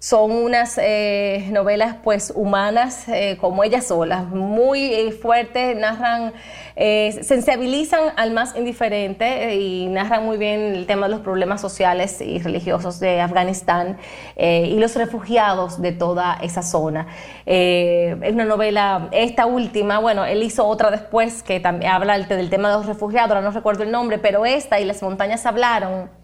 son 0.00 0.32
unas 0.32 0.78
eh, 0.78 1.46
novelas 1.52 1.96
pues 2.02 2.32
humanas 2.34 3.06
eh, 3.06 3.36
como 3.38 3.64
ellas 3.64 3.86
solas, 3.86 4.26
muy 4.28 4.82
eh, 4.82 5.12
fuertes, 5.12 5.76
narran, 5.76 6.32
sensibilizan 6.74 8.14
al 8.16 8.30
más 8.30 8.56
indiferente 8.56 9.54
y 9.56 9.88
narran 9.88 10.24
muy 10.24 10.38
bien 10.38 10.74
el 10.74 10.86
tema 10.86 11.06
de 11.06 11.12
los 11.12 11.20
problemas 11.20 11.60
sociales 11.60 12.22
y 12.22 12.38
religiosos 12.38 12.98
de 12.98 13.20
Afganistán 13.20 13.98
y 14.38 14.78
los 14.78 14.96
refugiados 14.96 15.82
de 15.82 15.92
toda 15.92 16.38
esa 16.40 16.62
zona. 16.62 17.06
es 17.44 18.32
una 18.32 18.46
novela, 18.46 19.10
esta 19.12 19.44
última, 19.44 19.98
bueno, 19.98 20.24
él 20.24 20.42
hizo 20.42 20.66
otra 20.66 20.90
después 20.90 21.42
que 21.42 21.60
también 21.60 21.92
habla 21.92 22.18
del 22.18 22.48
tema 22.48 22.70
de 22.70 22.76
los 22.76 22.86
refugiados, 22.86 23.28
ahora 23.28 23.42
no 23.42 23.50
recuerdo 23.50 23.82
el 23.82 23.90
nombre, 23.90 24.16
pero 24.16 24.46
esta 24.46 24.80
y 24.80 24.86
las 24.86 25.02
montañas 25.02 25.44
hablaron 25.44 26.19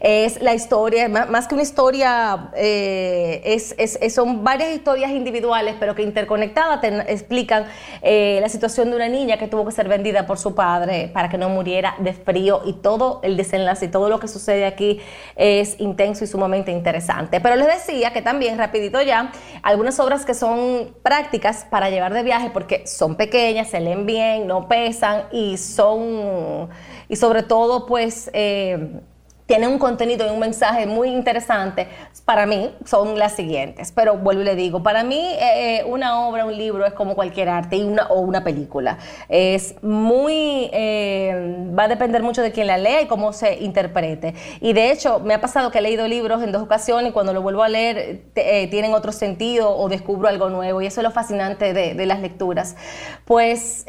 Es 0.00 0.40
la 0.42 0.54
historia, 0.54 1.08
más 1.08 1.48
que 1.48 1.54
una 1.54 1.62
historia, 1.62 2.50
eh, 2.56 3.42
es, 3.44 4.14
son 4.14 4.44
varias 4.44 4.70
historias 4.74 5.10
individuales, 5.10 5.76
pero 5.78 5.94
que 5.94 6.02
interconectadas 6.02 6.80
te 6.80 6.88
explican 7.12 7.66
eh, 8.02 8.38
la 8.40 8.48
situación 8.48 8.90
de 8.90 8.96
una 8.96 9.08
niña 9.08 9.38
que 9.38 9.48
tuvo 9.48 9.64
que 9.64 9.72
ser 9.72 9.88
vendida 9.88 10.26
por 10.26 10.38
su 10.38 10.54
padre 10.54 11.10
para 11.12 11.28
que 11.28 11.38
no 11.38 11.48
muriera 11.48 11.94
de 11.98 12.12
frío 12.12 12.62
y 12.64 12.74
todo 12.74 13.20
el 13.22 13.36
desenlace 13.36 13.86
y 13.86 13.88
todo 13.88 14.08
lo 14.08 14.20
que 14.20 14.28
sucede 14.28 14.66
aquí 14.66 15.00
es 15.36 15.80
intenso 15.80 16.24
y 16.24 16.26
sumamente 16.26 16.70
interesante. 16.70 17.40
Pero 17.40 17.56
les 17.56 17.66
decía 17.66 18.12
que 18.12 18.22
también, 18.22 18.58
rapidito 18.58 19.00
ya, 19.02 19.32
algunas 19.62 19.98
obras 20.00 20.24
que 20.24 20.34
son 20.34 20.94
prácticas 21.02 21.66
para 21.70 21.90
llevar 21.90 22.12
de 22.12 22.22
viaje 22.22 22.50
porque 22.52 22.86
son 22.86 23.16
pequeñas, 23.16 23.70
se 23.70 23.80
leen 23.80 24.06
bien, 24.06 24.46
no 24.46 24.68
pesan 24.68 25.24
y 25.32 25.56
son, 25.56 26.68
y 27.08 27.16
sobre 27.16 27.42
todo 27.42 27.86
pues... 27.86 28.30
Eh, 28.32 29.00
tiene 29.46 29.68
un 29.68 29.78
contenido 29.78 30.26
y 30.26 30.30
un 30.30 30.38
mensaje 30.38 30.86
muy 30.86 31.10
interesante, 31.10 31.86
para 32.24 32.46
mí 32.46 32.74
son 32.84 33.18
las 33.18 33.32
siguientes. 33.34 33.92
Pero 33.92 34.16
vuelvo 34.16 34.42
y 34.42 34.44
le 34.44 34.56
digo, 34.56 34.82
para 34.82 35.04
mí 35.04 35.18
eh, 35.18 35.80
eh, 35.80 35.84
una 35.86 36.26
obra, 36.26 36.46
un 36.46 36.56
libro 36.56 36.86
es 36.86 36.94
como 36.94 37.14
cualquier 37.14 37.50
arte 37.50 37.76
y 37.76 37.82
una, 37.82 38.06
o 38.06 38.20
una 38.20 38.42
película. 38.42 38.98
Es 39.28 39.74
muy, 39.82 40.70
eh, 40.72 41.68
va 41.78 41.84
a 41.84 41.88
depender 41.88 42.22
mucho 42.22 42.40
de 42.40 42.52
quién 42.52 42.66
la 42.66 42.78
lea 42.78 43.02
y 43.02 43.06
cómo 43.06 43.32
se 43.32 43.58
interprete. 43.62 44.34
Y 44.60 44.72
de 44.72 44.90
hecho, 44.90 45.20
me 45.20 45.34
ha 45.34 45.40
pasado 45.40 45.70
que 45.70 45.78
he 45.78 45.82
leído 45.82 46.08
libros 46.08 46.42
en 46.42 46.50
dos 46.50 46.62
ocasiones 46.62 47.10
y 47.10 47.12
cuando 47.12 47.34
lo 47.34 47.42
vuelvo 47.42 47.62
a 47.62 47.68
leer 47.68 48.22
tienen 48.34 48.94
otro 48.94 49.12
sentido 49.12 49.76
o 49.76 49.88
descubro 49.88 50.28
algo 50.28 50.48
nuevo. 50.48 50.80
Y 50.80 50.86
eso 50.86 51.00
es 51.00 51.04
lo 51.04 51.10
fascinante 51.10 51.74
de, 51.74 51.94
de 51.94 52.06
las 52.06 52.20
lecturas. 52.20 52.76
Pues 53.24 53.84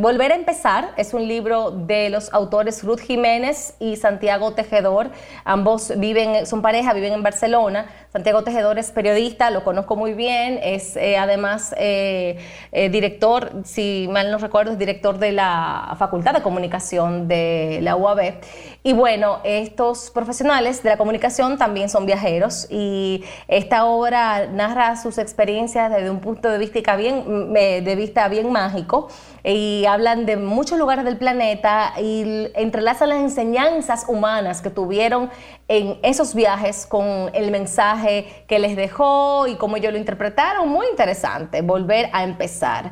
Volver 0.00 0.32
a 0.32 0.34
empezar 0.34 0.90
es 0.96 1.14
un 1.14 1.26
libro 1.28 1.70
de 1.70 2.10
los 2.10 2.32
autores 2.32 2.82
Ruth 2.82 3.00
Jiménez 3.00 3.74
y 3.78 3.96
Santiago 3.96 4.52
Tejedor 4.80 5.10
Ambos 5.44 5.92
viven, 5.98 6.46
son 6.46 6.62
pareja, 6.62 6.94
viven 6.94 7.12
en 7.12 7.22
Barcelona. 7.22 7.86
Santiago 8.12 8.42
Tejedor 8.42 8.78
es 8.78 8.90
periodista, 8.90 9.50
lo 9.50 9.62
conozco 9.62 9.94
muy 9.94 10.14
bien. 10.14 10.58
Es 10.62 10.96
eh, 10.96 11.18
además 11.18 11.74
eh, 11.76 12.38
eh, 12.72 12.88
director, 12.88 13.52
si 13.64 14.08
mal 14.10 14.30
no 14.30 14.38
recuerdo, 14.38 14.72
es 14.72 14.78
director 14.78 15.18
de 15.18 15.32
la 15.32 15.94
Facultad 15.98 16.32
de 16.32 16.42
Comunicación 16.42 17.28
de 17.28 17.80
la 17.82 17.96
UAB. 17.96 18.34
Y 18.82 18.94
bueno, 18.94 19.40
estos 19.44 20.10
profesionales 20.10 20.82
de 20.82 20.90
la 20.90 20.96
comunicación 20.96 21.58
también 21.58 21.90
son 21.90 22.06
viajeros 22.06 22.66
y 22.70 23.22
esta 23.48 23.84
obra 23.84 24.46
narra 24.46 24.96
sus 24.96 25.18
experiencias 25.18 25.90
desde 25.90 26.08
un 26.08 26.20
punto 26.20 26.48
de 26.48 26.56
vista 26.56 26.96
bien, 26.96 27.52
de 27.52 27.96
vista 27.96 28.28
bien 28.28 28.50
mágico 28.50 29.08
y 29.44 29.84
hablan 29.86 30.26
de 30.26 30.36
muchos 30.36 30.78
lugares 30.78 31.04
del 31.04 31.16
planeta 31.16 31.94
y 32.00 32.48
entrelazan 32.54 33.08
las 33.10 33.18
enseñanzas 33.18 34.04
humanas 34.08 34.60
que 34.62 34.70
tuvieron 34.70 35.30
en 35.70 36.00
esos 36.02 36.34
viajes 36.34 36.84
con 36.84 37.30
el 37.32 37.52
mensaje 37.52 38.44
que 38.48 38.58
les 38.58 38.74
dejó 38.74 39.46
y 39.46 39.54
cómo 39.54 39.76
ellos 39.76 39.92
lo 39.92 39.98
interpretaron. 39.98 40.68
Muy 40.68 40.84
interesante, 40.90 41.62
volver 41.62 42.10
a 42.12 42.24
empezar. 42.24 42.90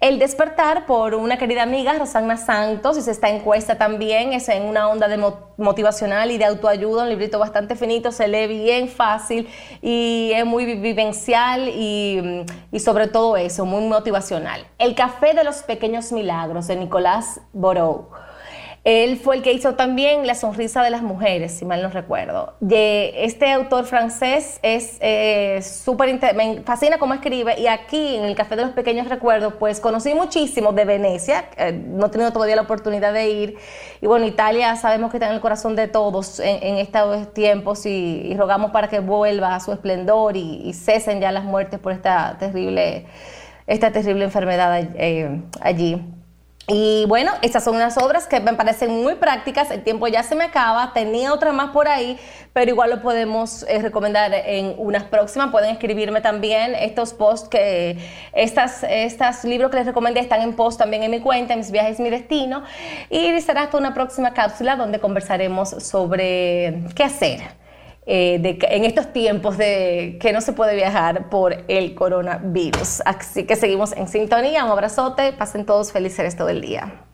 El 0.00 0.18
despertar 0.18 0.84
por 0.84 1.14
una 1.14 1.38
querida 1.38 1.62
amiga, 1.62 1.94
Rosana 1.94 2.36
Santos, 2.36 2.98
y 2.98 3.10
esta 3.10 3.30
encuesta 3.30 3.78
también 3.78 4.34
es 4.34 4.50
en 4.50 4.64
una 4.64 4.88
onda 4.88 5.08
de 5.08 5.16
motivacional 5.56 6.30
y 6.30 6.36
de 6.36 6.44
autoayuda, 6.44 7.04
un 7.04 7.08
librito 7.08 7.38
bastante 7.38 7.74
finito, 7.74 8.12
se 8.12 8.28
lee 8.28 8.46
bien 8.48 8.88
fácil 8.88 9.48
y 9.80 10.32
es 10.34 10.44
muy 10.44 10.66
vivencial 10.76 11.70
y, 11.70 12.44
y 12.70 12.80
sobre 12.80 13.08
todo 13.08 13.38
eso, 13.38 13.64
muy 13.64 13.88
motivacional. 13.88 14.66
El 14.76 14.94
café 14.94 15.32
de 15.32 15.42
los 15.42 15.62
pequeños 15.62 16.12
milagros 16.12 16.66
de 16.66 16.76
Nicolás 16.76 17.40
Borou. 17.54 18.08
Él 18.82 19.18
fue 19.18 19.36
el 19.36 19.42
que 19.42 19.52
hizo 19.52 19.74
también 19.74 20.26
La 20.26 20.34
sonrisa 20.34 20.82
de 20.82 20.88
las 20.88 21.02
mujeres, 21.02 21.52
si 21.52 21.66
mal 21.66 21.82
no 21.82 21.90
recuerdo. 21.90 22.54
este 22.70 23.52
autor 23.52 23.84
francés 23.84 24.58
es 24.62 24.96
eh, 25.00 25.60
súper, 25.62 26.18
me 26.34 26.62
fascina 26.62 26.98
cómo 26.98 27.12
escribe 27.12 27.60
y 27.60 27.66
aquí 27.66 28.16
en 28.16 28.24
el 28.24 28.34
Café 28.34 28.56
de 28.56 28.62
los 28.62 28.72
Pequeños 28.72 29.08
Recuerdos, 29.08 29.54
pues 29.58 29.80
conocí 29.80 30.14
muchísimo 30.14 30.72
de 30.72 30.86
Venecia, 30.86 31.50
eh, 31.58 31.72
no 31.72 32.06
he 32.06 32.08
tenido 32.08 32.32
todavía 32.32 32.56
la 32.56 32.62
oportunidad 32.62 33.12
de 33.12 33.30
ir. 33.30 33.56
Y 34.00 34.06
bueno, 34.06 34.26
Italia 34.26 34.74
sabemos 34.76 35.10
que 35.10 35.18
está 35.18 35.28
en 35.28 35.34
el 35.34 35.40
corazón 35.40 35.76
de 35.76 35.86
todos 35.86 36.40
en, 36.40 36.76
estos 36.78 37.34
tiempos 37.34 37.84
y, 37.84 38.34
rogamos 38.34 38.70
para 38.70 38.88
que 38.88 39.00
vuelva 39.00 39.54
a 39.54 39.60
su 39.60 39.72
esplendor 39.72 40.36
y, 40.36 40.72
cesen 40.72 41.20
ya 41.20 41.32
las 41.32 41.44
muertes 41.44 41.78
por 41.80 41.92
esta 41.92 42.38
terrible, 42.38 43.04
esta 43.66 43.92
terrible 43.92 44.24
enfermedad 44.24 44.80
eh, 44.94 45.42
allí. 45.60 46.02
Y 46.68 47.04
bueno, 47.06 47.32
estas 47.42 47.64
son 47.64 47.76
unas 47.76 47.98
obras 47.98 48.28
que 48.28 48.38
me 48.38 48.54
parecen 48.54 49.02
muy 49.02 49.16
prácticas. 49.16 49.70
El 49.72 49.82
tiempo 49.82 50.06
ya 50.06 50.22
se 50.22 50.36
me 50.36 50.44
acaba. 50.44 50.92
Tenía 50.92 51.32
otra 51.32 51.52
más 51.52 51.70
por 51.70 51.88
ahí, 51.88 52.18
pero 52.52 52.70
igual 52.70 52.90
lo 52.90 53.02
podemos 53.02 53.64
eh, 53.64 53.80
recomendar 53.82 54.32
en 54.32 54.74
unas 54.78 55.04
próximas. 55.04 55.50
Pueden 55.50 55.70
escribirme 55.70 56.20
también 56.20 56.76
estos 56.76 57.12
posts 57.12 57.48
que 57.48 57.98
estas, 58.32 58.84
estos 58.84 59.44
libros 59.44 59.70
que 59.70 59.78
les 59.78 59.86
recomendé 59.86 60.20
están 60.20 60.42
en 60.42 60.54
post 60.54 60.78
también 60.78 61.02
en 61.02 61.10
mi 61.10 61.20
cuenta, 61.20 61.56
Mis 61.56 61.72
viajes, 61.72 61.98
mi 61.98 62.10
destino. 62.10 62.62
Y 63.08 63.40
será 63.40 63.62
hasta 63.62 63.76
una 63.76 63.92
próxima 63.92 64.32
cápsula 64.32 64.76
donde 64.76 65.00
conversaremos 65.00 65.70
sobre 65.70 66.84
qué 66.94 67.02
hacer 67.02 67.59
eh, 68.12 68.58
en 68.62 68.84
estos 68.84 69.12
tiempos 69.12 69.56
de 69.56 70.18
que 70.20 70.32
no 70.32 70.40
se 70.40 70.52
puede 70.52 70.74
viajar 70.74 71.30
por 71.30 71.64
el 71.68 71.94
coronavirus. 71.94 73.02
Así 73.04 73.44
que 73.44 73.54
seguimos 73.54 73.92
en 73.92 74.08
sintonía, 74.08 74.64
un 74.64 74.72
abrazote, 74.72 75.32
pasen 75.32 75.64
todos 75.64 75.92
felices 75.92 76.36
todo 76.36 76.48
el 76.48 76.60
día. 76.60 77.04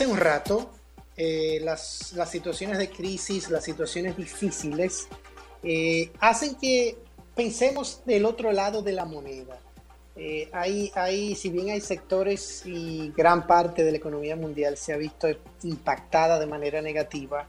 Hace 0.00 0.10
un 0.10 0.16
rato, 0.16 0.70
eh, 1.14 1.60
las, 1.62 2.14
situaciones 2.30 2.78
de 2.78 2.88
crisis, 2.88 3.50
las 3.50 3.62
situaciones 3.62 4.16
difíciles, 4.16 5.08
eh, 5.62 6.10
hacen 6.20 6.54
que 6.54 6.96
pensemos 7.36 8.00
del 8.06 8.24
otro 8.24 8.50
lado 8.50 8.80
de 8.80 8.92
la 8.92 9.04
moneda. 9.04 9.58
Eh, 10.16 10.48
hay, 10.54 10.90
hay, 10.94 11.34
si 11.34 11.50
bien 11.50 11.68
hay 11.68 11.82
sectores 11.82 12.62
y 12.64 13.12
gran 13.14 13.46
parte 13.46 13.84
de 13.84 13.90
la 13.90 13.98
economía 13.98 14.36
mundial 14.36 14.78
se 14.78 14.94
ha 14.94 14.96
visto 14.96 15.28
impactada 15.64 16.38
de 16.38 16.46
manera 16.46 16.80
negativa, 16.80 17.46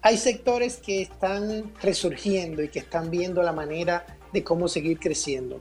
hay 0.00 0.16
sectores 0.16 0.76
que 0.76 1.02
están 1.02 1.74
resurgiendo 1.82 2.62
y 2.62 2.68
que 2.68 2.78
están 2.78 3.10
viendo 3.10 3.42
la 3.42 3.52
manera 3.52 4.06
de 4.32 4.44
cómo 4.44 4.68
seguir 4.68 5.00
creciendo 5.00 5.60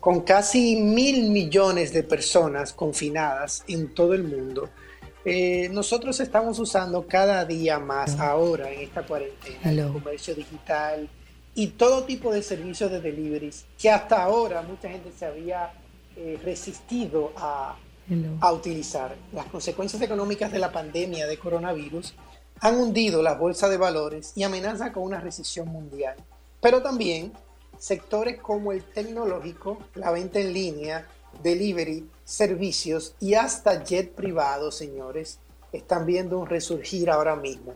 con 0.00 0.20
casi 0.20 0.76
mil 0.76 1.30
millones 1.30 1.92
de 1.92 2.04
personas 2.04 2.72
confinadas 2.72 3.64
en 3.66 3.92
todo 3.94 4.14
el 4.14 4.22
mundo, 4.22 4.70
eh, 5.24 5.68
nosotros 5.70 6.20
estamos 6.20 6.58
usando 6.58 7.06
cada 7.06 7.44
día 7.44 7.78
más 7.78 8.18
ahora 8.18 8.70
en 8.70 8.80
esta 8.80 9.02
cuarentena 9.02 9.70
el 9.70 9.92
comercio 9.92 10.34
digital 10.34 11.08
y 11.54 11.68
todo 11.68 12.04
tipo 12.04 12.32
de 12.32 12.42
servicios 12.42 12.90
de 12.90 13.00
deliveries 13.00 13.64
que 13.78 13.90
hasta 13.90 14.22
ahora 14.22 14.62
mucha 14.62 14.88
gente 14.88 15.10
se 15.16 15.26
había 15.26 15.72
eh, 16.16 16.38
resistido 16.42 17.32
a, 17.36 17.76
a 18.40 18.52
utilizar. 18.52 19.14
Las 19.32 19.46
consecuencias 19.46 20.00
económicas 20.02 20.52
de 20.52 20.58
la 20.58 20.72
pandemia 20.72 21.26
de 21.26 21.38
coronavirus 21.38 22.14
han 22.60 22.76
hundido 22.76 23.22
las 23.22 23.38
bolsas 23.38 23.70
de 23.70 23.76
valores 23.76 24.32
y 24.34 24.42
amenazan 24.42 24.92
con 24.92 25.02
una 25.02 25.20
recesión 25.20 25.68
mundial. 25.68 26.16
Pero 26.60 26.82
también 26.82 27.32
sectores 27.78 28.40
como 28.40 28.72
el 28.72 28.82
tecnológico, 28.82 29.78
la 29.94 30.10
venta 30.10 30.40
en 30.40 30.52
línea, 30.52 31.06
delivery, 31.42 32.08
servicios 32.28 33.14
y 33.20 33.32
hasta 33.34 33.82
jet 33.82 34.12
privado, 34.12 34.70
señores, 34.70 35.38
están 35.72 36.04
viendo 36.04 36.38
un 36.38 36.46
resurgir 36.46 37.08
ahora 37.08 37.34
mismo. 37.36 37.72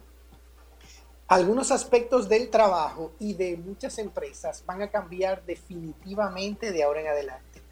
Algunos 1.27 1.71
aspectos 1.71 2.29
del 2.29 2.51
trabajo 2.51 3.13
y 3.19 3.33
de 3.33 3.57
muchas 3.57 3.97
empresas 3.97 4.63
van 4.67 4.83
a 4.83 4.91
cambiar 4.91 5.43
definitivamente 5.47 6.71
de 6.71 6.83
ahora 6.83 7.01
en 7.01 7.07
adelante. 7.07 7.63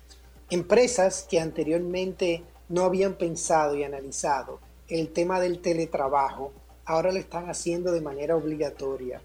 Empresas 0.48 1.26
que 1.28 1.38
anteriormente 1.38 2.44
no 2.70 2.84
habían 2.84 3.12
pensado 3.12 3.76
y 3.76 3.84
analizado 3.84 4.58
el 4.88 5.12
tema 5.12 5.38
del 5.38 5.60
teletrabajo, 5.60 6.50
ahora 6.86 7.12
lo 7.12 7.18
están 7.18 7.50
haciendo 7.50 7.92
de 7.92 8.00
manera 8.00 8.36
obligatoria. 8.36 9.20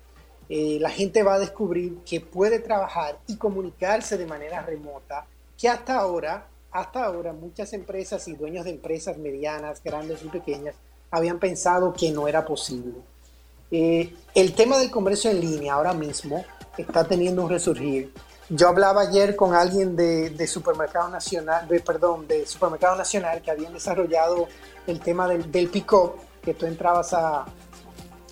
Eh, 0.49 0.77
la 0.82 0.90
gente 0.90 1.23
va 1.23 1.36
a 1.36 1.40
descubrir 1.40 1.99
que 1.99 2.19
puede 2.19 2.60
trabajar 2.60 3.18
y 3.27 3.38
comunicarse 3.38 4.18
de 4.18 4.26
manera 4.26 4.61
remota, 4.61 5.26
que 5.57 5.69
hasta 5.69 5.95
ahora, 5.95 6.49
hasta 6.76 7.06
ahora 7.06 7.31
muchas 7.31 7.72
empresas 7.72 8.27
y 8.27 8.34
dueños 8.34 8.65
de 8.65 8.72
empresas 8.72 9.18
medianas, 9.18 9.81
grandes 9.81 10.22
y 10.23 10.27
pequeñas 10.27 10.76
habían 11.10 11.39
pensado 11.39 11.93
que 11.93 12.11
no 12.11 12.27
era 12.27 12.45
posible. 12.45 12.95
Eh, 13.72 14.14
el 14.34 14.53
tema 14.53 14.77
del 14.77 14.91
comercio 14.91 15.31
en 15.31 15.39
línea 15.39 15.76
ahora 15.76 15.93
mismo 15.93 16.43
está 16.77 17.06
teniendo 17.06 17.43
un 17.43 17.49
resurgir. 17.49 18.14
Yo 18.49 18.68
hablaba 18.68 19.03
ayer 19.03 19.38
con 19.38 19.56
alguien 19.56 19.95
de, 19.95 20.47
Supermercado 20.47 21.07
Nacional, 21.07 21.65
de, 21.68 21.80
perdón, 21.80 22.27
de 22.27 22.45
Supermercado 22.45 22.97
Nacional 22.97 23.41
que 23.41 23.52
habían 23.52 23.72
desarrollado 23.72 24.47
el 24.85 24.99
tema 24.99 25.30
del, 25.30 25.49
del 25.49 25.69
pick-up, 25.69 26.15
que 26.43 26.53
tú 26.53 26.65
entrabas 26.65 27.14
a, 27.14 27.45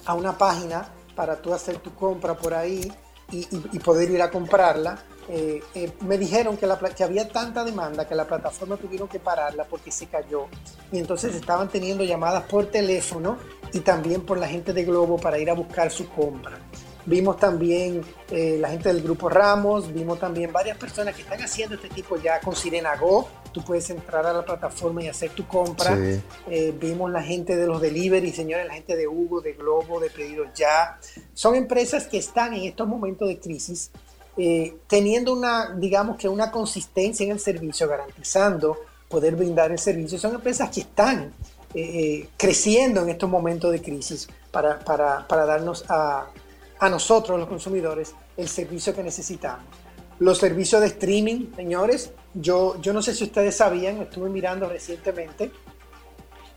a 0.05 0.13
una 0.13 0.37
página 0.37 0.89
para 1.15 1.41
tú 1.41 1.53
hacer 1.53 1.77
tu 1.77 1.95
compra 1.95 2.35
por 2.35 2.53
ahí 2.53 2.91
y, 3.31 3.79
poder 3.79 4.11
ir 4.11 4.21
a 4.21 4.29
comprarla. 4.29 4.99
Eh, 5.29 5.63
eh, 5.73 5.91
me 6.01 6.17
dijeron 6.17 6.57
que, 6.57 6.67
la, 6.67 6.77
que 6.77 7.03
había 7.03 7.29
tanta 7.29 7.63
demanda 7.63 8.07
que 8.07 8.13
la 8.13 8.27
plataforma 8.27 8.75
tuvieron 8.75 9.07
que 9.07 9.19
pararla 9.19 9.63
porque 9.63 9.89
se 9.89 10.07
cayó 10.07 10.47
y 10.91 10.99
entonces 10.99 11.33
estaban 11.33 11.69
teniendo 11.69 12.03
llamadas 12.03 12.43
por 12.43 12.65
teléfono 12.65 13.37
y 13.71 13.79
también 13.79 14.21
por 14.21 14.37
la 14.37 14.47
gente 14.47 14.73
de 14.73 14.83
Globo 14.83 15.17
para 15.17 15.39
ir 15.39 15.49
a 15.49 15.53
buscar 15.53 15.91
su 15.91 16.09
compra. 16.09 16.59
Vimos 17.05 17.37
también 17.37 18.01
eh, 18.31 18.57
la 18.59 18.69
gente 18.69 18.87
del 18.87 19.01
grupo 19.01 19.27
Ramos, 19.27 19.93
vimos 19.93 20.19
también 20.19 20.53
varias 20.53 20.77
personas 20.77 21.13
que 21.15 21.21
están 21.21 21.41
haciendo 21.41 21.75
este 21.75 21.89
tipo 21.89 22.15
ya 22.17 22.39
con 22.39 22.55
Sirena 22.55 22.95
Go. 22.95 23.27
Tú 23.51 23.61
puedes 23.63 23.89
entrar 23.89 24.25
a 24.25 24.33
la 24.33 24.43
plataforma 24.43 25.03
y 25.03 25.09
hacer 25.09 25.31
tu 25.31 25.45
compra. 25.45 25.97
Eh, 26.47 26.73
vimos 26.79 27.11
la 27.11 27.21
gente 27.21 27.57
de 27.57 27.67
los 27.67 27.81
delivery, 27.81 28.31
señores, 28.31 28.65
la 28.65 28.73
gente 28.73 28.95
de 28.95 29.07
Hugo, 29.07 29.41
de 29.41 29.53
Globo, 29.53 29.99
de 29.99 30.09
Pedidos 30.09 30.47
Ya. 30.55 30.97
Son 31.33 31.55
empresas 31.55 32.07
que 32.07 32.17
están 32.17 32.53
en 32.53 32.63
estos 32.63 32.87
momentos 32.87 33.27
de 33.27 33.37
crisis 33.37 33.91
eh, 34.38 34.77
teniendo 34.88 35.34
una, 35.34 35.76
digamos 35.76 36.18
que 36.18 36.27
una 36.27 36.51
consistencia 36.51 37.26
en 37.26 37.31
el 37.31 37.39
servicio, 37.39 37.88
garantizando 37.88 38.77
poder 39.10 39.35
brindar 39.35 39.72
el 39.72 39.80
servicio. 39.80 40.18
Son 40.18 40.34
empresas 40.34 40.69
que 40.69 40.81
están 40.81 41.34
creciendo 42.38 43.01
en 43.01 43.10
estos 43.10 43.27
momentos 43.27 43.72
de 43.72 43.81
crisis 43.81 44.30
para, 44.51 44.77
para, 44.77 45.27
para 45.27 45.43
darnos 45.43 45.84
a, 45.89 46.27
a 46.84 46.89
nosotros 46.89 47.39
los 47.39 47.47
consumidores 47.47 48.14
el 48.35 48.47
servicio 48.47 48.93
que 48.93 49.03
necesitamos. 49.03 49.65
Los 50.19 50.38
servicios 50.38 50.81
de 50.81 50.88
streaming, 50.88 51.53
señores, 51.55 52.11
yo, 52.34 52.80
yo 52.81 52.93
no 52.93 53.01
sé 53.01 53.14
si 53.14 53.23
ustedes 53.23 53.55
sabían, 53.55 54.01
estuve 54.01 54.30
mirando 54.30 54.68
recientemente, 54.68 55.51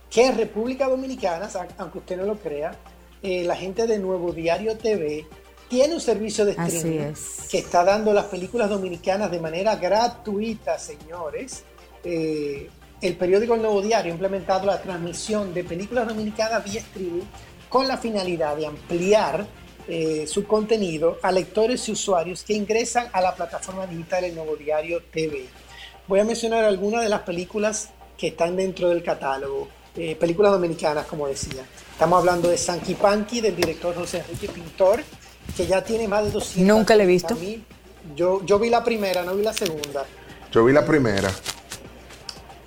que 0.09 0.25
en 0.25 0.37
República 0.37 0.87
Dominicana, 0.87 1.49
aunque 1.77 1.97
usted 1.99 2.17
no 2.17 2.25
lo 2.25 2.37
crea, 2.37 2.75
eh, 3.21 3.43
la 3.43 3.55
gente 3.55 3.87
de 3.87 3.99
Nuevo 3.99 4.31
Diario 4.31 4.77
TV 4.77 5.25
tiene 5.69 5.93
un 5.93 6.01
servicio 6.01 6.45
de 6.45 6.51
streaming 6.51 7.13
que 7.49 7.59
está 7.59 7.83
dando 7.83 8.13
las 8.13 8.25
películas 8.25 8.69
dominicanas 8.69 9.31
de 9.31 9.39
manera 9.39 9.75
gratuita, 9.75 10.79
señores. 10.79 11.63
Eh, 12.03 12.69
el 13.01 13.15
periódico 13.15 13.55
El 13.55 13.61
Nuevo 13.61 13.81
Diario 13.81 14.11
ha 14.11 14.15
implementado 14.15 14.65
la 14.65 14.81
transmisión 14.81 15.53
de 15.53 15.63
películas 15.63 16.07
dominicanas 16.07 16.63
vía 16.63 16.81
streaming 16.81 17.25
con 17.69 17.87
la 17.87 17.97
finalidad 17.97 18.55
de 18.55 18.65
ampliar 18.65 19.45
eh, 19.87 20.25
su 20.27 20.45
contenido 20.45 21.17
a 21.21 21.31
lectores 21.31 21.87
y 21.87 21.91
usuarios 21.91 22.43
que 22.43 22.53
ingresan 22.53 23.07
a 23.13 23.21
la 23.21 23.35
plataforma 23.35 23.85
digital 23.85 24.23
El 24.23 24.35
Nuevo 24.35 24.55
Diario 24.55 25.01
TV. 25.11 25.45
Voy 26.07 26.19
a 26.19 26.23
mencionar 26.23 26.63
algunas 26.63 27.03
de 27.03 27.09
las 27.09 27.21
películas 27.21 27.89
que 28.17 28.27
están 28.27 28.55
dentro 28.55 28.89
del 28.89 29.03
catálogo, 29.03 29.67
eh, 29.95 30.15
películas 30.15 30.53
dominicanas, 30.53 31.05
como 31.05 31.27
decía. 31.27 31.63
Estamos 31.91 32.19
hablando 32.19 32.49
de 32.49 32.57
Sanky 32.57 32.95
Panky, 32.95 33.41
del 33.41 33.55
director 33.55 33.95
José 33.95 34.19
Enrique 34.19 34.47
Pintor, 34.49 35.03
que 35.55 35.67
ya 35.67 35.83
tiene 35.83 36.07
más 36.07 36.23
de 36.25 36.31
200. 36.31 36.75
Nunca 36.75 36.95
le 36.95 37.03
he 37.03 37.07
visto. 37.07 37.37
Yo, 38.15 38.43
yo 38.45 38.59
vi 38.59 38.69
la 38.69 38.83
primera, 38.83 39.23
no 39.23 39.35
vi 39.35 39.43
la 39.43 39.53
segunda. 39.53 40.05
Yo 40.51 40.63
vi 40.65 40.73
la 40.73 40.85
primera. 40.85 41.31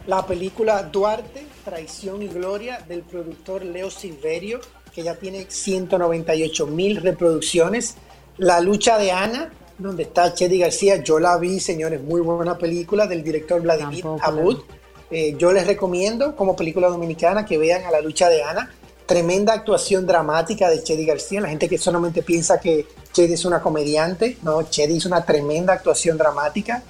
La 0.07 0.27
película 0.27 0.83
Duarte, 0.83 1.47
Traición 1.65 2.23
y 2.23 2.29
Gloria, 2.29 2.85
del 2.89 3.03
productor 3.03 3.65
Leo 3.65 3.91
Silverio, 3.91 4.61
que 4.95 5.03
ya 5.03 5.15
tiene 5.15 5.47
198 5.49 6.67
mil 6.67 6.97
reproducciones. 6.97 7.97
La 8.37 8.61
lucha 8.61 8.99
de 8.99 9.13
Ana, 9.13 9.51
donde 9.79 10.05
está 10.05 10.35
Chedi 10.35 10.59
García, 10.59 10.97
yo 11.03 11.19
la 11.21 11.37
vi, 11.39 11.61
señores, 11.61 12.03
muy 12.03 12.21
buena 12.21 12.59
película 12.59 13.07
del 13.07 13.23
director 13.23 13.61
Vladimir 13.61 14.05
Abud. 14.23 14.63
Eh, 15.11 15.35
yo 15.39 15.53
les 15.53 15.67
recomiendo 15.67 16.37
como 16.37 16.55
película 16.55 16.89
dominicana 16.89 17.45
que 17.45 17.59
vean 17.59 17.85
a 17.85 17.91
la 17.91 18.01
lucha 18.01 18.29
de 18.29 18.43
Ana. 18.43 18.73
Tremenda 19.11 19.55
actuación 19.55 20.07
dramática 20.07 20.71
de 20.71 20.85
Chedi 20.85 21.05
García. 21.05 21.41
La 21.41 21.49
gente 21.49 21.69
que 21.69 21.79
solamente 21.79 22.23
piensa 22.23 22.61
que 22.61 22.87
Chedi 23.13 23.33
es 23.33 23.45
una 23.45 23.61
comediante, 23.61 24.39
no, 24.43 24.63
Chedi 24.63 24.99
es 24.99 25.05
una 25.05 25.27
tremenda 25.27 25.73
actuación 25.73 26.17
dramática. 26.17 26.85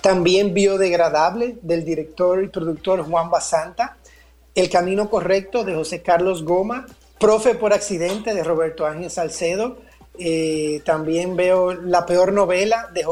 También 0.00 0.52
Biodegradable 0.52 1.58
del 1.62 1.84
director 1.84 2.42
y 2.42 2.48
productor 2.48 3.08
Juan 3.08 3.30
Basanta. 3.30 3.98
El 4.56 4.68
Camino 4.68 5.08
Correcto 5.08 5.62
de 5.62 5.76
José 5.76 6.02
Carlos 6.02 6.42
Goma 6.42 6.88
Profe 7.20 7.54
por 7.54 7.72
accidente 7.72 8.34
de 8.34 8.42
Roberto 8.42 8.84
Ángel 8.84 9.08
Salcedo. 9.08 9.78
Eh, 10.18 10.82
también 10.84 11.36
veo 11.36 11.72
La 11.72 12.04
peor 12.04 12.32
novela 12.32 12.90
de 12.92 13.04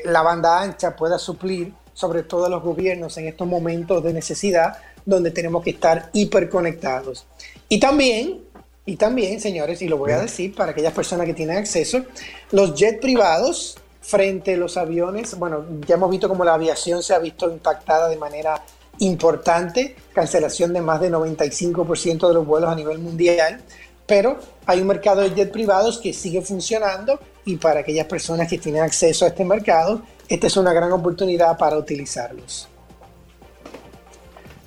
la 0.06 0.22
banda 0.22 0.62
ancha 0.62 0.96
pueda 0.96 1.18
suplir, 1.18 1.74
sobre 1.94 2.24
todo 2.24 2.46
a 2.46 2.50
los 2.50 2.62
gobiernos 2.62 3.18
en 3.18 3.28
estos 3.28 3.48
momentos 3.48 4.04
de 4.04 4.14
necesidad, 4.14 4.78
donde 5.06 5.32
tenemos 5.32 5.64
que 5.64 5.70
estar 5.70 6.10
hiperconectados. 6.12 7.26
Y 7.70 7.80
también, 7.80 8.42
y 8.86 8.98
también, 8.98 9.40
señores, 9.40 9.82
y 9.82 9.88
lo 9.88 9.98
voy 9.98 10.12
a 10.12 10.20
decir 10.20 10.54
para 10.54 10.72
aquellas 10.72 10.94
personas 10.94 11.26
que 11.26 11.34
tienen 11.34 11.58
acceso, 11.58 12.04
los 12.52 12.76
jets 12.76 13.00
privados 13.00 13.78
frente 14.02 14.54
a 14.54 14.58
los 14.58 14.78
aviones, 14.78 15.38
bueno, 15.40 15.66
ya 15.88 15.96
hemos 15.96 16.12
visto 16.12 16.30
cómo 16.30 16.44
la 16.44 16.54
aviación 16.54 17.02
se 17.02 17.16
ha 17.16 17.20
visto 17.20 17.50
impactada 17.50 18.08
de 18.10 18.18
manera 18.18 18.62
importante, 19.00 19.96
cancelación 20.14 20.74
de 20.74 20.82
más 20.82 21.02
de 21.02 21.12
95% 21.12 22.28
de 22.28 22.34
los 22.34 22.46
vuelos 22.46 22.70
a 22.70 22.76
nivel 22.76 23.00
mundial, 23.00 23.62
pero 24.06 24.40
hay 24.66 24.82
un 24.82 24.88
mercado 24.88 25.22
de 25.22 25.34
jet 25.34 25.52
privados 25.52 25.98
que 25.98 26.14
sigue 26.14 26.42
funcionando 26.42 27.20
y 27.44 27.58
para 27.58 27.82
aquellas 27.82 28.08
personas 28.08 28.48
que 28.48 28.58
tienen 28.58 28.82
acceso 28.82 29.26
a 29.26 29.30
este 29.30 29.46
mercado, 29.46 30.02
esta 30.28 30.48
es 30.48 30.58
una 30.58 30.74
gran 30.74 30.92
oportunidad 30.92 31.58
para 31.58 31.78
utilizarlos. 31.78 32.68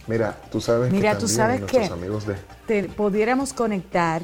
Mira, 0.06 0.36
tú 0.50 0.60
sabes 0.60 0.90
Mira, 0.90 1.12
que 1.12 1.20
tú 1.20 1.28
sabes 1.28 1.62
que 1.62 1.84
amigos 1.84 2.26
de... 2.26 2.36
te 2.66 2.84
pudiéramos 2.84 3.52
conectar 3.52 4.22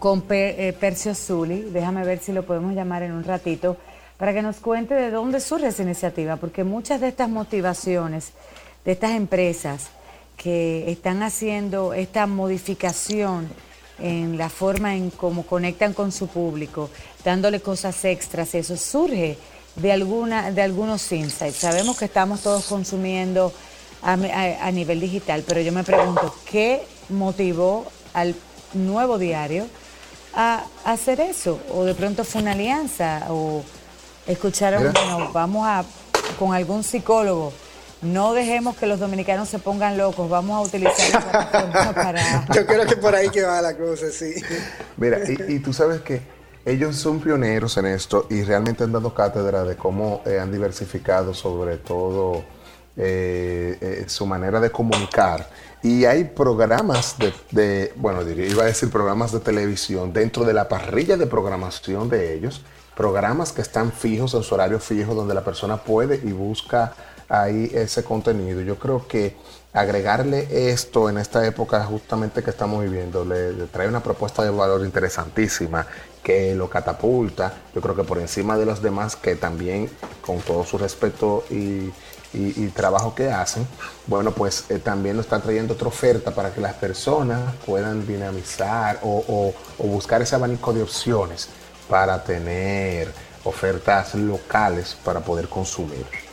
con 0.00 0.24
eh, 0.30 0.74
Percio 0.78 1.14
Zuli, 1.14 1.62
déjame 1.70 2.04
ver 2.04 2.18
si 2.18 2.32
lo 2.32 2.44
podemos 2.44 2.74
llamar 2.74 3.02
en 3.02 3.12
un 3.12 3.24
ratito, 3.24 3.76
para 4.16 4.32
que 4.32 4.42
nos 4.42 4.56
cuente 4.56 4.94
de 4.94 5.10
dónde 5.10 5.40
surge 5.40 5.68
esa 5.68 5.82
iniciativa, 5.82 6.36
porque 6.36 6.64
muchas 6.64 7.00
de 7.00 7.08
estas 7.08 7.28
motivaciones 7.28 8.32
de 8.84 8.92
estas 8.92 9.12
empresas 9.12 9.88
que 10.36 10.90
están 10.90 11.22
haciendo 11.22 11.92
esta 11.92 12.26
modificación 12.26 13.48
en 13.98 14.38
la 14.38 14.48
forma 14.48 14.94
en 14.94 15.10
cómo 15.10 15.44
conectan 15.44 15.92
con 15.92 16.12
su 16.12 16.28
público, 16.28 16.88
dándole 17.24 17.60
cosas 17.60 18.04
extras, 18.04 18.54
eso 18.54 18.76
surge 18.76 19.36
de 19.74 19.92
alguna 19.92 20.50
de 20.50 20.62
algunos 20.62 21.10
insights. 21.12 21.56
Sabemos 21.56 21.98
que 21.98 22.04
estamos 22.04 22.40
todos 22.42 22.64
consumiendo 22.66 23.52
a, 24.02 24.70
nivel 24.70 25.00
digital, 25.00 25.44
pero 25.46 25.60
yo 25.60 25.72
me 25.72 25.82
pregunto, 25.84 26.34
¿qué 26.48 26.82
motivó 27.08 27.86
al 28.14 28.34
nuevo 28.74 29.18
diario 29.18 29.66
a, 30.34 30.64
hacer 30.84 31.20
eso? 31.20 31.60
O 31.72 31.84
de 31.84 31.94
pronto 31.94 32.24
fue 32.24 32.42
una 32.42 32.52
alianza, 32.52 33.26
o 33.30 33.62
escucharon, 34.26 34.92
bueno, 34.92 35.30
vamos 35.32 35.66
a 35.66 35.84
con 36.38 36.54
algún 36.54 36.84
psicólogo. 36.84 37.52
No 38.02 38.32
dejemos 38.32 38.76
que 38.76 38.86
los 38.86 39.00
dominicanos 39.00 39.48
se 39.48 39.58
pongan 39.58 39.98
locos, 39.98 40.30
vamos 40.30 40.56
a 40.56 40.60
utilizar 40.60 41.92
para... 41.94 42.46
Yo 42.54 42.64
creo 42.64 42.86
que 42.86 42.96
por 42.96 43.14
ahí 43.14 43.28
que 43.28 43.42
va 43.42 43.60
la 43.60 43.76
cosa, 43.76 44.10
sí. 44.10 44.34
Mira, 44.96 45.18
y, 45.26 45.58
tú 45.58 45.72
sabes 45.72 46.02
que 46.02 46.22
ellos 46.64 46.96
son 46.96 47.20
pioneros 47.20 47.76
en 47.76 47.86
esto 47.86 48.26
y 48.30 48.42
realmente 48.42 48.84
han 48.84 48.92
dado 48.92 49.12
cátedra 49.14 49.64
de 49.64 49.76
cómo 49.76 50.22
eh, 50.26 50.38
han 50.38 50.52
diversificado 50.52 51.34
sobre 51.34 51.78
todo 51.78 52.44
eh, 52.96 53.78
eh, 53.80 54.04
su 54.06 54.26
manera 54.26 54.60
de 54.60 54.70
comunicar. 54.70 55.48
Y 55.82 56.04
hay 56.04 56.24
programas 56.24 57.16
de, 57.50 57.92
bueno, 57.96 58.22
iba 58.28 58.62
a 58.62 58.66
decir 58.66 58.90
programas 58.90 59.32
de 59.32 59.40
televisión 59.40 60.12
dentro 60.12 60.44
de 60.44 60.52
la 60.52 60.68
parrilla 60.68 61.16
de 61.16 61.26
programación 61.26 62.08
de 62.08 62.34
ellos, 62.34 62.62
programas 62.96 63.52
que 63.52 63.62
están 63.62 63.92
fijos 63.92 64.34
en 64.34 64.42
su 64.42 64.54
horario 64.54 64.80
fijo 64.80 65.14
donde 65.14 65.34
la 65.34 65.44
persona 65.44 65.76
puede 65.76 66.16
y 66.16 66.32
busca 66.32 66.94
ahí 67.28 67.70
ese 67.74 68.04
contenido. 68.04 68.60
Yo 68.60 68.78
creo 68.78 69.06
que 69.06 69.36
agregarle 69.72 70.70
esto 70.70 71.10
en 71.10 71.18
esta 71.18 71.46
época 71.46 71.84
justamente 71.84 72.42
que 72.42 72.50
estamos 72.50 72.82
viviendo 72.82 73.24
le, 73.24 73.52
trae 73.66 73.86
una 73.86 74.02
propuesta 74.02 74.42
de 74.42 74.50
valor 74.50 74.84
interesantísima 74.84 75.86
que 76.22 76.54
lo 76.54 76.68
catapulta, 76.68 77.54
yo 77.74 77.80
creo 77.80 77.94
que 77.94 78.04
por 78.04 78.18
encima 78.18 78.56
de 78.58 78.66
los 78.66 78.82
demás 78.82 79.14
que 79.16 79.36
también 79.36 79.88
con 80.20 80.40
todo 80.40 80.64
su 80.64 80.78
respeto 80.78 81.44
y, 81.50 81.92
trabajo 82.74 83.14
que 83.14 83.30
hacen, 83.30 83.66
bueno, 84.06 84.30
pues 84.30 84.66
eh, 84.68 84.78
también 84.78 85.16
nos 85.16 85.26
están 85.26 85.42
trayendo 85.42 85.74
otra 85.74 85.88
oferta 85.88 86.30
para 86.30 86.52
que 86.52 86.60
las 86.60 86.74
personas 86.74 87.54
puedan 87.66 88.06
dinamizar 88.06 89.00
o 89.02 89.52
buscar 89.78 90.22
ese 90.22 90.36
abanico 90.36 90.72
de 90.72 90.82
opciones 90.82 91.48
para 91.88 92.22
tener 92.22 93.08
ofertas 93.44 94.14
locales 94.14 94.96
para 95.02 95.20
poder 95.20 95.48
consumir. 95.48 96.27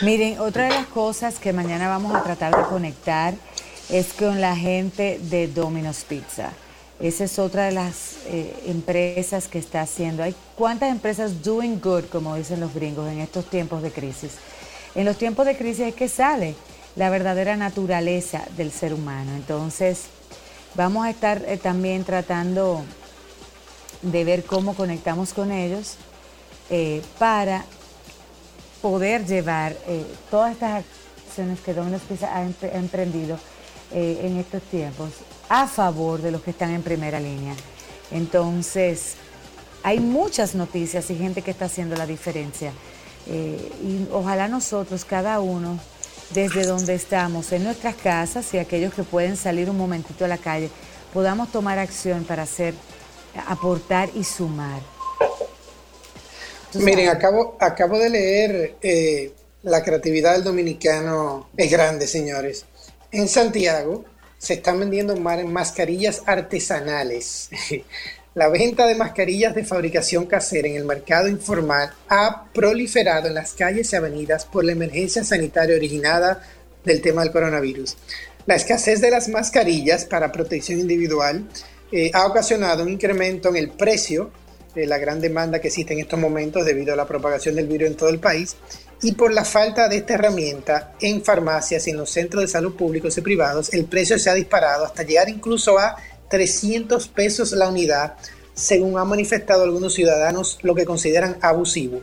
Miren, 0.00 0.40
otra 0.40 0.64
de 0.64 0.70
las 0.70 0.86
cosas 0.86 1.38
que 1.38 1.52
mañana 1.52 1.88
vamos 1.88 2.14
a 2.14 2.22
tratar 2.24 2.56
de 2.56 2.62
conectar 2.64 3.34
es 3.88 4.12
con 4.14 4.40
la 4.40 4.56
gente 4.56 5.20
de 5.22 5.46
Domino's 5.46 6.04
Pizza. 6.08 6.50
Esa 6.98 7.24
es 7.24 7.38
otra 7.38 7.66
de 7.66 7.72
las 7.72 8.16
eh, 8.26 8.64
empresas 8.66 9.46
que 9.46 9.58
está 9.58 9.82
haciendo. 9.82 10.22
Hay 10.22 10.34
cuántas 10.56 10.90
empresas 10.90 11.42
doing 11.42 11.80
good, 11.80 12.04
como 12.10 12.34
dicen 12.34 12.58
los 12.58 12.74
gringos, 12.74 13.10
en 13.12 13.20
estos 13.20 13.48
tiempos 13.48 13.82
de 13.82 13.92
crisis. 13.92 14.32
En 14.94 15.04
los 15.04 15.18
tiempos 15.18 15.46
de 15.46 15.56
crisis 15.56 15.86
es 15.86 15.94
que 15.94 16.08
sale 16.08 16.54
la 16.96 17.08
verdadera 17.10 17.56
naturaleza 17.56 18.44
del 18.56 18.72
ser 18.72 18.94
humano. 18.94 19.32
Entonces, 19.36 20.04
vamos 20.74 21.06
a 21.06 21.10
estar 21.10 21.44
eh, 21.46 21.58
también 21.58 22.04
tratando 22.04 22.82
de 24.02 24.24
ver 24.24 24.44
cómo 24.44 24.74
conectamos 24.74 25.32
con 25.32 25.52
ellos 25.52 25.96
eh, 26.70 27.02
para 27.18 27.64
poder 28.82 29.24
llevar 29.24 29.76
todas 30.30 30.52
estas 30.52 30.84
acciones 31.28 31.60
que 31.60 31.72
Domino's 31.72 32.02
Pizza 32.02 32.36
ha 32.36 32.42
emprendido 32.42 33.38
en 33.92 34.38
estos 34.38 34.62
tiempos 34.64 35.10
a 35.48 35.66
favor 35.66 36.20
de 36.20 36.32
los 36.32 36.42
que 36.42 36.50
están 36.50 36.70
en 36.70 36.82
primera 36.82 37.20
línea. 37.20 37.54
Entonces, 38.10 39.14
hay 39.82 40.00
muchas 40.00 40.54
noticias 40.54 41.10
y 41.10 41.16
gente 41.16 41.42
que 41.42 41.50
está 41.50 41.66
haciendo 41.66 41.96
la 41.96 42.06
diferencia. 42.06 42.72
Eh, 43.26 43.72
y 43.82 44.08
ojalá 44.12 44.48
nosotros, 44.48 45.04
cada 45.04 45.40
uno, 45.40 45.78
desde 46.30 46.64
donde 46.64 46.94
estamos, 46.94 47.52
en 47.52 47.64
nuestras 47.64 47.94
casas 47.96 48.52
y 48.54 48.58
aquellos 48.58 48.94
que 48.94 49.02
pueden 49.02 49.36
salir 49.36 49.68
un 49.70 49.76
momentito 49.76 50.24
a 50.24 50.28
la 50.28 50.38
calle, 50.38 50.70
podamos 51.12 51.50
tomar 51.50 51.78
acción 51.78 52.24
para 52.24 52.44
hacer, 52.44 52.74
aportar 53.46 54.10
y 54.14 54.24
sumar. 54.24 54.80
Miren, 56.74 57.08
acabo, 57.08 57.56
acabo 57.60 57.98
de 57.98 58.10
leer 58.10 58.74
eh, 58.82 59.32
La 59.62 59.82
creatividad 59.82 60.34
del 60.34 60.44
dominicano 60.44 61.50
es 61.56 61.70
grande, 61.70 62.06
señores. 62.06 62.64
En 63.10 63.28
Santiago, 63.28 64.04
se 64.38 64.54
están 64.54 64.80
vendiendo 64.80 65.14
mascarillas 65.16 66.22
artesanales. 66.26 67.48
La 68.34 68.48
venta 68.48 68.86
de 68.86 68.94
mascarillas 68.94 69.54
de 69.54 69.62
fabricación 69.62 70.24
casera 70.24 70.66
en 70.66 70.76
el 70.76 70.86
mercado 70.86 71.28
informal 71.28 71.92
ha 72.08 72.46
proliferado 72.54 73.28
en 73.28 73.34
las 73.34 73.52
calles 73.52 73.92
y 73.92 73.96
avenidas 73.96 74.46
por 74.46 74.64
la 74.64 74.72
emergencia 74.72 75.22
sanitaria 75.22 75.76
originada 75.76 76.42
del 76.82 77.02
tema 77.02 77.22
del 77.22 77.30
coronavirus. 77.30 77.98
La 78.46 78.54
escasez 78.54 79.00
de 79.02 79.10
las 79.10 79.28
mascarillas 79.28 80.06
para 80.06 80.32
protección 80.32 80.80
individual 80.80 81.46
eh, 81.92 82.10
ha 82.14 82.26
ocasionado 82.26 82.82
un 82.82 82.88
incremento 82.88 83.50
en 83.50 83.56
el 83.56 83.70
precio 83.70 84.30
de 84.74 84.86
la 84.86 84.98
gran 84.98 85.20
demanda 85.20 85.60
que 85.60 85.68
existe 85.68 85.92
en 85.92 86.00
estos 86.00 86.18
momentos 86.18 86.64
debido 86.64 86.92
a 86.92 86.96
la 86.96 87.06
propagación 87.06 87.54
del 87.54 87.66
virus 87.66 87.88
en 87.88 87.96
todo 87.96 88.08
el 88.08 88.18
país 88.18 88.56
y 89.02 89.12
por 89.12 89.32
la 89.32 89.44
falta 89.44 89.88
de 89.88 89.96
esta 89.96 90.14
herramienta 90.14 90.94
en 91.00 91.24
farmacias 91.24 91.86
y 91.86 91.90
en 91.90 91.96
los 91.96 92.10
centros 92.10 92.42
de 92.42 92.48
salud 92.48 92.76
públicos 92.76 93.18
y 93.18 93.20
privados, 93.20 93.72
el 93.74 93.84
precio 93.86 94.18
se 94.18 94.30
ha 94.30 94.34
disparado 94.34 94.84
hasta 94.84 95.02
llegar 95.02 95.28
incluso 95.28 95.78
a 95.78 95.96
300 96.30 97.08
pesos 97.08 97.52
la 97.52 97.68
unidad, 97.68 98.14
según 98.54 98.96
han 98.98 99.08
manifestado 99.08 99.64
algunos 99.64 99.94
ciudadanos, 99.94 100.58
lo 100.62 100.74
que 100.74 100.86
consideran 100.86 101.36
abusivo. 101.42 102.00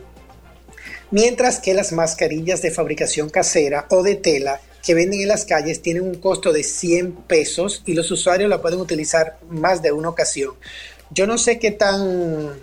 Mientras 1.10 1.58
que 1.58 1.74
las 1.74 1.92
mascarillas 1.92 2.60
de 2.62 2.70
fabricación 2.70 3.30
casera 3.30 3.86
o 3.88 4.02
de 4.02 4.16
tela 4.16 4.60
que 4.84 4.94
venden 4.94 5.22
en 5.22 5.28
las 5.28 5.44
calles 5.44 5.82
tienen 5.82 6.02
un 6.02 6.14
costo 6.16 6.52
de 6.52 6.62
100 6.62 7.12
pesos 7.26 7.82
y 7.86 7.94
los 7.94 8.10
usuarios 8.10 8.50
la 8.50 8.60
pueden 8.60 8.78
utilizar 8.78 9.38
más 9.48 9.82
de 9.82 9.92
una 9.92 10.10
ocasión. 10.10 10.54
Yo 11.10 11.26
no 11.26 11.38
sé 11.38 11.58
qué 11.58 11.72
tan 11.72 12.60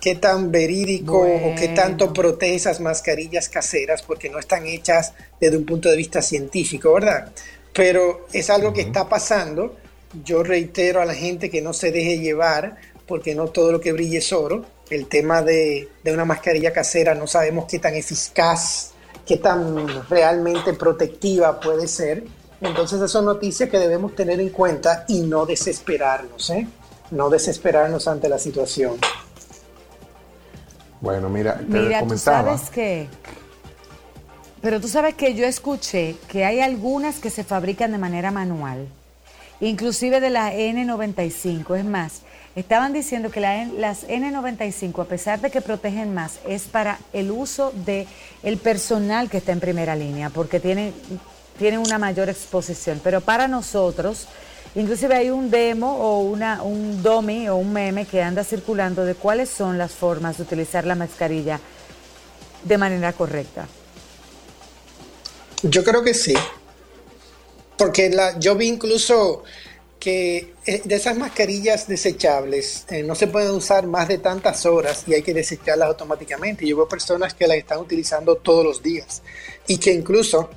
qué 0.00 0.14
tan 0.14 0.50
verídico 0.50 1.20
o 1.20 1.54
qué 1.56 1.68
tanto 1.68 2.12
protege 2.12 2.54
esas 2.54 2.80
mascarillas 2.80 3.48
caseras 3.48 4.02
porque 4.02 4.28
no 4.28 4.38
están 4.38 4.66
hechas 4.66 5.12
desde 5.40 5.56
un 5.56 5.66
punto 5.66 5.88
de 5.88 5.96
vista 5.96 6.22
científico, 6.22 6.92
¿verdad? 6.94 7.32
Pero 7.72 8.26
es 8.32 8.50
algo 8.50 8.72
que 8.72 8.82
está 8.82 9.08
pasando. 9.08 9.76
Yo 10.24 10.42
reitero 10.42 11.00
a 11.00 11.04
la 11.04 11.14
gente 11.14 11.50
que 11.50 11.60
no 11.60 11.72
se 11.72 11.92
deje 11.92 12.18
llevar 12.18 12.76
porque 13.06 13.34
no 13.34 13.48
todo 13.48 13.72
lo 13.72 13.80
que 13.80 13.92
brille 13.92 14.18
es 14.18 14.32
oro. 14.32 14.64
El 14.90 15.06
tema 15.06 15.42
de, 15.42 15.88
de 16.02 16.12
una 16.12 16.24
mascarilla 16.24 16.72
casera 16.72 17.14
no 17.14 17.26
sabemos 17.26 17.66
qué 17.68 17.78
tan 17.78 17.94
eficaz, 17.94 18.92
qué 19.26 19.36
tan 19.36 20.08
realmente 20.08 20.72
protectiva 20.74 21.60
puede 21.60 21.86
ser. 21.88 22.24
Entonces, 22.60 22.96
esas 22.96 23.10
son 23.10 23.26
noticias 23.26 23.68
que 23.70 23.78
debemos 23.78 24.14
tener 24.16 24.40
en 24.40 24.48
cuenta 24.48 25.04
y 25.06 25.20
no 25.20 25.46
desesperarnos, 25.46 26.50
¿eh? 26.50 26.66
No 27.10 27.30
desesperarnos 27.30 28.06
ante 28.06 28.28
la 28.28 28.38
situación. 28.38 28.98
Bueno, 31.00 31.28
mira, 31.28 31.58
te 31.58 31.64
mira, 31.64 32.04
tú 32.04 32.18
sabes 32.18 32.70
que... 32.70 33.08
Pero 34.60 34.80
tú 34.80 34.88
sabes 34.88 35.14
que 35.14 35.34
yo 35.34 35.46
escuché 35.46 36.16
que 36.28 36.44
hay 36.44 36.60
algunas 36.60 37.20
que 37.20 37.30
se 37.30 37.44
fabrican 37.44 37.92
de 37.92 37.98
manera 37.98 38.32
manual, 38.32 38.88
inclusive 39.60 40.20
de 40.20 40.30
la 40.30 40.52
N95. 40.52 41.76
Es 41.78 41.84
más, 41.84 42.22
estaban 42.56 42.92
diciendo 42.92 43.30
que 43.30 43.40
las 43.40 44.08
N95, 44.08 45.00
a 45.00 45.04
pesar 45.04 45.40
de 45.40 45.50
que 45.50 45.60
protegen 45.60 46.12
más, 46.12 46.40
es 46.44 46.64
para 46.64 46.98
el 47.12 47.30
uso 47.30 47.72
del 47.86 48.08
el 48.42 48.56
personal 48.58 49.30
que 49.30 49.36
está 49.36 49.52
en 49.52 49.60
primera 49.60 49.94
línea, 49.94 50.28
porque 50.28 50.58
tienen, 50.58 50.92
tienen 51.56 51.78
una 51.78 51.98
mayor 51.98 52.28
exposición. 52.28 53.00
Pero 53.04 53.20
para 53.20 53.46
nosotros 53.46 54.26
Inclusive 54.78 55.12
hay 55.12 55.30
un 55.30 55.50
demo 55.50 55.92
o 55.92 56.20
una, 56.20 56.62
un 56.62 57.02
dummy 57.02 57.48
o 57.48 57.56
un 57.56 57.72
meme 57.72 58.06
que 58.06 58.22
anda 58.22 58.44
circulando 58.44 59.04
de 59.04 59.16
cuáles 59.16 59.50
son 59.50 59.76
las 59.76 59.90
formas 59.90 60.36
de 60.36 60.44
utilizar 60.44 60.86
la 60.86 60.94
mascarilla 60.94 61.58
de 62.62 62.78
manera 62.78 63.12
correcta. 63.12 63.66
Yo 65.64 65.82
creo 65.82 66.04
que 66.04 66.14
sí. 66.14 66.34
Porque 67.76 68.08
la, 68.10 68.38
yo 68.38 68.54
vi 68.54 68.68
incluso 68.68 69.42
que 69.98 70.54
eh, 70.64 70.82
de 70.84 70.94
esas 70.94 71.16
mascarillas 71.16 71.88
desechables 71.88 72.86
eh, 72.88 73.02
no 73.02 73.16
se 73.16 73.26
pueden 73.26 73.50
usar 73.50 73.84
más 73.88 74.06
de 74.06 74.18
tantas 74.18 74.64
horas 74.64 75.02
y 75.08 75.14
hay 75.14 75.22
que 75.22 75.34
desecharlas 75.34 75.88
automáticamente. 75.88 76.64
Yo 76.64 76.76
veo 76.76 76.88
personas 76.88 77.34
que 77.34 77.48
las 77.48 77.56
están 77.56 77.78
utilizando 77.78 78.36
todos 78.36 78.64
los 78.64 78.80
días 78.80 79.22
y 79.66 79.78
que 79.78 79.92
incluso 79.92 80.50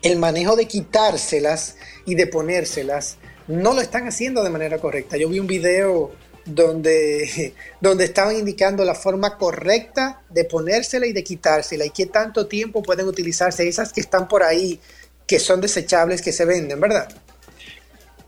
el 0.00 0.18
manejo 0.18 0.56
de 0.56 0.66
quitárselas 0.66 1.76
y 2.06 2.14
de 2.14 2.26
ponérselas 2.28 3.18
no 3.48 3.72
lo 3.74 3.80
están 3.80 4.06
haciendo 4.06 4.42
de 4.42 4.50
manera 4.50 4.78
correcta. 4.78 5.16
Yo 5.16 5.28
vi 5.28 5.38
un 5.38 5.46
video 5.46 6.12
donde, 6.44 7.54
donde 7.80 8.04
estaban 8.04 8.36
indicando 8.36 8.84
la 8.84 8.94
forma 8.94 9.36
correcta 9.36 10.22
de 10.28 10.44
ponérsela 10.44 11.06
y 11.06 11.12
de 11.12 11.24
quitársela 11.24 11.84
y 11.84 11.90
qué 11.90 12.06
tanto 12.06 12.46
tiempo 12.46 12.82
pueden 12.82 13.06
utilizarse 13.06 13.68
esas 13.68 13.92
que 13.92 14.00
están 14.00 14.28
por 14.28 14.42
ahí, 14.42 14.80
que 15.26 15.38
son 15.38 15.60
desechables, 15.60 16.22
que 16.22 16.32
se 16.32 16.44
venden, 16.44 16.80
¿verdad? 16.80 17.08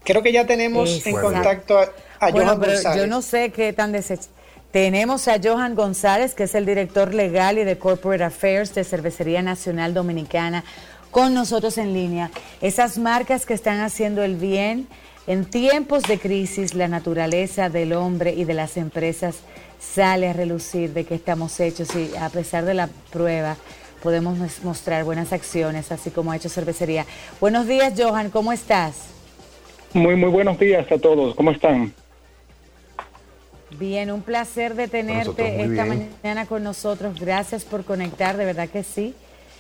Creo 0.04 0.22
que 0.22 0.32
ya 0.32 0.46
tenemos 0.46 1.06
en 1.06 1.16
contacto 1.16 1.78
a, 1.78 1.90
Johan 2.32 2.58
González. 2.58 2.96
Yo 2.96 3.06
no 3.06 3.22
sé 3.22 3.50
qué 3.50 3.72
tan 3.72 3.92
desechables. 3.92 4.38
Tenemos 4.70 5.28
a 5.28 5.38
Johan 5.42 5.74
González, 5.74 6.34
que 6.34 6.44
es 6.44 6.54
el 6.54 6.66
director 6.66 7.14
legal 7.14 7.58
y 7.58 7.64
de 7.64 7.78
Corporate 7.78 8.22
Affairs 8.24 8.74
de 8.74 8.84
Cervecería 8.84 9.40
Nacional 9.40 9.94
Dominicana. 9.94 10.62
Con 11.10 11.35
nosotros 11.35 11.78
en 11.78 11.93
línea. 11.93 12.30
Esas 12.60 12.98
marcas 12.98 13.47
que 13.47 13.55
están 13.55 13.80
haciendo 13.80 14.22
el 14.22 14.36
bien 14.36 14.86
en 15.26 15.44
tiempos 15.44 16.05
de 16.05 16.18
crisis, 16.18 16.74
la 16.74 16.89
naturaleza 16.89 17.68
del 17.68 17.93
hombre 17.93 18.32
y 18.35 18.44
de 18.44 18.55
las 18.55 18.76
empresas 18.76 19.36
sale 19.78 20.28
a 20.28 20.32
relucir 20.32 20.93
de 20.93 21.05
qué 21.05 21.14
estamos 21.14 21.59
hechos 21.60 21.94
y 21.94 22.16
a 22.16 22.28
pesar 22.30 22.64
de 22.64 22.74
la 22.74 22.89
prueba 23.12 23.56
podemos 24.02 24.39
mostrar 24.62 25.05
buenas 25.05 25.32
acciones, 25.32 25.93
así 25.93 26.10
como 26.10 26.32
ha 26.32 26.36
hecho 26.36 26.48
Cervecería. 26.48 27.05
Buenos 27.40 27.66
días, 27.66 27.94
Johan, 27.97 28.30
¿cómo 28.30 28.52
estás? 28.52 29.09
Muy, 29.93 30.16
muy 30.16 30.30
buenos 30.30 30.59
días 30.59 30.90
a 30.90 30.98
todos, 30.98 31.35
¿cómo 31.35 31.51
están? 31.51 31.93
Bien, 33.78 34.10
un 34.10 34.22
placer 34.22 34.74
de 34.74 34.89
tenerte 34.89 35.62
esta 35.62 35.85
mañana 35.85 36.47
con 36.47 36.64
nosotros. 36.64 37.20
Gracias 37.20 37.64
por 37.64 37.85
conectar, 37.85 38.36
de 38.36 38.44
verdad 38.44 38.68
que 38.68 38.82
sí. 38.82 39.14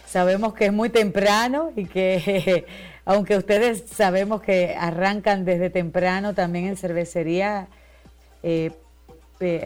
Sabemos 0.08 0.54
que 0.54 0.66
es 0.66 0.72
muy 0.72 0.88
temprano 0.88 1.70
y 1.76 1.84
que 1.84 2.64
aunque 3.04 3.36
ustedes 3.36 3.84
sabemos 3.90 4.40
que 4.40 4.74
arrancan 4.78 5.44
desde 5.44 5.68
temprano 5.68 6.34
también 6.34 6.66
en 6.66 6.76
cervecería 6.78 7.68
eh, 8.42 8.70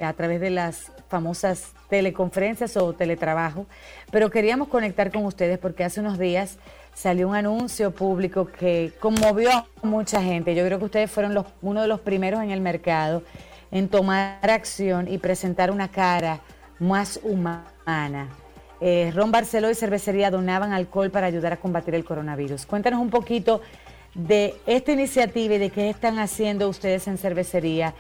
a 0.02 0.12
través 0.14 0.40
de 0.40 0.51
las 0.51 0.90
famosas 1.09 1.73
teleconferencias 1.89 2.77
o 2.77 2.93
teletrabajo, 2.93 3.66
pero 4.10 4.31
queríamos 4.31 4.66
conectar 4.66 5.12
con 5.12 5.24
ustedes 5.27 5.59
porque 5.59 5.85
hace 5.85 6.01
unos 6.01 6.19
días 6.19 6.59
salió 6.93 7.28
un 7.28 7.36
anuncio 7.36 7.93
público 7.93 8.47
que 8.47 8.93
conmovió 8.98 9.51
a 9.51 9.66
mucha 9.82 10.20
gente. 10.23 10.56
Yo 10.56 10.64
creo 10.66 10.78
que 10.81 10.86
ustedes 10.86 11.10
fueron 11.10 11.47
uno 11.62 11.82
de 11.82 11.89
los 11.89 12.01
primeros 12.01 12.43
en 12.43 12.51
el 12.51 12.60
mercado 12.60 13.23
en 13.70 13.89
tomar 13.89 14.51
acción 14.51 15.06
y 15.06 15.19
presentar 15.19 15.70
una 15.70 15.89
cara 15.89 16.40
más 16.81 17.20
humana. 17.23 18.28
Eh, 18.85 19.13
Ron 19.15 19.31
Barceló 19.31 19.71
y 19.71 19.77
Cervecería 19.77 20.29
donaban 20.33 20.73
alcohol 20.73 21.11
para 21.11 21.29
ayudar 21.29 21.53
a 21.53 21.57
combatir 21.59 21.95
el 21.95 22.05
coronavirus. 22.05 22.67
Cuéntanos 22.67 23.01
un 23.01 23.11
poquito 23.11 23.61
de 24.13 24.55
esta 24.67 24.91
iniciativa 24.91 25.55
y 25.55 25.59
de 25.59 25.71
qué 25.71 25.89
están 25.89 26.19
haciendo 26.19 26.69
ustedes 26.69 27.07
en 27.07 27.17
Cervecería 27.17 27.95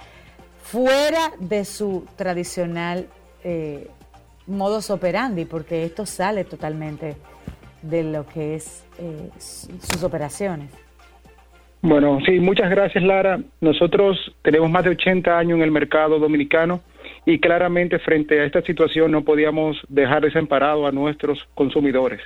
fuera 0.60 1.30
de 1.38 1.64
su 1.64 2.04
tradicional 2.16 3.06
eh, 3.44 3.86
modus 4.48 4.90
operandi, 4.90 5.44
porque 5.44 5.84
esto 5.84 6.04
sale 6.04 6.42
totalmente 6.42 7.14
de 7.82 8.02
lo 8.02 8.26
que 8.26 8.56
es 8.56 8.84
eh, 8.98 9.30
sus 9.38 10.02
operaciones. 10.02 10.68
Bueno, 11.80 12.18
sí, 12.26 12.40
muchas 12.40 12.68
gracias 12.70 13.04
Lara. 13.04 13.38
Nosotros 13.60 14.18
tenemos 14.42 14.68
más 14.68 14.82
de 14.82 14.90
80 14.90 15.38
años 15.38 15.58
en 15.58 15.62
el 15.62 15.70
mercado 15.70 16.18
dominicano 16.18 16.80
y 17.24 17.38
claramente 17.38 17.98
frente 17.98 18.40
a 18.40 18.44
esta 18.44 18.62
situación 18.62 19.12
no 19.12 19.22
podíamos 19.22 19.80
dejar 19.88 20.22
desamparado 20.22 20.86
a 20.86 20.92
nuestros 20.92 21.46
consumidores. 21.54 22.20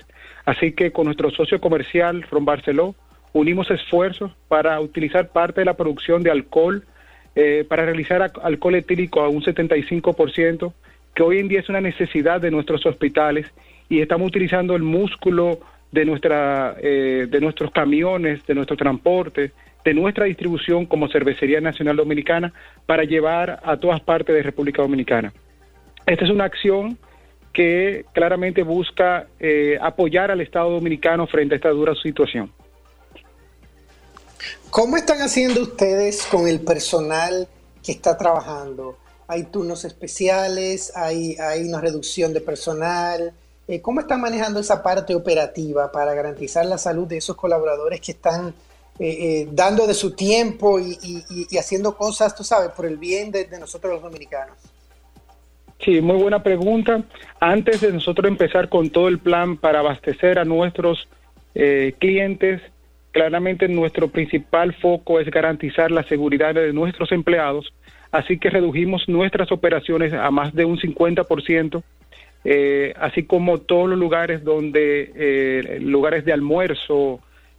Así 0.44 0.72
que 0.72 0.92
con 0.92 1.06
nuestro 1.06 1.30
socio 1.30 1.60
comercial 1.60 2.22
Ron 2.30 2.44
Barceló 2.44 2.94
unimos 3.32 3.70
esfuerzos 3.70 4.32
para 4.48 4.80
utilizar 4.80 5.28
parte 5.28 5.60
de 5.60 5.66
la 5.66 5.74
producción 5.74 6.22
de 6.22 6.30
alcohol 6.30 6.84
eh, 7.38 7.66
para 7.68 7.84
realizar 7.84 8.32
alcohol 8.42 8.74
etílico 8.76 9.20
a 9.20 9.28
un 9.28 9.42
75%, 9.42 10.72
que 11.14 11.22
hoy 11.22 11.38
en 11.38 11.48
día 11.48 11.60
es 11.60 11.68
una 11.68 11.82
necesidad 11.82 12.40
de 12.40 12.50
nuestros 12.50 12.86
hospitales 12.86 13.46
y 13.90 14.00
estamos 14.00 14.28
utilizando 14.28 14.74
el 14.74 14.82
músculo 14.82 15.60
de, 15.92 16.06
nuestra, 16.06 16.76
eh, 16.80 17.26
de 17.28 17.40
nuestros 17.42 17.70
camiones, 17.72 18.46
de 18.46 18.54
nuestro 18.54 18.74
transporte, 18.78 19.52
de 19.86 19.94
nuestra 19.94 20.24
distribución 20.24 20.84
como 20.84 21.08
Cervecería 21.08 21.60
Nacional 21.60 21.96
Dominicana 21.96 22.52
para 22.86 23.04
llevar 23.04 23.60
a 23.64 23.76
todas 23.76 24.00
partes 24.00 24.34
de 24.34 24.42
República 24.42 24.82
Dominicana. 24.82 25.32
Esta 26.04 26.24
es 26.24 26.30
una 26.30 26.44
acción 26.44 26.98
que 27.52 28.04
claramente 28.12 28.64
busca 28.64 29.28
eh, 29.38 29.78
apoyar 29.80 30.32
al 30.32 30.40
Estado 30.40 30.72
Dominicano 30.72 31.28
frente 31.28 31.54
a 31.54 31.56
esta 31.56 31.68
dura 31.68 31.94
situación. 32.02 32.52
¿Cómo 34.70 34.96
están 34.96 35.22
haciendo 35.22 35.62
ustedes 35.62 36.26
con 36.26 36.48
el 36.48 36.58
personal 36.58 37.46
que 37.84 37.92
está 37.92 38.18
trabajando? 38.18 38.98
¿Hay 39.28 39.44
turnos 39.44 39.84
especiales? 39.84 40.92
¿Hay, 40.96 41.36
hay 41.36 41.62
una 41.62 41.80
reducción 41.80 42.32
de 42.32 42.40
personal? 42.40 43.32
Eh, 43.68 43.80
¿Cómo 43.80 44.00
están 44.00 44.20
manejando 44.20 44.58
esa 44.58 44.82
parte 44.82 45.14
operativa 45.14 45.92
para 45.92 46.12
garantizar 46.12 46.66
la 46.66 46.76
salud 46.76 47.06
de 47.06 47.18
esos 47.18 47.36
colaboradores 47.36 48.00
que 48.00 48.10
están 48.10 48.52
eh, 48.98 49.08
eh, 49.08 49.48
dando 49.50 49.86
de 49.86 49.94
su 49.94 50.14
tiempo 50.14 50.78
y, 50.80 51.56
haciendo 51.58 51.96
cosas, 51.96 52.34
tú 52.34 52.44
sabes, 52.44 52.70
por 52.70 52.86
el 52.86 52.96
bien 52.96 53.30
de, 53.30 53.46
nosotros 53.58 53.94
los 53.94 54.02
dominicanos? 54.02 54.56
Sí, 55.78 56.00
muy 56.00 56.16
buena 56.16 56.42
pregunta. 56.42 57.02
Antes 57.38 57.80
de 57.80 57.92
nosotros 57.92 58.28
empezar 58.28 58.68
con 58.68 58.90
todo 58.90 59.08
el 59.08 59.18
plan 59.18 59.56
para 59.56 59.80
abastecer 59.80 60.38
a 60.38 60.44
nuestros 60.44 61.08
clientes, 61.98 62.60
claramente 63.12 63.66
nuestro 63.66 64.08
principal 64.08 64.74
foco 64.74 65.20
es 65.20 65.30
garantizar 65.30 65.90
la 65.90 66.02
seguridad 66.02 66.54
de 66.54 66.74
nuestros 66.74 67.12
empleados, 67.12 67.72
así 68.10 68.38
que 68.38 68.50
redujimos 68.50 69.08
nuestras 69.08 69.50
operaciones 69.50 70.12
a 70.12 70.30
más 70.30 70.54
de 70.54 70.66
un 70.66 70.78
50% 70.78 71.82
eh, 72.48 72.94
así 73.00 73.24
como 73.24 73.58
todos 73.58 73.88
los 73.88 73.98
lugares 73.98 74.44
donde, 74.44 75.10
eh, 75.16 75.78
lugares 75.80 76.24
de 76.24 76.32
almuerzo, 76.32 77.18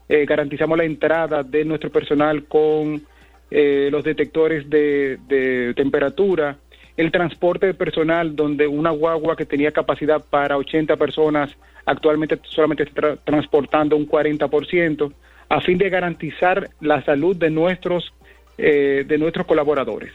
eh, 0.09 0.25
garantizamos 0.25 0.77
la 0.77 0.83
entrada 0.83 1.43
de 1.43 1.65
nuestro 1.65 1.89
personal 1.89 2.45
con 2.45 3.01
los 3.49 4.03
detectores 4.03 4.69
de, 4.69 5.73
temperatura, 5.73 6.57
el 6.97 7.13
transporte 7.13 7.67
de 7.67 7.73
personal 7.73 8.35
donde 8.35 8.67
una 8.67 8.89
guagua 8.89 9.37
que 9.37 9.45
tenía 9.45 9.71
capacidad 9.71 10.21
para 10.21 10.57
80 10.57 10.97
personas 10.97 11.55
actualmente 11.85 12.37
solamente 12.43 12.83
está 12.83 13.15
transportando 13.15 13.95
un 13.95 14.05
40%, 14.05 15.13
a 15.47 15.61
fin 15.61 15.77
de 15.77 15.89
garantizar 15.89 16.69
la 16.81 17.01
salud 17.05 17.37
de 17.37 17.49
nuestros, 17.49 18.13
de 18.57 19.17
nuestros 19.17 19.47
colaboradores. 19.47 20.11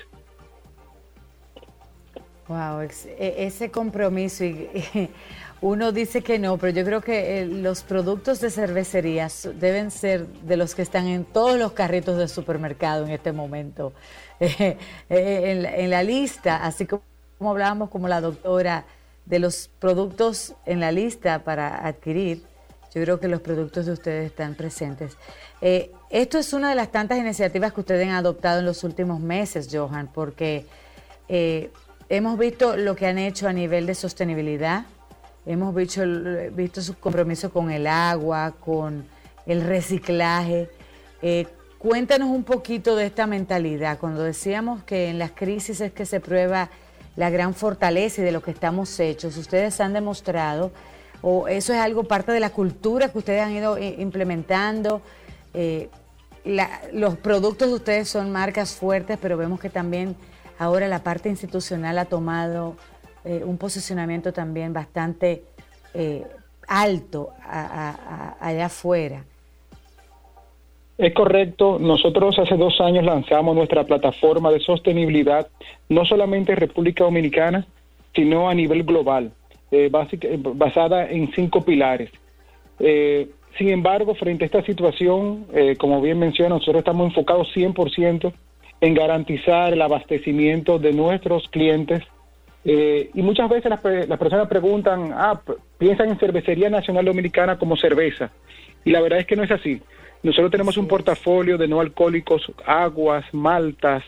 Wow, 2.48 2.82
e, 2.82 3.34
ese 3.46 3.70
compromiso 3.70 4.44
y, 4.44 4.68
uno 5.62 5.92
dice 5.92 6.22
que 6.22 6.40
no, 6.40 6.58
pero 6.58 6.76
yo 6.76 6.84
creo 6.84 7.00
que 7.00 7.40
eh, 7.40 7.46
los 7.46 7.84
productos 7.84 8.40
de 8.40 8.50
cervecería 8.50 9.28
deben 9.54 9.92
ser 9.92 10.26
de 10.26 10.56
los 10.56 10.74
que 10.74 10.82
están 10.82 11.06
en 11.06 11.24
todos 11.24 11.56
los 11.56 11.72
carritos 11.72 12.18
de 12.18 12.26
supermercado 12.26 13.04
en 13.04 13.12
este 13.12 13.30
momento, 13.30 13.92
eh, 14.40 14.76
eh, 15.08 15.72
en, 15.76 15.90
la 15.90 16.02
lista, 16.02 16.64
así 16.64 16.84
como, 16.84 17.02
hablábamos 17.48 17.90
como 17.90 18.08
la 18.08 18.20
doctora 18.20 18.84
de 19.24 19.38
los 19.38 19.70
productos 19.78 20.54
en 20.66 20.80
la 20.80 20.90
lista 20.90 21.44
para 21.44 21.86
adquirir. 21.86 22.42
Yo 22.92 23.00
creo 23.00 23.20
que 23.20 23.28
los 23.28 23.40
productos 23.40 23.86
de 23.86 23.92
ustedes 23.92 24.26
están 24.26 24.54
presentes. 24.54 25.16
esto 26.10 26.38
es 26.38 26.52
una 26.52 26.70
de 26.70 26.74
las 26.74 26.90
tantas 26.90 27.18
iniciativas 27.18 27.72
que 27.72 27.80
ustedes 27.80 28.06
han 28.06 28.14
adoptado 28.14 28.58
en 28.58 28.66
los 28.66 28.84
últimos 28.84 29.20
meses, 29.20 29.68
Johan, 29.72 30.10
porque 30.12 30.66
Hemos 32.12 32.36
visto 32.36 32.76
lo 32.76 32.94
que 32.94 33.06
han 33.06 33.16
hecho 33.16 33.48
a 33.48 33.54
nivel 33.54 33.86
de 33.86 33.94
sostenibilidad, 33.94 34.84
hemos 35.46 35.74
visto, 35.74 36.02
visto 36.52 36.80
su 36.82 36.98
compromiso 36.98 37.50
con 37.50 37.70
el 37.70 37.86
agua, 37.86 38.54
con 38.60 39.04
el 39.46 39.62
reciclaje. 39.62 40.70
Eh, 41.20 41.46
cuéntanos 41.78 42.28
un 42.28 42.44
poquito 42.44 42.96
de 42.96 43.06
esta 43.06 43.26
mentalidad. 43.26 43.98
Cuando 43.98 44.22
decíamos 44.22 44.82
que 44.84 45.08
en 45.08 45.18
las 45.18 45.32
crisis 45.32 45.80
es 45.80 45.92
que 45.92 46.06
se 46.06 46.20
prueba 46.20 46.70
la 47.16 47.30
gran 47.30 47.54
fortaleza 47.54 48.22
y 48.22 48.24
de 48.24 48.32
lo 48.32 48.42
que 48.42 48.52
estamos 48.52 48.98
hechos, 48.98 49.36
ustedes 49.36 49.80
han 49.80 49.92
demostrado, 49.92 50.72
o 51.20 51.46
eso 51.46 51.72
es 51.72 51.78
algo 51.78 52.04
parte 52.04 52.32
de 52.32 52.40
la 52.40 52.50
cultura 52.50 53.10
que 53.10 53.18
ustedes 53.18 53.42
han 53.42 53.52
ido 53.52 53.76
eh, 53.76 53.96
implementando. 53.98 55.02
Eh, 55.54 55.88
los 56.44 57.16
productos 57.18 57.68
de 57.68 57.74
ustedes 57.74 58.08
son 58.08 58.32
marcas 58.32 58.74
fuertes, 58.74 59.18
pero 59.20 59.36
vemos 59.36 59.60
que 59.60 59.70
también 59.70 60.16
ahora 60.58 60.88
la 60.88 61.04
parte 61.04 61.28
institucional 61.28 61.98
ha 61.98 62.06
tomado 62.06 62.76
eh, 63.24 63.42
un 63.44 63.56
posicionamiento 63.56 64.32
también 64.32 64.72
bastante 64.72 65.44
eh, 65.94 66.24
alto 66.66 67.30
allá 67.48 68.66
afuera. 68.66 69.24
Es 70.98 71.14
correcto. 71.14 71.78
Nosotros 71.80 72.38
hace 72.38 72.56
dos 72.56 72.80
años 72.80 73.04
lanzamos 73.04 73.54
nuestra 73.54 73.84
plataforma 73.84 74.50
de 74.50 74.60
sostenibilidad, 74.60 75.48
no 75.88 76.04
solamente 76.04 76.52
en 76.52 76.58
República 76.58 77.04
Dominicana, 77.04 77.66
sino 78.14 78.48
a 78.48 78.54
nivel 78.54 78.84
global, 78.84 79.32
eh, 79.70 79.90
basada 79.90 81.08
en 81.08 81.32
cinco 81.32 81.62
pilares. 81.62 82.10
sin 83.58 83.68
embargo, 83.68 84.14
frente 84.14 84.44
a 84.44 84.46
esta 84.46 84.62
situación, 84.64 85.46
como 85.78 86.00
bien 86.00 86.18
menciona, 86.18 86.56
nosotros 86.56 86.78
estamos 86.78 87.08
enfocados 87.08 87.48
100% 87.54 88.32
en 88.80 88.94
garantizar 88.94 89.72
el 89.72 89.82
abastecimiento 89.82 90.78
de 90.78 90.92
nuestros 90.92 91.48
clientes. 91.48 92.02
Eh, 92.64 93.10
y 93.14 93.22
muchas 93.22 93.48
veces 93.48 93.70
las, 93.70 93.80
personas 93.80 94.48
preguntan, 94.48 95.12
ah, 95.12 95.40
piensan 95.78 96.10
en 96.10 96.18
Cervecería 96.18 96.70
Nacional 96.70 97.04
Dominicana 97.04 97.58
como 97.58 97.76
cerveza. 97.76 98.30
Y 98.84 98.90
la 98.90 99.00
verdad 99.00 99.20
es 99.20 99.26
que 99.26 99.36
no 99.36 99.42
es 99.42 99.50
así. 99.50 99.80
Nosotros 100.22 100.52
tenemos 100.52 100.76
un 100.76 100.86
portafolio 100.86 101.58
de 101.58 101.66
no 101.66 101.80
alcohólicos, 101.80 102.52
aguas, 102.64 103.24
maltas, 103.32 104.04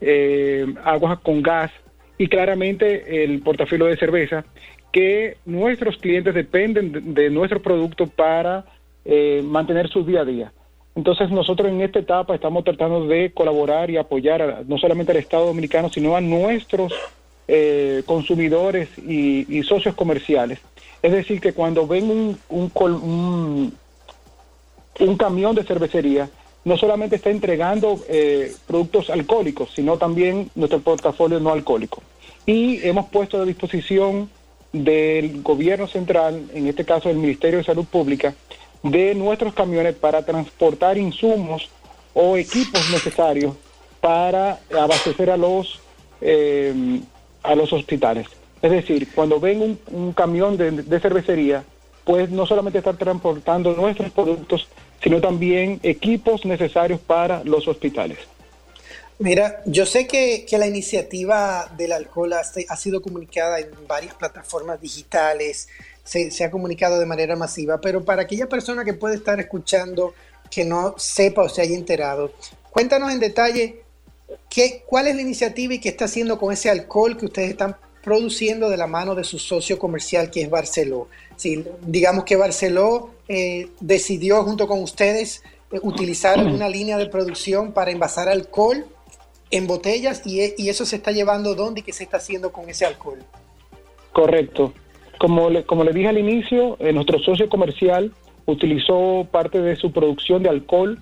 eh, 0.00 0.66
aguas 0.84 1.18
con 1.20 1.42
gas 1.42 1.70
y 2.18 2.28
claramente 2.28 3.24
el 3.24 3.40
portafolio 3.40 3.86
de 3.86 3.96
cerveza, 3.96 4.44
que 4.92 5.38
nuestros 5.46 5.96
clientes 5.96 6.34
dependen 6.34 7.14
de, 7.14 7.30
nuestro 7.30 7.60
producto 7.60 8.06
para 8.06 8.64
eh, 9.04 9.42
mantener 9.42 9.88
su 9.88 10.04
día 10.04 10.20
a 10.20 10.24
día. 10.24 10.52
Entonces 10.94 11.30
nosotros 11.30 11.68
en 11.68 11.80
esta 11.80 11.98
etapa 11.98 12.34
estamos 12.34 12.62
tratando 12.62 13.06
de 13.06 13.32
colaborar 13.32 13.90
y 13.90 13.96
apoyar 13.96 14.64
no 14.66 14.78
solamente 14.78 15.10
al 15.10 15.18
Estado 15.18 15.46
Dominicano, 15.46 15.88
sino 15.88 16.14
a 16.14 16.20
nuestros 16.20 16.92
eh, 17.46 18.02
consumidores 18.06 18.88
y, 18.98 19.62
socios 19.64 19.94
comerciales. 19.94 20.58
Es 21.02 21.12
decir, 21.12 21.40
que 21.40 21.52
cuando 21.52 21.86
ven 21.86 22.10
un, 22.48 23.72
un, 24.98 25.16
camión 25.18 25.54
de 25.54 25.64
cervecería, 25.64 26.30
no 26.64 26.78
solamente 26.78 27.16
está 27.16 27.28
entregando 27.30 28.00
eh, 28.08 28.54
productos 28.66 29.10
alcohólicos, 29.10 29.70
sino 29.74 29.98
también 29.98 30.50
nuestro 30.54 30.80
portafolio 30.80 31.38
no 31.40 31.52
alcohólico. 31.52 32.02
Y 32.46 32.86
hemos 32.86 33.10
puesto 33.10 33.40
a 33.40 33.44
disposición 33.44 34.30
del 34.72 35.42
gobierno 35.42 35.86
central, 35.86 36.48
en 36.54 36.66
este 36.66 36.84
caso 36.84 37.08
del 37.08 37.18
Ministerio 37.18 37.58
de 37.58 37.64
Salud 37.64 37.84
Pública, 37.84 38.34
de 38.82 39.14
nuestros 39.14 39.54
camiones 39.54 39.94
para 39.94 40.24
transportar 40.24 40.98
insumos 40.98 41.68
o 42.14 42.36
equipos 42.36 42.90
necesarios 42.90 43.54
para 44.00 44.60
abastecer 44.76 45.30
a 45.30 45.36
los 45.36 45.80
eh, 46.20 47.00
a 47.44 47.54
los 47.54 47.72
hospitales. 47.72 48.26
Es 48.60 48.70
decir, 48.70 49.12
cuando 49.14 49.38
ven 49.38 49.78
un, 49.92 50.12
camión 50.14 50.56
de, 50.56 51.00
cervecería, 51.00 51.62
pues 52.04 52.30
no 52.30 52.46
solamente 52.46 52.78
están 52.78 52.96
transportando 52.96 53.74
nuestros 53.74 54.10
productos, 54.10 54.68
sino 55.02 55.20
también 55.20 55.78
equipos 55.82 56.44
necesarios 56.44 56.98
para 57.00 57.44
los 57.44 57.68
hospitales. 57.68 58.18
Mira, 59.18 59.62
yo 59.66 59.86
sé 59.86 60.06
que, 60.06 60.46
la 60.58 60.66
iniciativa 60.66 61.70
del 61.76 61.92
alcohol 61.92 62.32
ha, 62.32 62.40
ha, 62.40 62.76
sido 62.76 63.00
comunicada 63.00 63.60
en 63.60 63.68
varias 63.86 64.14
plataformas 64.14 64.80
digitales, 64.80 65.68
se, 66.02 66.44
ha 66.44 66.50
comunicado 66.50 66.98
de 66.98 67.06
manera 67.06 67.36
masiva, 67.36 67.80
pero 67.80 68.04
para 68.04 68.22
aquella 68.22 68.48
persona 68.48 68.84
que 68.84 68.94
puede 68.94 69.16
estar 69.16 69.38
escuchando 69.40 70.14
que 70.50 70.64
no 70.64 70.94
sepa 70.98 71.42
o 71.42 71.48
se 71.48 71.62
haya 71.62 71.74
enterado, 71.74 72.32
cuéntanos 72.70 73.12
en 73.12 73.20
detalle 73.20 73.83
qué, 74.48 74.82
cuál 74.86 75.06
es 75.08 75.16
la 75.16 75.22
iniciativa 75.22 75.74
y 75.74 75.78
qué 75.78 75.88
está 75.90 76.06
haciendo 76.06 76.38
con 76.38 76.52
ese 76.52 76.70
alcohol 76.70 77.16
que 77.16 77.26
ustedes 77.26 77.50
están 77.50 77.76
produciendo 78.02 78.68
de 78.68 78.76
la 78.76 78.86
mano 78.86 79.14
de 79.14 79.24
su 79.24 79.38
socio 79.38 79.78
comercial 79.78 80.30
que 80.30 80.42
es 80.42 80.50
Barceló. 80.50 81.08
Sí, 81.36 81.64
digamos 81.80 82.24
que 82.24 82.36
Barceló 82.36 83.10
eh, 83.28 83.68
decidió 83.80 84.42
junto 84.44 84.68
con 84.68 84.82
ustedes 84.82 85.42
eh, 85.72 85.80
utilizar 85.82 86.38
una 86.46 86.68
línea 86.68 86.98
de 86.98 87.06
producción 87.06 87.72
para 87.72 87.90
envasar 87.90 88.28
alcohol 88.28 88.86
en 89.50 89.66
botellas 89.66 90.22
y, 90.26 90.40
y, 90.58 90.68
eso 90.68 90.84
se 90.84 90.96
está 90.96 91.12
llevando 91.12 91.54
dónde 91.54 91.80
y 91.80 91.82
qué 91.82 91.92
se 91.92 92.04
está 92.04 92.16
haciendo 92.16 92.52
con 92.52 92.68
ese 92.68 92.84
alcohol. 92.86 93.18
Correcto. 94.12 94.72
Como 95.18 95.48
le, 95.48 95.64
como 95.64 95.84
le 95.84 95.92
dije 95.92 96.08
al 96.08 96.18
inicio, 96.18 96.76
eh, 96.80 96.92
nuestro 96.92 97.18
socio 97.20 97.48
comercial 97.48 98.12
utilizó 98.46 99.26
parte 99.30 99.60
de 99.60 99.76
su 99.76 99.92
producción 99.92 100.42
de 100.42 100.48
alcohol, 100.48 101.00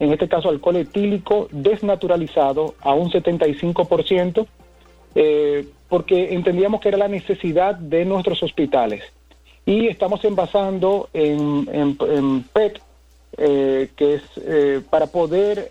en 0.00 0.12
este 0.12 0.28
caso 0.28 0.48
alcohol 0.48 0.76
etílico 0.76 1.48
desnaturalizado 1.52 2.74
a 2.80 2.94
un 2.94 3.10
75%, 3.10 4.46
eh, 5.14 5.66
porque 5.88 6.34
entendíamos 6.34 6.80
que 6.80 6.88
era 6.88 6.98
la 6.98 7.08
necesidad 7.08 7.76
de 7.76 8.04
nuestros 8.04 8.42
hospitales. 8.42 9.04
Y 9.66 9.86
estamos 9.86 10.24
envasando 10.24 11.08
en, 11.12 11.68
en, 11.72 12.42
PET, 12.52 12.80
eh, 13.36 13.90
que 13.94 14.14
es 14.14 14.84
para 14.90 15.06
poder 15.06 15.70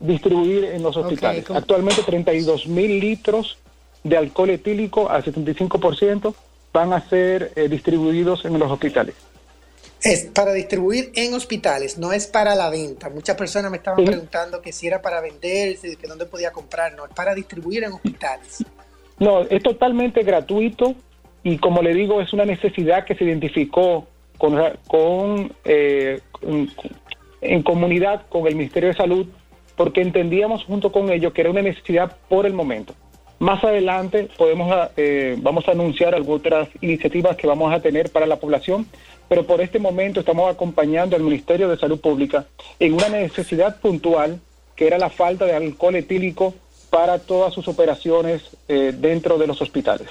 distribuir 0.00 0.64
en 0.64 0.82
los 0.82 0.96
hospitales. 0.96 1.50
Actualmente 1.50 2.02
32 2.02 2.66
mil 2.66 2.98
litros 3.00 3.56
de 4.02 4.16
alcohol 4.16 4.50
etílico 4.50 5.08
al 5.08 5.24
75% 5.24 6.34
van 6.72 6.92
a 6.92 7.00
ser 7.08 7.52
eh, 7.54 7.68
distribuidos 7.68 8.44
en 8.44 8.58
los 8.58 8.70
hospitales. 8.70 9.14
Es 10.04 10.24
para 10.26 10.52
distribuir 10.52 11.12
en 11.14 11.32
hospitales, 11.34 11.96
no 11.96 12.12
es 12.12 12.26
para 12.26 12.54
la 12.54 12.70
venta. 12.70 13.08
Muchas 13.08 13.36
personas 13.36 13.70
me 13.70 13.76
estaban 13.76 14.04
preguntando 14.04 14.60
que 14.60 14.72
si 14.72 14.88
era 14.88 15.00
para 15.00 15.20
vender, 15.20 15.76
que 15.78 16.08
dónde 16.08 16.26
podía 16.26 16.50
comprar. 16.50 16.94
No, 16.94 17.04
es 17.04 17.12
para 17.12 17.34
distribuir 17.34 17.84
en 17.84 17.92
hospitales. 17.92 18.64
No, 19.18 19.42
es 19.42 19.62
totalmente 19.62 20.22
gratuito 20.22 20.96
y 21.44 21.58
como 21.58 21.82
le 21.82 21.94
digo, 21.94 22.20
es 22.20 22.32
una 22.32 22.44
necesidad 22.44 23.04
que 23.04 23.14
se 23.14 23.24
identificó 23.24 24.08
con, 24.38 24.58
con 24.88 25.52
eh, 25.64 26.20
en 27.40 27.62
comunidad 27.62 28.26
con 28.28 28.46
el 28.46 28.56
Ministerio 28.56 28.88
de 28.88 28.96
Salud 28.96 29.26
porque 29.76 30.00
entendíamos 30.00 30.64
junto 30.64 30.90
con 30.90 31.10
ellos 31.10 31.32
que 31.32 31.42
era 31.42 31.50
una 31.50 31.62
necesidad 31.62 32.16
por 32.28 32.46
el 32.46 32.52
momento. 32.52 32.94
Más 33.42 33.64
adelante 33.64 34.28
podemos, 34.38 34.72
eh, 34.96 35.36
vamos 35.40 35.66
a 35.66 35.72
anunciar 35.72 36.14
algunas 36.14 36.68
iniciativas 36.80 37.36
que 37.36 37.48
vamos 37.48 37.74
a 37.74 37.80
tener 37.80 38.08
para 38.12 38.24
la 38.24 38.36
población, 38.36 38.86
pero 39.28 39.44
por 39.44 39.60
este 39.60 39.80
momento 39.80 40.20
estamos 40.20 40.48
acompañando 40.48 41.16
al 41.16 41.24
Ministerio 41.24 41.68
de 41.68 41.76
Salud 41.76 41.98
Pública 41.98 42.46
en 42.78 42.94
una 42.94 43.08
necesidad 43.08 43.80
puntual 43.80 44.38
que 44.76 44.86
era 44.86 44.96
la 44.96 45.10
falta 45.10 45.44
de 45.44 45.56
alcohol 45.56 45.96
etílico 45.96 46.54
para 46.88 47.18
todas 47.18 47.52
sus 47.52 47.66
operaciones 47.66 48.56
eh, 48.68 48.94
dentro 48.96 49.38
de 49.38 49.48
los 49.48 49.60
hospitales. 49.60 50.06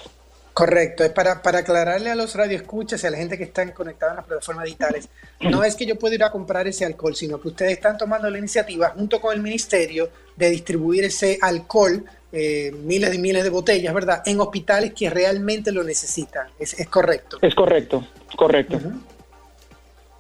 Correcto, 0.54 1.04
es 1.06 1.12
para, 1.12 1.42
para 1.42 1.60
aclararle 1.60 2.10
a 2.10 2.16
los 2.16 2.36
radioescuchas 2.36 3.04
y 3.04 3.08
a 3.08 3.12
la 3.12 3.18
gente 3.18 3.38
que 3.38 3.46
están 3.46 3.72
conectada 3.72 4.12
en 4.12 4.18
las 4.18 4.26
plataformas 4.26 4.66
digitales, 4.66 5.08
no 5.40 5.64
es 5.64 5.76
que 5.76 5.86
yo 5.86 5.98
pueda 5.98 6.16
ir 6.16 6.24
a 6.24 6.30
comprar 6.30 6.68
ese 6.68 6.84
alcohol, 6.84 7.16
sino 7.16 7.40
que 7.40 7.48
ustedes 7.48 7.72
están 7.72 7.98
tomando 7.98 8.30
la 8.30 8.38
iniciativa 8.38 8.90
junto 8.90 9.22
con 9.22 9.34
el 9.34 9.42
ministerio 9.42 10.10
de 10.36 10.50
distribuir 10.50 11.06
ese 11.06 11.38
alcohol 11.42 12.04
eh, 12.34 12.72
miles 12.84 13.14
y 13.14 13.18
miles 13.18 13.44
de 13.44 13.50
botellas, 13.50 13.94
¿verdad? 13.94 14.24
En 14.26 14.40
hospitales 14.42 14.94
que 14.94 15.10
realmente 15.10 15.72
lo 15.72 15.84
necesitan. 15.84 16.48
¿Es, 16.60 16.76
correcto? 16.90 17.38
Es 17.42 17.56
correcto, 17.56 18.06
correcto. 18.36 18.80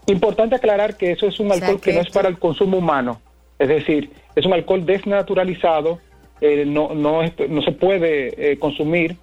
Importante 0.08 0.56
aclarar 0.56 0.95
que 0.95 1.12
eso 1.12 1.28
es 1.28 1.40
un 1.40 1.52
alcohol 1.52 1.80
que, 1.80 1.94
no 1.94 2.02
es 2.02 2.10
para 2.10 2.30
el 2.30 2.40
consumo 2.40 2.78
humano. 2.78 3.22
Es 3.60 3.68
decir, 3.68 4.12
es 4.36 4.45
un 4.45 4.53
alcohol 4.53 4.86
desnaturalizado, 4.86 5.99
eh, 6.40 6.66
no, 6.66 6.94
no, 6.94 7.22
no 7.22 7.62
se 7.62 7.72
puede 7.74 8.52
eh, 8.52 8.58
consumir 8.60 9.18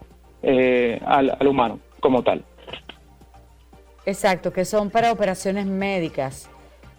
al, 1.05 1.47
humano 1.47 1.81
como 2.01 2.23
tal. 2.23 2.45
Exacto, 4.07 4.53
que 4.53 4.65
son 4.65 4.91
para 4.91 5.13
operaciones 5.13 5.67
médicas. 5.67 6.49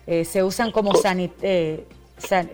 se 0.05 0.43
usan 0.43 0.71
como 0.71 0.93
sanit 0.95 1.33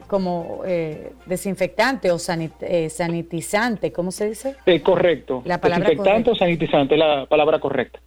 como 0.07 0.61
eh, 0.65 1.13
desinfectante 1.26 2.11
o 2.11 2.17
eh, 2.61 2.89
sanitizante, 2.89 3.91
¿cómo 3.91 4.11
se 4.11 4.30
dice? 4.30 4.55
Eh, 4.65 4.81
correcto. 4.81 5.41
La 5.45 5.59
palabra 5.59 5.89
desinfectante 5.89 6.31
o 6.31 6.35
sanitizante, 6.35 6.97
la 6.97 7.26
palabra 7.26 7.59
correcta. 7.59 7.99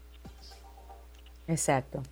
Exacto. 1.47 2.03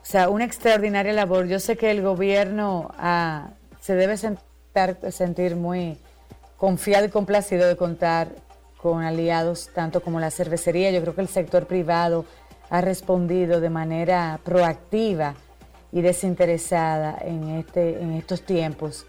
O 0.00 0.04
sea, 0.04 0.28
una 0.28 0.44
extraordinaria 0.44 1.12
labor. 1.12 1.46
Yo 1.46 1.58
sé 1.58 1.76
que 1.76 1.90
el 1.90 2.02
gobierno 2.02 2.90
ah, 2.98 3.50
se 3.80 3.94
debe 3.94 4.16
sentir 4.16 5.56
muy 5.56 5.96
confiado 6.56 7.06
y 7.06 7.08
complacido 7.08 7.66
de 7.66 7.76
contar 7.76 8.28
con 8.84 9.02
aliados 9.02 9.70
tanto 9.72 10.02
como 10.02 10.20
la 10.20 10.30
cervecería. 10.30 10.90
Yo 10.90 11.00
creo 11.00 11.14
que 11.14 11.22
el 11.22 11.28
sector 11.28 11.66
privado 11.66 12.26
ha 12.68 12.82
respondido 12.82 13.62
de 13.62 13.70
manera 13.70 14.38
proactiva 14.44 15.36
y 15.90 16.02
desinteresada 16.02 17.16
en, 17.22 17.48
este, 17.48 18.02
en 18.02 18.12
estos 18.12 18.42
tiempos 18.42 19.06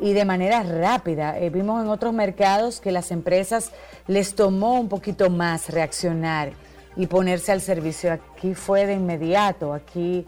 y 0.00 0.14
de 0.14 0.24
manera 0.24 0.62
rápida. 0.62 1.38
Eh, 1.38 1.50
vimos 1.50 1.84
en 1.84 1.90
otros 1.90 2.14
mercados 2.14 2.80
que 2.80 2.90
las 2.90 3.10
empresas 3.10 3.72
les 4.06 4.34
tomó 4.34 4.80
un 4.80 4.88
poquito 4.88 5.28
más 5.28 5.68
reaccionar 5.68 6.52
y 6.96 7.08
ponerse 7.08 7.52
al 7.52 7.60
servicio. 7.60 8.10
Aquí 8.10 8.54
fue 8.54 8.86
de 8.86 8.94
inmediato. 8.94 9.74
Aquí 9.74 10.26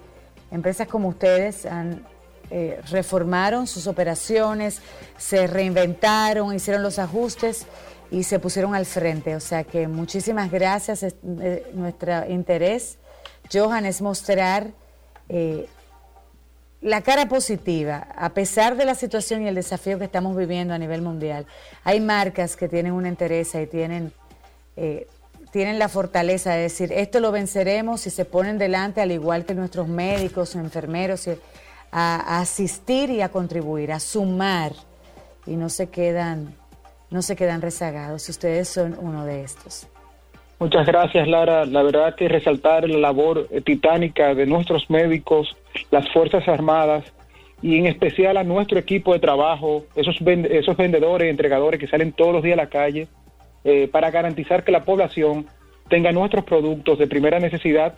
empresas 0.50 0.86
como 0.86 1.08
ustedes 1.08 1.64
han, 1.64 2.04
eh, 2.50 2.78
reformaron 2.90 3.66
sus 3.66 3.86
operaciones, 3.86 4.82
se 5.16 5.46
reinventaron, 5.46 6.54
hicieron 6.54 6.82
los 6.82 6.98
ajustes 6.98 7.64
y 8.10 8.24
se 8.24 8.38
pusieron 8.38 8.74
al 8.74 8.86
frente. 8.86 9.36
O 9.36 9.40
sea 9.40 9.64
que 9.64 9.88
muchísimas 9.88 10.50
gracias. 10.50 11.02
Eh, 11.02 11.70
nuestro 11.74 12.28
interés, 12.28 12.98
Johan, 13.52 13.86
es 13.86 14.02
mostrar 14.02 14.72
eh, 15.28 15.68
la 16.80 17.02
cara 17.02 17.28
positiva, 17.28 18.08
a 18.16 18.30
pesar 18.30 18.76
de 18.76 18.86
la 18.86 18.94
situación 18.94 19.42
y 19.42 19.48
el 19.48 19.54
desafío 19.54 19.98
que 19.98 20.06
estamos 20.06 20.34
viviendo 20.34 20.72
a 20.72 20.78
nivel 20.78 21.02
mundial, 21.02 21.46
hay 21.84 22.00
marcas 22.00 22.56
que 22.56 22.68
tienen 22.68 22.92
una 22.92 23.08
interés 23.08 23.54
y 23.54 23.66
tienen, 23.66 24.12
eh, 24.76 25.06
tienen 25.52 25.78
la 25.78 25.88
fortaleza 25.88 26.54
de 26.54 26.62
decir, 26.62 26.90
esto 26.92 27.20
lo 27.20 27.32
venceremos 27.32 28.00
si 28.00 28.10
se 28.10 28.24
ponen 28.24 28.56
delante, 28.56 29.02
al 29.02 29.12
igual 29.12 29.44
que 29.44 29.54
nuestros 29.54 29.88
médicos, 29.88 30.54
enfermeros, 30.54 31.28
a, 31.92 32.40
asistir 32.40 33.10
y 33.10 33.20
a 33.20 33.28
contribuir, 33.28 33.92
a 33.92 34.00
sumar, 34.00 34.72
y 35.46 35.56
no 35.56 35.68
se 35.68 35.88
quedan, 35.88 36.54
no 37.10 37.22
se 37.22 37.36
quedan 37.36 37.62
rezagados. 37.62 38.28
Ustedes 38.28 38.68
son 38.68 38.96
uno 39.00 39.24
de 39.24 39.42
estos. 39.42 39.88
Muchas 40.58 40.86
gracias, 40.86 41.26
Lara. 41.26 41.64
La 41.64 41.82
verdad 41.82 42.14
que 42.14 42.28
resaltar 42.28 42.88
la 42.88 42.98
labor 42.98 43.48
eh, 43.50 43.62
titánica 43.62 44.34
de 44.34 44.46
nuestros 44.46 44.90
médicos, 44.90 45.56
las 45.90 46.06
Fuerzas 46.12 46.46
Armadas 46.48 47.04
y 47.62 47.78
en 47.78 47.86
especial 47.86 48.36
a 48.36 48.44
nuestro 48.44 48.78
equipo 48.78 49.12
de 49.12 49.20
trabajo, 49.20 49.84
esos, 49.94 50.16
esos 50.20 50.76
vendedores, 50.76 51.30
entregadores 51.30 51.80
que 51.80 51.86
salen 51.86 52.12
todos 52.12 52.32
los 52.32 52.42
días 52.42 52.58
a 52.58 52.62
la 52.62 52.68
calle 52.68 53.08
eh, 53.64 53.88
para 53.88 54.10
garantizar 54.10 54.64
que 54.64 54.72
la 54.72 54.84
población 54.84 55.46
tenga 55.88 56.12
nuestros 56.12 56.44
productos 56.44 56.98
de 56.98 57.06
primera 57.06 57.38
necesidad 57.40 57.94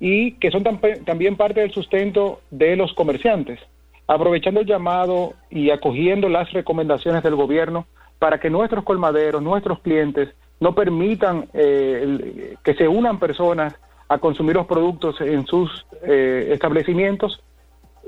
y 0.00 0.32
que 0.32 0.50
son 0.50 0.62
también 0.62 1.36
parte 1.36 1.60
del 1.60 1.72
sustento 1.72 2.40
de 2.50 2.76
los 2.76 2.92
comerciantes. 2.94 3.60
Aprovechando 4.06 4.60
el 4.60 4.66
llamado 4.66 5.34
y 5.50 5.70
acogiendo 5.70 6.28
las 6.28 6.52
recomendaciones 6.52 7.22
del 7.22 7.34
gobierno 7.34 7.86
para 8.18 8.38
que 8.40 8.50
nuestros 8.50 8.84
colmaderos, 8.84 9.42
nuestros 9.42 9.80
clientes, 9.80 10.30
no 10.60 10.74
permitan 10.74 11.48
eh, 11.52 12.56
que 12.64 12.74
se 12.74 12.88
unan 12.88 13.18
personas 13.18 13.74
a 14.08 14.18
consumir 14.18 14.56
los 14.56 14.66
productos 14.66 15.20
en 15.20 15.46
sus 15.46 15.86
eh, 16.02 16.50
establecimientos 16.52 17.40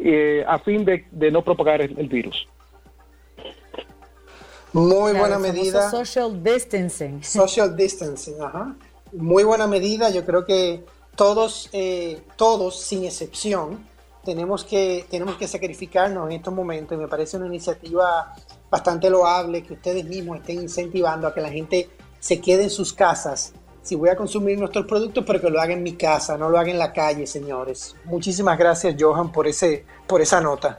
eh, 0.03 0.45
a 0.49 0.59
fin 0.59 0.85
de, 0.85 1.31
no 1.31 1.45
propagar 1.45 1.83
el, 1.83 2.09
virus. 2.09 2.49
Muy 4.73 5.13
buena 5.13 5.39
medida. 5.39 5.91
Social 5.91 6.43
distancing. 6.43 7.23
Social 7.23 7.77
distancing, 7.77 8.41
ajá. 8.41 8.75
Muy 9.13 9.45
buena 9.45 9.67
medida. 9.67 10.09
Yo 10.09 10.25
creo 10.25 10.47
que 10.47 10.85
todos, 11.17 11.69
eh, 11.73 12.23
todos 12.37 12.81
sin 12.81 13.05
excepción, 13.05 13.85
tenemos 14.25 14.65
que, 14.65 15.05
tenemos 15.11 15.37
que 15.37 15.47
sacrificarnos 15.47 16.31
en 16.31 16.37
estos 16.37 16.55
momentos 16.55 16.97
y 16.97 17.01
me 17.01 17.09
parece 17.09 17.37
una 17.37 17.47
iniciativa 17.47 18.35
bastante 18.71 19.11
loable 19.11 19.63
que 19.63 19.75
ustedes 19.75 20.05
mismos 20.05 20.39
estén 20.39 20.61
incentivando 20.63 21.27
a 21.27 21.35
que 21.35 21.41
la 21.41 21.51
gente 21.51 21.89
se 22.19 22.41
quede 22.41 22.65
en 22.65 22.71
sus 22.71 22.93
casas 22.93 23.55
si 23.83 23.97
voy 23.97 24.11
a 24.11 24.17
consumir 24.17 24.59
nuestros 24.59 24.87
productos, 24.87 25.25
pero 25.27 25.41
que 25.41 25.51
lo 25.51 25.61
haga 25.61 25.73
en 25.73 25.83
mi 25.83 25.93
casa, 25.93 26.37
no 26.37 26.49
lo 26.49 26.59
haga 26.59 26.71
en 26.71 26.79
la 26.79 26.93
calle, 26.93 27.27
señores. 27.27 27.97
Muchísimas 28.05 28.59
gracias, 28.59 28.95
Johan, 28.99 29.33
por, 29.33 29.47
ese, 29.47 29.85
por 30.07 30.21
esa 30.21 30.41
nota. 30.41 30.79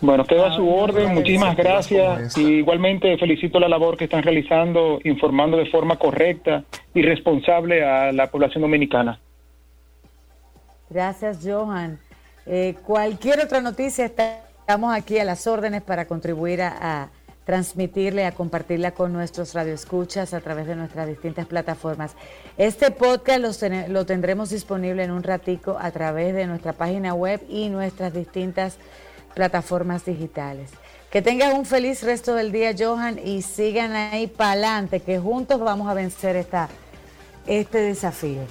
Bueno, 0.00 0.24
quedo 0.24 0.46
a 0.46 0.56
su 0.56 0.62
ah, 0.62 0.82
orden, 0.82 1.12
muchísimas 1.12 1.54
gracias 1.54 2.36
y 2.38 2.54
igualmente 2.54 3.18
felicito 3.18 3.60
la 3.60 3.68
labor 3.68 3.98
que 3.98 4.04
están 4.04 4.22
realizando, 4.22 4.98
informando 5.04 5.58
de 5.58 5.66
forma 5.66 5.98
correcta 5.98 6.64
y 6.94 7.02
responsable 7.02 7.84
a 7.84 8.10
la 8.10 8.30
población 8.30 8.62
dominicana. 8.62 9.20
Gracias, 10.88 11.40
Johan. 11.44 12.00
Eh, 12.46 12.76
cualquier 12.82 13.40
otra 13.40 13.60
noticia, 13.60 14.06
estamos 14.70 14.94
aquí 14.94 15.18
a 15.18 15.24
las 15.24 15.48
órdenes 15.48 15.82
para 15.82 16.04
contribuir 16.04 16.62
a 16.62 17.08
transmitirle, 17.44 18.24
a 18.24 18.30
compartirla 18.30 18.92
con 18.92 19.12
nuestros 19.12 19.52
radioescuchas 19.52 20.32
a 20.32 20.40
través 20.40 20.68
de 20.68 20.76
nuestras 20.76 21.08
distintas 21.08 21.44
plataformas. 21.48 22.12
Este 22.56 22.92
podcast 22.92 23.64
lo, 23.88 24.06
tendremos 24.06 24.50
disponible 24.50 25.02
en 25.02 25.10
un 25.10 25.24
ratico 25.24 25.76
a 25.80 25.90
través 25.90 26.36
de 26.36 26.46
nuestra 26.46 26.72
página 26.72 27.14
web 27.14 27.42
y 27.48 27.68
nuestras 27.68 28.14
distintas 28.14 28.76
plataformas 29.34 30.04
digitales. 30.04 30.70
Que 31.10 31.20
tengas 31.20 31.52
un 31.52 31.66
feliz 31.66 32.04
resto 32.04 32.36
del 32.36 32.52
día, 32.52 32.72
Johan, 32.78 33.18
y 33.18 33.42
sigan 33.42 33.96
ahí 33.96 34.28
para 34.28 34.52
adelante, 34.52 35.00
que 35.00 35.18
juntos 35.18 35.58
vamos 35.58 35.88
a 35.88 35.94
vencer 35.94 36.36
esta, 36.36 36.68
este 37.44 37.78
desafío. 37.78 38.42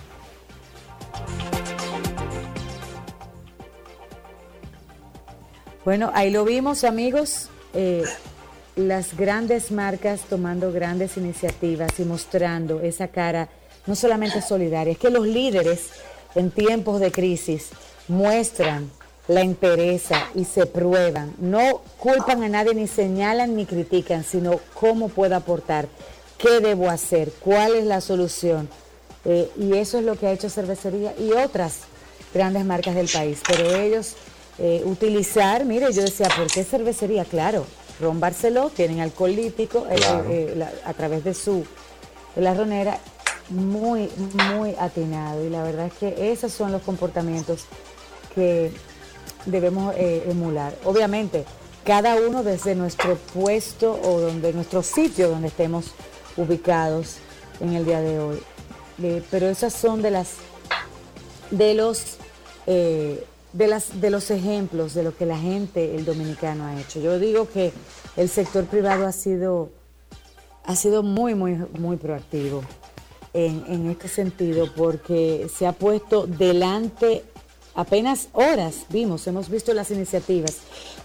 Bueno, 5.90 6.12
ahí 6.14 6.30
lo 6.30 6.46
vimos, 6.46 6.84
amigos. 6.84 7.50
Eh, 7.74 8.04
las 8.76 9.18
grandes 9.18 9.72
marcas 9.72 10.22
tomando 10.22 10.72
grandes 10.72 11.18
iniciativas 11.18 12.00
y 12.00 12.04
mostrando 12.04 12.82
esa 12.82 13.08
cara 13.08 13.50
no 13.88 13.96
solamente 13.96 14.40
solidaria, 14.44 14.92
es 14.92 15.00
que 15.00 15.10
los 15.10 15.26
líderes 15.26 15.88
en 16.36 16.52
tiempos 16.52 17.00
de 17.00 17.12
crisis 17.12 17.70
muestran 18.08 18.92
la 19.28 19.42
entereza 19.42 20.28
y 20.36 20.46
se 20.46 20.68
prueban, 20.68 21.34
no 21.40 21.82
culpan 21.98 22.44
a 22.44 22.50
nadie 22.50 22.76
ni 22.76 22.86
señalan 22.86 23.56
ni 23.56 23.66
critican, 23.66 24.24
sino 24.24 24.60
cómo 24.76 25.10
puedo 25.10 25.36
aportar, 25.36 25.88
qué 26.38 26.60
debo 26.60 26.88
hacer, 26.88 27.32
cuál 27.40 27.74
es 27.74 27.86
la 27.86 28.02
solución. 28.02 28.70
Eh, 29.26 29.50
y 29.58 29.74
eso 29.74 29.98
es 29.98 30.06
lo 30.06 30.16
que 30.20 30.28
ha 30.28 30.34
hecho 30.34 30.52
Cervecería 30.52 31.16
y 31.18 31.32
otras 31.32 31.80
grandes 32.32 32.64
marcas 32.64 32.94
del 32.94 33.08
país. 33.08 33.42
Pero 33.48 33.76
ellos 33.76 34.16
eh, 34.62 34.82
utilizar, 34.84 35.64
mire, 35.64 35.92
yo 35.94 36.02
decía, 36.02 36.28
¿por 36.36 36.48
qué 36.48 36.66
cervecería? 36.66 37.24
Claro, 37.24 37.66
Ron 38.02 38.20
Barceló, 38.20 38.70
tienen 38.70 39.00
alcohol 39.00 39.34
lítico 39.34 39.88
eh, 39.90 39.96
eh, 40.30 40.66
a 40.84 40.94
través 40.94 41.24
de 41.24 41.34
su 41.34 41.66
de 42.36 42.42
la 42.42 42.54
ronera, 42.54 43.00
muy, 43.50 44.10
muy 44.50 44.76
atinado. 44.78 45.46
Y 45.46 45.50
la 45.50 45.64
verdad 45.64 45.88
es 45.88 45.94
que 45.94 46.32
esos 46.34 46.52
son 46.52 46.74
los 46.74 46.82
comportamientos 46.82 47.66
que 48.36 48.72
debemos 49.46 49.96
emular. 49.98 50.76
Obviamente, 50.84 51.46
cada 51.86 52.16
uno 52.16 52.44
desde 52.44 52.76
nuestro 52.76 53.16
puesto 53.16 54.00
o 54.04 54.20
donde 54.20 54.54
nuestro 54.54 54.84
sitio 54.84 55.30
donde 55.30 55.48
estemos 55.48 55.94
ubicados 56.38 57.16
en 57.62 57.74
el 57.74 57.86
día 57.86 58.02
de 58.02 58.20
hoy. 58.20 58.44
pero 59.32 59.48
esas 59.48 59.74
son 59.74 60.02
de 60.02 60.12
las 60.12 60.34
de 61.50 61.74
los 61.74 62.18
de, 63.54 63.68
las, 63.68 64.00
de 64.00 64.10
los 64.10 64.32
ejemplos 64.32 64.94
de 64.94 65.04
lo 65.04 65.16
que 65.16 65.26
la 65.26 65.38
gente, 65.38 65.96
el 65.96 66.06
dominicano, 66.06 66.66
ha 66.66 66.80
hecho. 66.80 67.00
Yo 67.00 67.20
digo 67.20 67.50
que 67.50 67.72
el 68.16 68.30
sector 68.30 68.66
privado 68.66 69.06
ha 69.06 69.12
sido, 69.12 69.70
ha 70.64 70.76
sido 70.76 71.04
muy, 71.04 71.36
muy, 71.36 71.56
muy 71.78 71.98
proactivo 71.98 72.62
en, 73.34 73.64
en 73.68 73.90
este 73.90 74.08
sentido 74.08 74.74
porque 74.76 75.50
se 75.56 75.68
ha 75.68 75.74
puesto 75.74 76.28
delante 76.28 77.24
apenas 77.76 78.28
horas, 78.34 78.86
vimos, 78.90 79.26
hemos 79.28 79.50
visto 79.50 79.74
las 79.74 79.90
iniciativas, 79.92 80.58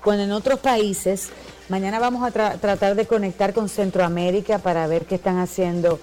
cuando 0.02 0.24
en 0.24 0.32
otros 0.32 0.58
países, 0.58 1.28
mañana 1.68 2.00
vamos 2.00 2.26
a 2.26 2.30
tratar 2.32 2.96
de 2.96 3.06
conectar 3.06 3.54
con 3.54 3.68
Centroamérica 3.68 4.58
para 4.58 4.86
ver 4.86 5.06
qué 5.06 5.14
están 5.14 5.38
haciendo 5.38 6.00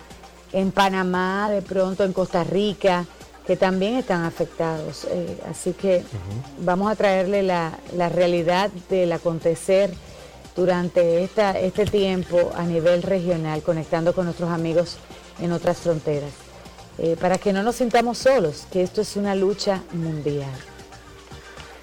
en 0.53 0.71
Panamá, 0.71 1.49
de 1.49 1.61
pronto 1.61 2.03
en 2.03 2.13
Costa 2.13 2.43
Rica, 2.43 3.05
que 3.45 3.55
también 3.55 3.95
están 3.95 4.23
afectados. 4.23 5.05
Eh, 5.09 5.37
así 5.49 5.73
que 5.73 6.03
vamos 6.59 6.91
a 6.91 6.95
traerle 6.95 7.43
la, 7.43 7.77
realidad 8.09 8.69
del 8.89 9.11
acontecer 9.11 9.93
durante 10.55 11.23
esta, 11.23 11.57
este 11.59 11.85
tiempo 11.85 12.51
a 12.55 12.63
nivel 12.63 13.03
regional, 13.03 13.61
conectando 13.61 14.13
con 14.13 14.25
nuestros 14.25 14.49
amigos 14.49 14.97
en 15.39 15.51
otras 15.53 15.77
fronteras, 15.77 16.31
eh, 16.97 17.15
para 17.19 17.37
que 17.37 17.53
no 17.53 17.63
nos 17.63 17.77
sintamos 17.77 18.17
solos, 18.17 18.67
que 18.71 18.83
esto 18.83 19.01
es 19.01 19.15
una 19.15 19.33
lucha 19.33 19.81
mundial. 19.93 20.51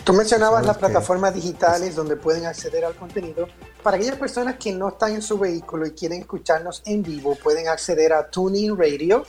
Tú 0.05 0.15
mencionabas 0.15 0.65
las 0.65 0.79
plataformas 0.79 1.35
digitales 1.35 1.95
donde 1.95 2.17
pueden 2.17 2.47
acceder 2.47 2.83
al 2.83 2.95
contenido. 2.95 3.47
Para 3.83 3.99
aquellas 3.99 4.17
personas 4.17 4.57
que 4.57 4.73
no 4.73 4.89
están 4.89 5.13
en 5.13 5.21
su 5.21 5.39
vehículo 5.39 5.87
y 5.87 5.91
quieren 5.91 6.21
escucharnos 6.21 6.83
en 6.87 7.03
vivo, 7.03 7.35
pueden 7.35 7.69
acceder 7.69 8.15
a 8.15 8.31
Tuning 8.31 8.75
Radio 8.75 9.27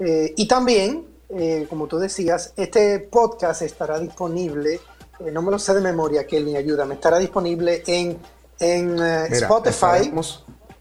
eh, 0.00 0.34
y 0.36 0.46
también 0.46 1.17
eh, 1.30 1.66
como 1.68 1.86
tú 1.86 1.98
decías, 1.98 2.52
este 2.56 3.00
podcast 3.00 3.62
estará 3.62 3.98
disponible, 3.98 4.80
eh, 5.20 5.30
no 5.30 5.42
me 5.42 5.50
lo 5.50 5.58
sé 5.58 5.74
de 5.74 5.80
memoria, 5.80 6.26
Kelly, 6.26 6.56
ayúdame, 6.56 6.94
estará 6.94 7.18
disponible 7.18 7.82
en, 7.86 8.18
en 8.58 9.02
eh, 9.02 9.26
Spotify. 9.32 10.10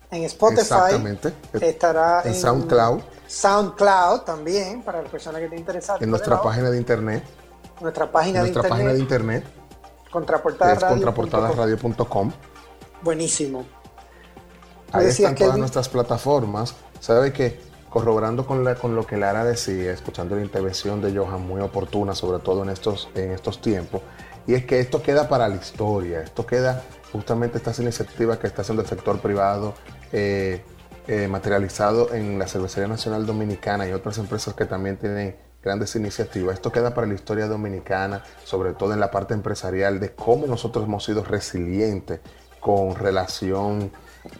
En 0.09 0.23
Spotify. 0.23 1.17
Estará 1.59 2.21
en, 2.23 2.33
SoundCloud. 2.33 3.01
SoundCloud 3.27 4.21
también, 4.21 4.83
para 4.83 5.01
las 5.01 5.11
personas 5.11 5.39
que 5.39 5.45
estén 5.45 5.59
interesadas. 5.59 6.01
En 6.01 6.09
nuestra 6.09 6.41
página 6.41 6.69
de 6.69 6.77
internet. 6.77 7.23
Nuestra 7.81 8.09
página, 8.09 8.41
de, 8.41 8.47
internet, 8.47 8.69
página 8.69 8.93
de 8.93 8.99
internet. 8.99 9.43
Contraportadaradio.com. 10.09 12.31
Buenísimo. 13.01 13.65
Ahí 14.93 15.07
están 15.07 15.35
todas 15.35 15.57
nuestras 15.57 15.89
plataformas. 15.89 16.73
¿Sabe 17.01 17.33
qué? 17.33 17.66
Corroborando 17.97 18.45
con, 18.45 18.63
lo 18.63 19.07
que 19.07 19.17
Lara 19.17 19.43
decía, 19.43 19.91
escuchando 19.91 20.35
la 20.35 20.43
intervención 20.43 21.01
de 21.01 21.17
Johan 21.17 21.47
muy 21.47 21.61
oportuna, 21.61 22.13
sobre 22.13 22.37
todo 22.37 22.61
en 22.61 22.69
estos, 22.69 23.09
en 23.15 23.31
estos 23.31 23.59
tiempos, 23.59 24.03
y 24.45 24.53
es 24.53 24.65
que 24.67 24.79
esto 24.79 25.01
queda 25.01 25.27
para 25.27 25.47
la 25.47 25.55
historia, 25.55 26.21
esto 26.21 26.45
queda 26.45 26.83
justamente 27.11 27.57
estas 27.57 27.79
iniciativas 27.79 28.37
que 28.37 28.45
está 28.45 28.61
haciendo 28.61 28.83
el 28.83 28.87
sector 28.87 29.19
privado, 29.19 29.73
eh, 30.11 30.61
eh, 31.07 31.27
materializado 31.27 32.13
en 32.13 32.37
la 32.37 32.47
Cervecería 32.47 32.87
Nacional 32.87 33.25
Dominicana 33.25 33.87
y 33.87 33.93
otras 33.93 34.19
empresas 34.19 34.53
que 34.53 34.65
también 34.65 34.97
tienen 34.97 35.35
grandes 35.63 35.95
iniciativas. 35.95 36.53
Esto 36.53 36.71
queda 36.71 36.93
para 36.93 37.07
la 37.07 37.15
historia 37.15 37.47
dominicana, 37.47 38.23
sobre 38.43 38.73
todo 38.73 38.93
en 38.93 38.99
la 38.99 39.09
parte 39.09 39.33
empresarial, 39.33 39.99
de 39.99 40.13
cómo 40.13 40.45
nosotros 40.45 40.85
hemos 40.85 41.03
sido 41.03 41.23
resilientes 41.23 42.19
con 42.59 42.93
relación 42.93 43.91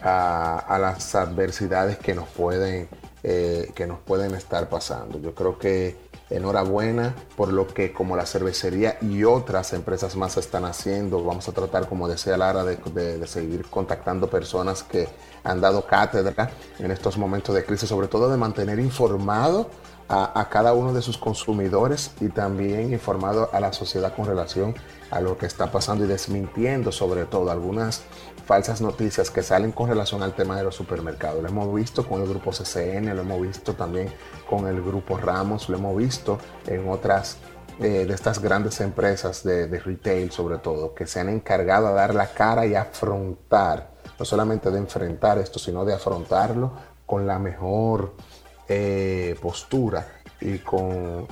a, 0.02 0.78
las 0.80 1.14
adversidades 1.14 1.98
que 1.98 2.14
nos 2.14 2.28
pueden 2.28 2.88
eh, 3.24 3.72
que 3.74 3.86
nos 3.86 3.98
pueden 3.98 4.34
estar 4.34 4.68
pasando. 4.68 5.18
Yo 5.20 5.34
creo 5.34 5.58
que 5.58 6.08
enhorabuena 6.30 7.14
por 7.36 7.52
lo 7.52 7.66
que 7.66 7.92
como 7.92 8.16
la 8.16 8.26
cervecería 8.26 8.98
y 9.00 9.24
otras 9.24 9.72
empresas 9.72 10.16
más 10.16 10.36
están 10.36 10.64
haciendo. 10.64 11.24
Vamos 11.24 11.48
a 11.48 11.52
tratar, 11.52 11.88
como 11.88 12.08
decía 12.08 12.36
Lara, 12.36 12.64
de, 12.64 13.26
seguir 13.26 13.66
contactando 13.66 14.28
personas 14.28 14.82
que 14.82 15.08
han 15.44 15.60
dado 15.60 15.86
cátedra 15.86 16.50
en 16.78 16.90
estos 16.90 17.16
momentos 17.16 17.54
de 17.54 17.64
crisis, 17.64 17.88
sobre 17.88 18.08
todo 18.08 18.30
de 18.30 18.36
mantener 18.36 18.78
informado 18.78 19.70
a, 20.10 20.48
cada 20.50 20.72
uno 20.72 20.94
de 20.94 21.02
sus 21.02 21.18
consumidores 21.18 22.12
y 22.20 22.28
también 22.28 22.92
informado 22.92 23.50
a 23.52 23.60
la 23.60 23.74
sociedad 23.74 24.14
con 24.14 24.24
relación 24.24 24.74
a 25.10 25.20
lo 25.20 25.36
que 25.36 25.44
está 25.44 25.70
pasando 25.70 26.04
y 26.04 26.08
desmintiendo 26.08 26.92
sobre 26.92 27.26
todo 27.26 27.50
algunas 27.50 28.04
falsas 28.48 28.80
noticias 28.80 29.30
que 29.30 29.42
salen 29.42 29.72
con 29.72 29.90
relación 29.90 30.22
al 30.22 30.32
tema 30.32 30.56
de 30.56 30.62
los 30.64 30.74
supermercados. 30.74 31.42
Lo 31.42 31.50
hemos 31.50 31.74
visto 31.74 32.08
con 32.08 32.22
el 32.22 32.28
grupo 32.30 32.50
CCN, 32.50 33.14
lo 33.14 33.20
hemos 33.20 33.42
visto 33.42 33.74
también 33.74 34.10
con 34.48 34.66
el 34.66 34.80
grupo 34.80 35.18
Ramos, 35.18 35.68
lo 35.68 35.76
hemos 35.76 35.94
visto 35.94 36.38
en 36.66 36.88
otras 36.88 37.36
eh, 37.78 38.06
de 38.06 38.14
estas 38.14 38.40
grandes 38.40 38.80
empresas 38.80 39.44
de, 39.44 39.66
retail 39.66 40.32
sobre 40.32 40.56
todo, 40.56 40.94
que 40.94 41.06
se 41.06 41.20
han 41.20 41.28
encargado 41.28 41.88
de 41.88 41.94
dar 41.94 42.14
la 42.14 42.32
cara 42.32 42.64
y 42.64 42.74
afrontar, 42.74 43.90
no 44.18 44.24
solamente 44.24 44.70
de 44.70 44.78
enfrentar 44.78 45.36
esto, 45.36 45.58
sino 45.58 45.84
de 45.84 45.92
afrontarlo 45.92 46.72
con 47.04 47.26
la 47.26 47.38
mejor 47.38 48.14
eh, 48.66 49.36
postura 49.42 50.08
y, 50.40 50.56
con 50.60 51.28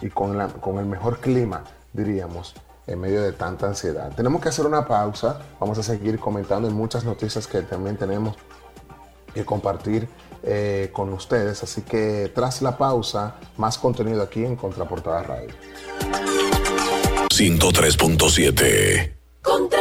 el 0.78 0.84
mejor 0.84 1.18
clima, 1.20 1.64
diríamos, 1.94 2.54
en 2.86 3.00
medio 3.00 3.22
de 3.22 3.32
tanta 3.32 3.66
ansiedad. 3.66 4.12
Tenemos 4.14 4.40
que 4.40 4.48
hacer 4.48 4.66
una 4.66 4.86
pausa, 4.86 5.40
vamos 5.58 5.78
a 5.78 5.82
seguir 5.82 6.18
comentando 6.18 6.68
en 6.68 6.74
muchas 6.74 7.04
noticias 7.04 7.46
que 7.46 7.62
también 7.62 7.96
tenemos 7.96 8.36
que 9.34 9.44
compartir 9.44 10.08
eh, 10.42 10.90
con 10.92 11.12
ustedes, 11.12 11.62
así 11.62 11.82
que 11.82 12.30
tras 12.34 12.62
la 12.62 12.78
pausa, 12.78 13.36
más 13.56 13.78
contenido 13.78 14.22
aquí 14.22 14.44
en 14.44 14.56
Contraportada 14.56 15.22
Radio. 15.22 15.50
103.7 17.30 19.12
Contraportada 19.42 19.75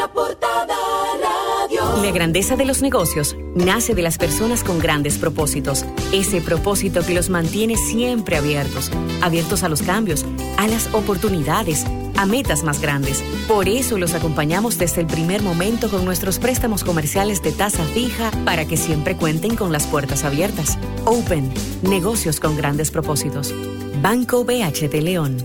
la 2.06 2.12
grandeza 2.12 2.56
de 2.56 2.66
los 2.66 2.82
negocios 2.82 3.36
nace 3.56 3.96
de 3.96 4.02
las 4.02 4.18
personas 4.18 4.64
con 4.64 4.80
grandes 4.80 5.18
propósitos. 5.18 5.86
Ese 6.14 6.42
propósito 6.42 7.06
que 7.06 7.14
los 7.14 7.30
mantiene 7.30 7.78
siempre 7.78 8.38
abiertos, 8.38 8.92
abiertos 9.22 9.64
a 9.64 9.70
los 9.70 9.82
cambios, 9.82 10.26
a 10.58 10.68
las 10.68 10.94
oportunidades, 10.94 11.86
a 12.18 12.26
metas 12.26 12.64
más 12.64 12.82
grandes. 12.82 13.24
Por 13.48 13.68
eso 13.68 13.98
los 13.98 14.14
acompañamos 14.14 14.78
desde 14.78 15.02
el 15.02 15.08
primer 15.08 15.42
momento 15.42 15.90
con 15.90 16.06
nuestros 16.06 16.40
préstamos 16.40 16.84
comerciales 16.84 17.42
de 17.42 17.52
tasa 17.52 17.84
fija 17.86 18.32
para 18.46 18.66
que 18.66 18.78
siempre 18.78 19.16
cuenten 19.18 19.56
con 19.56 19.72
las 19.72 19.88
puertas 19.88 20.24
abiertas. 20.24 20.78
Open, 21.06 21.52
negocios 21.82 22.40
con 22.40 22.56
grandes 22.56 22.92
propósitos. 22.92 23.54
Banco 24.02 24.44
BH 24.44 24.90
de 24.90 25.02
León. 25.02 25.38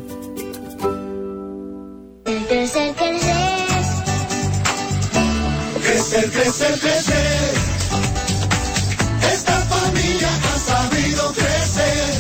Crecer, 5.91 6.31
crecer, 6.31 6.79
crecer. 6.79 7.55
Esta 9.33 9.57
familia 9.63 10.29
ha 10.29 10.59
sabido 10.59 11.33
crecer 11.33 12.15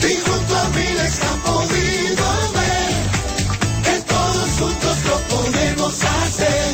y 0.00 0.28
junto 0.28 0.56
a 0.56 0.68
Milex 0.70 1.22
han 1.22 1.40
podido 1.40 2.24
ver 2.54 2.92
que 3.84 4.00
todos 4.06 4.48
juntos 4.58 4.96
lo 5.06 5.18
podemos 5.36 6.04
hacer, 6.04 6.72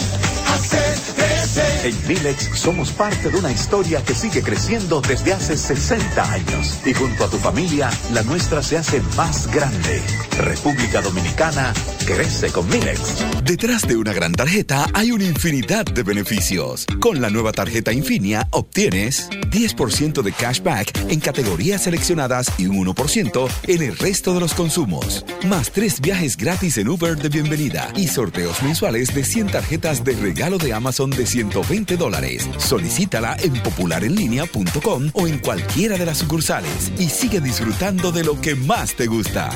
hacer 0.55 0.99
crecer. 1.15 1.87
En 1.87 2.09
Milex 2.09 2.59
somos 2.59 2.91
parte 2.91 3.31
de 3.31 3.39
una 3.39 3.53
historia 3.53 4.03
que 4.03 4.15
sigue 4.15 4.43
creciendo 4.43 5.01
desde 5.01 5.33
hace 5.33 5.57
60 5.57 6.33
años 6.33 6.79
y 6.85 6.93
junto 6.93 7.25
a 7.25 7.29
tu 7.29 7.39
familia 7.39 7.89
la 8.13 8.23
nuestra 8.23 8.63
se 8.63 8.79
hace 8.79 9.01
más 9.17 9.47
grande. 9.49 10.03
República 10.39 11.03
Dominicana 11.03 11.73
crece 12.15 12.51
con 12.51 12.69
Milex. 12.69 13.25
Detrás 13.45 13.87
de 13.87 13.97
una 13.97 14.13
gran 14.13 14.33
tarjeta 14.33 14.87
hay 14.95 15.13
una 15.13 15.25
infinidad 15.25 15.85
de 15.85 16.03
beneficios. 16.03 16.87
Con 17.01 17.21
la 17.21 17.31
nueva 17.31 17.53
tarjeta 17.53 17.93
Infinia 17.93 18.49
obtienes 18.51 19.29
10% 19.31 20.23
de 20.23 20.33
cashback 20.33 21.09
en 21.09 21.21
categorías 21.21 21.85
seleccionadas 21.85 22.51
y 22.59 22.67
un 22.67 22.85
1% 22.87 23.49
en 23.69 23.83
el 23.83 23.97
resto 23.97 24.35
de 24.35 24.41
los 24.41 24.55
consumos. 24.55 25.25
Más 25.47 25.71
tres 25.71 26.01
viajes 26.01 26.37
gratis 26.37 26.79
en 26.79 26.89
Uber 26.89 27.17
de 27.17 27.29
bienvenida 27.29 27.93
y 27.97 28.09
sorteos 28.09 28.63
mensuales 28.63 29.15
de 29.15 29.25
100 29.25 29.53
tarjetas 29.53 30.05
de 30.05 30.15
regalo 30.15 30.59
de 30.59 30.73
Amazon 30.73 31.11
de 31.11 31.27
120 31.27 31.97
dólares. 31.97 32.49
Solicítala 32.59 33.37
en 33.43 33.55
popularenlinea.com 33.63 35.11
o 35.15 35.27
en 35.27 35.39
cualquiera 35.39 35.97
de 35.97 36.07
las 36.07 36.19
sucursales 36.19 36.93
y 36.99 37.09
sigue 37.09 37.41
disfrutando 37.41 38.13
de 38.13 38.25
lo 38.25 38.41
que 38.41 38.55
más 38.55 38.95
te 38.95 39.07
gusta. 39.07 39.51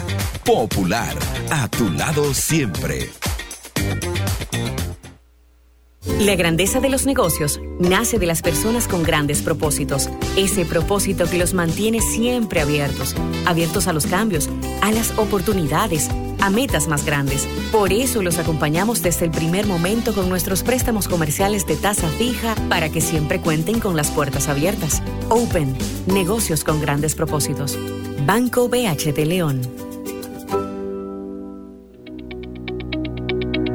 Popular, 0.45 1.17
a 1.51 1.69
tu 1.69 1.91
lado 1.91 2.35
siempre. 2.45 3.11
La 6.21 6.37
grandeza 6.37 6.79
de 6.79 6.91
los 6.91 7.07
negocios 7.07 7.59
nace 7.81 8.19
de 8.19 8.27
las 8.27 8.43
personas 8.43 8.87
con 8.87 9.03
grandes 9.03 9.41
propósitos. 9.41 10.11
Ese 10.37 10.67
propósito 10.67 11.25
que 11.25 11.39
los 11.39 11.55
mantiene 11.55 12.01
siempre 12.03 12.61
abiertos, 12.61 13.17
abiertos 13.47 13.89
a 13.89 13.95
los 13.95 14.07
cambios, 14.07 14.51
a 14.83 14.93
las 14.93 15.17
oportunidades, 15.19 16.11
a 16.43 16.51
metas 16.51 16.87
más 16.87 17.07
grandes. 17.07 17.49
Por 17.73 17.95
eso 17.95 18.23
los 18.23 18.39
acompañamos 18.39 19.03
desde 19.03 19.25
el 19.25 19.31
primer 19.31 19.67
momento 19.67 20.15
con 20.15 20.29
nuestros 20.29 20.63
préstamos 20.63 21.09
comerciales 21.09 21.67
de 21.67 21.77
tasa 21.77 22.09
fija 22.09 22.55
para 22.69 22.91
que 22.91 23.01
siempre 23.01 23.41
cuenten 23.41 23.81
con 23.81 23.97
las 23.97 24.11
puertas 24.11 24.49
abiertas. 24.49 25.03
Open, 25.31 25.75
negocios 26.07 26.63
con 26.63 26.81
grandes 26.83 27.15
propósitos. 27.15 27.79
Banco 28.27 28.69
BH 28.69 29.15
de 29.15 29.25
León. 29.25 29.84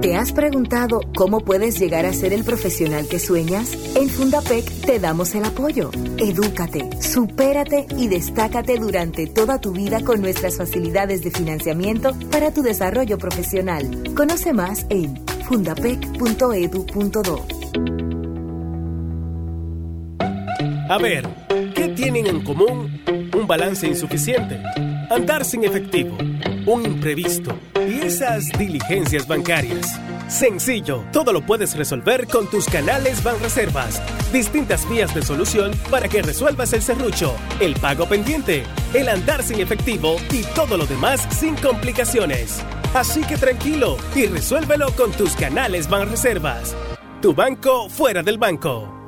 ¿Te 0.01 0.15
has 0.15 0.31
preguntado 0.31 1.01
cómo 1.13 1.41
puedes 1.41 1.77
llegar 1.77 2.05
a 2.05 2.13
ser 2.13 2.31
el 2.31 2.45
profesional 2.45 3.09
que 3.09 3.19
sueñas? 3.19 3.73
En 3.97 4.07
Fundapec 4.07 4.63
te 4.85 4.97
damos 4.97 5.35
el 5.35 5.43
apoyo. 5.43 5.91
Edúcate, 6.17 6.89
supérate 7.01 7.85
y 7.97 8.07
destácate 8.07 8.77
durante 8.77 9.27
toda 9.27 9.59
tu 9.59 9.73
vida 9.73 9.99
con 10.01 10.21
nuestras 10.21 10.55
facilidades 10.55 11.21
de 11.21 11.31
financiamiento 11.31 12.15
para 12.31 12.53
tu 12.53 12.61
desarrollo 12.61 13.17
profesional. 13.17 14.13
Conoce 14.15 14.53
más 14.53 14.85
en 14.89 15.17
fundapec.edu.do. 15.49 17.45
A 20.89 20.97
ver, 20.97 21.27
¿qué 21.75 21.89
tienen 21.89 22.25
en 22.25 22.41
común? 22.45 23.01
Un 23.37 23.47
balance 23.47 23.85
insuficiente, 23.85 24.61
andar 25.09 25.43
sin 25.43 25.65
efectivo, 25.65 26.17
un 26.65 26.85
imprevisto 26.85 27.53
esas 27.89 28.47
diligencias 28.57 29.27
bancarias. 29.27 29.99
Sencillo, 30.27 31.03
todo 31.11 31.33
lo 31.33 31.41
puedes 31.41 31.75
resolver 31.75 32.27
con 32.27 32.47
tus 32.49 32.65
canales 32.67 33.23
Banreservas. 33.23 34.01
Distintas 34.31 34.87
vías 34.89 35.13
de 35.15 35.21
solución 35.21 35.71
para 35.89 36.07
que 36.07 36.21
resuelvas 36.21 36.73
el 36.73 36.81
serrucho, 36.81 37.33
el 37.59 37.73
pago 37.75 38.07
pendiente, 38.07 38.63
el 38.93 39.09
andar 39.09 39.41
sin 39.41 39.59
efectivo 39.59 40.17
y 40.31 40.43
todo 40.53 40.77
lo 40.77 40.85
demás 40.85 41.27
sin 41.31 41.55
complicaciones. 41.55 42.63
Así 42.93 43.21
que 43.21 43.37
tranquilo 43.37 43.97
y 44.15 44.27
resuélvelo 44.27 44.91
con 44.91 45.11
tus 45.11 45.35
canales 45.35 45.89
Banreservas. 45.89 46.75
Tu 47.21 47.33
banco 47.33 47.89
fuera 47.89 48.23
del 48.23 48.37
banco. 48.37 48.98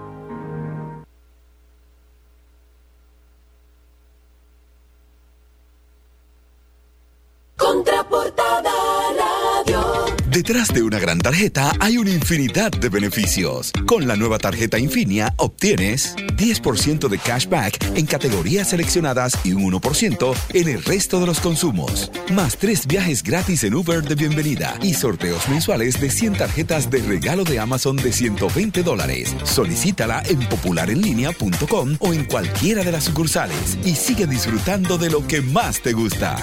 Detrás 10.52 10.74
de 10.74 10.84
una 10.84 11.00
gran 11.00 11.18
tarjeta 11.18 11.72
hay 11.80 11.98
una 11.98 12.10
infinidad 12.10 12.72
de 12.72 12.90
beneficios. 12.90 13.72
Con 13.88 14.06
la 14.06 14.18
nueva 14.18 14.38
tarjeta 14.38 14.78
Infinia 14.78 15.34
obtienes 15.38 16.14
10% 16.18 17.08
de 17.08 17.18
cashback 17.20 17.82
en 17.96 18.06
categorías 18.06 18.72
seleccionadas 18.72 19.32
y 19.46 19.54
un 19.54 19.72
1% 19.72 20.36
en 20.54 20.68
el 20.68 20.84
resto 20.84 21.22
de 21.22 21.28
los 21.28 21.40
consumos. 21.40 22.12
Más 22.34 22.58
tres 22.58 22.86
viajes 22.86 23.24
gratis 23.24 23.64
en 23.64 23.76
Uber 23.76 24.04
de 24.04 24.16
bienvenida 24.16 24.78
y 24.82 24.94
sorteos 24.94 25.48
mensuales 25.48 26.02
de 26.02 26.10
100 26.10 26.34
tarjetas 26.40 26.92
de 26.92 27.00
regalo 27.00 27.46
de 27.46 27.58
Amazon 27.58 27.96
de 27.96 28.12
120 28.12 28.84
dólares. 28.84 29.34
Solicítala 29.46 30.22
en 30.28 30.40
popularenlinea.com 30.50 31.96
o 31.98 32.14
en 32.14 32.26
cualquiera 32.26 32.84
de 32.84 32.92
las 32.92 33.06
sucursales 33.06 33.78
y 33.86 33.96
sigue 33.96 34.28
disfrutando 34.28 34.98
de 34.98 35.12
lo 35.12 35.26
que 35.26 35.42
más 35.42 35.82
te 35.82 35.94
gusta. 35.94 36.36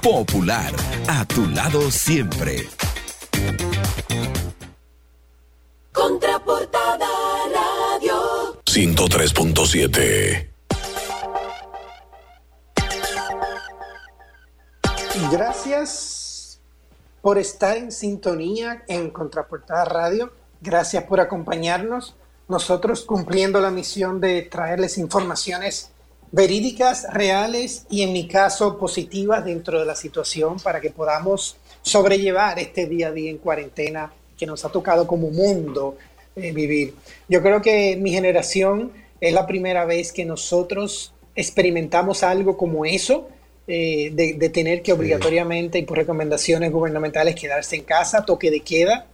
Popular, 0.00 0.72
a 1.08 1.24
tu 1.24 1.48
lado 1.48 1.90
siempre. 1.90 2.68
Contraportada 5.92 7.08
Radio. 7.52 8.62
103.7 8.64 10.50
Gracias 15.32 16.60
por 17.22 17.38
estar 17.38 17.76
en 17.76 17.90
sintonía 17.90 18.84
en 18.86 19.10
Contraportada 19.10 19.84
Radio. 19.84 20.32
Gracias 20.60 21.04
por 21.04 21.20
acompañarnos. 21.20 22.14
Nosotros 22.48 23.02
cumpliendo 23.02 23.60
la 23.60 23.70
misión 23.70 24.20
de 24.20 24.42
traerles 24.42 24.98
informaciones 24.98 25.90
verídicas, 26.30 27.06
reales 27.12 27.86
y 27.90 28.02
en 28.02 28.12
mi 28.12 28.28
caso 28.28 28.78
positivas 28.78 29.44
dentro 29.44 29.80
de 29.80 29.86
la 29.86 29.96
situación 29.96 30.60
para 30.60 30.80
que 30.80 30.90
podamos 30.90 31.56
sobrellevar 31.86 32.58
este 32.58 32.86
día 32.86 33.08
a 33.08 33.12
día 33.12 33.30
en 33.30 33.38
cuarentena 33.38 34.12
que 34.36 34.44
nos 34.44 34.64
ha 34.64 34.70
tocado 34.70 35.06
como 35.06 35.30
mundo 35.30 35.96
eh, 36.34 36.52
vivir. 36.52 36.94
Yo 37.28 37.40
creo 37.42 37.62
que 37.62 37.96
mi 37.96 38.10
generación 38.10 38.92
es 39.20 39.32
la 39.32 39.46
primera 39.46 39.84
vez 39.84 40.12
que 40.12 40.24
nosotros 40.24 41.14
experimentamos 41.36 42.24
algo 42.24 42.56
como 42.56 42.84
eso, 42.84 43.28
eh, 43.68 44.10
de, 44.12 44.48
tener 44.48 44.82
que 44.82 44.92
obligatoriamente 44.92 45.78
y 45.78 45.82
por 45.82 45.96
recomendaciones 45.96 46.72
gubernamentales 46.72 47.36
quedarse 47.36 47.76
en 47.76 47.82
casa, 47.82 48.24
toque 48.24 48.50
de 48.50 48.60
queda. 48.60 49.06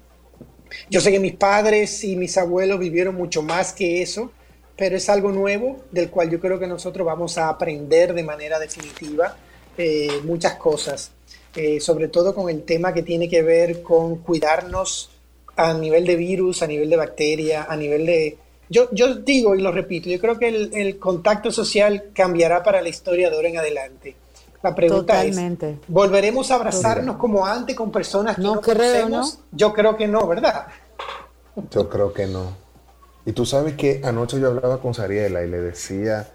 Yo 0.88 1.02
sé 1.02 1.12
que 1.12 1.20
mis 1.20 1.34
padres 1.34 2.02
y 2.04 2.16
mis 2.16 2.38
abuelos 2.38 2.78
vivieron 2.78 3.14
mucho 3.14 3.42
más 3.42 3.74
que 3.74 4.00
eso, 4.00 4.32
pero 4.76 4.96
es 4.96 5.10
algo 5.10 5.30
nuevo 5.30 5.84
del 5.90 6.08
cual 6.08 6.30
yo 6.30 6.40
creo 6.40 6.58
que 6.58 6.66
nosotros 6.66 7.06
vamos 7.06 7.36
a 7.36 7.50
aprender 7.50 8.14
de 8.14 8.22
manera 8.22 8.58
definitiva 8.58 9.36
eh, 9.76 10.20
muchas 10.24 10.54
cosas, 10.54 11.12
eh, 11.54 11.80
sobre 11.80 12.08
todo 12.08 12.34
con 12.34 12.48
el 12.48 12.62
tema 12.62 12.92
que 12.92 13.02
tiene 13.02 13.28
que 13.28 13.42
ver 13.42 13.82
con 13.82 14.16
cuidarnos 14.16 15.10
a 15.56 15.74
nivel 15.74 16.06
de 16.06 16.16
virus, 16.16 16.62
a 16.62 16.66
nivel 16.66 16.88
de 16.88 16.96
bacteria, 16.96 17.66
a 17.68 17.76
nivel 17.76 18.06
de... 18.06 18.38
Yo, 18.68 18.88
yo 18.92 19.16
digo 19.16 19.54
y 19.54 19.60
lo 19.60 19.70
repito, 19.70 20.08
yo 20.08 20.18
creo 20.18 20.38
que 20.38 20.48
el, 20.48 20.98
contacto 20.98 21.50
social 21.50 22.04
cambiará 22.14 22.62
para 22.62 22.80
la 22.80 22.88
historia 22.88 23.28
de 23.28 23.36
ahora 23.36 23.48
en 23.48 23.58
adelante. 23.58 24.16
La 24.62 24.74
pregunta 24.74 25.24
es, 25.24 25.36
¿volveremos 25.88 26.50
a 26.50 26.54
abrazarnos 26.54 27.16
como 27.16 27.44
antes 27.44 27.76
con 27.76 27.90
personas 27.90 28.36
que 28.36 28.42
no, 28.42 28.60
creo, 28.60 29.08
¿no? 29.08 29.28
Yo 29.50 29.74
creo 29.74 29.96
que 29.96 30.08
no, 30.08 30.26
¿verdad? 30.26 30.68
Yo 31.70 31.88
creo 31.88 32.12
que 32.12 32.26
no. 32.26 32.56
Y 33.26 33.32
tú 33.32 33.44
sabes 33.44 33.74
que 33.74 34.00
anoche 34.04 34.40
yo 34.40 34.48
hablaba 34.48 34.80
con 34.80 34.94
Sariela 34.94 35.42
y 35.44 35.50
le 35.50 35.60
decía, 35.60 36.28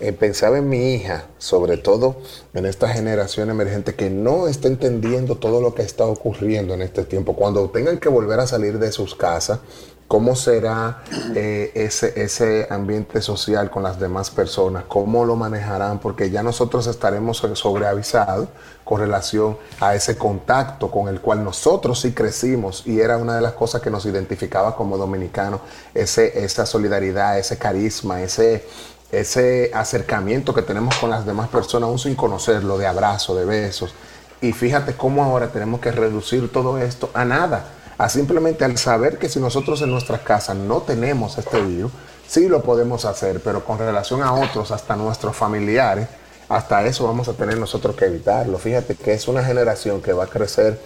eh, 0.00 0.12
pensaba 0.12 0.58
en 0.58 0.68
mi 0.68 0.94
hija, 0.94 1.24
sobre 1.38 1.76
todo 1.76 2.16
en 2.54 2.66
esta 2.66 2.88
generación 2.88 3.50
emergente 3.50 3.94
que 3.94 4.10
no 4.10 4.46
está 4.46 4.68
entendiendo 4.68 5.36
todo 5.36 5.60
lo 5.60 5.74
que 5.74 5.82
está 5.82 6.06
ocurriendo 6.06 6.74
en 6.74 6.82
este 6.82 7.04
tiempo. 7.04 7.34
Cuando 7.34 7.68
tengan 7.70 7.98
que 7.98 8.08
volver 8.08 8.38
a 8.40 8.46
salir 8.46 8.78
de 8.78 8.92
sus 8.92 9.16
casas, 9.16 9.58
¿cómo 10.06 10.36
será 10.36 11.02
eh, 11.34 11.72
ese, 11.74 12.20
ese 12.22 12.66
ambiente 12.70 13.20
social 13.20 13.70
con 13.70 13.82
las 13.82 13.98
demás 13.98 14.30
personas? 14.30 14.84
¿Cómo 14.86 15.24
lo 15.24 15.34
manejarán? 15.34 15.98
Porque 15.98 16.30
ya 16.30 16.42
nosotros 16.42 16.86
estaremos 16.86 17.38
sobreavisados 17.54 18.48
con 18.84 19.00
relación 19.00 19.58
a 19.80 19.94
ese 19.94 20.16
contacto 20.16 20.90
con 20.90 21.08
el 21.08 21.20
cual 21.20 21.44
nosotros 21.44 22.00
sí 22.00 22.12
crecimos 22.12 22.84
y 22.86 23.00
era 23.00 23.18
una 23.18 23.34
de 23.34 23.42
las 23.42 23.52
cosas 23.52 23.82
que 23.82 23.90
nos 23.90 24.06
identificaba 24.06 24.74
como 24.76 24.96
dominicanos, 24.96 25.60
ese, 25.92 26.44
esa 26.44 26.64
solidaridad, 26.64 27.38
ese 27.38 27.58
carisma, 27.58 28.22
ese 28.22 28.64
ese 29.10 29.70
acercamiento 29.74 30.52
que 30.52 30.62
tenemos 30.62 30.96
con 30.96 31.10
las 31.10 31.24
demás 31.24 31.48
personas, 31.48 31.88
aún 31.88 31.98
sin 31.98 32.14
conocerlo, 32.14 32.78
de 32.78 32.86
abrazo, 32.86 33.34
de 33.34 33.44
besos. 33.44 33.94
Y 34.40 34.52
fíjate 34.52 34.94
cómo 34.94 35.24
ahora 35.24 35.48
tenemos 35.48 35.80
que 35.80 35.90
reducir 35.90 36.52
todo 36.52 36.78
esto 36.78 37.10
a 37.14 37.24
nada, 37.24 37.64
a 37.96 38.08
simplemente 38.08 38.64
al 38.64 38.76
saber 38.78 39.18
que 39.18 39.28
si 39.28 39.40
nosotros 39.40 39.82
en 39.82 39.90
nuestras 39.90 40.20
casas 40.20 40.56
no 40.56 40.82
tenemos 40.82 41.38
este 41.38 41.60
virus, 41.60 41.90
sí 42.26 42.48
lo 42.48 42.62
podemos 42.62 43.04
hacer, 43.04 43.40
pero 43.42 43.64
con 43.64 43.78
relación 43.78 44.22
a 44.22 44.32
otros, 44.34 44.70
hasta 44.70 44.94
nuestros 44.94 45.34
familiares, 45.34 46.06
hasta 46.48 46.86
eso 46.86 47.04
vamos 47.04 47.28
a 47.28 47.32
tener 47.32 47.58
nosotros 47.58 47.96
que 47.96 48.04
evitarlo. 48.04 48.58
Fíjate 48.58 48.94
que 48.94 49.14
es 49.14 49.26
una 49.26 49.42
generación 49.42 50.00
que 50.00 50.12
va 50.12 50.24
a 50.24 50.28
crecer 50.28 50.78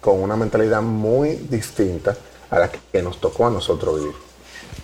con 0.00 0.20
una 0.20 0.36
mentalidad 0.36 0.82
muy 0.82 1.36
distinta 1.36 2.16
a 2.50 2.58
la 2.58 2.70
que 2.70 3.02
nos 3.02 3.20
tocó 3.20 3.46
a 3.46 3.50
nosotros 3.50 4.00
vivir. 4.00 4.27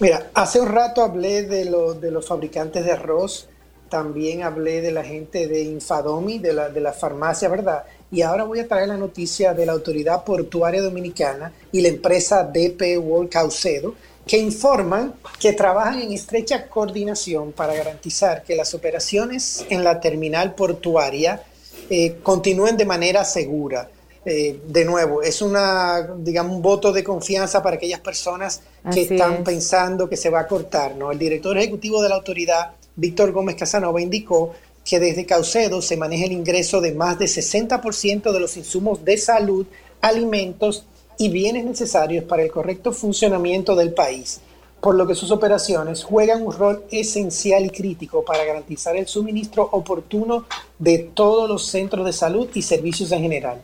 Mira, 0.01 0.29
hace 0.35 0.61
un 0.61 0.69
rato 0.69 1.03
hablé 1.03 1.45
de, 1.45 1.65
de 2.01 2.11
los 2.11 2.27
fabricantes 2.27 2.85
de 2.85 2.93
arroz, 2.93 3.49
también 3.89 4.43
hablé 4.43 4.81
de 4.81 4.91
la 4.91 5.05
gente 5.05 5.47
de 5.47 5.62
Infadomi, 5.62 6.39
de 6.39 6.53
la, 6.53 6.69
de 6.69 6.81
la 6.81 6.93
farmacia, 6.93 7.49
¿verdad? 7.49 7.85
Y 8.11 8.23
ahora 8.23 8.43
voy 8.43 8.59
a 8.59 8.66
traer 8.66 8.89
la 8.89 8.97
noticia 8.97 9.55
de 9.55 9.66
la 9.66 9.73
Autoridad 9.73 10.25
Portuaria 10.25 10.83
Dominicana 10.83 11.53
y 11.71 11.81
la 11.81 11.89
empresa 11.89 12.43
DP 12.43 12.99
World 12.99 13.31
Caucedo, 13.31 13.95
que 14.27 14.39
informan 14.39 15.15
que 15.39 15.53
trabajan 15.53 16.01
en 16.01 16.12
estrecha 16.12 16.66
coordinación 16.69 17.53
para 17.53 17.75
garantizar 17.75 18.43
que 18.43 18.57
las 18.57 18.75
operaciones 18.75 19.65
en 19.69 19.85
la 19.85 20.01
terminal 20.01 20.55
portuaria 20.57 21.43
eh, 21.89 22.16
continúen 22.23 22.77
de 22.77 22.85
manera 22.85 23.25
segura. 23.25 23.89
Eh, 24.25 24.59
de 24.66 24.85
nuevo, 24.87 25.23
es 25.23 25.43
una, 25.43 26.15
digamos, 26.19 26.57
un 26.57 26.62
voto 26.62 26.93
de 26.93 27.05
confianza 27.05 27.62
para 27.62 27.77
aquellas 27.77 28.01
personas 28.01 28.62
que 28.93 29.02
están 29.02 29.44
pensando 29.44 30.09
que 30.09 30.16
se 30.16 30.31
va 30.31 30.40
a 30.40 30.48
cortar. 30.48 30.97
¿no? 30.97 31.11
El 31.11 31.19
director 31.19 31.56
ejecutivo 31.56 32.02
de 32.02 32.09
la 32.09 32.16
autoridad, 32.16 32.73
Víctor 32.97 33.32
Gómez 33.32 33.56
Casanova, 33.56 34.01
indicó 34.01 34.52
que 34.85 35.01
desde 35.01 35.24
Caucedo 35.24 35.81
se 35.81 35.97
maneja 35.97 36.27
el 36.27 36.32
ingreso 36.32 36.81
de 36.81 36.93
más 36.93 37.19
de 37.19 37.24
60% 37.24 38.32
de 38.32 38.40
los 38.40 38.56
insumos 38.56 39.05
de 39.05 39.16
salud, 39.16 39.66
alimentos 40.01 40.85
y 41.16 41.31
bienes 41.31 41.65
necesarios 41.65 42.24
para 42.24 42.43
el 42.43 42.51
correcto 42.51 42.93
funcionamiento 42.93 43.74
del 43.74 43.94
país, 43.94 44.40
por 44.81 44.94
lo 44.94 45.06
que 45.06 45.15
sus 45.15 45.31
operaciones 45.31 46.05
juegan 46.05 46.43
un 46.43 46.52
rol 46.52 46.85
esencial 46.90 47.65
y 47.65 47.70
crítico 47.70 48.24
para 48.24 48.44
garantizar 48.44 48.97
el 48.97 49.06
suministro 49.06 49.66
oportuno 49.73 50.44
de 50.78 50.98
todos 50.98 51.48
los 51.48 51.66
centros 51.66 52.05
de 52.05 52.12
salud 52.12 52.48
y 52.52 52.62
servicios 52.62 53.11
en 53.12 53.23
general. 53.23 53.62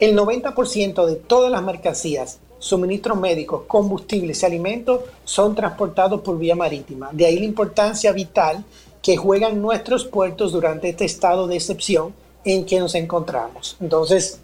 El 0.00 0.16
90% 0.16 1.04
de 1.04 1.16
todas 1.16 1.52
las 1.52 1.62
mercancías, 1.62 2.38
suministros 2.62 3.18
médicos, 3.18 3.62
combustibles 3.66 4.40
y 4.40 4.46
alimentos 4.46 5.00
son 5.24 5.56
transportados 5.56 6.20
por 6.20 6.38
vía 6.38 6.54
marítima. 6.54 7.10
De 7.10 7.26
ahí 7.26 7.38
la 7.40 7.44
importancia 7.44 8.12
vital 8.12 8.64
que 9.02 9.16
juegan 9.16 9.60
nuestros 9.60 10.04
puertos 10.04 10.52
durante 10.52 10.88
este 10.88 11.04
estado 11.04 11.48
de 11.48 11.56
excepción 11.56 12.14
en 12.44 12.64
que 12.64 12.78
nos 12.78 12.94
encontramos. 12.94 13.76
Entonces, 13.80 14.38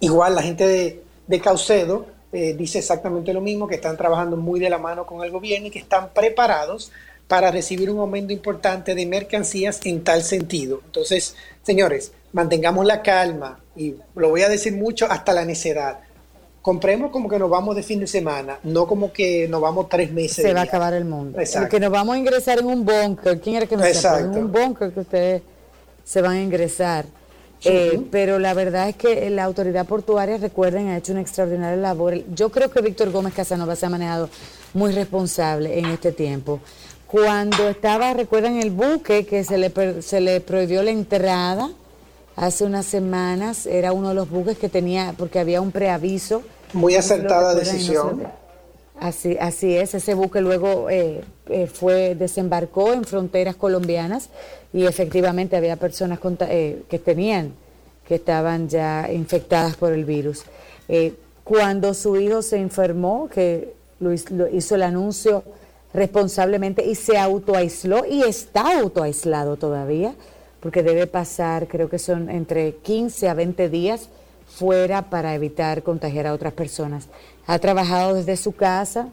igual 0.00 0.34
la 0.34 0.42
gente 0.42 0.66
de, 0.66 1.40
Caucedo 1.40 2.06
eh, 2.32 2.54
dice 2.54 2.78
exactamente 2.78 3.34
lo 3.34 3.42
mismo, 3.42 3.68
que 3.68 3.74
están 3.74 3.98
trabajando 3.98 4.38
muy 4.38 4.58
de 4.58 4.70
la 4.70 4.78
mano 4.78 5.04
con 5.04 5.22
el 5.22 5.30
gobierno 5.30 5.66
y 5.66 5.70
que 5.70 5.78
están 5.78 6.10
preparados 6.14 6.90
para 7.28 7.50
recibir 7.50 7.90
un 7.90 7.98
aumento 7.98 8.32
importante 8.32 8.94
de 8.94 9.04
mercancías 9.04 9.80
en 9.84 10.04
tal 10.04 10.22
sentido. 10.22 10.80
Entonces, 10.86 11.36
señores, 11.62 12.12
mantengamos 12.32 12.86
la 12.86 13.02
calma 13.02 13.60
y 13.76 13.94
lo 14.14 14.30
voy 14.30 14.42
a 14.42 14.48
decir 14.48 14.74
mucho 14.74 15.06
hasta 15.10 15.34
la 15.34 15.44
necedad. 15.44 16.00
Compremos 16.62 17.10
como 17.10 17.28
que 17.28 17.40
nos 17.40 17.50
vamos 17.50 17.74
de 17.74 17.82
fin 17.82 17.98
de 17.98 18.06
semana, 18.06 18.56
no 18.62 18.86
como 18.86 19.12
que 19.12 19.48
nos 19.48 19.60
vamos 19.60 19.88
tres 19.88 20.12
meses. 20.12 20.44
Se 20.44 20.54
va 20.54 20.60
a 20.60 20.64
acabar 20.64 20.94
el 20.94 21.04
mundo. 21.04 21.40
Exacto. 21.40 21.68
que 21.68 21.80
nos 21.80 21.90
vamos 21.90 22.14
a 22.14 22.18
ingresar 22.18 22.60
en 22.60 22.66
un 22.66 22.84
bunker. 22.84 23.40
¿Quién 23.40 23.56
era 23.56 23.66
que 23.66 23.76
nos 23.76 24.04
En 24.04 24.30
un 24.30 24.52
bunker 24.52 24.92
que 24.92 25.00
ustedes 25.00 25.42
se 26.04 26.22
van 26.22 26.36
a 26.36 26.40
ingresar. 26.40 27.04
Eh, 27.64 28.00
pero 28.10 28.38
la 28.38 28.54
verdad 28.54 28.88
es 28.88 28.96
que 28.96 29.28
la 29.30 29.44
autoridad 29.44 29.86
portuaria, 29.86 30.36
recuerden, 30.36 30.88
ha 30.88 30.96
hecho 30.96 31.12
una 31.12 31.20
extraordinaria 31.20 31.76
labor. 31.76 32.14
Yo 32.32 32.50
creo 32.50 32.70
que 32.70 32.80
Víctor 32.80 33.10
Gómez 33.10 33.34
Casanova 33.34 33.74
se 33.74 33.86
ha 33.86 33.88
manejado 33.88 34.28
muy 34.72 34.92
responsable 34.92 35.78
en 35.78 35.86
este 35.86 36.12
tiempo. 36.12 36.60
Cuando 37.08 37.68
estaba, 37.68 38.14
recuerdan, 38.14 38.56
el 38.56 38.70
buque 38.70 39.26
que 39.26 39.44
se 39.44 39.58
le, 39.58 40.00
se 40.00 40.20
le 40.20 40.40
prohibió 40.40 40.82
la 40.82 40.92
entrada 40.92 41.70
hace 42.36 42.64
unas 42.64 42.86
semanas, 42.86 43.66
era 43.66 43.92
uno 43.92 44.10
de 44.10 44.14
los 44.14 44.30
buques 44.30 44.58
que 44.58 44.68
tenía, 44.68 45.14
porque 45.16 45.38
había 45.38 45.60
un 45.60 45.72
preaviso. 45.72 46.42
Muy 46.72 46.94
acertada 46.94 47.54
decisión. 47.54 48.22
así, 48.98 49.36
así 49.38 49.74
es, 49.76 49.94
ese 49.94 50.14
buque 50.14 50.40
luego 50.40 50.88
eh, 50.88 51.22
eh, 51.48 51.66
fue, 51.66 52.14
desembarcó 52.14 52.92
en 52.92 53.04
fronteras 53.04 53.56
colombianas 53.56 54.30
y 54.72 54.86
efectivamente 54.86 55.56
había 55.56 55.76
personas 55.76 56.18
eh, 56.48 56.82
que 56.88 56.98
tenían, 56.98 57.52
que 58.06 58.16
estaban 58.16 58.68
ya 58.68 59.10
infectadas 59.12 59.76
por 59.76 59.92
el 59.92 60.04
virus. 60.04 60.44
cuando 61.44 61.94
su 61.94 62.16
hijo 62.16 62.42
se 62.42 62.58
enfermó, 62.58 63.28
que 63.28 63.74
lo 64.00 64.12
hizo 64.12 64.74
el 64.74 64.82
anuncio 64.82 65.44
responsablemente 65.94 66.84
y 66.84 66.94
se 66.94 67.18
autoaisló 67.18 68.04
y 68.06 68.22
está 68.22 68.78
autoaislado 68.80 69.56
todavía, 69.56 70.14
porque 70.62 70.84
debe 70.84 71.08
pasar, 71.08 71.66
creo 71.66 71.90
que 71.90 71.98
son 71.98 72.30
entre 72.30 72.76
15 72.76 73.28
a 73.28 73.34
20 73.34 73.68
días 73.68 74.08
fuera 74.46 75.10
para 75.10 75.34
evitar 75.34 75.82
contagiar 75.82 76.28
a 76.28 76.32
otras 76.32 76.52
personas. 76.52 77.08
Ha 77.46 77.58
trabajado 77.58 78.14
desde 78.14 78.36
su 78.36 78.52
casa 78.52 79.08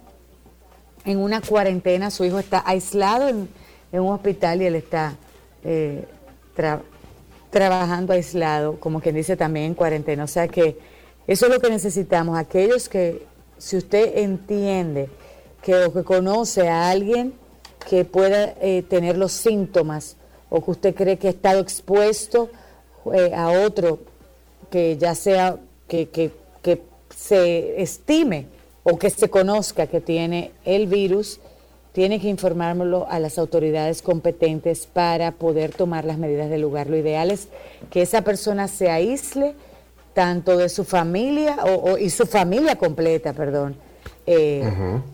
en 1.05 1.17
una 1.17 1.41
cuarentena, 1.41 2.11
su 2.11 2.23
hijo 2.23 2.37
está 2.37 2.61
aislado 2.65 3.27
en, 3.27 3.49
un 3.91 4.13
hospital 4.13 4.61
y 4.61 4.65
él 4.65 4.75
está 4.75 5.15
eh, 5.63 6.05
trabajando 7.49 8.13
aislado, 8.13 8.79
como 8.79 9.01
quien 9.01 9.15
dice 9.15 9.35
también 9.35 9.65
en 9.65 9.73
cuarentena. 9.73 10.25
O 10.25 10.27
sea 10.27 10.47
que 10.47 10.77
eso 11.25 11.47
es 11.47 11.51
lo 11.51 11.59
que 11.59 11.71
necesitamos, 11.71 12.37
aquellos 12.37 12.87
que, 12.87 13.25
si 13.57 13.75
usted 13.75 14.19
entiende 14.19 15.09
que 15.63 15.83
o 15.85 15.91
que 15.91 16.03
conoce 16.03 16.69
a 16.69 16.91
alguien 16.91 17.33
que 17.89 18.05
pueda 18.05 18.53
eh, 18.61 18.83
tener 18.87 19.17
los 19.17 19.31
síntomas 19.31 20.15
o 20.49 20.63
que 20.63 20.71
usted 20.71 20.95
cree 20.95 21.17
que 21.17 21.27
ha 21.27 21.31
estado 21.31 21.59
expuesto 21.59 22.49
eh, 23.13 23.31
a 23.35 23.49
otro 23.49 23.99
que 24.69 24.97
ya 24.97 25.15
sea 25.15 25.57
que, 25.87 26.09
que, 26.09 26.31
que 26.61 26.81
se 27.15 27.81
estime 27.81 28.47
o 28.83 28.97
que 28.97 29.09
se 29.09 29.29
conozca 29.29 29.87
que 29.87 30.01
tiene 30.01 30.51
el 30.65 30.87
virus, 30.87 31.39
tiene 31.91 32.19
que 32.19 32.29
informármelo 32.29 33.07
a 33.09 33.19
las 33.19 33.37
autoridades 33.37 34.01
competentes 34.01 34.85
para 34.85 35.31
poder 35.31 35.73
tomar 35.73 36.05
las 36.05 36.17
medidas 36.17 36.49
del 36.49 36.61
lugar. 36.61 36.87
Lo 36.87 36.97
ideal 36.97 37.31
es 37.31 37.49
que 37.89 38.01
esa 38.01 38.21
persona 38.21 38.67
se 38.67 38.89
aísle 38.89 39.55
tanto 40.13 40.57
de 40.57 40.69
su 40.69 40.83
familia 40.83 41.57
o, 41.63 41.97
y 41.97 42.09
su 42.09 42.25
familia 42.25 42.75
completa, 42.75 43.33
perdón, 43.33 43.75
eh, 44.25 44.63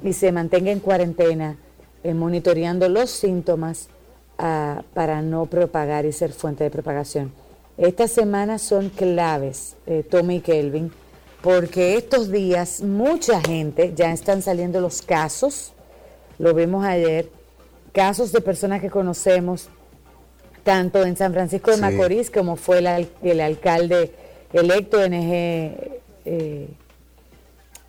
y 0.03 0.13
se 0.13 0.31
mantenga 0.31 0.71
en 0.71 0.79
cuarentena, 0.79 1.57
eh, 2.03 2.13
monitoreando 2.13 2.89
los 2.89 3.09
síntomas 3.09 3.87
para 4.37 5.21
no 5.21 5.45
propagar 5.45 6.05
y 6.05 6.11
ser 6.11 6.33
fuente 6.33 6.63
de 6.63 6.69
propagación. 6.69 7.31
Estas 7.77 8.11
semanas 8.11 8.61
son 8.61 8.89
claves, 8.89 9.75
eh, 9.85 10.03
Tommy 10.09 10.37
y 10.37 10.41
Kelvin, 10.41 10.91
porque 11.41 11.97
estos 11.97 12.31
días 12.31 12.81
mucha 12.81 13.41
gente, 13.41 13.93
ya 13.93 14.11
están 14.11 14.41
saliendo 14.41 14.79
los 14.79 15.01
casos, 15.01 15.73
lo 16.39 16.53
vimos 16.53 16.85
ayer, 16.85 17.29
casos 17.91 18.31
de 18.31 18.41
personas 18.41 18.81
que 18.81 18.89
conocemos, 18.89 19.69
tanto 20.63 21.05
en 21.05 21.15
San 21.15 21.33
Francisco 21.33 21.71
de 21.71 21.77
Macorís 21.77 22.31
como 22.31 22.55
fue 22.55 22.79
el, 22.79 23.41
alcalde 23.41 24.11
electo 24.51 24.97
NG 25.07 26.01
eh, 26.25 26.67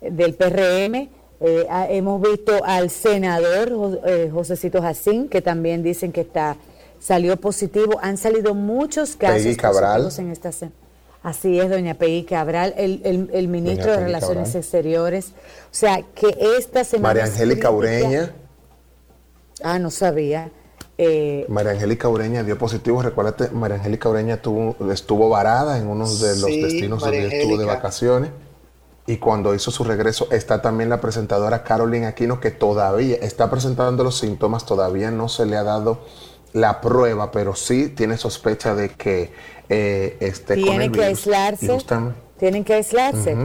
del 0.01 0.33
PRM. 0.35 1.09
Eh, 1.39 1.67
hemos 1.89 2.21
visto 2.21 2.63
al 2.63 2.89
senador 2.89 4.01
eh, 4.05 4.29
Josecito 4.33 4.81
Jacín, 4.81 5.29
que 5.29 5.41
también 5.41 5.83
dicen 5.83 6.11
que 6.11 6.21
está 6.21 6.57
salió 6.99 7.37
positivo. 7.37 7.99
Han 8.01 8.17
salido 8.17 8.53
muchos 8.53 9.15
casos 9.15 9.55
Cabral. 9.57 10.09
en 10.17 10.31
esta 10.31 10.51
Así 11.23 11.59
es, 11.59 11.69
doña 11.69 11.95
Peggy 11.95 12.23
Cabral, 12.23 12.73
el, 12.77 13.29
el, 13.33 13.47
ministro 13.47 13.91
de 13.91 13.99
Relaciones 13.99 14.55
Exteriores. 14.55 15.31
O 15.71 15.75
sea, 15.75 16.01
que 16.15 16.37
esta 16.57 16.83
semana... 16.83 17.09
María 17.09 17.25
Angélica 17.25 17.69
Ureña. 17.69 18.33
Ah, 19.61 19.77
no 19.79 19.89
sabía. 19.89 20.51
Eh, 20.97 21.45
María 21.49 21.71
Angélica 21.71 22.07
Ureña 22.07 22.43
dio 22.43 22.57
positivo. 22.57 23.01
Recuérdate, 23.01 23.49
María 23.49 23.77
Angélica 23.77 24.07
Ureña 24.09 24.41
tuvo, 24.41 24.75
estuvo 24.91 25.27
varada 25.29 25.77
en 25.77 25.87
uno 25.87 26.05
de 26.05 26.37
los 26.37 26.45
destinos 26.45 27.01
donde 27.01 27.27
estuvo 27.27 27.57
de 27.57 27.65
vacaciones. 27.65 28.29
Y 29.07 29.17
cuando 29.17 29.55
hizo 29.55 29.71
su 29.71 29.85
regreso, 29.85 30.27
está 30.31 30.61
también 30.61 30.89
la 30.89 30.99
presentadora 30.99 31.63
Caroline 31.63 32.07
Aquino, 32.07 32.41
que 32.41 32.51
todavía 32.51 33.15
está 33.15 33.49
presentando 33.49 34.03
los 34.03 34.17
síntomas, 34.17 34.65
todavía 34.65 35.11
no 35.11 35.29
se 35.29 35.45
le 35.45 35.55
ha 35.55 35.63
dado 35.63 36.01
la 36.51 36.81
prueba, 36.81 37.31
pero 37.31 37.55
sí 37.55 37.87
tiene 37.87 38.17
sospecha 38.17 38.75
de 38.75 38.89
que 38.89 39.31
eh, 39.69 40.17
esté 40.19 40.55
tiene 40.55 40.71
con 40.71 40.81
el 40.81 40.91
que 40.91 41.03
aislarse. 41.05 41.77
Tienen 42.37 42.65
que 42.65 42.73
aislarse. 42.73 43.35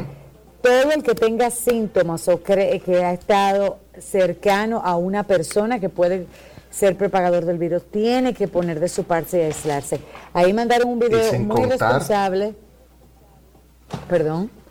Todo 0.60 0.92
el 0.92 1.02
que 1.04 1.14
tenga 1.14 1.50
síntomas 1.50 2.26
o 2.26 2.42
cree 2.42 2.80
que 2.80 3.04
ha 3.04 3.12
estado 3.12 3.78
cercano 3.98 4.82
a 4.84 4.96
una 4.96 5.24
persona 5.24 5.78
que 5.78 5.88
puede 5.88 6.26
ser 6.70 6.96
propagador 6.96 7.44
del 7.44 7.58
virus, 7.58 7.84
tiene 7.90 8.34
que 8.34 8.48
poner 8.48 8.80
de 8.80 8.88
su 8.88 9.04
parte 9.04 9.38
y 9.38 9.42
aislarse. 9.42 10.00
Ahí 10.32 10.52
mandaron 10.52 10.88
un 10.88 10.98
video 10.98 11.38
muy 11.38 11.66
responsable. 11.66 12.54
Perdón. 14.08 14.61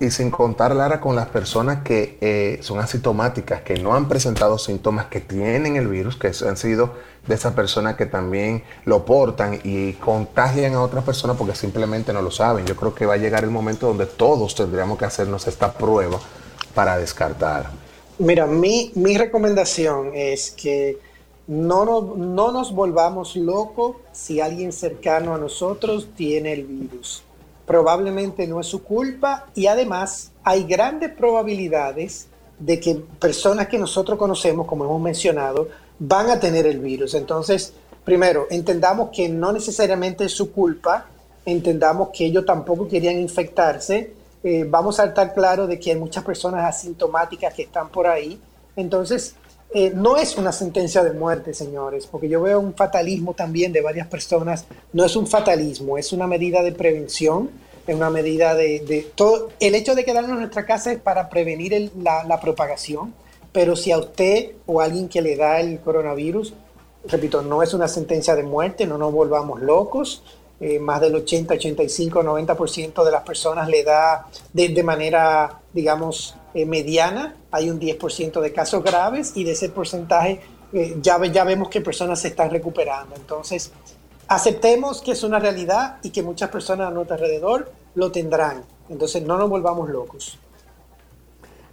Y 0.00 0.10
sin 0.10 0.30
contar, 0.30 0.74
Lara, 0.74 0.98
con 0.98 1.14
las 1.14 1.28
personas 1.28 1.82
que 1.82 2.16
eh, 2.22 2.58
son 2.62 2.78
asintomáticas, 2.80 3.60
que 3.60 3.74
no 3.74 3.94
han 3.94 4.08
presentado 4.08 4.56
síntomas, 4.56 5.06
que 5.06 5.20
tienen 5.20 5.76
el 5.76 5.88
virus, 5.88 6.16
que 6.16 6.32
han 6.48 6.56
sido 6.56 6.94
de 7.26 7.34
esas 7.34 7.52
personas 7.52 7.96
que 7.96 8.06
también 8.06 8.62
lo 8.86 9.04
portan 9.04 9.60
y 9.62 9.92
contagian 9.92 10.72
a 10.72 10.80
otras 10.80 11.04
personas 11.04 11.36
porque 11.36 11.54
simplemente 11.54 12.14
no 12.14 12.22
lo 12.22 12.30
saben. 12.30 12.64
Yo 12.64 12.76
creo 12.76 12.94
que 12.94 13.04
va 13.04 13.14
a 13.14 13.18
llegar 13.18 13.44
el 13.44 13.50
momento 13.50 13.88
donde 13.88 14.06
todos 14.06 14.54
tendríamos 14.54 14.98
que 14.98 15.04
hacernos 15.04 15.46
esta 15.46 15.70
prueba 15.70 16.18
para 16.74 16.96
descartar. 16.96 17.70
Mira, 18.18 18.46
mi, 18.46 18.92
mi 18.94 19.18
recomendación 19.18 20.12
es 20.14 20.50
que 20.50 20.98
no 21.46 21.84
nos, 21.84 22.16
no 22.16 22.52
nos 22.52 22.72
volvamos 22.72 23.36
locos 23.36 23.96
si 24.12 24.40
alguien 24.40 24.72
cercano 24.72 25.34
a 25.34 25.38
nosotros 25.38 26.08
tiene 26.16 26.54
el 26.54 26.64
virus. 26.64 27.22
Probablemente 27.66 28.46
no 28.46 28.60
es 28.60 28.66
su 28.66 28.82
culpa 28.82 29.46
y 29.54 29.66
además 29.66 30.32
hay 30.42 30.64
grandes 30.64 31.12
probabilidades 31.12 32.28
de 32.58 32.80
que 32.80 32.96
personas 33.18 33.68
que 33.68 33.78
nosotros 33.78 34.18
conocemos, 34.18 34.66
como 34.66 34.84
hemos 34.84 35.00
mencionado, 35.00 35.68
van 35.98 36.30
a 36.30 36.40
tener 36.40 36.66
el 36.66 36.80
virus. 36.80 37.14
Entonces, 37.14 37.72
primero, 38.04 38.46
entendamos 38.50 39.10
que 39.12 39.28
no 39.28 39.52
necesariamente 39.52 40.24
es 40.24 40.32
su 40.32 40.52
culpa, 40.52 41.06
entendamos 41.46 42.10
que 42.12 42.26
ellos 42.26 42.44
tampoco 42.44 42.88
querían 42.88 43.18
infectarse 43.18 44.14
eh, 44.42 44.64
vamos 44.66 44.98
a 44.98 45.04
estar 45.04 45.34
claro 45.34 45.66
de 45.66 45.78
que 45.78 45.90
hay 45.90 45.98
muchas 45.98 46.24
personas 46.24 46.64
asintomáticas 46.64 47.52
que 47.52 47.62
están 47.62 47.90
por 47.90 48.06
ahí. 48.06 48.40
Entonces, 48.76 49.34
eh, 49.72 49.92
no 49.94 50.16
es 50.16 50.36
una 50.36 50.50
sentencia 50.50 51.04
de 51.04 51.12
muerte, 51.12 51.54
señores, 51.54 52.06
porque 52.06 52.28
yo 52.28 52.42
veo 52.42 52.58
un 52.58 52.74
fatalismo 52.74 53.34
también 53.34 53.72
de 53.72 53.80
varias 53.80 54.08
personas. 54.08 54.64
No 54.92 55.04
es 55.04 55.14
un 55.14 55.28
fatalismo, 55.28 55.96
es 55.96 56.12
una 56.12 56.26
medida 56.26 56.62
de 56.62 56.72
prevención, 56.72 57.50
es 57.86 57.94
una 57.94 58.10
medida 58.10 58.54
de, 58.54 59.12
todo. 59.14 59.50
El 59.60 59.76
hecho 59.76 59.94
de 59.94 60.04
quedarnos 60.04 60.32
en 60.32 60.38
nuestra 60.38 60.66
casa 60.66 60.90
es 60.90 60.98
para 60.98 61.28
prevenir 61.28 61.92
la, 61.96 62.40
propagación, 62.40 63.14
pero 63.52 63.76
si 63.76 63.92
a 63.92 63.98
usted 63.98 64.52
o 64.66 64.80
a 64.80 64.84
alguien 64.84 65.08
que 65.08 65.22
le 65.22 65.36
da 65.36 65.60
el 65.60 65.78
coronavirus, 65.78 66.52
repito, 67.06 67.42
no 67.42 67.62
es 67.62 67.72
una 67.72 67.86
sentencia 67.86 68.34
de 68.34 68.42
muerte, 68.42 68.86
no 68.86 68.98
nos 68.98 69.12
volvamos 69.12 69.60
locos. 69.60 70.24
Eh, 70.60 70.78
más 70.78 71.00
del 71.00 71.14
80, 71.14 71.54
85, 71.54 72.22
90% 72.22 73.02
de 73.02 73.10
las 73.10 73.22
personas 73.22 73.66
le 73.68 73.82
da 73.82 74.26
de, 74.52 74.82
manera, 74.82 75.60
digamos, 75.72 76.34
eh, 76.54 76.66
mediana. 76.66 77.34
Hay 77.50 77.70
un 77.70 77.80
10% 77.80 78.40
de 78.40 78.52
casos 78.52 78.82
graves 78.82 79.32
y 79.34 79.44
de 79.44 79.52
ese 79.52 79.68
porcentaje 79.68 80.40
eh, 80.72 80.96
ya, 81.00 81.24
ya 81.26 81.44
vemos 81.44 81.68
que 81.68 81.80
personas 81.80 82.20
se 82.20 82.28
están 82.28 82.50
recuperando. 82.50 83.16
Entonces, 83.16 83.72
aceptemos 84.28 85.02
que 85.02 85.12
es 85.12 85.22
una 85.22 85.38
realidad 85.38 85.98
y 86.02 86.10
que 86.10 86.22
muchas 86.22 86.50
personas 86.50 86.88
a 86.88 86.90
nuestro 86.90 87.16
alrededor 87.16 87.72
lo 87.94 88.12
tendrán. 88.12 88.62
Entonces, 88.88 89.22
no 89.22 89.36
nos 89.36 89.48
volvamos 89.48 89.88
locos. 89.90 90.38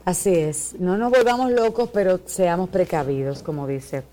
Así 0.06 0.34
es, 0.34 0.74
no 0.80 0.98
nos 0.98 1.12
volvamos 1.12 1.52
locos, 1.52 1.90
pero 1.94 2.22
seamos 2.26 2.70
precavidos, 2.70 3.44
como 3.44 3.68
dice. 3.68 4.04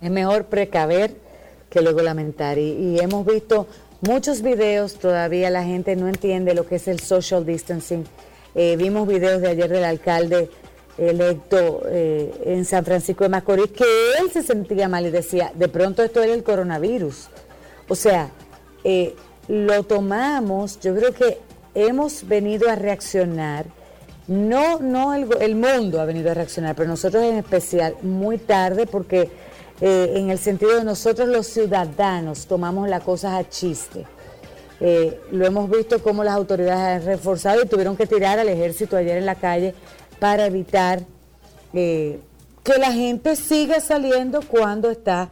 Es 0.00 0.10
mejor 0.10 0.46
precaver 0.46 1.16
que 1.70 1.80
luego 1.80 2.02
lamentar. 2.02 2.58
Y, 2.58 2.98
hemos 2.98 3.24
visto 3.24 3.66
muchos 4.00 4.42
videos, 4.42 4.94
todavía 4.94 5.50
la 5.50 5.62
gente 5.62 5.96
no 5.96 6.08
entiende 6.08 6.54
lo 6.54 6.66
que 6.66 6.76
es 6.76 6.88
el 6.88 7.00
social 7.00 7.46
distancing. 7.46 8.04
Eh, 8.60 8.74
vimos 8.76 9.06
videos 9.06 9.40
de 9.40 9.50
ayer 9.50 9.70
del 9.70 9.84
alcalde 9.84 10.50
electo 10.98 11.82
eh, 11.86 12.42
en 12.44 12.64
San 12.64 12.84
Francisco 12.84 13.22
de 13.22 13.30
Macorís 13.30 13.70
que 13.70 13.84
él 14.18 14.32
se 14.32 14.42
sentía 14.42 14.88
mal 14.88 15.06
y 15.06 15.10
decía, 15.10 15.52
de 15.54 15.68
pronto 15.68 16.02
esto 16.02 16.20
era 16.24 16.34
el 16.34 16.42
coronavirus. 16.42 17.28
O 17.88 17.94
sea, 17.94 18.32
eh, 18.82 19.14
lo 19.46 19.84
tomamos, 19.84 20.80
yo 20.80 20.92
creo 20.96 21.14
que 21.14 21.38
hemos 21.72 22.26
venido 22.26 22.68
a 22.68 22.74
reaccionar, 22.74 23.66
no, 24.26 24.80
no 24.80 25.14
el, 25.14 25.54
mundo 25.54 26.00
ha 26.00 26.04
venido 26.04 26.32
a 26.32 26.34
reaccionar, 26.34 26.74
pero 26.74 26.88
nosotros 26.88 27.22
en 27.22 27.36
especial 27.36 27.94
muy 28.02 28.38
tarde 28.38 28.88
porque 28.88 29.30
en 29.80 30.30
el 30.30 30.38
sentido 30.40 30.78
de 30.78 30.82
nosotros 30.82 31.28
los 31.28 31.46
ciudadanos 31.46 32.46
tomamos 32.46 32.88
las 32.88 33.04
cosas 33.04 33.34
a 33.34 33.48
chiste. 33.48 34.04
Eh, 34.80 35.20
lo 35.32 35.44
hemos 35.44 35.68
visto 35.70 36.02
como 36.02 36.22
las 36.22 36.34
autoridades 36.34 37.02
han 37.02 37.06
reforzado 37.06 37.62
y 37.62 37.66
tuvieron 37.66 37.96
que 37.96 38.06
tirar 38.06 38.38
al 38.38 38.48
ejército 38.48 38.96
ayer 38.96 39.16
en 39.16 39.26
la 39.26 39.34
calle 39.34 39.74
para 40.20 40.46
evitar 40.46 41.02
eh, 41.72 42.20
que 42.62 42.78
la 42.78 42.92
gente 42.92 43.34
siga 43.34 43.80
saliendo 43.80 44.40
cuando 44.42 44.90
está 44.90 45.30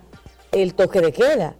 el 0.53 0.75
toque 0.75 1.01
de 1.01 1.13
queda. 1.13 1.55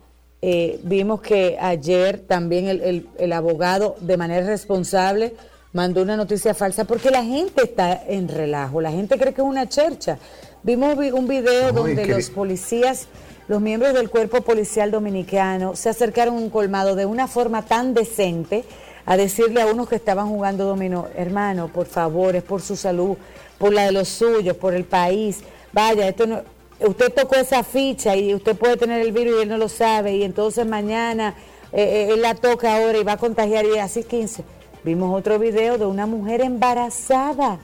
vimos 0.83 1.21
que 1.21 1.57
ayer 1.61 2.21
también 2.21 2.69
el, 2.69 3.09
el 3.19 3.33
abogado 3.33 3.97
de 4.01 4.17
manera 4.17 4.47
responsable 4.47 5.35
mandó 5.77 6.03
una 6.03 6.17
noticia 6.17 6.55
falsa 6.55 6.85
porque 6.85 7.11
la 7.11 7.23
gente 7.23 7.63
está 7.65 8.03
en 8.09 8.29
relajo, 8.29 8.81
la 8.81 8.91
gente 8.91 9.19
cree 9.19 9.35
que 9.35 9.43
es 9.43 9.47
una 9.47 9.69
chercha. 9.69 10.19
Vimos 10.63 10.97
un 10.97 11.29
video 11.29 11.71
donde 11.71 12.07
los 12.07 12.31
policías, 12.31 13.07
los 13.49 13.61
miembros 13.61 13.95
del 13.95 14.11
cuerpo 14.11 14.41
policial 14.41 14.91
dominicano, 14.91 15.77
se 15.77 15.89
acercaron 15.89 16.35
a 16.35 16.39
un 16.39 16.51
colmado 16.51 16.97
de 16.97 17.07
una 17.07 17.29
forma 17.29 17.63
tan 17.63 17.95
decente 17.95 18.65
a 19.05 19.17
decirle 19.17 19.63
a 19.63 19.67
unos 19.67 19.89
que 19.89 19.97
estaban 19.97 20.29
jugando 20.29 20.65
dominó, 20.65 21.07
hermano, 21.15 21.69
por 21.69 21.87
favor, 21.87 22.35
es 22.35 22.43
por 22.43 22.61
su 22.61 22.75
salud, 22.75 23.17
por 23.57 23.73
la 23.73 23.85
de 23.85 23.93
los 23.93 24.09
suyos, 24.09 24.57
por 24.57 24.75
el 24.75 24.85
país. 24.85 25.43
Vaya, 25.73 26.09
esto 26.09 26.27
no, 26.27 26.43
usted 26.81 27.13
tocó 27.13 27.37
esa 27.37 27.63
ficha 27.63 28.17
y 28.17 28.35
usted 28.35 28.57
puede 28.57 28.77
tener 28.77 29.01
el 29.01 29.13
virus 29.13 29.39
y 29.39 29.43
él 29.43 29.49
no 29.49 29.59
lo 29.59 29.69
sabe 29.69 30.17
y 30.17 30.25
entonces 30.25 30.67
mañana 30.67 31.35
eh, 31.73 31.83
eh, 31.83 32.15
él 32.15 32.23
la 32.23 32.35
toca 32.35 32.77
ahora 32.77 32.99
y 32.99 33.05
va 33.05 33.13
a 33.13 33.17
contagiar 33.17 33.65
y 33.65 33.79
así 33.79 34.03
15. 34.03 34.43
Vimos 34.83 35.17
otro 35.17 35.39
video 35.39 35.79
de 35.79 35.87
una 35.87 36.07
mujer 36.07 36.41
embarazada 36.41 37.59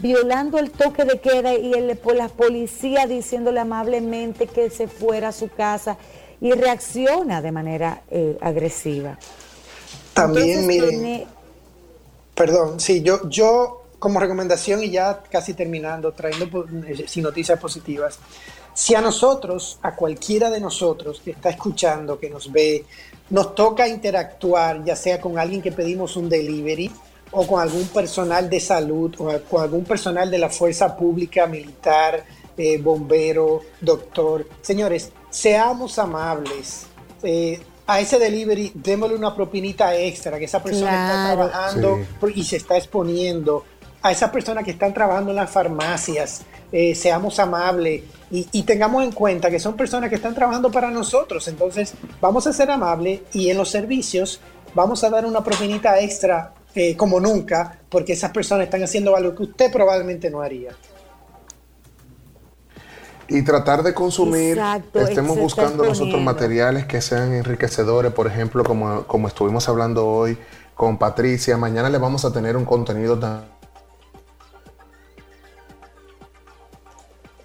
violando 0.00 0.58
el 0.58 0.70
toque 0.70 1.04
de 1.04 1.20
queda 1.20 1.54
y 1.54 1.72
el, 1.74 1.98
la 2.14 2.28
policía 2.28 3.06
diciéndole 3.06 3.60
amablemente 3.60 4.46
que 4.46 4.70
se 4.70 4.88
fuera 4.88 5.28
a 5.28 5.32
su 5.32 5.48
casa 5.48 5.96
y 6.40 6.52
reacciona 6.52 7.40
de 7.40 7.52
manera 7.52 8.02
eh, 8.10 8.36
agresiva. 8.40 9.18
También, 10.14 10.66
miren, 10.66 11.24
perdón, 12.34 12.80
sí, 12.80 13.02
yo, 13.02 13.28
yo 13.28 13.82
como 13.98 14.18
recomendación 14.18 14.82
y 14.82 14.90
ya 14.90 15.22
casi 15.30 15.54
terminando, 15.54 16.12
trayendo 16.12 16.66
eh, 16.86 17.04
sin 17.06 17.22
noticias 17.22 17.58
positivas, 17.58 18.18
si 18.74 18.94
a 18.94 19.00
nosotros, 19.00 19.78
a 19.82 19.94
cualquiera 19.94 20.50
de 20.50 20.60
nosotros 20.60 21.20
que 21.24 21.30
está 21.30 21.50
escuchando, 21.50 22.18
que 22.18 22.28
nos 22.28 22.50
ve, 22.50 22.84
nos 23.30 23.54
toca 23.54 23.86
interactuar, 23.86 24.82
ya 24.84 24.96
sea 24.96 25.20
con 25.20 25.38
alguien 25.38 25.62
que 25.62 25.70
pedimos 25.70 26.16
un 26.16 26.28
delivery, 26.28 26.90
o 27.32 27.46
con 27.46 27.60
algún 27.60 27.86
personal 27.88 28.48
de 28.48 28.60
salud 28.60 29.14
o 29.18 29.40
con 29.50 29.62
algún 29.62 29.84
personal 29.84 30.30
de 30.30 30.38
la 30.38 30.48
fuerza 30.48 30.96
pública, 30.96 31.46
militar, 31.46 32.24
eh, 32.56 32.78
bombero, 32.78 33.62
doctor. 33.80 34.46
Señores, 34.60 35.10
seamos 35.30 35.98
amables. 35.98 36.86
Eh, 37.22 37.60
a 37.86 38.00
ese 38.00 38.18
delivery 38.18 38.72
démosle 38.74 39.16
una 39.16 39.34
propinita 39.34 39.96
extra, 39.96 40.38
que 40.38 40.44
esa 40.44 40.62
persona 40.62 40.90
está 40.90 41.34
trabajando 41.34 41.98
y 42.34 42.44
se 42.44 42.56
está 42.56 42.76
exponiendo. 42.76 43.64
A 44.02 44.10
esas 44.10 44.30
personas 44.30 44.64
que 44.64 44.72
están 44.72 44.92
trabajando 44.92 45.30
en 45.30 45.36
las 45.36 45.50
farmacias, 45.50 46.42
eh, 46.72 46.94
seamos 46.94 47.38
amables 47.38 48.02
y, 48.30 48.62
tengamos 48.62 49.04
en 49.04 49.12
cuenta 49.12 49.50
que 49.50 49.60
son 49.60 49.76
personas 49.76 50.08
que 50.08 50.16
están 50.16 50.34
trabajando 50.34 50.70
para 50.70 50.90
nosotros. 50.90 51.46
Entonces, 51.48 51.94
vamos 52.20 52.46
a 52.46 52.52
ser 52.52 52.70
amables 52.70 53.20
y 53.32 53.50
en 53.50 53.58
los 53.58 53.70
servicios 53.70 54.40
vamos 54.74 55.04
a 55.04 55.10
dar 55.10 55.26
una 55.26 55.44
propinita 55.44 56.00
extra 56.00 56.54
eh, 56.74 56.96
como 56.96 57.20
nunca, 57.20 57.78
porque 57.88 58.14
esas 58.14 58.30
personas 58.30 58.64
están 58.64 58.82
haciendo 58.82 59.14
algo 59.14 59.34
que 59.34 59.42
usted 59.42 59.70
probablemente 59.72 60.30
no 60.30 60.40
haría. 60.40 60.72
Y 63.28 63.42
tratar 63.42 63.82
de 63.82 63.94
consumir, 63.94 64.60
estemos 64.94 65.38
buscando 65.38 65.84
nosotros 65.84 66.20
materiales 66.20 66.84
que 66.86 67.00
sean 67.00 67.32
enriquecedores, 67.32 68.12
por 68.12 68.26
ejemplo, 68.26 68.62
como, 68.64 69.04
como 69.04 69.28
estuvimos 69.28 69.68
hablando 69.68 70.06
hoy 70.06 70.36
con 70.74 70.98
Patricia, 70.98 71.56
mañana 71.56 71.88
le 71.88 71.98
vamos 71.98 72.24
a 72.24 72.32
tener 72.32 72.56
un 72.56 72.64
contenido 72.64 73.18
tan... 73.18 73.44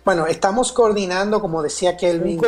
Bueno, 0.04 0.26
estamos 0.26 0.72
coordinando, 0.72 1.42
como 1.42 1.62
decía 1.62 1.98
Kelvin, 1.98 2.42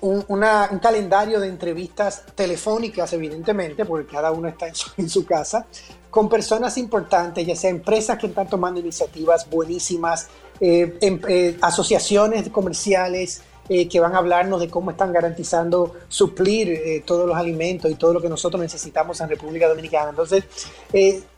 un, 0.00 0.24
un, 0.28 0.40
calendario 0.80 1.40
de 1.40 1.48
entrevistas 1.48 2.24
telefónicas, 2.34 3.12
evidentemente, 3.12 3.84
porque 3.84 4.12
cada 4.12 4.30
uno 4.30 4.48
está 4.48 4.66
en 4.96 5.08
su, 5.08 5.24
casa, 5.24 5.66
con 6.10 6.28
personas 6.28 6.78
importantes, 6.78 7.46
ya 7.46 7.56
sea 7.56 7.70
empresas 7.70 8.18
que 8.18 8.26
están 8.26 8.48
tomando 8.48 8.80
iniciativas 8.80 9.48
buenísimas, 9.48 10.28
eh, 10.60 10.96
em, 11.00 11.20
eh, 11.28 11.58
asociaciones 11.60 12.48
comerciales 12.48 13.42
eh, 13.68 13.88
que 13.88 13.98
van 13.98 14.14
a 14.14 14.18
hablarnos 14.18 14.60
de 14.60 14.70
cómo 14.70 14.92
están 14.92 15.12
garantizando 15.12 15.92
suplir 16.08 17.02
todos 17.04 17.26
los 17.26 17.36
alimentos 17.36 17.90
y 17.90 17.96
todo 17.96 18.14
lo 18.14 18.20
que 18.22 18.28
nosotros 18.28 18.62
necesitamos 18.62 19.20
en 19.20 19.28
República 19.28 19.68
Dominicana. 19.68 20.10
Entonces, 20.10 20.44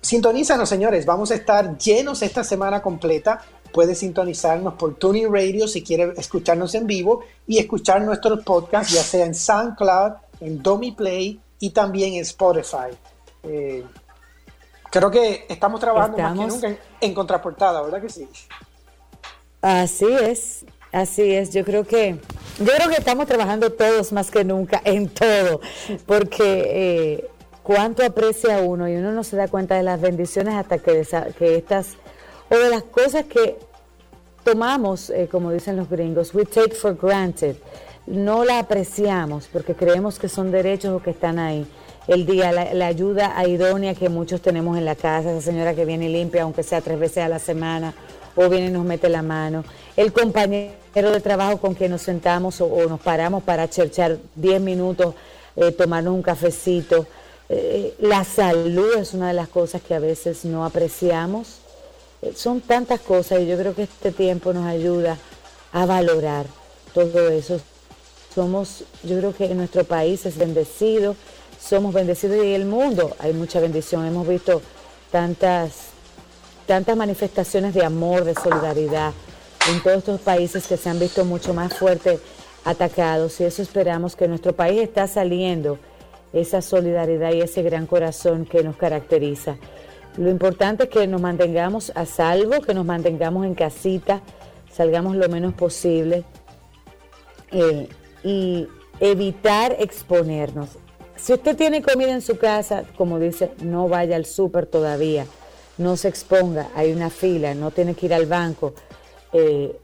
sintonízanos, 0.02 0.68
señores, 0.68 1.06
vamos 1.06 1.30
a 1.30 1.36
estar 1.36 1.78
llenos 1.78 2.20
esta 2.20 2.44
semana 2.44 2.82
completa. 2.82 3.40
Puedes 3.73 3.99
sintonizarnos 3.99 4.74
por 4.74 4.95
Tuning 4.95 5.32
Radio 5.32 5.69
si 5.69 5.82
quieres 5.82 6.19
escucharnos 6.19 6.74
en 6.74 6.86
vivo 6.86 7.24
y 7.47 7.59
escuchar 7.59 8.03
nuestros 8.03 8.45
podcasts, 8.45 8.93
ya 8.93 9.03
sea 9.03 9.27
en 9.27 9.35
SoundCloud, 9.35 10.12
en 10.40 10.62
Domi 10.62 10.93
Play 10.93 11.40
y 11.61 11.70
también 11.70 12.15
en 12.15 12.23
Spotify. 12.23 12.97
Creo 14.90 15.11
que 15.11 15.47
estamos 15.49 15.81
trabajando 15.81 16.19
más 16.19 16.32
que 16.32 16.47
nunca 16.47 16.82
en, 17.01 17.15
contraportada, 17.15 17.82
¿verdad 17.82 18.01
que 18.01 18.09
sí? 18.09 18.28
Así 19.61 20.07
es, 20.07 20.65
así 20.93 21.35
es. 21.35 21.53
Yo 21.53 21.65
creo 21.65 21.85
que 21.85 22.19
yo 22.59 22.73
creo 22.73 22.89
que 22.89 22.97
estamos 22.97 23.27
trabajando 23.27 23.70
todos 23.73 24.12
más 24.12 24.31
que 24.31 24.45
nunca 24.45 24.81
en 24.85 25.09
todo, 25.09 25.61
porque 26.07 26.43
eh, 26.73 27.31
cuánto 27.62 28.05
aprecia 28.05 28.61
uno 28.61 28.89
y 28.89 28.97
uno 28.97 29.12
no 29.12 29.24
se 29.24 29.36
da 29.36 29.49
cuenta 29.49 29.74
de 29.74 29.82
las 29.82 30.01
bendiciones 30.01 30.55
hasta 30.55 30.78
que, 30.78 31.07
que 31.39 31.57
estas 31.57 31.97
o 32.51 32.57
de 32.57 32.70
las 32.70 32.83
cosas 32.85 33.25
que 33.25 33.59
tomamos, 34.45 35.11
eh, 35.11 35.29
como 35.31 35.51
dicen 35.51 35.77
los 35.77 35.89
gringos, 35.89 36.35
we 36.35 36.45
take 36.45 36.75
for 36.75 36.97
granted, 36.97 37.57
no 38.07 38.45
la 38.45 38.61
apreciamos 38.61 39.49
porque 39.53 39.75
creemos 39.75 40.19
que 40.19 40.29
son 40.29 40.51
derechos 40.51 40.93
o 40.93 41.03
que 41.03 41.11
están 41.11 41.39
ahí 41.39 41.66
el 42.09 42.25
día, 42.25 42.53
la, 42.53 42.87
ayuda 42.87 43.47
idónea 43.47 43.95
que 43.95 44.09
muchos 44.09 44.41
tenemos 44.41 44.79
en 44.79 44.87
la 44.87 44.95
casa, 44.95 45.31
esa 45.31 45.43
señora 45.43 45.75
que 45.75 45.85
viene 45.85 46.09
limpia, 46.09 46.43
aunque 46.43 46.62
sea 46.62 46.81
tres 46.81 46.99
veces 46.99 47.19
a 47.19 47.29
la 47.29 47.39
semana, 47.39 47.93
o 48.35 48.49
viene 48.49 48.69
y 48.69 48.70
nos 48.70 48.87
mete 48.87 49.11
la 49.11 49.20
mano, 49.20 49.62
el 49.95 50.12
compañero 50.12 50.73
de 50.95 51.20
trabajo 51.20 51.59
con 51.59 51.75
quien 51.75 51.91
nos 51.91 52.01
sentamos 52.01 52.62
o, 52.62 52.89
nos 52.89 53.01
paramos 53.01 53.43
para 53.43 53.69
cherchar 53.69 54.16
10 54.37 54.61
minutos, 54.62 55.15
eh, 55.55 55.77
un 56.07 56.23
cafecito. 56.23 57.07
Eh, 57.51 57.95
la 58.01 58.25
salud 58.25 58.97
es 58.97 59.12
una 59.12 59.29
de 59.29 59.35
las 59.35 59.49
cosas 59.49 59.83
que 59.83 59.95
a 59.95 59.99
veces 59.99 60.47
no 60.47 60.65
apreciamos. 60.65 61.61
Eh, 62.23 62.32
son 62.35 62.61
tantas 62.61 63.01
cosas 63.01 63.40
y 63.40 63.47
yo 63.47 63.57
creo 63.57 63.74
que 63.74 63.85
este 63.85 64.12
tiempo 64.12 64.53
nos 64.53 64.66
ayuda 64.66 65.16
a 65.73 65.86
valorar 65.86 66.47
todo 66.95 67.28
eso. 67.28 67.61
Somos, 68.35 68.85
yo 69.03 69.19
creo 69.19 69.35
que 69.35 69.55
nuestro 69.55 69.85
país 69.85 70.24
es 70.27 70.36
bendecido 70.36 71.16
somos 71.61 71.93
bendecidos 71.93 72.45
y 72.45 72.55
el 72.55 72.66
mundo 72.66 73.15
hay 73.19 73.32
mucha 73.32 73.61
bendición. 73.61 74.07
Hemos 74.07 74.27
visto 74.27 74.62
tantas, 75.11 75.89
tantas 76.66 76.97
manifestaciones 76.97 77.74
de 77.74 77.85
amor, 77.85 78.24
de 78.24 78.35
solidaridad 78.35 79.12
en 79.70 79.82
todos 79.82 79.99
estos 79.99 80.20
países 80.20 80.66
que 80.66 80.77
se 80.77 80.89
han 80.89 80.99
visto 80.99 81.24
mucho 81.24 81.53
más 81.53 81.74
fuertes 81.74 82.20
atacados 82.65 83.40
y 83.40 83.45
eso 83.45 83.62
esperamos 83.62 84.16
que 84.16 84.28
nuestro 84.28 84.55
país 84.55 84.81
está 84.81 85.07
saliendo 85.07 85.78
esa 86.32 86.62
solidaridad 86.62 87.32
y 87.32 87.40
ese 87.40 87.62
gran 87.62 87.86
corazón 87.86 88.45
que 88.47 88.62
nos 88.62 88.77
caracteriza. 88.77 89.57
Lo 90.19 90.31
importante 90.31 90.85
es 90.85 90.90
que 90.90 91.07
nos 91.07 91.20
mantengamos 91.20 91.93
a 91.95 92.05
salvo, 92.05 92.61
que 92.61 92.74
nos 92.74 92.85
mantengamos 92.85 93.47
en 93.47 93.55
casita, 93.55 94.20
salgamos 94.73 95.15
lo 95.15 95.28
menos 95.28 95.55
posible 95.55 96.24
eh, 97.53 97.89
y 98.24 98.66
evitar 98.99 99.77
exponernos. 99.78 100.70
Si 101.15 101.32
usted 101.32 101.57
tiene 101.57 101.82
comida 101.82 102.11
en 102.11 102.20
su 102.20 102.36
casa, 102.36 102.82
como 102.97 103.20
dice, 103.20 103.53
no 103.62 103.89
vaya 103.89 104.16
al 104.16 104.24
súper 104.24 104.66
todavía, 104.66 105.24
no 105.78 105.97
se 105.97 106.09
exponga, 106.09 106.69
hay 106.74 106.93
una 106.93 107.11
fila, 107.11 107.55
no 107.55 107.70
tiene 107.70 107.95
que 107.95 108.07
ir 108.07 108.15
al 108.15 108.27
banco. 108.27 108.74
Eh, 109.32 109.78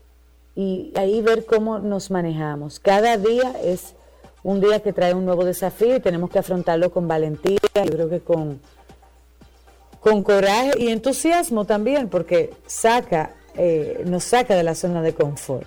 y 0.56 0.92
ahí 0.96 1.20
ver 1.22 1.44
cómo 1.44 1.78
nos 1.78 2.10
manejamos. 2.10 2.80
Cada 2.80 3.16
día 3.18 3.54
es 3.62 3.94
un 4.42 4.60
día 4.60 4.80
que 4.80 4.92
trae 4.92 5.14
un 5.14 5.26
nuevo 5.26 5.44
desafío 5.44 5.94
y 5.94 6.00
tenemos 6.00 6.28
que 6.28 6.40
afrontarlo 6.40 6.90
con 6.90 7.06
valentía, 7.06 7.58
yo 7.74 7.84
creo 7.84 8.08
que 8.08 8.18
con, 8.18 8.60
con 10.04 10.22
coraje 10.22 10.72
y 10.78 10.88
entusiasmo 10.88 11.64
también, 11.64 12.08
porque 12.08 12.52
saca, 12.66 13.32
eh, 13.56 14.04
nos 14.06 14.22
saca 14.22 14.54
de 14.54 14.62
la 14.62 14.76
zona 14.76 15.02
de 15.02 15.14
confort. 15.14 15.66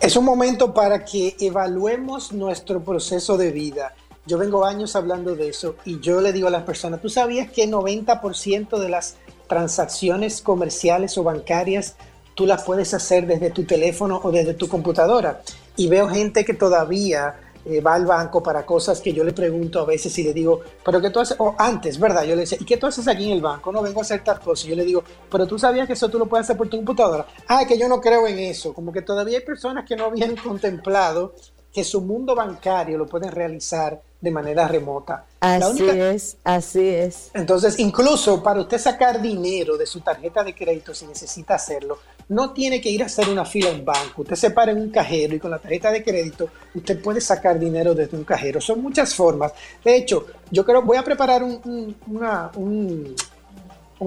Es 0.00 0.16
un 0.16 0.24
momento 0.24 0.74
para 0.74 1.04
que 1.04 1.36
evaluemos 1.38 2.32
nuestro 2.32 2.82
proceso 2.82 3.36
de 3.36 3.52
vida 3.52 3.94
yo 4.26 4.38
vengo 4.38 4.64
años 4.64 4.96
hablando 4.96 5.36
de 5.36 5.48
eso 5.48 5.76
y 5.84 6.00
yo 6.00 6.20
le 6.20 6.32
digo 6.32 6.48
a 6.48 6.50
las 6.50 6.64
personas, 6.64 7.00
¿tú 7.00 7.08
sabías 7.08 7.48
que 7.52 7.70
90% 7.70 8.76
de 8.78 8.88
las 8.88 9.14
transacciones 9.46 10.42
comerciales 10.42 11.16
o 11.16 11.22
bancarias 11.22 11.94
tú 12.34 12.44
las 12.44 12.64
puedes 12.64 12.92
hacer 12.92 13.28
desde 13.28 13.50
tu 13.50 13.64
teléfono 13.64 14.20
o 14.20 14.32
desde 14.32 14.54
tu 14.54 14.68
computadora? 14.68 15.42
Y 15.76 15.86
veo 15.86 16.08
gente 16.08 16.44
que 16.44 16.54
todavía 16.54 17.36
eh, 17.68 17.80
va 17.80 17.94
al 17.94 18.06
banco 18.06 18.42
para 18.42 18.64
cosas 18.64 19.00
que 19.00 19.12
yo 19.12 19.24
le 19.24 19.32
pregunto 19.32 19.80
a 19.80 19.84
veces 19.84 20.16
y 20.18 20.22
le 20.22 20.32
digo, 20.32 20.60
pero 20.84 21.00
¿qué 21.00 21.10
tú 21.10 21.20
haces? 21.20 21.36
O 21.40 21.54
antes, 21.58 21.98
¿verdad? 21.98 22.22
Yo 22.22 22.36
le 22.36 22.42
decía, 22.42 22.58
¿y 22.60 22.64
qué 22.64 22.76
tú 22.76 22.86
haces 22.86 23.08
aquí 23.08 23.26
en 23.26 23.32
el 23.32 23.42
banco? 23.42 23.72
No 23.72 23.82
vengo 23.82 24.00
a 24.00 24.02
hacer 24.02 24.22
tal 24.22 24.38
cosa. 24.38 24.66
Y 24.66 24.70
yo 24.70 24.76
le 24.76 24.84
digo, 24.84 25.02
pero 25.30 25.46
tú 25.46 25.58
sabías 25.58 25.86
que 25.86 25.94
eso 25.94 26.08
tú 26.08 26.18
lo 26.18 26.26
puedes 26.26 26.46
hacer 26.46 26.56
por 26.56 26.68
tu 26.68 26.76
computadora. 26.76 27.26
Ah, 27.48 27.64
que 27.66 27.76
yo 27.76 27.88
no 27.88 28.00
creo 28.00 28.26
en 28.26 28.38
eso. 28.38 28.72
Como 28.72 28.92
que 28.92 29.02
todavía 29.02 29.38
hay 29.38 29.44
personas 29.44 29.84
que 29.84 29.96
no 29.96 30.04
habían 30.04 30.36
contemplado 30.44 31.34
que 31.76 31.84
su 31.84 32.00
mundo 32.00 32.34
bancario 32.34 32.96
lo 32.96 33.06
pueden 33.06 33.30
realizar 33.30 34.00
de 34.18 34.30
manera 34.30 34.66
remota. 34.66 35.26
Así 35.40 35.86
es, 35.86 36.38
así 36.42 36.88
es. 36.88 37.30
Entonces, 37.34 37.78
incluso 37.78 38.42
para 38.42 38.62
usted 38.62 38.78
sacar 38.78 39.20
dinero 39.20 39.76
de 39.76 39.84
su 39.84 40.00
tarjeta 40.00 40.42
de 40.42 40.54
crédito, 40.54 40.94
si 40.94 41.06
necesita 41.06 41.56
hacerlo, 41.56 41.98
no 42.30 42.54
tiene 42.54 42.80
que 42.80 42.88
ir 42.88 43.02
a 43.02 43.06
hacer 43.06 43.28
una 43.28 43.44
fila 43.44 43.68
en 43.68 43.84
banco. 43.84 44.22
Usted 44.22 44.36
se 44.36 44.50
para 44.52 44.72
en 44.72 44.80
un 44.80 44.88
cajero 44.88 45.34
y 45.34 45.38
con 45.38 45.50
la 45.50 45.58
tarjeta 45.58 45.92
de 45.92 46.02
crédito 46.02 46.48
usted 46.74 46.98
puede 47.02 47.20
sacar 47.20 47.58
dinero 47.58 47.94
desde 47.94 48.16
un 48.16 48.24
cajero. 48.24 48.58
Son 48.58 48.80
muchas 48.82 49.14
formas. 49.14 49.52
De 49.84 49.96
hecho, 49.96 50.24
yo 50.50 50.64
creo, 50.64 50.80
voy 50.80 50.96
a 50.96 51.04
preparar 51.04 51.42
un, 51.42 51.94
un, 52.06 53.14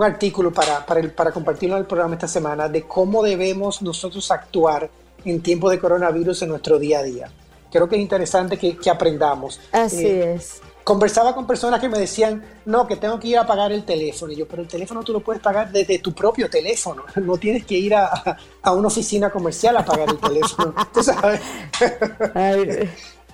artículo 0.01 0.51
para, 0.51 0.83
para, 0.83 1.07
para 1.13 1.31
compartirlo 1.31 1.75
en 1.75 1.81
el 1.81 1.87
programa 1.87 2.15
esta 2.15 2.27
semana 2.27 2.67
de 2.67 2.81
cómo 2.81 3.21
debemos 3.21 3.83
nosotros 3.83 4.31
actuar 4.31 4.89
en 5.23 5.39
tiempo 5.43 5.69
de 5.69 5.77
coronavirus 5.77 6.41
en 6.41 6.49
nuestro 6.49 6.79
día 6.79 6.97
a 6.97 7.03
día 7.03 7.31
creo 7.71 7.87
que 7.87 7.95
es 7.95 8.01
interesante 8.01 8.57
que, 8.57 8.89
aprendamos. 8.89 9.59
Así 9.71 10.05
eh, 10.05 10.33
es. 10.35 10.61
Conversaba 10.83 11.35
con 11.35 11.45
personas 11.45 11.79
que 11.79 11.87
me 11.87 11.99
decían, 11.99 12.43
no, 12.65 12.87
que 12.87 12.95
tengo 12.95 13.19
que 13.19 13.27
ir 13.27 13.37
a 13.37 13.45
pagar 13.45 13.71
el 13.71 13.85
teléfono. 13.85 14.31
Y 14.31 14.37
yo, 14.37 14.47
pero 14.47 14.63
el 14.63 14.67
teléfono 14.67 15.03
tú 15.03 15.13
lo 15.13 15.19
puedes 15.19 15.41
pagar 15.41 15.71
desde 15.71 15.99
tu 15.99 16.13
propio 16.13 16.49
teléfono. 16.49 17.03
No 17.15 17.37
tienes 17.37 17.65
que 17.65 17.75
ir 17.75 17.93
a, 17.93 18.37
una 18.73 18.87
oficina 18.87 19.29
comercial 19.29 19.77
a 19.77 19.85
pagar 19.85 20.09
el 20.09 20.17
teléfono. 20.17 20.73
Tú 20.93 21.03
sabes. 21.03 21.41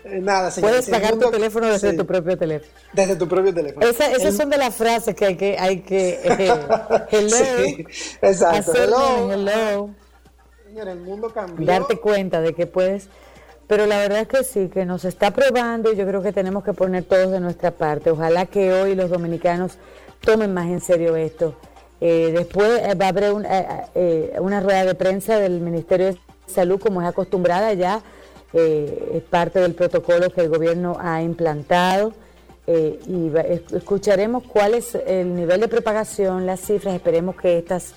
Eh, 0.07 0.19
nada, 0.21 0.51
Puedes 0.61 0.87
pagar 0.87 1.15
tu 1.15 1.31
teléfono 1.31 1.65
desde 1.65 1.93
tu 1.93 2.05
propio 2.05 2.37
teléfono. 2.37 2.71
Desde 2.93 3.15
tu 3.15 3.27
propio 3.27 3.51
teléfono. 3.51 3.87
esas 3.87 4.35
son 4.35 4.51
de 4.51 4.57
las 4.57 4.75
frases 4.75 5.15
que 5.15 5.25
hay 5.25 5.35
que... 5.35 5.57
Hay 5.57 5.79
que 5.79 6.19
eh, 6.23 6.53
hello. 7.09 7.35
Sí, 7.35 7.87
exacto. 8.21 8.73
hello. 8.75 9.33
hello. 9.33 9.89
Señor, 10.67 10.89
el 10.89 10.99
mundo 10.99 11.31
cambió. 11.33 11.65
Darte 11.65 11.97
cuenta 11.97 12.39
de 12.41 12.53
que 12.53 12.67
puedes 12.67 13.09
pero 13.67 13.85
la 13.85 13.97
verdad 13.97 14.19
es 14.19 14.27
que 14.27 14.43
sí, 14.43 14.69
que 14.69 14.85
nos 14.85 15.05
está 15.05 15.31
probando 15.31 15.91
y 15.91 15.95
yo 15.95 16.05
creo 16.05 16.21
que 16.21 16.31
tenemos 16.31 16.63
que 16.63 16.73
poner 16.73 17.03
todos 17.03 17.31
de 17.31 17.39
nuestra 17.39 17.71
parte. 17.71 18.11
Ojalá 18.11 18.45
que 18.45 18.73
hoy 18.73 18.95
los 18.95 19.09
dominicanos 19.09 19.77
tomen 20.21 20.53
más 20.53 20.67
en 20.67 20.81
serio 20.81 21.15
esto. 21.15 21.55
Eh, 22.01 22.31
después 22.35 22.81
eh, 22.83 22.93
va 22.95 23.05
a 23.05 23.09
haber 23.09 23.33
eh, 23.95 24.35
una 24.39 24.59
rueda 24.59 24.85
de 24.85 24.95
prensa 24.95 25.39
del 25.39 25.61
Ministerio 25.61 26.07
de 26.07 26.19
Salud, 26.47 26.79
como 26.79 27.01
es 27.01 27.07
acostumbrada 27.07 27.73
ya, 27.73 28.01
eh, 28.53 29.13
es 29.15 29.23
parte 29.23 29.59
del 29.59 29.73
protocolo 29.73 30.29
que 30.29 30.41
el 30.41 30.49
gobierno 30.49 30.97
ha 30.99 31.21
implantado. 31.21 32.13
Eh, 32.67 32.99
y 33.07 33.31
escucharemos 33.75 34.43
cuál 34.43 34.73
es 34.73 34.95
el 34.95 35.35
nivel 35.35 35.61
de 35.61 35.67
propagación, 35.67 36.47
las 36.47 36.61
cifras, 36.61 36.95
esperemos 36.95 37.35
que 37.35 37.59
estas 37.59 37.93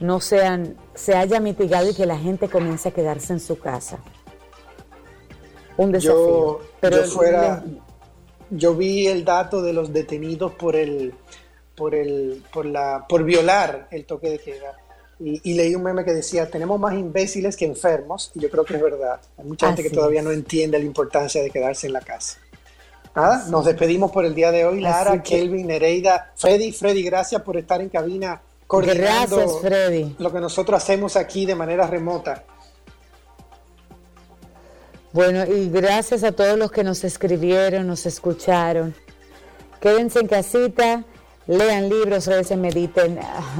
no 0.00 0.20
sean, 0.20 0.76
se 0.94 1.14
haya 1.14 1.40
mitigado 1.40 1.90
y 1.90 1.94
que 1.94 2.06
la 2.06 2.16
gente 2.16 2.48
comience 2.48 2.88
a 2.88 2.92
quedarse 2.92 3.34
en 3.34 3.40
su 3.40 3.58
casa. 3.58 3.98
Un 5.78 5.92
desafío. 5.92 6.60
Pero 6.80 6.96
yo 6.98 7.04
fuera, 7.04 7.64
yo 8.50 8.74
vi 8.74 9.06
el 9.06 9.24
dato 9.24 9.62
de 9.62 9.72
los 9.72 9.92
detenidos 9.92 10.52
por 10.52 10.76
el, 10.76 11.14
por 11.74 11.94
el, 11.94 12.42
por 12.52 12.66
la, 12.66 13.06
por 13.08 13.24
violar 13.24 13.88
el 13.90 14.04
toque 14.04 14.28
de 14.28 14.38
queda. 14.38 14.76
Y, 15.20 15.54
leí 15.54 15.74
un 15.74 15.82
meme 15.82 16.04
que 16.04 16.12
decía, 16.12 16.48
tenemos 16.48 16.78
más 16.78 16.94
imbéciles 16.94 17.56
que 17.56 17.64
enfermos, 17.64 18.30
y 18.36 18.40
yo 18.40 18.50
creo 18.50 18.64
que 18.64 18.76
es 18.76 18.82
verdad. 18.82 19.20
Hay 19.36 19.46
mucha 19.46 19.66
gente 19.66 19.82
que 19.82 19.90
todavía 19.90 20.22
no 20.22 20.30
entiende 20.30 20.78
la 20.78 20.84
importancia 20.84 21.42
de 21.42 21.50
quedarse 21.50 21.88
en 21.88 21.92
la 21.92 22.00
casa. 22.00 22.38
Nada, 23.16 23.46
nos 23.48 23.64
despedimos 23.64 24.12
por 24.12 24.24
el 24.24 24.32
día 24.32 24.52
de 24.52 24.64
hoy, 24.64 24.80
Lara, 24.80 25.20
Kelvin, 25.20 25.66
Nereida, 25.66 26.32
Freddy, 26.36 26.70
Freddy, 26.70 27.02
gracias 27.02 27.42
por 27.42 27.56
estar 27.56 27.80
en 27.80 27.88
cabina 27.88 28.40
coordinando 28.68 29.36
gracias, 29.38 29.60
Freddy. 29.60 30.14
lo 30.20 30.32
que 30.32 30.38
nosotros 30.38 30.80
hacemos 30.80 31.16
aquí 31.16 31.44
de 31.46 31.56
manera 31.56 31.88
remota. 31.88 32.44
Bueno, 35.18 35.44
y 35.52 35.68
gracias 35.68 36.22
a 36.22 36.30
todos 36.30 36.56
los 36.56 36.70
que 36.70 36.84
nos 36.84 37.02
escribieron, 37.02 37.88
nos 37.88 38.06
escucharon. 38.06 38.94
Quédense 39.80 40.20
en 40.20 40.28
casita, 40.28 41.04
lean 41.48 41.88
libros, 41.88 42.28
veces 42.28 42.56
mediten, 42.56 43.18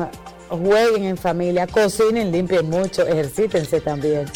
jueguen 0.48 1.02
en 1.02 1.16
familia, 1.16 1.66
cocinen, 1.66 2.30
limpien 2.30 2.70
mucho, 2.70 3.04
ejercítense 3.04 3.80
también. 3.80 4.26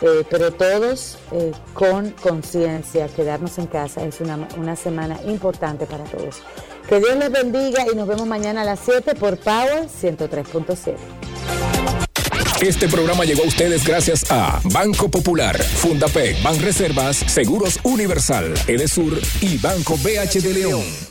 Eh, 0.00 0.24
pero 0.30 0.54
todos 0.54 1.18
eh, 1.32 1.52
con 1.74 2.12
conciencia, 2.12 3.08
quedarnos 3.08 3.58
en 3.58 3.66
casa 3.66 4.02
es 4.02 4.22
una, 4.22 4.48
una 4.56 4.74
semana 4.74 5.20
importante 5.26 5.84
para 5.84 6.04
todos. 6.04 6.36
Que 6.88 6.98
Dios 6.98 7.14
les 7.16 7.30
bendiga 7.30 7.84
y 7.92 7.94
nos 7.94 8.08
vemos 8.08 8.26
mañana 8.26 8.62
a 8.62 8.64
las 8.64 8.80
7 8.80 9.14
por 9.16 9.36
Power 9.36 9.86
103.7. 9.88 11.73
Este 12.60 12.88
programa 12.88 13.24
llegó 13.24 13.42
a 13.42 13.46
ustedes 13.46 13.84
gracias 13.84 14.30
a 14.30 14.60
Banco 14.72 15.10
Popular, 15.10 15.60
Fundapec, 15.60 16.40
Reservas, 16.60 17.16
Seguros 17.16 17.80
Universal, 17.82 18.54
Edesur 18.68 19.20
y 19.40 19.58
Banco 19.58 19.96
BH 19.98 20.40
de 20.40 20.54
León. 20.54 21.04